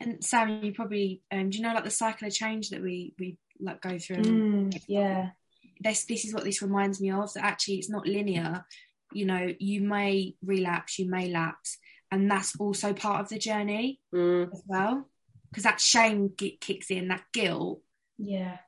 And 0.00 0.24
Sam, 0.24 0.64
you 0.64 0.72
probably 0.72 1.20
um, 1.30 1.50
do 1.50 1.58
you 1.58 1.64
know 1.64 1.74
like 1.74 1.84
the 1.84 1.90
cycle 1.90 2.28
of 2.28 2.32
change 2.32 2.70
that 2.70 2.80
we 2.80 3.12
we 3.18 3.36
like 3.60 3.82
go 3.82 3.98
through? 3.98 4.22
Mm, 4.22 4.82
yeah. 4.88 5.32
This 5.80 6.06
this 6.06 6.24
is 6.24 6.32
what 6.32 6.44
this 6.44 6.62
reminds 6.62 6.98
me 6.98 7.10
of. 7.10 7.30
That 7.34 7.44
actually 7.44 7.74
it's 7.74 7.90
not 7.90 8.06
linear. 8.06 8.64
You 9.12 9.26
know, 9.26 9.48
you 9.58 9.82
may 9.82 10.34
relapse, 10.42 10.98
you 10.98 11.10
may 11.10 11.28
lapse, 11.28 11.76
and 12.10 12.30
that's 12.30 12.58
also 12.58 12.94
part 12.94 13.20
of 13.20 13.28
the 13.28 13.38
journey 13.38 14.00
mm. 14.14 14.50
as 14.50 14.62
well. 14.66 15.10
Because 15.50 15.64
that 15.64 15.80
shame 15.80 16.32
kicks 16.36 16.90
in, 16.90 17.08
that 17.08 17.24
guilt. 17.32 17.82
Yeah. 18.18 18.58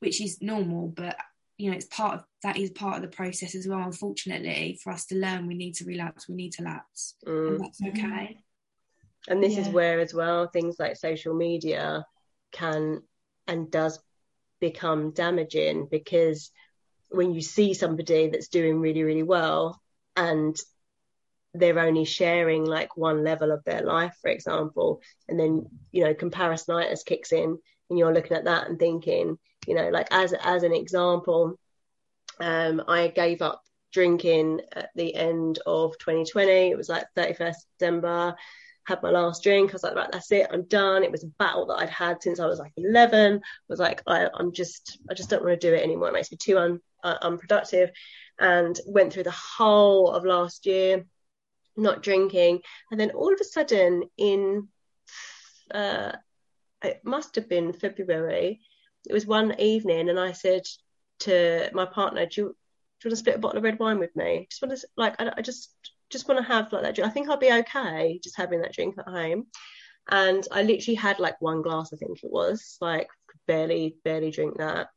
Which 0.00 0.20
is 0.20 0.40
normal, 0.40 0.88
but 0.88 1.16
you 1.58 1.70
know, 1.70 1.76
it's 1.76 1.86
part 1.86 2.14
of 2.14 2.24
that 2.44 2.56
is 2.56 2.70
part 2.70 2.96
of 2.96 3.02
the 3.02 3.16
process 3.16 3.54
as 3.56 3.66
well. 3.66 3.80
Unfortunately, 3.80 4.78
for 4.82 4.92
us 4.92 5.06
to 5.06 5.16
learn, 5.16 5.46
we 5.48 5.54
need 5.54 5.74
to 5.74 5.84
relapse, 5.84 6.28
we 6.28 6.36
need 6.36 6.52
to 6.52 6.62
lapse, 6.62 7.16
mm. 7.26 7.48
and 7.48 7.60
that's 7.60 7.82
okay. 7.82 8.38
And 9.26 9.42
this 9.42 9.54
Yeah. 9.54 9.62
is 9.62 9.68
where, 9.68 9.98
as 9.98 10.14
well, 10.14 10.46
things 10.46 10.76
like 10.78 10.96
social 10.96 11.34
media 11.34 12.06
can 12.52 13.02
and 13.48 13.70
does 13.70 13.98
become 14.60 15.10
damaging 15.10 15.88
because 15.90 16.50
when 17.10 17.32
you 17.32 17.40
see 17.40 17.74
somebody 17.74 18.28
that's 18.28 18.48
doing 18.48 18.80
really, 18.80 19.02
really 19.02 19.22
well 19.22 19.80
and 20.16 20.56
they're 21.58 21.78
only 21.78 22.04
sharing 22.04 22.64
like 22.64 22.96
one 22.96 23.24
level 23.24 23.52
of 23.52 23.64
their 23.64 23.82
life, 23.82 24.16
for 24.20 24.30
example, 24.30 25.00
and 25.28 25.38
then 25.38 25.66
you 25.92 26.04
know 26.04 26.14
comparisonitis 26.14 27.04
kicks 27.04 27.32
in, 27.32 27.58
and 27.90 27.98
you're 27.98 28.14
looking 28.14 28.36
at 28.36 28.44
that 28.44 28.68
and 28.68 28.78
thinking, 28.78 29.38
you 29.66 29.74
know, 29.74 29.88
like 29.90 30.08
as 30.10 30.32
as 30.32 30.62
an 30.62 30.74
example, 30.74 31.58
um, 32.40 32.82
I 32.88 33.08
gave 33.08 33.42
up 33.42 33.62
drinking 33.92 34.60
at 34.72 34.90
the 34.94 35.14
end 35.14 35.58
of 35.66 35.98
2020. 35.98 36.50
It 36.70 36.76
was 36.76 36.88
like 36.88 37.06
31st 37.16 37.56
December. 37.78 38.34
Had 38.86 39.02
my 39.02 39.10
last 39.10 39.42
drink. 39.42 39.70
I 39.70 39.72
was 39.74 39.82
like, 39.82 39.94
right, 39.94 40.08
that's 40.10 40.32
it. 40.32 40.48
I'm 40.50 40.62
done. 40.64 41.04
It 41.04 41.12
was 41.12 41.24
a 41.24 41.28
battle 41.38 41.66
that 41.66 41.78
I'd 41.78 41.90
had 41.90 42.22
since 42.22 42.40
I 42.40 42.46
was 42.46 42.58
like 42.58 42.72
11. 42.76 43.36
I 43.36 43.40
was 43.68 43.78
like, 43.78 44.02
I, 44.06 44.28
I'm 44.32 44.52
just, 44.52 44.98
I 45.10 45.14
just 45.14 45.28
don't 45.28 45.44
want 45.44 45.60
to 45.60 45.68
do 45.70 45.74
it 45.74 45.82
anymore. 45.82 46.08
It 46.08 46.14
makes 46.14 46.32
me 46.32 46.38
too 46.38 46.58
un, 46.58 46.80
uh, 47.04 47.16
unproductive. 47.20 47.90
And 48.40 48.78
went 48.86 49.12
through 49.12 49.24
the 49.24 49.32
whole 49.32 50.12
of 50.12 50.24
last 50.24 50.64
year 50.64 51.04
not 51.78 52.02
drinking, 52.02 52.60
and 52.90 53.00
then 53.00 53.10
all 53.12 53.32
of 53.32 53.40
a 53.40 53.44
sudden 53.44 54.04
in 54.16 54.68
uh, 55.70 56.12
it 56.82 57.00
must 57.04 57.34
have 57.36 57.48
been 57.48 57.72
February. 57.72 58.60
It 59.08 59.12
was 59.12 59.26
one 59.26 59.58
evening, 59.60 60.08
and 60.08 60.18
I 60.18 60.32
said 60.32 60.62
to 61.20 61.70
my 61.72 61.86
partner, 61.86 62.26
"Do 62.26 62.40
you, 62.40 62.46
do 62.48 62.48
you 63.04 63.08
want 63.08 63.12
to 63.12 63.16
split 63.16 63.36
a 63.36 63.38
bottle 63.38 63.58
of 63.58 63.64
red 63.64 63.78
wine 63.78 63.98
with 63.98 64.14
me? 64.16 64.46
Just 64.50 64.62
want 64.62 64.78
to 64.78 64.88
like, 64.96 65.20
I, 65.20 65.32
I 65.36 65.42
just 65.42 65.74
just 66.10 66.28
want 66.28 66.40
to 66.40 66.46
have 66.46 66.72
like 66.72 66.82
that 66.82 66.94
drink. 66.94 67.08
I 67.08 67.12
think 67.12 67.28
I'll 67.28 67.36
be 67.36 67.52
okay 67.52 68.20
just 68.22 68.36
having 68.36 68.62
that 68.62 68.74
drink 68.74 68.96
at 68.98 69.08
home." 69.08 69.46
And 70.10 70.46
I 70.50 70.62
literally 70.62 70.94
had 70.94 71.18
like 71.18 71.40
one 71.40 71.60
glass, 71.62 71.92
I 71.92 71.96
think 71.96 72.22
it 72.22 72.30
was, 72.32 72.78
like 72.80 73.08
barely 73.46 73.96
barely 74.04 74.30
drink 74.30 74.58
that. 74.58 74.88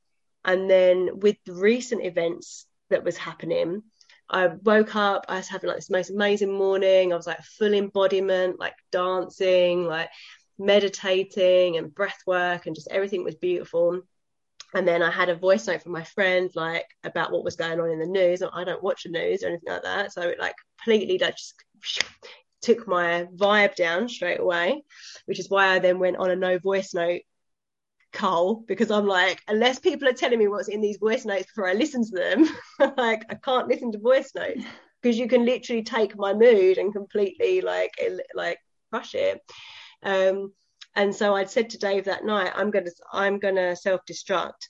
And 0.46 0.70
then 0.70 1.20
with 1.20 1.38
the 1.46 1.54
recent 1.54 2.04
events 2.04 2.66
that 2.90 3.04
was 3.04 3.18
happening, 3.18 3.84
I 4.32 4.48
woke 4.48 4.96
up, 4.96 5.26
I 5.28 5.38
was 5.38 5.50
having 5.50 5.68
like 5.68 5.78
this 5.78 5.90
most 5.90 6.10
amazing 6.10 6.54
morning. 6.54 7.12
I 7.12 7.18
was 7.18 7.28
like 7.28 7.44
full 7.44 7.74
embodiment, 7.74 8.60
like 8.60 8.76
dancing, 8.92 9.86
like 9.86 10.10
meditating 10.58 11.78
and 11.78 11.94
breath 11.94 12.20
work, 12.26 12.66
and 12.66 12.76
just 12.76 12.88
everything 12.90 13.24
was 13.24 13.36
beautiful. 13.36 14.02
And 14.74 14.88
then 14.88 15.04
I 15.04 15.12
had 15.12 15.28
a 15.28 15.36
voice 15.36 15.68
note 15.68 15.84
from 15.84 15.92
my 15.92 16.06
friend, 16.06 16.50
like 16.56 16.86
about 17.04 17.34
what 17.34 17.44
was 17.44 17.58
going 17.58 17.82
on 17.82 17.90
in 17.90 18.00
the 18.00 18.06
news. 18.06 18.42
I 18.42 18.64
don't 18.64 18.82
watch 18.82 19.04
the 19.04 19.10
news 19.10 19.44
or 19.44 19.48
anything 19.48 19.74
like 19.74 19.84
that. 19.84 20.14
So 20.14 20.22
it 20.22 20.40
like 20.40 20.56
completely 20.78 21.18
like, 21.18 21.36
just 21.36 21.62
took 22.62 22.88
my 22.88 23.28
vibe 23.36 23.76
down 23.76 24.08
straight 24.08 24.40
away, 24.40 24.82
which 25.26 25.40
is 25.40 25.50
why 25.50 25.68
I 25.68 25.80
then 25.80 26.00
went 26.00 26.18
on 26.18 26.32
a 26.32 26.36
no 26.38 26.58
voice 26.58 26.94
note 26.94 27.22
cull 28.12 28.64
because 28.68 28.92
I'm 28.92 29.08
like, 29.08 29.42
unless 29.48 29.80
people 29.80 30.08
are 30.08 30.14
telling 30.14 30.40
me 30.40 30.48
what's 30.48 30.68
in 30.68 30.82
these 30.82 30.98
voice 30.98 31.26
notes 31.26 31.46
before 31.46 31.70
I 31.70 31.74
listen 31.74 32.04
to 32.06 32.12
them, 32.12 32.48
like 32.98 33.26
I 33.30 33.36
can't 33.36 33.68
listen 33.68 33.92
to 33.92 34.00
voice 34.00 34.32
notes 34.36 34.64
because 35.02 35.18
you 35.18 35.28
can 35.28 35.46
literally 35.46 35.84
take 35.84 36.18
my 36.18 36.34
mood 36.34 36.78
and 36.78 36.94
completely 36.94 37.62
like 37.62 37.92
like 38.36 38.60
crush 38.92 39.16
it. 39.16 39.42
Um, 40.04 40.54
and 40.96 41.16
so 41.16 41.36
I'd 41.36 41.50
said 41.50 41.70
to 41.72 41.78
Dave 41.78 42.06
that 42.06 42.26
night, 42.26 42.52
I'm 42.56 42.72
gonna 42.72 42.92
I'm 43.12 43.40
gonna 43.40 43.76
self 43.76 44.02
destruct. 44.10 44.68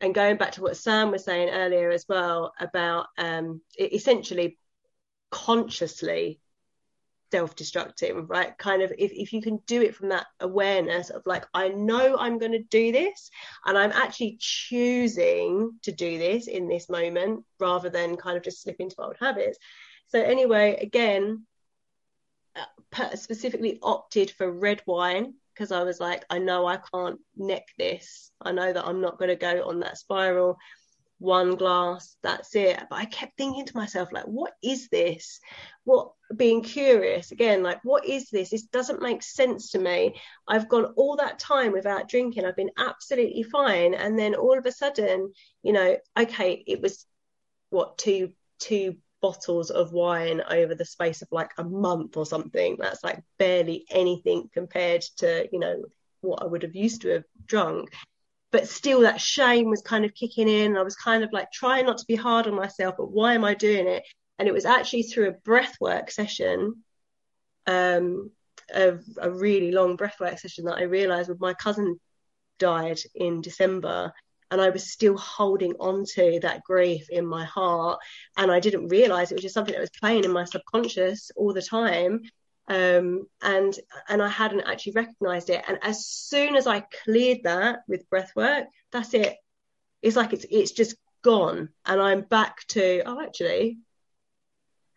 And 0.00 0.14
going 0.14 0.36
back 0.36 0.52
to 0.52 0.62
what 0.62 0.76
Sam 0.76 1.10
was 1.10 1.24
saying 1.24 1.50
earlier 1.50 1.90
as 1.90 2.04
well 2.08 2.52
about 2.60 3.06
um, 3.16 3.60
essentially 3.78 4.58
consciously 5.30 6.40
self-destructive 7.34 8.30
right? 8.30 8.56
Kind 8.58 8.80
of 8.82 8.92
if, 8.96 9.10
if 9.12 9.32
you 9.32 9.42
can 9.42 9.56
do 9.66 9.82
it 9.82 9.96
from 9.96 10.10
that 10.10 10.26
awareness 10.38 11.10
of 11.10 11.22
like 11.26 11.44
i 11.52 11.66
know 11.68 12.16
i'm 12.16 12.38
going 12.38 12.52
to 12.52 12.62
do 12.78 12.92
this 12.92 13.28
and 13.66 13.76
i'm 13.76 13.90
actually 13.90 14.36
choosing 14.38 15.72
to 15.82 15.90
do 15.90 16.16
this 16.16 16.46
in 16.46 16.68
this 16.68 16.88
moment 16.88 17.44
rather 17.58 17.90
than 17.90 18.16
kind 18.16 18.36
of 18.36 18.44
just 18.44 18.62
slip 18.62 18.76
into 18.78 18.94
old 19.00 19.16
habits. 19.18 19.58
So 20.06 20.22
anyway 20.22 20.78
again 20.80 21.44
uh, 22.54 23.16
specifically 23.16 23.80
opted 23.82 24.30
for 24.30 24.48
red 24.52 24.80
wine 24.86 25.34
because 25.52 25.72
i 25.72 25.82
was 25.82 25.98
like 25.98 26.24
i 26.30 26.38
know 26.38 26.66
i 26.66 26.78
can't 26.92 27.18
neck 27.36 27.66
this. 27.76 28.30
I 28.40 28.52
know 28.52 28.72
that 28.72 28.86
i'm 28.86 29.00
not 29.00 29.18
going 29.18 29.30
to 29.30 29.46
go 29.48 29.68
on 29.68 29.80
that 29.80 29.98
spiral 29.98 30.56
one 31.18 31.56
glass, 31.56 32.16
that's 32.22 32.54
it. 32.54 32.80
But 32.90 32.96
I 32.96 33.04
kept 33.06 33.36
thinking 33.36 33.64
to 33.66 33.76
myself, 33.76 34.12
like, 34.12 34.24
what 34.24 34.52
is 34.62 34.88
this? 34.88 35.40
What 35.84 36.12
being 36.34 36.62
curious 36.62 37.30
again, 37.32 37.62
like, 37.62 37.80
what 37.84 38.04
is 38.04 38.30
this? 38.30 38.50
This 38.50 38.64
doesn't 38.64 39.02
make 39.02 39.22
sense 39.22 39.70
to 39.72 39.78
me. 39.78 40.20
I've 40.48 40.68
gone 40.68 40.86
all 40.96 41.16
that 41.16 41.38
time 41.38 41.72
without 41.72 42.08
drinking, 42.08 42.44
I've 42.44 42.56
been 42.56 42.70
absolutely 42.76 43.42
fine. 43.42 43.94
And 43.94 44.18
then 44.18 44.34
all 44.34 44.58
of 44.58 44.66
a 44.66 44.72
sudden, 44.72 45.32
you 45.62 45.72
know, 45.72 45.96
okay, 46.18 46.62
it 46.66 46.80
was 46.80 47.06
what 47.70 47.98
two 47.98 48.32
two 48.58 48.96
bottles 49.20 49.70
of 49.70 49.92
wine 49.92 50.42
over 50.50 50.74
the 50.74 50.84
space 50.84 51.22
of 51.22 51.28
like 51.32 51.50
a 51.56 51.64
month 51.64 52.16
or 52.16 52.26
something. 52.26 52.76
That's 52.78 53.02
like 53.02 53.22
barely 53.38 53.86
anything 53.90 54.50
compared 54.52 55.02
to, 55.18 55.48
you 55.50 55.58
know, 55.58 55.82
what 56.20 56.42
I 56.42 56.46
would 56.46 56.62
have 56.62 56.74
used 56.74 57.02
to 57.02 57.08
have 57.08 57.24
drunk 57.46 57.90
but 58.54 58.68
still 58.68 59.00
that 59.00 59.20
shame 59.20 59.68
was 59.68 59.82
kind 59.82 60.04
of 60.04 60.14
kicking 60.14 60.48
in. 60.48 60.76
I 60.76 60.82
was 60.82 60.94
kind 60.94 61.24
of 61.24 61.32
like 61.32 61.50
trying 61.50 61.86
not 61.86 61.98
to 61.98 62.06
be 62.06 62.14
hard 62.14 62.46
on 62.46 62.54
myself, 62.54 62.94
but 62.96 63.10
why 63.10 63.34
am 63.34 63.44
I 63.44 63.52
doing 63.54 63.88
it? 63.88 64.04
And 64.38 64.46
it 64.46 64.54
was 64.54 64.64
actually 64.64 65.02
through 65.02 65.30
a 65.30 65.32
breathwork 65.32 66.08
session, 66.08 66.84
um, 67.66 68.30
a, 68.72 68.98
a 69.18 69.28
really 69.28 69.72
long 69.72 69.96
breathwork 69.96 70.38
session 70.38 70.66
that 70.66 70.78
I 70.78 70.82
realized 70.84 71.32
my 71.40 71.52
cousin 71.54 71.98
died 72.60 73.00
in 73.16 73.40
December 73.40 74.12
and 74.52 74.60
I 74.60 74.70
was 74.70 74.88
still 74.88 75.16
holding 75.18 75.72
on 75.80 76.04
to 76.14 76.38
that 76.42 76.62
grief 76.62 77.10
in 77.10 77.26
my 77.26 77.44
heart. 77.44 77.98
And 78.36 78.52
I 78.52 78.60
didn't 78.60 78.86
realize 78.86 79.32
it 79.32 79.34
was 79.34 79.42
just 79.42 79.54
something 79.54 79.74
that 79.74 79.80
was 79.80 79.90
playing 79.98 80.22
in 80.22 80.30
my 80.30 80.44
subconscious 80.44 81.32
all 81.34 81.52
the 81.52 81.60
time 81.60 82.22
um, 82.68 83.26
and 83.42 83.78
and 84.08 84.22
I 84.22 84.28
hadn't 84.28 84.62
actually 84.62 84.92
recognized 84.92 85.50
it. 85.50 85.62
And 85.68 85.78
as 85.82 86.06
soon 86.06 86.56
as 86.56 86.66
I 86.66 86.84
cleared 87.04 87.42
that 87.44 87.80
with 87.88 88.08
breath 88.08 88.32
work, 88.34 88.66
that's 88.92 89.14
it. 89.14 89.36
It's 90.02 90.16
like 90.16 90.32
it's 90.32 90.46
it's 90.50 90.72
just 90.72 90.96
gone, 91.22 91.70
and 91.84 92.00
I'm 92.00 92.22
back 92.22 92.66
to 92.68 93.02
oh, 93.06 93.20
actually, 93.20 93.78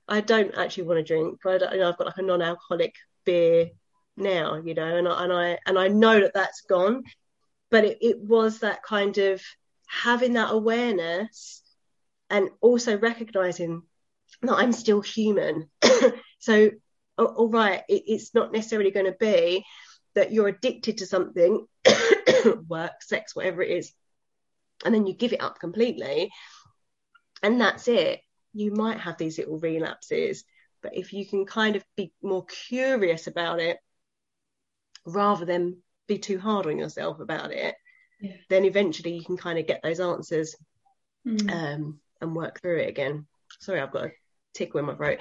I 0.08 0.22
don't 0.22 0.56
actually 0.58 0.84
want 0.84 1.00
to 1.00 1.04
drink. 1.04 1.40
I 1.46 1.54
you 1.54 1.80
know, 1.80 1.90
I've 1.90 1.98
got 1.98 2.08
like 2.08 2.18
a 2.18 2.22
non-alcoholic 2.22 2.96
beer 3.26 3.70
now, 4.16 4.56
you 4.56 4.74
know, 4.74 4.98
and 4.98 5.08
I, 5.08 5.24
and 5.24 5.34
I 5.34 5.58
and 5.66 5.80
I 5.80 5.88
know 5.90 6.22
that 6.22 6.34
that's 6.34 6.62
gone. 6.62 7.04
But 7.70 7.84
it, 7.84 7.98
it 8.00 8.20
was 8.20 8.60
that 8.60 8.82
kind 8.82 9.18
of 9.18 9.42
having 9.88 10.34
that 10.34 10.52
awareness 10.52 11.62
and 12.30 12.50
also 12.62 12.98
recognizing 12.98 13.84
that 14.42 14.56
I'm 14.56 14.72
still 14.72 15.02
human. 15.02 15.70
so 16.40 16.72
all 17.18 17.50
right, 17.50 17.84
it, 17.88 18.04
it's 18.08 18.34
not 18.34 18.52
necessarily 18.52 18.92
going 18.92 19.06
to 19.06 19.18
be 19.20 19.66
that 20.16 20.32
you're 20.32 20.48
addicted 20.48 21.00
to 21.00 21.06
something, 21.06 21.66
work, 22.68 23.02
sex, 23.02 23.36
whatever 23.36 23.62
it 23.62 23.72
is, 23.72 23.94
and 24.86 24.94
then 24.94 25.08
you 25.08 25.14
give 25.14 25.34
it 25.34 25.42
up 25.42 25.60
completely, 25.60 26.32
and 27.44 27.60
that's 27.60 27.88
it. 27.88 28.22
You 28.54 28.72
might 28.72 29.00
have 29.00 29.18
these 29.18 29.38
little 29.38 29.60
relapses, 29.60 30.44
but 30.82 30.96
if 30.96 31.14
you 31.14 31.26
can 31.26 31.46
kind 31.46 31.76
of 31.76 31.84
be 31.96 32.12
more 32.22 32.46
curious 32.46 33.28
about 33.28 33.60
it 33.60 33.78
rather 35.06 35.46
than 35.46 35.78
be 36.08 36.18
too 36.18 36.40
hard 36.40 36.66
on 36.66 36.78
yourself 36.78 37.20
about 37.20 37.52
it, 37.52 37.76
yeah. 38.22 38.34
then 38.50 38.66
eventually 38.66 39.14
you 39.14 39.24
can 39.24 39.38
kind 39.38 39.60
of 39.60 39.68
get 39.68 39.82
those 39.84 40.00
answers 40.00 40.56
mm. 41.26 41.52
um, 41.52 42.00
and 42.22 42.36
work 42.36 42.62
through 42.62 42.80
it 42.80 42.90
again. 42.90 43.28
Sorry, 43.60 43.80
I've 43.80 43.92
got 43.92 44.06
a 44.06 44.12
tickle 44.54 44.80
in 44.80 44.86
my 44.86 44.96
throat. 44.96 45.20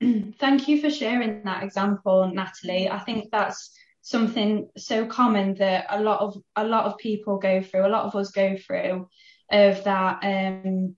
Thank 0.38 0.68
you 0.68 0.80
for 0.80 0.90
sharing 0.90 1.42
that 1.44 1.62
example, 1.62 2.30
Natalie. 2.32 2.88
I 2.88 3.00
think 3.00 3.30
that's 3.30 3.72
something 4.02 4.68
so 4.76 5.06
common 5.06 5.54
that 5.54 5.86
a 5.90 6.02
lot 6.02 6.20
of 6.20 6.36
a 6.56 6.64
lot 6.64 6.86
of 6.86 6.98
people 6.98 7.38
go 7.38 7.62
through, 7.62 7.86
a 7.86 7.88
lot 7.88 8.04
of 8.04 8.16
us 8.16 8.30
go 8.30 8.56
through, 8.56 9.08
of 9.50 9.84
that. 9.84 10.18
Um, 10.22 10.96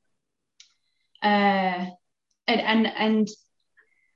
uh, 1.23 1.87
and 2.49 2.61
and 2.61 2.87
and 2.87 3.29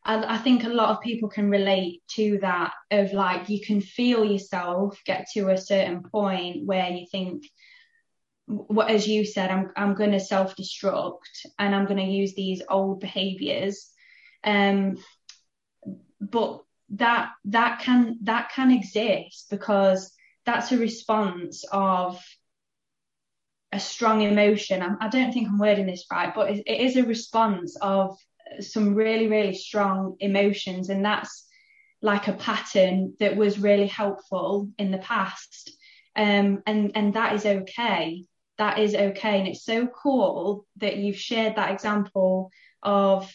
I, 0.05 0.35
I 0.35 0.39
think 0.39 0.65
a 0.65 0.69
lot 0.69 0.91
of 0.91 1.03
people 1.03 1.29
can 1.29 1.51
relate 1.51 2.03
to 2.13 2.39
that. 2.43 2.73
Of 2.91 3.13
like, 3.13 3.49
you 3.49 3.61
can 3.61 3.81
feel 3.81 4.25
yourself 4.25 5.01
get 5.05 5.27
to 5.35 5.49
a 5.51 5.59
certain 5.59 6.03
point 6.03 6.65
where 6.65 6.91
you 6.91 7.07
think, 7.11 7.45
what 8.47 8.91
as 8.91 9.07
you 9.07 9.25
said, 9.25 9.51
I'm 9.51 9.71
I'm 9.77 9.95
going 9.95 10.13
to 10.13 10.21
self 10.21 10.57
destruct 10.57 11.47
and 11.59 11.75
I'm 11.75 11.87
going 11.87 12.05
to 12.05 12.13
use 12.13 12.35
these 12.35 12.63
old 12.69 13.01
behaviors 13.01 13.91
um, 14.47 14.97
but 16.21 16.63
that 16.91 17.33
that 17.47 17.81
can 17.81 18.19
that 18.23 18.51
can 18.53 18.71
exist 18.71 19.49
because 19.51 20.13
that's 20.45 20.71
a 20.71 20.79
response 20.79 21.65
of 21.73 22.23
a 23.73 23.81
strong 23.81 24.23
emotion. 24.23 24.81
I, 24.83 25.07
I 25.07 25.09
don't 25.09 25.33
think 25.33 25.49
I'm 25.49 25.59
wording 25.59 25.87
this 25.87 26.07
right, 26.11 26.33
but 26.33 26.51
it, 26.51 26.63
it 26.67 26.81
is 26.81 26.97
a 26.97 27.03
response 27.03 27.77
of 27.83 28.17
some 28.61 28.95
really 28.95 29.27
really 29.27 29.55
strong 29.55 30.17
emotions, 30.21 30.89
and 30.89 31.05
that's 31.05 31.47
like 32.01 32.29
a 32.29 32.35
pattern 32.35 33.15
that 33.19 33.37
was 33.37 33.59
really 33.59 33.89
helpful 33.89 34.71
in 34.79 34.93
the 34.93 34.99
past. 34.99 35.73
Um, 36.15 36.63
and 36.67 36.93
and 36.95 37.15
that 37.15 37.35
is 37.35 37.45
okay. 37.45 38.25
That 38.59 38.79
is 38.79 38.95
okay, 38.95 39.41
and 39.41 39.49
it's 39.49 39.65
so 39.65 39.89
cool 39.89 40.67
that 40.77 40.97
you've 40.99 41.19
shared 41.19 41.57
that 41.57 41.73
example 41.73 42.51
of 42.83 43.31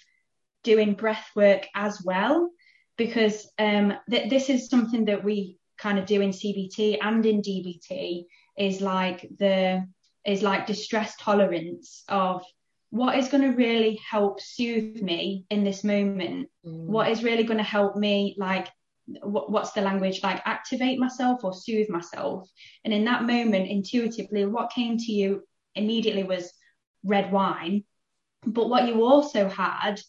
doing 0.63 0.93
breath 0.93 1.27
work 1.35 1.67
as 1.75 2.01
well, 2.03 2.49
because 2.97 3.49
um, 3.59 3.93
th- 4.09 4.29
this 4.29 4.49
is 4.49 4.69
something 4.69 5.05
that 5.05 5.23
we 5.23 5.57
kind 5.77 5.97
of 5.97 6.05
do 6.05 6.21
in 6.21 6.29
CBT 6.29 6.99
and 7.01 7.25
in 7.25 7.41
DBT 7.41 8.25
is 8.57 8.81
like 8.81 9.27
the 9.39 9.85
is 10.25 10.43
like 10.43 10.67
distress 10.67 11.15
tolerance 11.19 12.03
of 12.07 12.43
what 12.91 13.17
is 13.17 13.29
going 13.29 13.41
to 13.41 13.57
really 13.57 13.99
help 14.07 14.39
soothe 14.39 15.01
me 15.01 15.45
in 15.49 15.63
this 15.63 15.83
moment. 15.83 16.49
Mm. 16.65 16.85
what 16.85 17.09
is 17.09 17.23
really 17.23 17.43
going 17.43 17.57
to 17.57 17.63
help 17.63 17.95
me 17.95 18.35
like 18.37 18.67
what's 19.23 19.71
the 19.71 19.81
language 19.81 20.21
like 20.21 20.41
activate 20.45 20.99
myself 20.99 21.43
or 21.43 21.53
soothe 21.53 21.89
myself? 21.89 22.47
And 22.85 22.93
in 22.93 23.05
that 23.05 23.23
moment 23.23 23.67
intuitively 23.67 24.45
what 24.45 24.71
came 24.71 24.97
to 24.97 25.11
you 25.11 25.43
immediately 25.75 26.23
was 26.23 26.53
red 27.03 27.31
wine. 27.31 27.83
But 28.45 28.69
what 28.69 28.87
you 28.87 29.03
also 29.03 29.49
had 29.49 29.99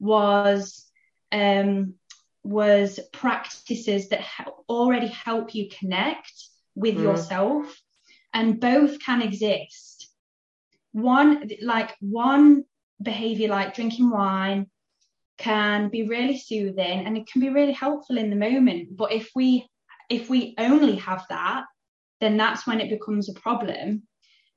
was 0.00 0.86
um, 1.30 1.94
was 2.42 2.98
practices 3.12 4.08
that 4.08 4.24
already 4.68 5.08
help 5.08 5.54
you 5.54 5.68
connect 5.68 6.32
with 6.74 6.96
mm. 6.96 7.02
yourself, 7.02 7.80
and 8.34 8.60
both 8.60 8.98
can 9.04 9.22
exist. 9.22 10.08
One 10.92 11.48
like 11.62 11.94
one 12.00 12.64
behavior 13.02 13.48
like 13.48 13.74
drinking 13.74 14.10
wine 14.10 14.66
can 15.38 15.88
be 15.88 16.06
really 16.06 16.36
soothing 16.36 17.06
and 17.06 17.16
it 17.16 17.26
can 17.26 17.40
be 17.40 17.48
really 17.48 17.72
helpful 17.72 18.18
in 18.18 18.28
the 18.28 18.36
moment 18.36 18.94
but 18.94 19.10
if 19.10 19.30
we 19.34 19.66
if 20.10 20.28
we 20.28 20.54
only 20.58 20.96
have 20.96 21.24
that 21.30 21.64
then 22.20 22.36
that's 22.36 22.66
when 22.66 22.78
it 22.78 22.90
becomes 22.90 23.28
a 23.28 23.40
problem 23.40 24.02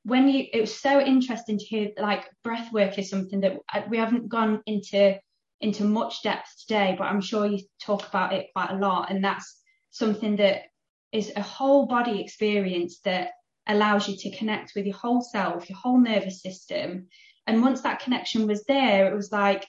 when 0.03 0.27
you 0.27 0.45
it 0.51 0.59
was 0.59 0.75
so 0.75 0.99
interesting 0.99 1.57
to 1.57 1.63
hear 1.63 1.89
like 1.97 2.25
breath 2.43 2.71
work 2.73 2.99
is 2.99 3.09
something 3.09 3.39
that 3.39 3.57
uh, 3.73 3.81
we 3.89 3.97
haven't 3.97 4.27
gone 4.27 4.61
into 4.65 5.17
into 5.61 5.83
much 5.83 6.23
depth 6.23 6.49
today 6.59 6.95
but 6.97 7.05
i'm 7.05 7.21
sure 7.21 7.45
you 7.45 7.59
talk 7.81 8.07
about 8.07 8.33
it 8.33 8.47
quite 8.53 8.71
a 8.71 8.77
lot. 8.77 9.11
And 9.11 9.23
that's 9.23 9.61
something 9.91 10.37
that 10.37 10.63
is 11.11 11.31
a 11.35 11.41
whole 11.41 11.85
body 11.85 12.21
experience 12.21 12.99
that 13.01 13.31
allows 13.67 14.07
you 14.07 14.17
to 14.17 14.37
connect 14.37 14.73
with 14.75 14.85
your 14.85 14.95
whole 14.95 15.21
self 15.21 15.69
your 15.69 15.77
whole 15.77 15.99
nervous 15.99 16.41
system. 16.41 17.07
And 17.47 17.61
once 17.61 17.81
that 17.81 17.99
connection 17.99 18.47
was 18.47 18.63
there 18.65 19.11
it 19.11 19.15
was 19.15 19.31
like 19.31 19.65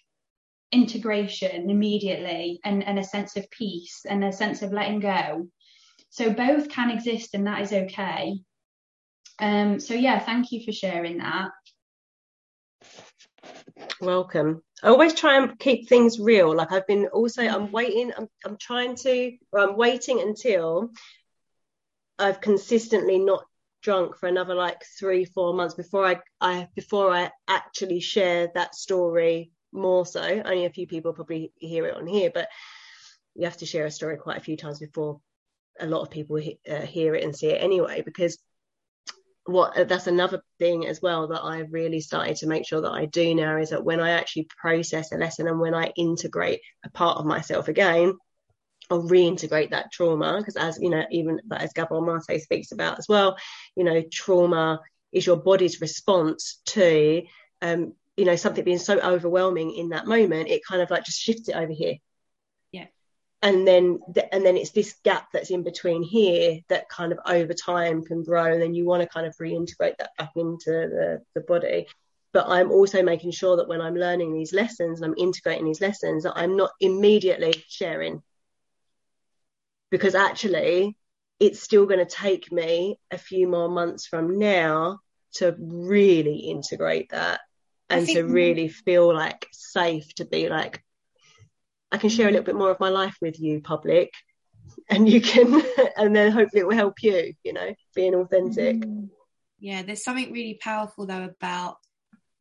integration 0.72 1.70
immediately 1.70 2.60
and, 2.64 2.82
and 2.82 2.98
a 2.98 3.04
sense 3.04 3.36
of 3.36 3.48
peace 3.50 4.04
and 4.08 4.24
a 4.24 4.32
sense 4.32 4.62
of 4.62 4.72
letting 4.72 5.00
go. 5.00 5.48
So 6.10 6.32
both 6.32 6.68
can 6.68 6.90
exist 6.90 7.34
and 7.34 7.46
that 7.46 7.62
is 7.62 7.72
okay. 7.72 8.38
Um, 9.38 9.80
so 9.80 9.94
yeah, 9.94 10.18
thank 10.18 10.52
you 10.52 10.64
for 10.64 10.72
sharing 10.72 11.18
that. 11.18 11.50
Welcome. 14.00 14.62
I 14.82 14.88
always 14.88 15.14
try 15.14 15.36
and 15.36 15.58
keep 15.58 15.88
things 15.88 16.18
real. 16.18 16.54
Like 16.54 16.72
I've 16.72 16.86
been 16.86 17.06
also, 17.06 17.42
I'm 17.42 17.72
waiting, 17.72 18.12
I'm, 18.16 18.28
I'm 18.44 18.56
trying 18.56 18.96
to, 18.96 19.36
or 19.52 19.60
I'm 19.60 19.76
waiting 19.76 20.20
until 20.20 20.90
I've 22.18 22.40
consistently 22.40 23.18
not 23.18 23.44
drunk 23.82 24.16
for 24.16 24.28
another 24.28 24.54
like 24.54 24.82
three, 24.98 25.24
four 25.24 25.54
months 25.54 25.74
before 25.74 26.06
I, 26.06 26.20
I 26.40 26.68
before 26.74 27.12
I 27.12 27.30
actually 27.48 28.00
share 28.00 28.50
that 28.54 28.74
story 28.74 29.52
more 29.72 30.06
so. 30.06 30.22
Only 30.22 30.64
a 30.64 30.70
few 30.70 30.86
people 30.86 31.12
probably 31.12 31.52
hear 31.58 31.86
it 31.86 31.96
on 31.96 32.06
here, 32.06 32.30
but 32.32 32.48
you 33.34 33.44
have 33.44 33.56
to 33.58 33.66
share 33.66 33.86
a 33.86 33.90
story 33.90 34.16
quite 34.16 34.38
a 34.38 34.44
few 34.44 34.56
times 34.56 34.78
before 34.78 35.20
a 35.80 35.86
lot 35.86 36.02
of 36.02 36.10
people 36.10 36.36
he, 36.36 36.58
uh, 36.70 36.82
hear 36.82 37.14
it 37.14 37.24
and 37.24 37.34
see 37.34 37.48
it 37.48 37.62
anyway, 37.62 38.02
because 38.02 38.38
what 39.46 39.88
that's 39.88 40.06
another 40.06 40.42
thing 40.58 40.86
as 40.86 41.02
well 41.02 41.28
that 41.28 41.42
I 41.42 41.60
really 41.60 42.00
started 42.00 42.36
to 42.36 42.46
make 42.46 42.66
sure 42.66 42.80
that 42.80 42.92
I 42.92 43.04
do 43.06 43.34
now 43.34 43.58
is 43.58 43.70
that 43.70 43.84
when 43.84 44.00
I 44.00 44.10
actually 44.10 44.48
process 44.58 45.12
a 45.12 45.16
lesson 45.16 45.48
and 45.48 45.60
when 45.60 45.74
I 45.74 45.92
integrate 45.96 46.60
a 46.84 46.90
part 46.90 47.18
of 47.18 47.26
myself 47.26 47.68
again, 47.68 48.14
I'll 48.90 49.02
reintegrate 49.02 49.70
that 49.70 49.92
trauma 49.92 50.38
because 50.38 50.56
as 50.56 50.78
you 50.80 50.90
know, 50.90 51.04
even 51.10 51.40
as 51.52 51.72
Gabor 51.72 52.00
Mate 52.00 52.42
speaks 52.42 52.72
about 52.72 52.98
as 52.98 53.06
well, 53.08 53.36
you 53.76 53.84
know, 53.84 54.02
trauma 54.10 54.80
is 55.12 55.26
your 55.26 55.36
body's 55.36 55.80
response 55.80 56.60
to 56.66 57.22
um, 57.60 57.92
you 58.16 58.24
know, 58.24 58.36
something 58.36 58.64
being 58.64 58.78
so 58.78 58.98
overwhelming 59.00 59.74
in 59.74 59.90
that 59.90 60.06
moment, 60.06 60.48
it 60.48 60.64
kind 60.66 60.80
of 60.80 60.90
like 60.90 61.04
just 61.04 61.20
shifts 61.20 61.48
it 61.48 61.56
over 61.56 61.72
here 61.72 61.96
and 63.44 63.68
then 63.68 64.00
and 64.32 64.44
then 64.44 64.56
it's 64.56 64.70
this 64.70 64.94
gap 65.04 65.28
that's 65.32 65.50
in 65.50 65.62
between 65.62 66.02
here 66.02 66.60
that 66.68 66.88
kind 66.88 67.12
of 67.12 67.18
over 67.26 67.52
time 67.52 68.02
can 68.02 68.24
grow 68.24 68.50
and 68.50 68.60
then 68.60 68.74
you 68.74 68.86
want 68.86 69.02
to 69.02 69.08
kind 69.08 69.26
of 69.26 69.36
reintegrate 69.36 69.98
that 69.98 70.16
back 70.18 70.30
into 70.34 70.70
the, 70.70 71.22
the 71.34 71.42
body. 71.42 71.86
But 72.32 72.48
i'm 72.48 72.72
also 72.72 73.02
making 73.02 73.30
sure 73.30 73.58
that 73.58 73.68
when 73.68 73.82
i'm 73.82 73.94
learning 73.94 74.32
these 74.32 74.52
lessons 74.52 75.00
and 75.00 75.08
i'm 75.08 75.18
integrating 75.18 75.66
these 75.66 75.82
lessons 75.82 76.24
that 76.24 76.32
i'm 76.36 76.56
not 76.56 76.70
immediately 76.80 77.62
sharing. 77.68 78.22
Because 79.90 80.14
actually 80.14 80.96
it's 81.38 81.62
still 81.62 81.84
going 81.84 82.04
to 82.04 82.06
take 82.06 82.50
me 82.50 82.98
a 83.10 83.18
few 83.18 83.46
more 83.46 83.68
months 83.68 84.06
from 84.06 84.38
now 84.38 85.00
to 85.34 85.54
really 85.58 86.36
integrate 86.36 87.10
that 87.10 87.40
and 87.90 88.06
to 88.06 88.22
really 88.22 88.68
feel 88.68 89.12
like 89.14 89.46
safe 89.52 90.14
to 90.14 90.24
be 90.24 90.48
like 90.48 90.83
I 91.94 91.96
can 91.96 92.10
share 92.10 92.26
a 92.26 92.30
little 92.32 92.44
bit 92.44 92.56
more 92.56 92.72
of 92.72 92.80
my 92.80 92.88
life 92.88 93.16
with 93.22 93.38
you, 93.38 93.60
public, 93.60 94.12
and 94.90 95.08
you 95.08 95.20
can, 95.20 95.62
and 95.96 96.14
then 96.14 96.32
hopefully 96.32 96.62
it 96.62 96.66
will 96.66 96.74
help 96.74 97.00
you, 97.04 97.34
you 97.44 97.52
know, 97.52 97.72
being 97.94 98.16
authentic. 98.16 98.80
Mm. 98.80 99.10
Yeah, 99.60 99.82
there's 99.82 100.02
something 100.02 100.32
really 100.32 100.58
powerful 100.60 101.06
though 101.06 101.22
about 101.22 101.76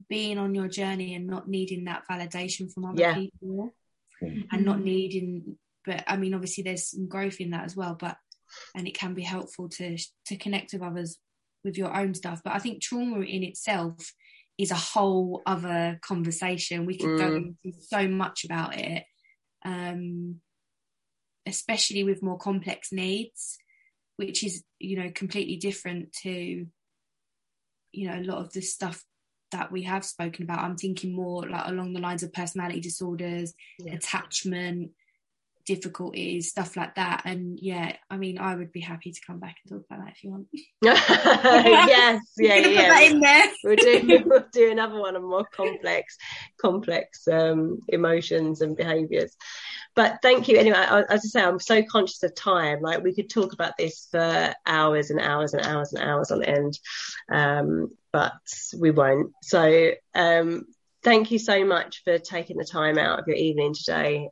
being 0.09 0.39
on 0.39 0.55
your 0.55 0.67
journey 0.67 1.13
and 1.13 1.27
not 1.27 1.47
needing 1.47 1.83
that 1.83 2.01
validation 2.09 2.73
from 2.73 2.85
other 2.85 2.99
yeah. 2.99 3.13
people 3.13 3.75
mm-hmm. 4.23 4.41
and 4.51 4.65
not 4.65 4.79
needing, 4.79 5.55
but 5.85 6.03
I 6.07 6.17
mean, 6.17 6.33
obviously 6.33 6.63
there's 6.63 6.89
some 6.89 7.07
growth 7.07 7.39
in 7.39 7.51
that 7.51 7.65
as 7.65 7.75
well, 7.75 7.95
but, 7.97 8.17
and 8.75 8.87
it 8.87 8.97
can 8.97 9.13
be 9.13 9.21
helpful 9.21 9.69
to, 9.69 9.99
to 10.25 10.35
connect 10.35 10.73
with 10.73 10.81
others 10.81 11.19
with 11.63 11.77
your 11.77 11.95
own 11.95 12.15
stuff. 12.15 12.41
But 12.43 12.53
I 12.53 12.59
think 12.59 12.81
trauma 12.81 13.19
in 13.19 13.43
itself 13.43 14.13
is 14.57 14.71
a 14.71 14.75
whole 14.75 15.43
other 15.45 15.99
conversation. 16.01 16.87
We 16.87 16.97
could 16.97 17.09
mm. 17.09 17.17
go 17.19 17.35
into 17.35 17.77
so 17.81 18.07
much 18.07 18.45
about 18.45 18.79
it 18.79 19.03
um, 19.63 20.39
especially 21.45 22.03
with 22.03 22.23
more 22.23 22.37
complex 22.37 22.91
needs, 22.91 23.57
which 24.17 24.43
is, 24.43 24.63
you 24.79 24.97
know, 24.97 25.11
completely 25.13 25.57
different 25.57 26.13
to, 26.23 26.65
you 27.91 28.07
know, 28.07 28.17
a 28.17 28.23
lot 28.23 28.39
of 28.39 28.53
the 28.53 28.61
stuff 28.61 29.03
that 29.51 29.71
we 29.71 29.83
have 29.83 30.03
spoken 30.05 30.43
about. 30.43 30.59
I'm 30.59 30.77
thinking 30.77 31.15
more 31.15 31.47
like 31.47 31.67
along 31.67 31.93
the 31.93 32.01
lines 32.01 32.23
of 32.23 32.33
personality 32.33 32.81
disorders, 32.81 33.53
yeah. 33.79 33.93
attachment, 33.93 34.91
difficulties, 35.65 36.49
stuff 36.49 36.75
like 36.75 36.95
that. 36.95 37.23
And 37.25 37.59
yeah, 37.61 37.95
I 38.09 38.17
mean, 38.17 38.37
I 38.37 38.55
would 38.55 38.71
be 38.71 38.81
happy 38.81 39.11
to 39.11 39.21
come 39.25 39.39
back 39.39 39.57
and 39.63 39.71
talk 39.71 39.85
about 39.89 40.05
that 40.05 40.13
if 40.13 40.23
you 40.23 40.31
want. 40.31 40.47
yes, 40.81 42.21
yeah, 42.37 42.55
yeah. 42.55 43.47
We'll 43.63 43.75
do 43.75 44.23
we'll 44.25 44.45
do 44.51 44.71
another 44.71 44.99
one 44.99 45.15
of 45.15 45.23
more 45.23 45.45
complex, 45.45 46.17
complex 46.61 47.27
um, 47.27 47.79
emotions 47.87 48.61
and 48.61 48.75
behaviours. 48.75 49.35
But 49.95 50.19
thank 50.21 50.47
you 50.47 50.57
anyway. 50.57 50.77
As 50.77 51.05
I 51.09 51.17
say, 51.17 51.41
I'm 51.41 51.59
so 51.59 51.83
conscious 51.83 52.23
of 52.23 52.35
time. 52.35 52.81
Like 52.81 53.03
we 53.03 53.13
could 53.13 53.29
talk 53.29 53.53
about 53.53 53.73
this 53.77 54.07
for 54.11 54.53
hours 54.65 55.11
and 55.11 55.19
hours 55.19 55.53
and 55.53 55.65
hours 55.65 55.93
and 55.93 56.03
hours 56.03 56.31
on 56.31 56.43
end, 56.43 56.77
um, 57.31 57.89
but 58.11 58.33
we 58.77 58.91
won't. 58.91 59.31
So. 59.43 59.91
Um, 60.13 60.65
thank 61.03 61.31
you 61.31 61.37
so 61.37 61.65
much 61.65 62.01
for 62.05 62.17
taking 62.17 62.55
the 62.55 62.63
time 62.63 62.97
out 62.97 63.19
of 63.19 63.27
your 63.27 63.35
evening 63.35 63.73
today 63.73 64.29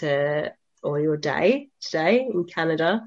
to 0.00 0.52
or 0.82 1.00
your 1.00 1.16
day 1.16 1.68
today 1.80 2.28
in 2.32 2.44
Canada 2.44 3.04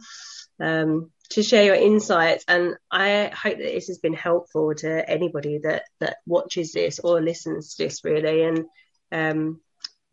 um, 0.60 1.11
to 1.30 1.44
share 1.44 1.64
your 1.64 1.76
insights. 1.76 2.44
And 2.48 2.76
I 2.91 3.32
hope 3.34 3.57
that 3.57 3.64
this 3.64 3.88
has 3.88 3.99
been 3.99 4.14
helpful 4.14 4.74
to 4.76 5.10
anybody 5.10 5.60
that 5.64 5.84
that 5.99 6.18
watches 6.26 6.74
this 6.74 6.99
or 6.99 7.22
listens 7.22 7.76
to 7.76 7.84
this 7.84 8.03
really. 8.03 8.44
And 8.44 8.66
um, 9.11 9.61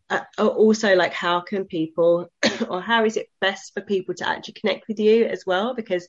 uh, 0.09 0.21
also, 0.39 0.95
like, 0.95 1.13
how 1.13 1.41
can 1.41 1.65
people 1.65 2.31
or 2.69 2.81
how 2.81 3.05
is 3.05 3.17
it 3.17 3.29
best 3.41 3.75
for 3.75 3.81
people 3.81 4.15
to 4.15 4.29
actually 4.29 4.55
connect 4.55 4.89
with 4.89 5.01
you 5.01 5.25
as 5.25 5.45
well? 5.47 5.75
Because 5.75 6.07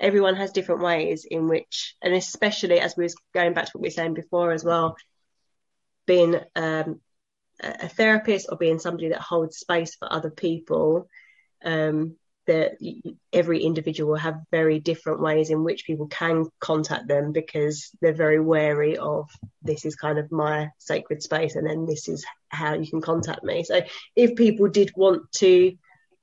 everyone 0.00 0.36
has 0.36 0.52
different 0.52 0.82
ways 0.82 1.26
in 1.28 1.48
which, 1.48 1.94
and 2.02 2.14
especially 2.14 2.80
as 2.80 2.96
we 2.96 3.04
was 3.04 3.14
going 3.32 3.54
back 3.54 3.66
to 3.66 3.70
what 3.74 3.82
we 3.82 3.86
were 3.88 3.92
saying 3.92 4.14
before 4.14 4.52
as 4.52 4.64
well, 4.64 4.96
being 6.06 6.36
um, 6.56 7.00
a 7.60 7.88
therapist 7.88 8.48
or 8.50 8.58
being 8.58 8.78
somebody 8.78 9.08
that 9.10 9.20
holds 9.20 9.58
space 9.58 9.94
for 9.94 10.12
other 10.12 10.30
people, 10.30 11.08
um, 11.64 12.16
that 12.46 12.72
every 13.32 13.62
individual 13.62 14.12
will 14.12 14.18
have 14.18 14.40
very 14.50 14.78
different 14.78 15.20
ways 15.20 15.50
in 15.50 15.64
which 15.64 15.86
people 15.86 16.06
can 16.08 16.46
contact 16.60 17.08
them 17.08 17.32
because 17.32 17.90
they're 18.00 18.12
very 18.12 18.40
wary 18.40 18.98
of 18.98 19.30
this 19.62 19.84
is 19.84 19.94
kind 19.94 20.18
of 20.18 20.30
my 20.30 20.68
sacred 20.78 21.22
space 21.22 21.56
and 21.56 21.66
then 21.66 21.86
this 21.86 22.08
is 22.08 22.24
how 22.48 22.74
you 22.74 22.88
can 22.88 23.00
contact 23.00 23.42
me. 23.44 23.64
So 23.64 23.80
if 24.14 24.36
people 24.36 24.68
did 24.68 24.92
want 24.94 25.30
to 25.36 25.72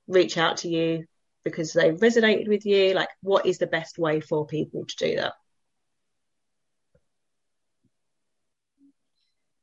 reach 0.06 0.38
out 0.38 0.58
to 0.58 0.68
you 0.68 1.06
because 1.44 1.72
they 1.72 1.90
resonated 1.90 2.46
with 2.46 2.66
you, 2.66 2.94
like 2.94 3.08
what 3.22 3.46
is 3.46 3.58
the 3.58 3.66
best 3.66 3.98
way 3.98 4.20
for 4.20 4.46
people 4.46 4.84
to 4.86 4.96
do 4.96 5.16
that? 5.16 5.34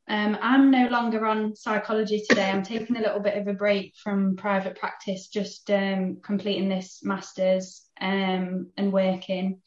Um, 0.09 0.39
I'm 0.41 0.71
no 0.71 0.87
longer 0.87 1.23
on 1.27 1.55
psychology 1.55 2.23
today. 2.27 2.49
I'm 2.49 2.63
taking 2.63 2.97
a 2.97 3.01
little 3.01 3.19
bit 3.19 3.37
of 3.37 3.47
a 3.47 3.53
break 3.53 3.93
from 3.95 4.35
private 4.35 4.75
practice, 4.75 5.27
just 5.27 5.69
um, 5.69 6.17
completing 6.23 6.67
this 6.67 7.01
master's 7.03 7.85
um, 8.01 8.71
and 8.75 8.91
working. 8.91 9.61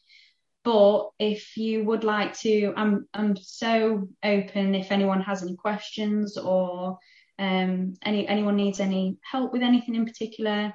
But 0.65 1.11
if 1.17 1.55
you 1.55 1.85
would 1.85 2.03
like 2.03 2.37
to, 2.39 2.73
I'm 2.75 3.07
I'm 3.13 3.37
so 3.37 4.09
open. 4.21 4.75
If 4.75 4.91
anyone 4.91 5.21
has 5.21 5.43
any 5.43 5.55
questions 5.55 6.37
or 6.37 6.99
um, 7.39 7.93
any 8.03 8.27
anyone 8.27 8.57
needs 8.57 8.81
any 8.81 9.17
help 9.29 9.53
with 9.53 9.61
anything 9.61 9.95
in 9.95 10.05
particular, 10.05 10.73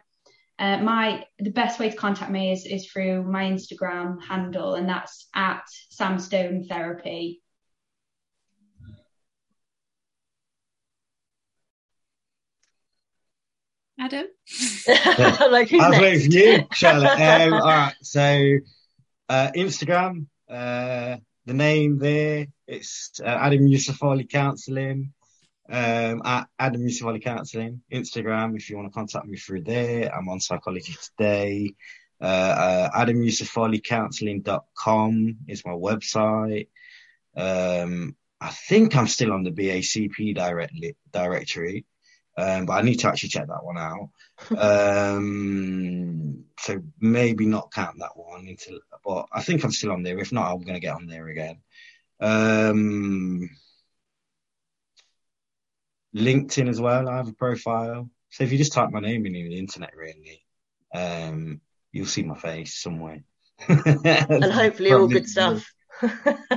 uh, 0.58 0.78
my 0.78 1.24
the 1.38 1.50
best 1.50 1.78
way 1.78 1.90
to 1.90 1.96
contact 1.96 2.30
me 2.30 2.52
is 2.52 2.64
is 2.64 2.90
through 2.90 3.22
my 3.22 3.44
Instagram 3.44 4.22
handle, 4.22 4.76
and 4.76 4.88
that's 4.88 5.28
at 5.34 5.64
Samstone 5.92 6.66
Therapy. 6.66 7.42
Adam? 13.98 14.26
like, 15.50 15.68
who's 15.68 15.80
I'll 15.80 16.00
wait 16.00 16.22
for 16.22 16.30
you, 16.30 16.64
Charlotte. 16.72 17.18
Um, 17.18 17.54
all 17.54 17.60
right, 17.60 17.94
so 18.02 18.58
uh, 19.28 19.50
Instagram, 19.56 20.26
uh, 20.48 21.16
the 21.46 21.54
name 21.54 21.98
there, 21.98 22.46
it's 22.66 23.20
uh, 23.22 23.26
Adam 23.26 23.66
Yusufali 23.66 24.28
Counselling. 24.28 25.12
Um, 25.70 26.22
at 26.24 26.48
Adam 26.58 26.80
Yusufali 26.80 27.22
Counselling, 27.22 27.82
Instagram, 27.92 28.56
if 28.56 28.70
you 28.70 28.76
want 28.76 28.88
to 28.88 28.94
contact 28.94 29.26
me 29.26 29.36
through 29.36 29.64
there. 29.64 30.10
I'm 30.14 30.30
on 30.30 30.40
Psychology 30.40 30.96
Today. 31.18 31.74
Uh, 32.20 32.24
uh, 32.24 33.04
AdamYusufaliCounselling.com 33.04 35.36
is 35.46 35.64
my 35.64 35.70
website. 35.72 36.66
Um, 37.36 38.16
I 38.40 38.50
think 38.50 38.94
I'm 38.96 39.08
still 39.08 39.32
on 39.32 39.42
the 39.44 39.50
BACP 39.50 40.34
directly, 40.34 40.96
directory, 41.12 41.84
um, 42.38 42.66
but 42.66 42.74
I 42.74 42.82
need 42.82 43.00
to 43.00 43.08
actually 43.08 43.30
check 43.30 43.48
that 43.48 43.64
one 43.64 43.78
out. 43.78 44.10
um, 44.56 46.44
so 46.60 46.80
maybe 47.00 47.46
not 47.46 47.72
count 47.72 47.98
that 47.98 48.16
one 48.16 48.46
until, 48.46 48.78
but 49.04 49.26
I 49.32 49.42
think 49.42 49.64
I'm 49.64 49.72
still 49.72 49.90
on 49.90 50.04
there. 50.04 50.18
If 50.18 50.30
not, 50.32 50.52
I'm 50.52 50.60
going 50.60 50.74
to 50.74 50.80
get 50.80 50.94
on 50.94 51.06
there 51.06 51.26
again. 51.26 51.58
Um, 52.20 53.50
LinkedIn 56.14 56.68
as 56.68 56.80
well. 56.80 57.08
I 57.08 57.16
have 57.16 57.28
a 57.28 57.32
profile. 57.32 58.08
So 58.30 58.44
if 58.44 58.52
you 58.52 58.58
just 58.58 58.72
type 58.72 58.90
my 58.90 59.00
name 59.00 59.26
in 59.26 59.32
the 59.32 59.58
internet, 59.58 59.96
really, 59.96 60.44
um, 60.94 61.60
you'll 61.90 62.06
see 62.06 62.22
my 62.22 62.38
face 62.38 62.80
somewhere. 62.80 63.24
and 63.68 64.44
hopefully 64.52 64.92
all 64.92 65.08
good 65.08 65.28
stuff. 65.28 65.72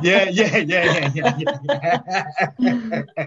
yeah, 0.03 0.29
yeah, 0.29 0.57
yeah, 0.57 1.09
yeah, 1.15 1.37
yeah. 1.39 2.01
yeah. 2.59 3.25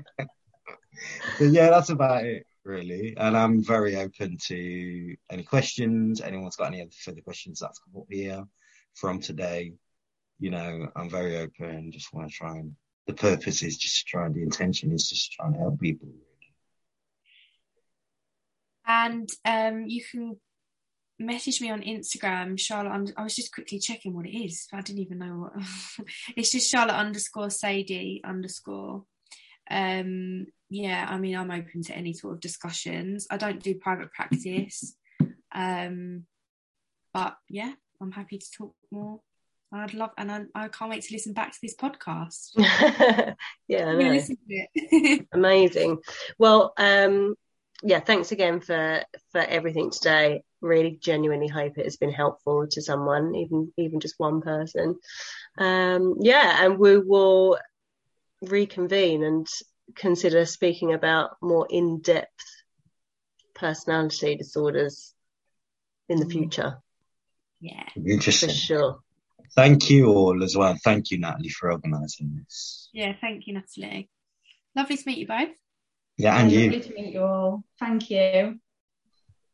Yeah, 1.41 1.71
that's 1.71 1.91
about 1.91 2.25
it 2.25 2.47
really. 2.65 3.15
And 3.17 3.37
I'm 3.37 3.63
very 3.63 3.97
open 3.97 4.39
to 4.47 5.17
any 5.31 5.43
questions. 5.43 6.21
Anyone's 6.21 6.57
got 6.57 6.69
any 6.69 6.81
other 6.81 6.91
further 6.91 7.21
questions 7.21 7.61
that's 7.61 7.79
come 7.79 8.01
up 8.01 8.07
here 8.11 8.45
from 8.95 9.21
today, 9.21 9.75
you 10.39 10.51
know, 10.51 10.89
I'm 10.97 11.11
very 11.11 11.37
open. 11.37 11.93
Just 11.93 12.13
want 12.13 12.29
to 12.29 12.35
try 12.35 12.57
and 12.57 12.75
the 13.07 13.15
purpose 13.15 13.63
is 13.63 13.77
just 13.77 14.07
trying. 14.07 14.33
The 14.33 14.43
intention 14.43 14.93
is 14.93 15.09
just 15.09 15.33
trying 15.33 15.53
to 15.53 15.59
help 15.59 15.81
people. 15.81 16.09
And 18.87 19.29
um, 19.45 19.85
you 19.87 20.03
can 20.11 20.37
message 21.19 21.61
me 21.61 21.71
on 21.71 21.83
Instagram, 21.83 22.59
Charlotte. 22.59 22.91
I'm, 22.91 23.07
i 23.17 23.23
was 23.23 23.37
just 23.37 23.53
quickly 23.53 23.79
checking 23.79 24.15
what 24.15 24.27
it 24.27 24.37
is. 24.37 24.69
I 24.73 24.81
didn't 24.81 25.03
even 25.03 25.19
know 25.19 25.51
what. 25.55 26.07
it's 26.37 26.53
just 26.53 26.71
Charlotte 26.71 26.95
underscore 26.95 27.51
Sadie 27.51 28.23
underscore. 28.25 29.05
Um, 29.71 30.47
yeah, 30.75 31.07
I 31.09 31.19
mean, 31.19 31.37
I'm 31.37 31.53
open 31.53 31.85
to 31.85 31.97
any 31.97 32.13
sort 32.13 32.35
of 32.35 32.41
discussions. 32.41 33.29
I 33.31 33.37
don't 33.37 33.63
do 33.63 33.77
private 33.77 34.13
practice, 34.13 34.97
um, 35.55 36.25
but 37.13 37.37
yeah, 37.49 37.73
I'm 38.01 38.11
happy 38.11 38.39
to 38.39 38.47
talk 38.51 38.75
more. 38.91 39.21
I'd 39.73 39.95
love, 39.95 40.11
and 40.19 40.33
I, 40.33 40.43
I 40.53 40.69
can't 40.69 40.91
wait 40.91 41.03
to 41.05 41.15
listen 41.15 41.33
back 41.33 41.53
to 41.53 41.59
this 41.63 41.77
podcast. 41.77 42.51
yeah, 43.69 43.93
amazing. 45.33 45.99
Well, 46.39 46.73
um, 46.77 47.37
yeah, 47.85 48.01
thanks 48.01 48.33
again 48.33 48.59
for 48.59 49.03
for 49.31 49.43
everything 49.43 49.91
today. 49.91 50.43
Really, 50.61 50.99
genuinely 51.01 51.49
hope 51.49 51.79
it 51.79 51.85
has 51.85 51.99
been 51.99 52.13
helpful 52.13 52.67
to 52.73 52.83
someone, 52.83 53.37
even 53.37 53.73
even 53.79 54.01
just 54.01 54.19
one 54.19 54.41
person. 54.41 54.99
Um, 55.57 56.17
yeah, 56.21 56.65
and 56.65 56.81
we 56.81 56.99
will 56.99 57.59
reconvene 58.43 59.23
and 59.23 59.47
consider 59.95 60.45
speaking 60.47 60.93
about 60.93 61.37
more 61.43 61.67
in 61.69 62.01
depth 62.01 62.29
personality 63.55 64.37
disorders 64.37 65.15
in 66.09 66.19
the 66.19 66.27
mm. 66.27 66.33
future. 66.33 66.79
Yeah, 67.61 67.85
interesting 67.97 68.51
for 68.51 68.55
sure. 68.55 68.99
Thank 69.55 69.89
you 69.89 70.09
all 70.09 70.43
as 70.43 70.57
well. 70.57 70.77
Thank 70.83 71.11
you, 71.11 71.19
Natalie, 71.19 71.49
for 71.49 71.71
organising 71.71 72.37
this. 72.37 72.89
Yeah, 72.93 73.13
thank 73.21 73.47
you, 73.47 73.55
Natalie. 73.55 74.11
Lovely 74.75 74.97
to 74.97 75.03
meet 75.07 75.19
you 75.19 75.27
both. 75.29 75.51
Yeah, 76.17 76.37
and 76.37 76.51
yeah, 76.51 76.59
you. 76.59 76.65
Lovely 76.71 76.89
to 76.89 76.95
meet 76.95 77.15
you 77.15 77.23
all. 77.23 77.65
Thank 77.79 78.11
you. 78.11 78.59